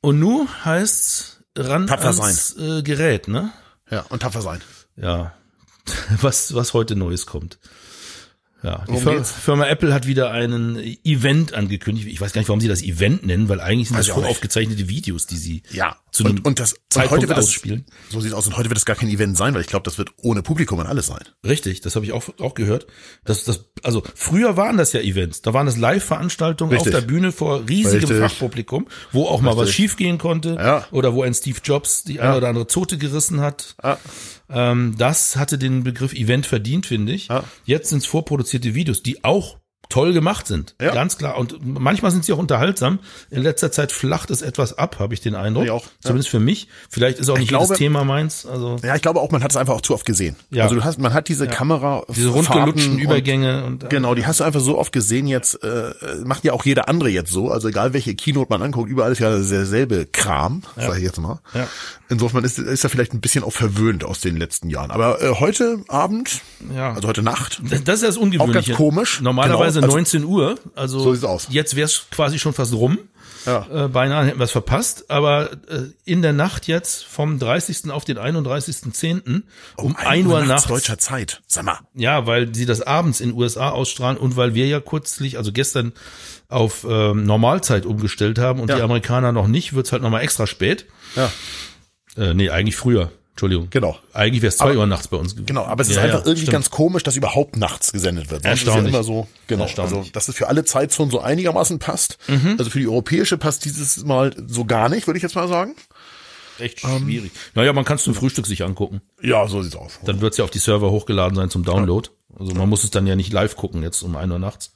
Und 0.06 0.20
nu 0.20 0.46
heißt's 0.64 1.42
ran 1.56 1.88
Tapfer 1.88 2.22
ans 2.22 2.56
äh, 2.56 2.82
Gerät, 2.82 3.26
ne? 3.26 3.50
Ja, 3.90 4.02
und 4.08 4.22
tapfer 4.22 4.40
sein. 4.40 4.60
ja, 4.96 5.34
was, 6.20 6.54
was 6.54 6.74
heute 6.74 6.94
Neues 6.94 7.26
kommt. 7.26 7.58
Ja, 8.66 8.82
die 8.84 8.88
Worum 8.88 9.02
Fir 9.02 9.14
geht's? 9.14 9.30
Firma 9.30 9.66
Apple 9.68 9.94
hat 9.94 10.06
wieder 10.08 10.32
einen 10.32 10.76
Event 11.04 11.54
angekündigt. 11.54 12.08
Ich 12.08 12.20
weiß 12.20 12.32
gar 12.32 12.40
nicht, 12.40 12.48
warum 12.48 12.60
sie 12.60 12.66
das 12.66 12.82
Event 12.82 13.24
nennen, 13.24 13.48
weil 13.48 13.60
eigentlich 13.60 13.88
sind 13.88 13.96
Weiß 13.96 14.06
das 14.06 14.14
voraufgezeichnete 14.16 14.88
Videos, 14.88 15.26
die 15.26 15.36
sie 15.36 15.62
Ja, 15.70 15.96
zu 16.10 16.24
einem 16.24 16.38
und, 16.38 16.44
und 16.46 16.58
das 16.58 16.72
und 16.72 16.80
Zeitpunkt 16.90 17.12
heute 17.22 17.28
wird 17.28 17.38
das, 17.38 17.44
ausspielen. 17.46 17.84
so 18.10 18.20
sieht 18.20 18.32
es 18.32 18.34
aus 18.36 18.46
und 18.48 18.56
heute 18.56 18.68
wird 18.68 18.78
es 18.78 18.84
gar 18.84 18.96
kein 18.96 19.08
Event 19.08 19.36
sein, 19.36 19.54
weil 19.54 19.60
ich 19.60 19.68
glaube, 19.68 19.84
das 19.84 19.98
wird 19.98 20.10
ohne 20.16 20.42
Publikum 20.42 20.80
und 20.80 20.86
alles 20.88 21.06
sein. 21.06 21.20
Richtig, 21.46 21.80
das 21.80 21.94
habe 21.94 22.04
ich 22.06 22.12
auch, 22.12 22.24
auch 22.40 22.54
gehört. 22.54 22.86
Das, 23.24 23.44
das, 23.44 23.66
also 23.84 24.02
früher 24.16 24.56
waren 24.56 24.76
das 24.76 24.92
ja 24.92 25.00
Events. 25.00 25.42
Da 25.42 25.54
waren 25.54 25.66
das 25.66 25.76
Live-Veranstaltungen 25.76 26.72
auf 26.72 26.84
Richtig. 26.84 26.92
der 27.00 27.06
Bühne 27.06 27.30
vor 27.30 27.68
riesigem 27.68 28.00
Richtig. 28.08 28.18
Fachpublikum, 28.18 28.88
wo 29.12 29.26
auch 29.26 29.40
mal 29.40 29.56
was 29.56 29.68
Richtig. 29.68 29.76
schiefgehen 29.76 30.18
konnte 30.18 30.54
Ja. 30.58 30.86
oder 30.90 31.14
wo 31.14 31.22
ein 31.22 31.34
Steve 31.34 31.58
Jobs 31.62 32.02
die 32.02 32.18
eine 32.20 32.36
oder 32.36 32.48
andere 32.48 32.66
Zote 32.66 32.98
gerissen 32.98 33.40
hat. 33.40 33.76
Ja. 33.82 33.98
Ähm, 34.48 34.94
das 34.96 35.36
hatte 35.36 35.58
den 35.58 35.82
Begriff 35.82 36.12
Event 36.12 36.46
verdient, 36.46 36.86
finde 36.86 37.12
ich. 37.12 37.28
Ja. 37.28 37.44
Jetzt 37.64 37.90
sind 37.90 37.98
es 37.98 38.06
vorproduzierte 38.06 38.74
Videos, 38.74 39.02
die 39.02 39.24
auch 39.24 39.58
toll 39.88 40.12
gemacht 40.12 40.46
sind. 40.46 40.74
Ja. 40.80 40.92
Ganz 40.92 41.16
klar. 41.18 41.36
Und 41.38 41.58
manchmal 41.64 42.10
sind 42.10 42.24
sie 42.24 42.32
auch 42.32 42.38
unterhaltsam. 42.38 42.98
In 43.30 43.42
letzter 43.42 43.70
Zeit 43.72 43.92
flacht 43.92 44.30
es 44.30 44.42
etwas 44.42 44.76
ab, 44.78 44.96
habe 44.98 45.14
ich 45.14 45.20
den 45.20 45.34
Eindruck. 45.34 45.64
Ich 45.64 45.70
auch, 45.70 45.84
ja. 45.84 45.90
Zumindest 46.00 46.28
für 46.30 46.40
mich. 46.40 46.68
Vielleicht 46.90 47.18
ist 47.18 47.28
auch 47.28 47.38
nicht 47.38 47.48
glaube- 47.48 47.64
jedes 47.66 47.78
Thema 47.78 48.04
meins. 48.04 48.46
Also 48.46 48.76
Ja, 48.82 48.94
ich 48.96 49.02
glaube 49.02 49.20
auch, 49.20 49.30
man 49.30 49.42
hat 49.42 49.50
es 49.50 49.56
einfach 49.56 49.74
auch 49.74 49.80
zu 49.80 49.94
oft 49.94 50.04
gesehen. 50.06 50.36
Ja. 50.50 50.64
Also 50.64 50.74
du 50.76 50.84
hast, 50.84 50.98
man 50.98 51.12
hat 51.14 51.28
diese 51.28 51.46
Kamera, 51.46 52.02
diese 52.08 52.28
rundgelutschten 52.28 52.80
Fahrten 52.82 52.92
und- 52.96 52.98
Übergänge 53.02 53.64
und, 53.64 53.84
äh, 53.84 53.88
Genau, 53.88 54.14
die 54.14 54.26
hast 54.26 54.40
du 54.40 54.44
einfach 54.44 54.60
so 54.60 54.78
oft 54.78 54.92
gesehen. 54.92 55.26
Jetzt 55.26 55.62
äh, 55.62 55.92
macht 56.24 56.44
ja 56.44 56.52
auch 56.52 56.64
jeder 56.64 56.88
andere 56.88 57.08
jetzt 57.08 57.30
so. 57.32 57.50
Also 57.50 57.68
egal 57.68 57.92
welche 57.92 58.14
Keynote 58.14 58.48
man 58.50 58.62
anguckt, 58.62 58.90
überall 58.90 59.12
ist 59.12 59.18
ja 59.20 59.30
derselbe 59.30 60.06
Kram, 60.06 60.62
sag 60.76 60.96
ich 60.98 61.02
jetzt 61.04 61.20
mal. 61.20 61.40
Ja. 61.54 61.66
Insofern 62.08 62.44
ist, 62.44 62.58
ist 62.58 62.84
er 62.84 62.90
vielleicht 62.90 63.12
ein 63.14 63.20
bisschen 63.20 63.42
auch 63.42 63.52
verwöhnt 63.52 64.04
aus 64.04 64.20
den 64.20 64.36
letzten 64.36 64.70
Jahren. 64.70 64.90
Aber 64.90 65.20
äh, 65.20 65.34
heute 65.40 65.80
Abend, 65.88 66.40
Ja. 66.74 66.92
also 66.92 67.08
heute 67.08 67.22
Nacht, 67.22 67.60
Das 67.68 67.82
das 67.84 67.96
ist 67.96 68.02
ja 68.02 68.08
das 68.08 68.16
Ungewöhnliche. 68.16 68.60
Auch 68.60 68.66
ganz 68.66 68.76
komisch. 68.76 69.20
Normalerweise 69.20 69.75
Genau, 69.75 69.75
also- 69.84 69.96
19 69.96 70.24
Uhr. 70.24 70.56
Also 70.74 70.98
So 71.00 71.12
sieht's 71.14 71.24
aus. 71.24 71.46
jetzt 71.50 71.76
wäre 71.76 71.86
es 71.86 72.06
quasi 72.10 72.38
schon 72.38 72.52
fast 72.52 72.72
rum. 72.74 72.98
Ja. 73.44 73.84
Äh, 73.84 73.88
beinahe 73.88 74.26
hätten 74.26 74.38
wir 74.40 74.44
es 74.44 74.50
verpasst. 74.50 75.08
Aber 75.08 75.52
äh, 75.68 75.82
in 76.04 76.20
der 76.20 76.32
Nacht 76.32 76.66
jetzt 76.66 77.04
vom 77.04 77.38
30. 77.38 77.90
auf 77.92 78.04
den 78.04 78.18
31.10. 78.18 79.42
um, 79.76 79.94
1 79.96 80.26
Uhr 80.26 80.42
nachts. 80.44 80.66
deutscher 80.66 80.98
Zeit. 80.98 81.42
Sag 81.46 81.64
mal. 81.64 81.78
Ja, 81.94 82.26
weil 82.26 82.52
sie 82.54 82.66
das 82.66 82.82
abends 82.82 83.20
in 83.20 83.32
USA 83.32 83.70
ausstrahlen 83.70 84.16
und 84.18 84.36
weil 84.36 84.54
wir 84.54 84.66
ja 84.66 84.80
kürzlich, 84.80 85.38
also 85.38 85.52
gestern 85.52 85.92
auf 86.48 86.84
ähm, 86.88 87.24
Normalzeit 87.24 87.86
umgestellt 87.86 88.38
haben 88.40 88.58
und 88.60 88.68
Ja. 88.68 88.76
die 88.76 88.82
Amerikaner 88.82 89.30
noch 89.32 89.46
nicht, 89.46 89.74
wird's 89.74 89.92
halt 89.92 90.02
nochmal 90.02 90.22
extra 90.22 90.46
spät. 90.48 90.86
Ja. 91.14 91.30
Äh, 92.16 92.34
nee, 92.34 92.50
eigentlich 92.50 92.76
früher. 92.76 93.12
Entschuldigung. 93.36 93.68
Genau. 93.68 93.98
Eigentlich 94.14 94.40
wäre 94.40 94.48
es 94.48 94.56
zwei 94.56 94.78
Uhr 94.78 94.86
nachts 94.86 95.08
bei 95.08 95.18
uns 95.18 95.32
gewesen. 95.34 95.44
Genau, 95.44 95.66
aber 95.66 95.82
es 95.82 95.90
ist 95.90 95.96
Ja, 95.96 96.02
einfach 96.04 96.20
ja, 96.20 96.24
irgendwie 96.24 96.40
stimmt. 96.46 96.52
ganz 96.52 96.70
komisch, 96.70 97.02
dass 97.02 97.16
überhaupt 97.16 97.58
nachts 97.58 97.92
gesendet 97.92 98.30
wird. 98.30 98.46
Erstaunlich. 98.46 98.86
Ist 98.86 98.92
ja 98.94 98.98
immer 98.98 99.04
so, 99.04 99.28
genau. 99.46 99.64
Erstaunlich. 99.64 99.98
Also, 99.98 100.10
dass 100.12 100.28
es 100.28 100.34
für 100.36 100.48
alle 100.48 100.64
Zeitzonen 100.64 101.10
so 101.10 101.20
einigermaßen 101.20 101.78
passt. 101.78 102.16
Mhm. 102.28 102.56
Also 102.58 102.70
für 102.70 102.78
die 102.78 102.88
europäische 102.88 103.36
passt 103.36 103.66
dieses 103.66 104.04
Mal 104.06 104.34
so 104.46 104.64
gar 104.64 104.88
nicht, 104.88 105.06
würde 105.06 105.18
ich 105.18 105.22
jetzt 105.22 105.34
mal 105.34 105.48
sagen. 105.48 105.74
echt 106.58 106.82
Ähm. 106.84 107.02
schwierig. 107.04 107.30
Naja, 107.54 107.74
man 107.74 107.84
kann 107.84 107.96
es 107.96 108.04
zum 108.04 108.14
Frühstück 108.14 108.46
sich 108.46 108.64
angucken. 108.64 109.02
Ja, 109.22 109.46
so 109.48 109.60
sieht's 109.62 109.76
aus. 109.76 110.00
Dann 110.06 110.22
wird's 110.22 110.38
ja 110.38 110.44
auf 110.44 110.50
die 110.50 110.58
Server 110.58 110.90
hochgeladen 110.90 111.36
sein 111.36 111.50
zum 111.50 111.62
Download. 111.62 112.08
Also 112.38 112.54
man 112.54 112.68
muss 112.70 112.84
es 112.84 112.90
dann 112.90 113.06
ja 113.06 113.16
nicht 113.16 113.34
live 113.34 113.54
gucken 113.56 113.82
jetzt 113.82 114.00
um 114.02 114.16
1 114.16 114.32
Uhr 114.32 114.38
nachts. 114.38 114.74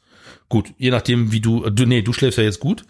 Gut, 0.51 0.73
je 0.77 0.91
nachdem, 0.91 1.32
wie 1.32 1.41
du, 1.41 1.65
äh, 1.65 1.73
du 1.73 1.87
nee, 1.87 2.03
du 2.03 2.12
schläfst 2.12 2.37
ja 2.37 2.45
jetzt 2.45 2.61
gut. 2.61 2.85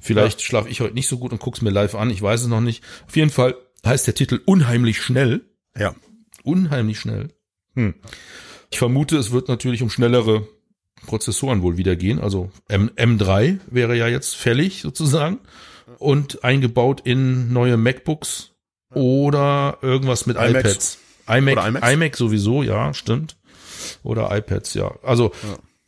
Vielleicht 0.00 0.42
schlafe 0.42 0.68
ich 0.68 0.80
heute 0.80 0.94
nicht 0.94 1.08
so 1.08 1.18
gut 1.18 1.32
und 1.32 1.40
guck's 1.40 1.60
mir 1.60 1.70
live 1.70 1.96
an. 1.96 2.08
Ich 2.10 2.22
weiß 2.22 2.42
es 2.42 2.46
noch 2.46 2.60
nicht. 2.60 2.84
Auf 3.08 3.16
jeden 3.16 3.30
Fall 3.30 3.56
heißt 3.86 4.06
der 4.06 4.14
Titel 4.14 4.40
unheimlich 4.44 5.00
schnell. 5.00 5.42
Ja. 5.76 5.94
Unheimlich 6.42 6.98
schnell. 6.98 7.28
Hm. 7.74 7.94
Ich 8.70 8.78
vermute, 8.78 9.16
es 9.16 9.30
wird 9.30 9.48
natürlich 9.48 9.82
um 9.82 9.90
schnellere 9.90 10.46
Prozessoren 11.06 11.62
wohl 11.62 11.76
wieder 11.76 11.96
gehen. 11.96 12.18
Also 12.20 12.50
M 12.68 12.90
M3 12.96 13.60
wäre 13.66 13.96
ja 13.96 14.08
jetzt 14.08 14.36
fällig 14.36 14.82
sozusagen 14.82 15.38
und 15.98 16.44
eingebaut 16.44 17.00
in 17.04 17.52
neue 17.52 17.76
MacBooks 17.76 18.50
oder 18.94 19.78
irgendwas 19.82 20.26
mit 20.26 20.36
iMacs. 20.36 20.58
iPads. 20.58 20.98
iMac, 21.28 21.92
iMac 21.92 22.16
sowieso, 22.16 22.62
ja, 22.62 22.94
stimmt. 22.94 23.36
Oder 24.02 24.36
iPads, 24.36 24.74
ja. 24.74 24.94
Also 25.02 25.32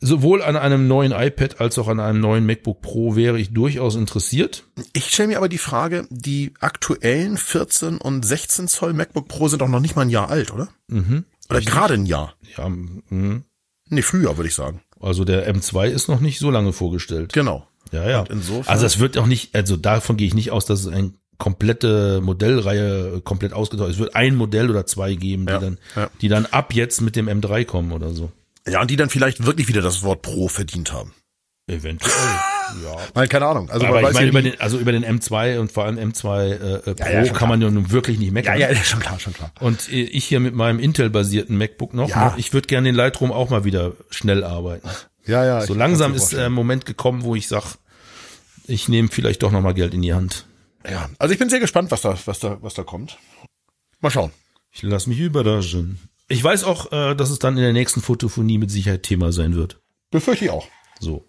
sowohl 0.01 0.41
an 0.41 0.57
einem 0.57 0.87
neuen 0.87 1.11
iPad 1.13 1.61
als 1.61 1.77
auch 1.77 1.87
an 1.87 1.99
einem 1.99 2.19
neuen 2.19 2.45
MacBook 2.45 2.81
Pro 2.81 3.15
wäre 3.15 3.39
ich 3.39 3.53
durchaus 3.53 3.95
interessiert. 3.95 4.65
Ich 4.93 5.09
stelle 5.09 5.29
mir 5.29 5.37
aber 5.37 5.47
die 5.49 5.57
Frage, 5.59 6.07
die 6.09 6.53
aktuellen 6.59 7.37
14 7.37 7.97
und 7.99 8.25
16 8.25 8.67
Zoll 8.67 8.93
MacBook 8.93 9.27
Pro 9.27 9.47
sind 9.47 9.61
doch 9.61 9.67
noch 9.67 9.79
nicht 9.79 9.95
mal 9.95 10.01
ein 10.01 10.09
Jahr 10.09 10.29
alt, 10.29 10.51
oder? 10.51 10.67
Mhm. 10.87 11.25
Oder 11.49 11.61
gerade 11.61 11.93
ein 11.93 12.05
Jahr. 12.05 12.33
Ja, 12.57 12.67
mhm. 12.67 13.43
Nee, 13.89 14.01
früher, 14.01 14.37
würde 14.37 14.47
ich 14.47 14.55
sagen. 14.55 14.81
also 14.99 15.23
der 15.25 15.53
M2 15.53 15.87
ist 15.89 16.07
noch 16.07 16.19
nicht 16.19 16.39
so 16.39 16.49
lange 16.49 16.73
vorgestellt. 16.73 17.33
Genau. 17.33 17.67
Ja, 17.91 18.09
ja. 18.09 18.23
Also 18.67 18.85
es 18.85 18.99
wird 18.99 19.17
auch 19.17 19.25
nicht, 19.27 19.53
also 19.53 19.75
davon 19.77 20.15
gehe 20.17 20.27
ich 20.27 20.33
nicht 20.33 20.51
aus, 20.51 20.65
dass 20.65 20.81
es 20.81 20.87
eine 20.87 21.13
komplette 21.37 22.21
Modellreihe 22.21 23.15
äh, 23.17 23.21
komplett 23.21 23.51
ausgetauscht 23.51 23.89
ist. 23.89 23.95
Es 23.95 23.99
wird 23.99 24.15
ein 24.15 24.35
Modell 24.35 24.69
oder 24.69 24.85
zwei 24.85 25.15
geben, 25.15 25.45
die 25.45 25.51
Ja, 25.53 25.59
dann, 25.59 25.77
ja. 25.95 26.09
die 26.21 26.27
dann 26.29 26.45
ab 26.45 26.73
jetzt 26.73 27.01
mit 27.01 27.15
dem 27.15 27.27
M3 27.27 27.65
kommen 27.65 27.91
oder 27.91 28.11
so. 28.11 28.31
Ja, 28.67 28.81
und 28.81 28.91
die 28.91 28.95
dann 28.95 29.09
vielleicht 29.09 29.45
wirklich 29.45 29.67
wieder 29.67 29.81
das 29.81 30.03
Wort 30.03 30.21
Pro 30.21 30.47
verdient 30.47 30.93
haben. 30.93 31.13
Eventuell. 31.67 32.13
ja. 32.83 32.97
Nein, 33.15 33.29
keine 33.29 33.45
Ahnung. 33.45 33.69
Also 33.69 33.85
Aber 33.85 34.01
ich 34.01 34.13
meine, 34.13 34.25
ja 34.25 34.29
über 34.29 34.41
den, 34.41 34.59
also 34.59 34.77
über 34.77 34.91
den 34.91 35.05
M2 35.05 35.59
und 35.59 35.71
vor 35.71 35.85
allem 35.85 35.97
M2 35.97 36.41
äh, 36.41 36.53
äh, 36.53 36.95
Pro 36.95 37.09
ja, 37.09 37.25
schon 37.25 37.35
kann 37.35 37.49
man 37.49 37.61
ja 37.61 37.69
nun 37.69 37.91
wirklich 37.91 38.19
nicht 38.19 38.27
ja, 38.27 38.33
meckern. 38.33 38.59
ja, 38.59 38.75
schon 38.75 38.99
klar, 38.99 39.19
schon 39.19 39.33
klar. 39.33 39.51
Und 39.59 39.89
äh, 39.91 40.01
ich 40.01 40.25
hier 40.25 40.39
mit 40.39 40.53
meinem 40.53 40.79
Intel-basierten 40.79 41.57
MacBook 41.57 41.93
noch, 41.93 42.09
Ja. 42.09 42.33
ich 42.37 42.53
würde 42.53 42.67
gerne 42.67 42.89
in 42.89 42.95
Lightroom 42.95 43.31
auch 43.31 43.49
mal 43.49 43.63
wieder 43.63 43.93
schnell 44.09 44.43
arbeiten. 44.43 44.89
Ja, 45.25 45.45
ja. 45.45 45.61
So 45.61 45.73
langsam 45.73 46.13
ist 46.13 46.31
der 46.31 46.39
vorstellen. 46.39 46.53
Moment 46.53 46.85
gekommen, 46.85 47.23
wo 47.23 47.35
ich 47.35 47.47
sag, 47.47 47.75
ich 48.67 48.89
nehme 48.89 49.09
vielleicht 49.09 49.43
doch 49.43 49.51
noch 49.51 49.61
mal 49.61 49.73
Geld 49.73 49.93
in 49.93 50.01
die 50.01 50.13
Hand. 50.13 50.45
Ja, 50.89 51.09
also 51.19 51.31
ich 51.31 51.39
bin 51.39 51.49
sehr 51.49 51.59
gespannt, 51.59 51.91
was 51.91 52.01
da, 52.01 52.17
was 52.25 52.39
da, 52.39 52.57
was 52.61 52.73
da 52.73 52.83
kommt. 52.83 53.17
Mal 53.99 54.09
schauen. 54.09 54.31
Ich 54.71 54.81
lass 54.81 55.05
mich 55.05 55.19
überraschen. 55.19 55.99
Ich 56.31 56.43
weiß 56.43 56.63
auch, 56.63 56.91
äh, 56.91 57.15
dass 57.15 57.29
es 57.29 57.39
dann 57.39 57.57
in 57.57 57.63
der 57.63 57.73
nächsten 57.73 58.01
Fotophonie 58.01 58.57
mit 58.57 58.71
Sicherheit 58.71 59.03
Thema 59.03 59.31
sein 59.31 59.55
wird. 59.55 59.79
Befürchte 60.11 60.45
ich 60.45 60.51
auch. 60.51 60.67
So. 60.99 61.27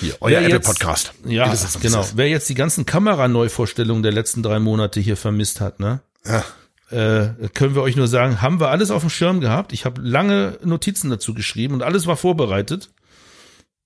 Hier, 0.00 0.14
euer 0.20 0.30
Wer 0.32 0.40
Apple 0.42 0.54
jetzt- 0.56 0.66
Podcast. 0.66 1.14
Ja, 1.24 1.52
genau. 1.80 1.96
das. 1.98 2.16
Wer 2.16 2.28
jetzt 2.28 2.48
die 2.48 2.54
ganzen 2.54 2.84
Kameraneuvorstellungen 2.86 4.02
der 4.02 4.12
letzten 4.12 4.42
drei 4.42 4.58
Monate 4.58 5.00
hier 5.00 5.16
vermisst 5.16 5.60
hat, 5.60 5.80
ne? 5.80 6.00
Ja. 6.24 6.44
Äh, 6.90 7.48
können 7.54 7.74
wir 7.74 7.82
euch 7.82 7.96
nur 7.96 8.06
sagen, 8.06 8.42
haben 8.42 8.60
wir 8.60 8.68
alles 8.68 8.90
auf 8.90 9.02
dem 9.02 9.10
Schirm 9.10 9.40
gehabt. 9.40 9.72
Ich 9.72 9.84
habe 9.84 10.00
lange 10.02 10.58
Notizen 10.62 11.10
dazu 11.10 11.34
geschrieben 11.34 11.74
und 11.74 11.82
alles 11.82 12.06
war 12.06 12.16
vorbereitet. 12.16 12.90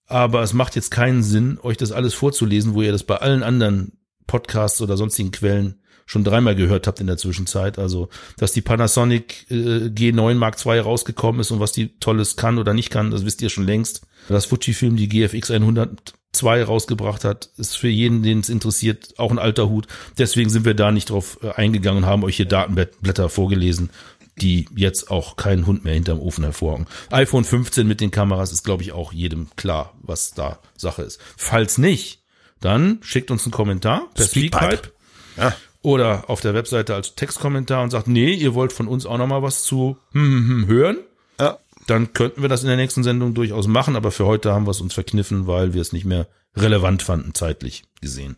Aber 0.07 0.43
es 0.43 0.53
macht 0.53 0.74
jetzt 0.74 0.91
keinen 0.91 1.23
Sinn, 1.23 1.59
euch 1.62 1.77
das 1.77 1.93
alles 1.93 2.15
vorzulesen, 2.15 2.74
wo 2.74 2.82
ihr 2.82 2.93
das 2.93 3.05
bei 3.05 3.16
allen 3.16 3.43
anderen 3.45 3.93
Podcasts 4.27 4.81
oder 4.82 4.97
sonstigen 4.97 5.31
Quellen 5.31 5.81
schon 6.11 6.24
dreimal 6.24 6.57
gehört 6.57 6.89
habt 6.89 6.99
in 6.99 7.07
der 7.07 7.19
Zwischenzeit. 7.19 7.78
Also, 7.78 8.09
dass 8.37 8.51
die 8.51 8.62
Panasonic 8.62 9.47
äh, 9.49 9.55
G9 9.87 10.35
Mark 10.35 10.57
II 10.66 10.81
rausgekommen 10.81 11.41
ist 11.41 11.53
und 11.53 11.61
was 11.61 11.70
die 11.70 11.97
Tolles 12.01 12.35
kann 12.35 12.59
oder 12.59 12.74
nicht 12.74 12.91
kann, 12.91 13.12
das 13.12 13.24
wisst 13.24 13.41
ihr 13.43 13.49
schon 13.49 13.65
längst. 13.65 14.03
Dass 14.28 14.47
Fujifilm 14.47 14.97
die 14.97 15.09
GFX 15.09 15.53
102 15.53 16.65
rausgebracht 16.65 17.23
hat, 17.23 17.51
ist 17.59 17.77
für 17.77 17.87
jeden, 17.87 18.24
den 18.24 18.41
es 18.41 18.49
interessiert, 18.49 19.15
auch 19.19 19.31
ein 19.31 19.39
alter 19.39 19.69
Hut. 19.69 19.87
Deswegen 20.19 20.51
sind 20.51 20.65
wir 20.65 20.74
da 20.74 20.91
nicht 20.91 21.11
drauf 21.11 21.39
äh, 21.45 21.51
eingegangen 21.53 22.03
und 22.03 22.11
haben 22.11 22.24
euch 22.24 22.35
hier 22.35 22.47
Datenblätter 22.47 23.28
vorgelesen, 23.28 23.91
die 24.37 24.66
jetzt 24.74 25.12
auch 25.12 25.37
keinen 25.37 25.65
Hund 25.65 25.85
mehr 25.85 25.95
hinterm 25.95 26.19
Ofen 26.19 26.43
hervorragen. 26.43 26.89
iPhone 27.11 27.45
15 27.45 27.87
mit 27.87 28.01
den 28.01 28.11
Kameras 28.11 28.51
ist, 28.51 28.65
glaube 28.65 28.82
ich, 28.82 28.91
auch 28.91 29.12
jedem 29.12 29.47
klar, 29.55 29.95
was 30.03 30.32
da 30.32 30.59
Sache 30.77 31.03
ist. 31.03 31.20
Falls 31.37 31.78
nicht, 31.78 32.24
dann 32.61 32.99
schickt 33.03 33.31
uns 33.31 33.45
einen 33.45 33.53
Kommentar 33.53 34.09
per 34.12 34.27
Speakpipe. 34.27 34.66
Speakpipe 34.66 34.93
Ja. 35.37 35.55
Oder 35.82 36.28
auf 36.28 36.40
der 36.40 36.55
Webseite 36.55 36.94
als 36.94 37.15
Textkommentar 37.15 37.82
und 37.82 37.90
sagt, 37.90 38.07
nee, 38.09 38.35
ihr 38.35 38.55
wollt 38.55 38.73
von 38.73 38.89
uns 38.89 39.07
auch 39.07 39.19
noch 39.19 39.27
mal 39.27 39.43
was 39.43 39.62
zu 39.65 39.97
hm, 40.12 40.23
hm, 40.23 40.48
hm, 40.48 40.66
hören, 40.66 40.98
Ja. 41.39 41.59
dann 41.86 42.12
könnten 42.12 42.43
wir 42.43 42.48
das 42.48 42.62
in 42.62 42.69
der 42.69 42.77
nächsten 42.77 43.02
Sendung 43.02 43.35
durchaus 43.35 43.66
machen, 43.66 43.97
aber 43.97 44.11
für 44.11 44.27
heute 44.27 44.52
haben 44.52 44.66
wir 44.66 44.73
es 44.73 44.81
uns 44.81 44.94
verkniffen, 44.94 45.47
weil 45.47 45.73
wir 45.74 45.81
es 45.81 45.93
nicht 45.93 46.05
mehr 46.05 46.28
relevant 46.57 47.02
fanden, 47.02 47.35
zeitlich 47.35 47.85
gesehen. 48.01 48.36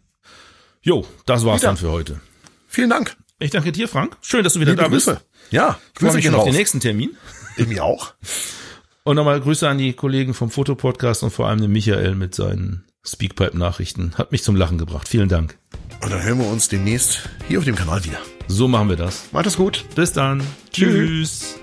Jo, 0.82 1.06
das 1.26 1.44
war's 1.44 1.60
Wieder. 1.62 1.68
dann 1.68 1.76
für 1.76 1.90
heute. 1.90 2.20
Vielen 2.68 2.90
Dank. 2.90 3.16
Ich 3.38 3.50
danke 3.50 3.72
dir, 3.72 3.88
Frank. 3.88 4.16
Schön, 4.20 4.44
dass 4.44 4.54
du 4.54 4.60
wieder 4.60 4.72
Liebe 4.72 4.82
da 4.82 4.88
bist. 4.88 5.06
Grüße. 5.06 5.20
Ja, 5.50 5.78
Ich 5.94 5.98
freue 5.98 6.08
Grüße 6.10 6.16
mich 6.16 6.24
schon 6.26 6.34
auf 6.34 6.44
den 6.44 6.54
nächsten 6.54 6.80
Termin. 6.80 7.16
Ich 7.56 7.66
mir 7.66 7.84
auch. 7.84 8.14
Und 9.04 9.16
nochmal 9.16 9.40
Grüße 9.40 9.68
an 9.68 9.78
die 9.78 9.92
Kollegen 9.94 10.32
vom 10.32 10.50
Fotopodcast 10.50 11.24
und 11.24 11.30
vor 11.32 11.48
allem 11.48 11.60
den 11.60 11.72
Michael 11.72 12.14
mit 12.14 12.34
seinen 12.34 12.84
Speakpipe-Nachrichten. 13.04 14.14
Hat 14.16 14.32
mich 14.32 14.42
zum 14.42 14.56
Lachen 14.56 14.78
gebracht. 14.78 15.08
Vielen 15.08 15.28
Dank. 15.28 15.58
Und 16.02 16.12
dann 16.12 16.22
hören 16.22 16.38
wir 16.38 16.46
uns 16.46 16.68
demnächst 16.68 17.28
hier 17.48 17.58
auf 17.58 17.64
dem 17.64 17.74
Kanal 17.74 18.04
wieder. 18.04 18.18
So 18.48 18.68
machen 18.68 18.88
wir 18.88 18.96
das. 18.96 19.32
Macht 19.32 19.46
es 19.46 19.56
gut. 19.56 19.84
Bis 19.94 20.12
dann. 20.12 20.40
Tschüss. 20.72 21.52
Tschüss. 21.52 21.61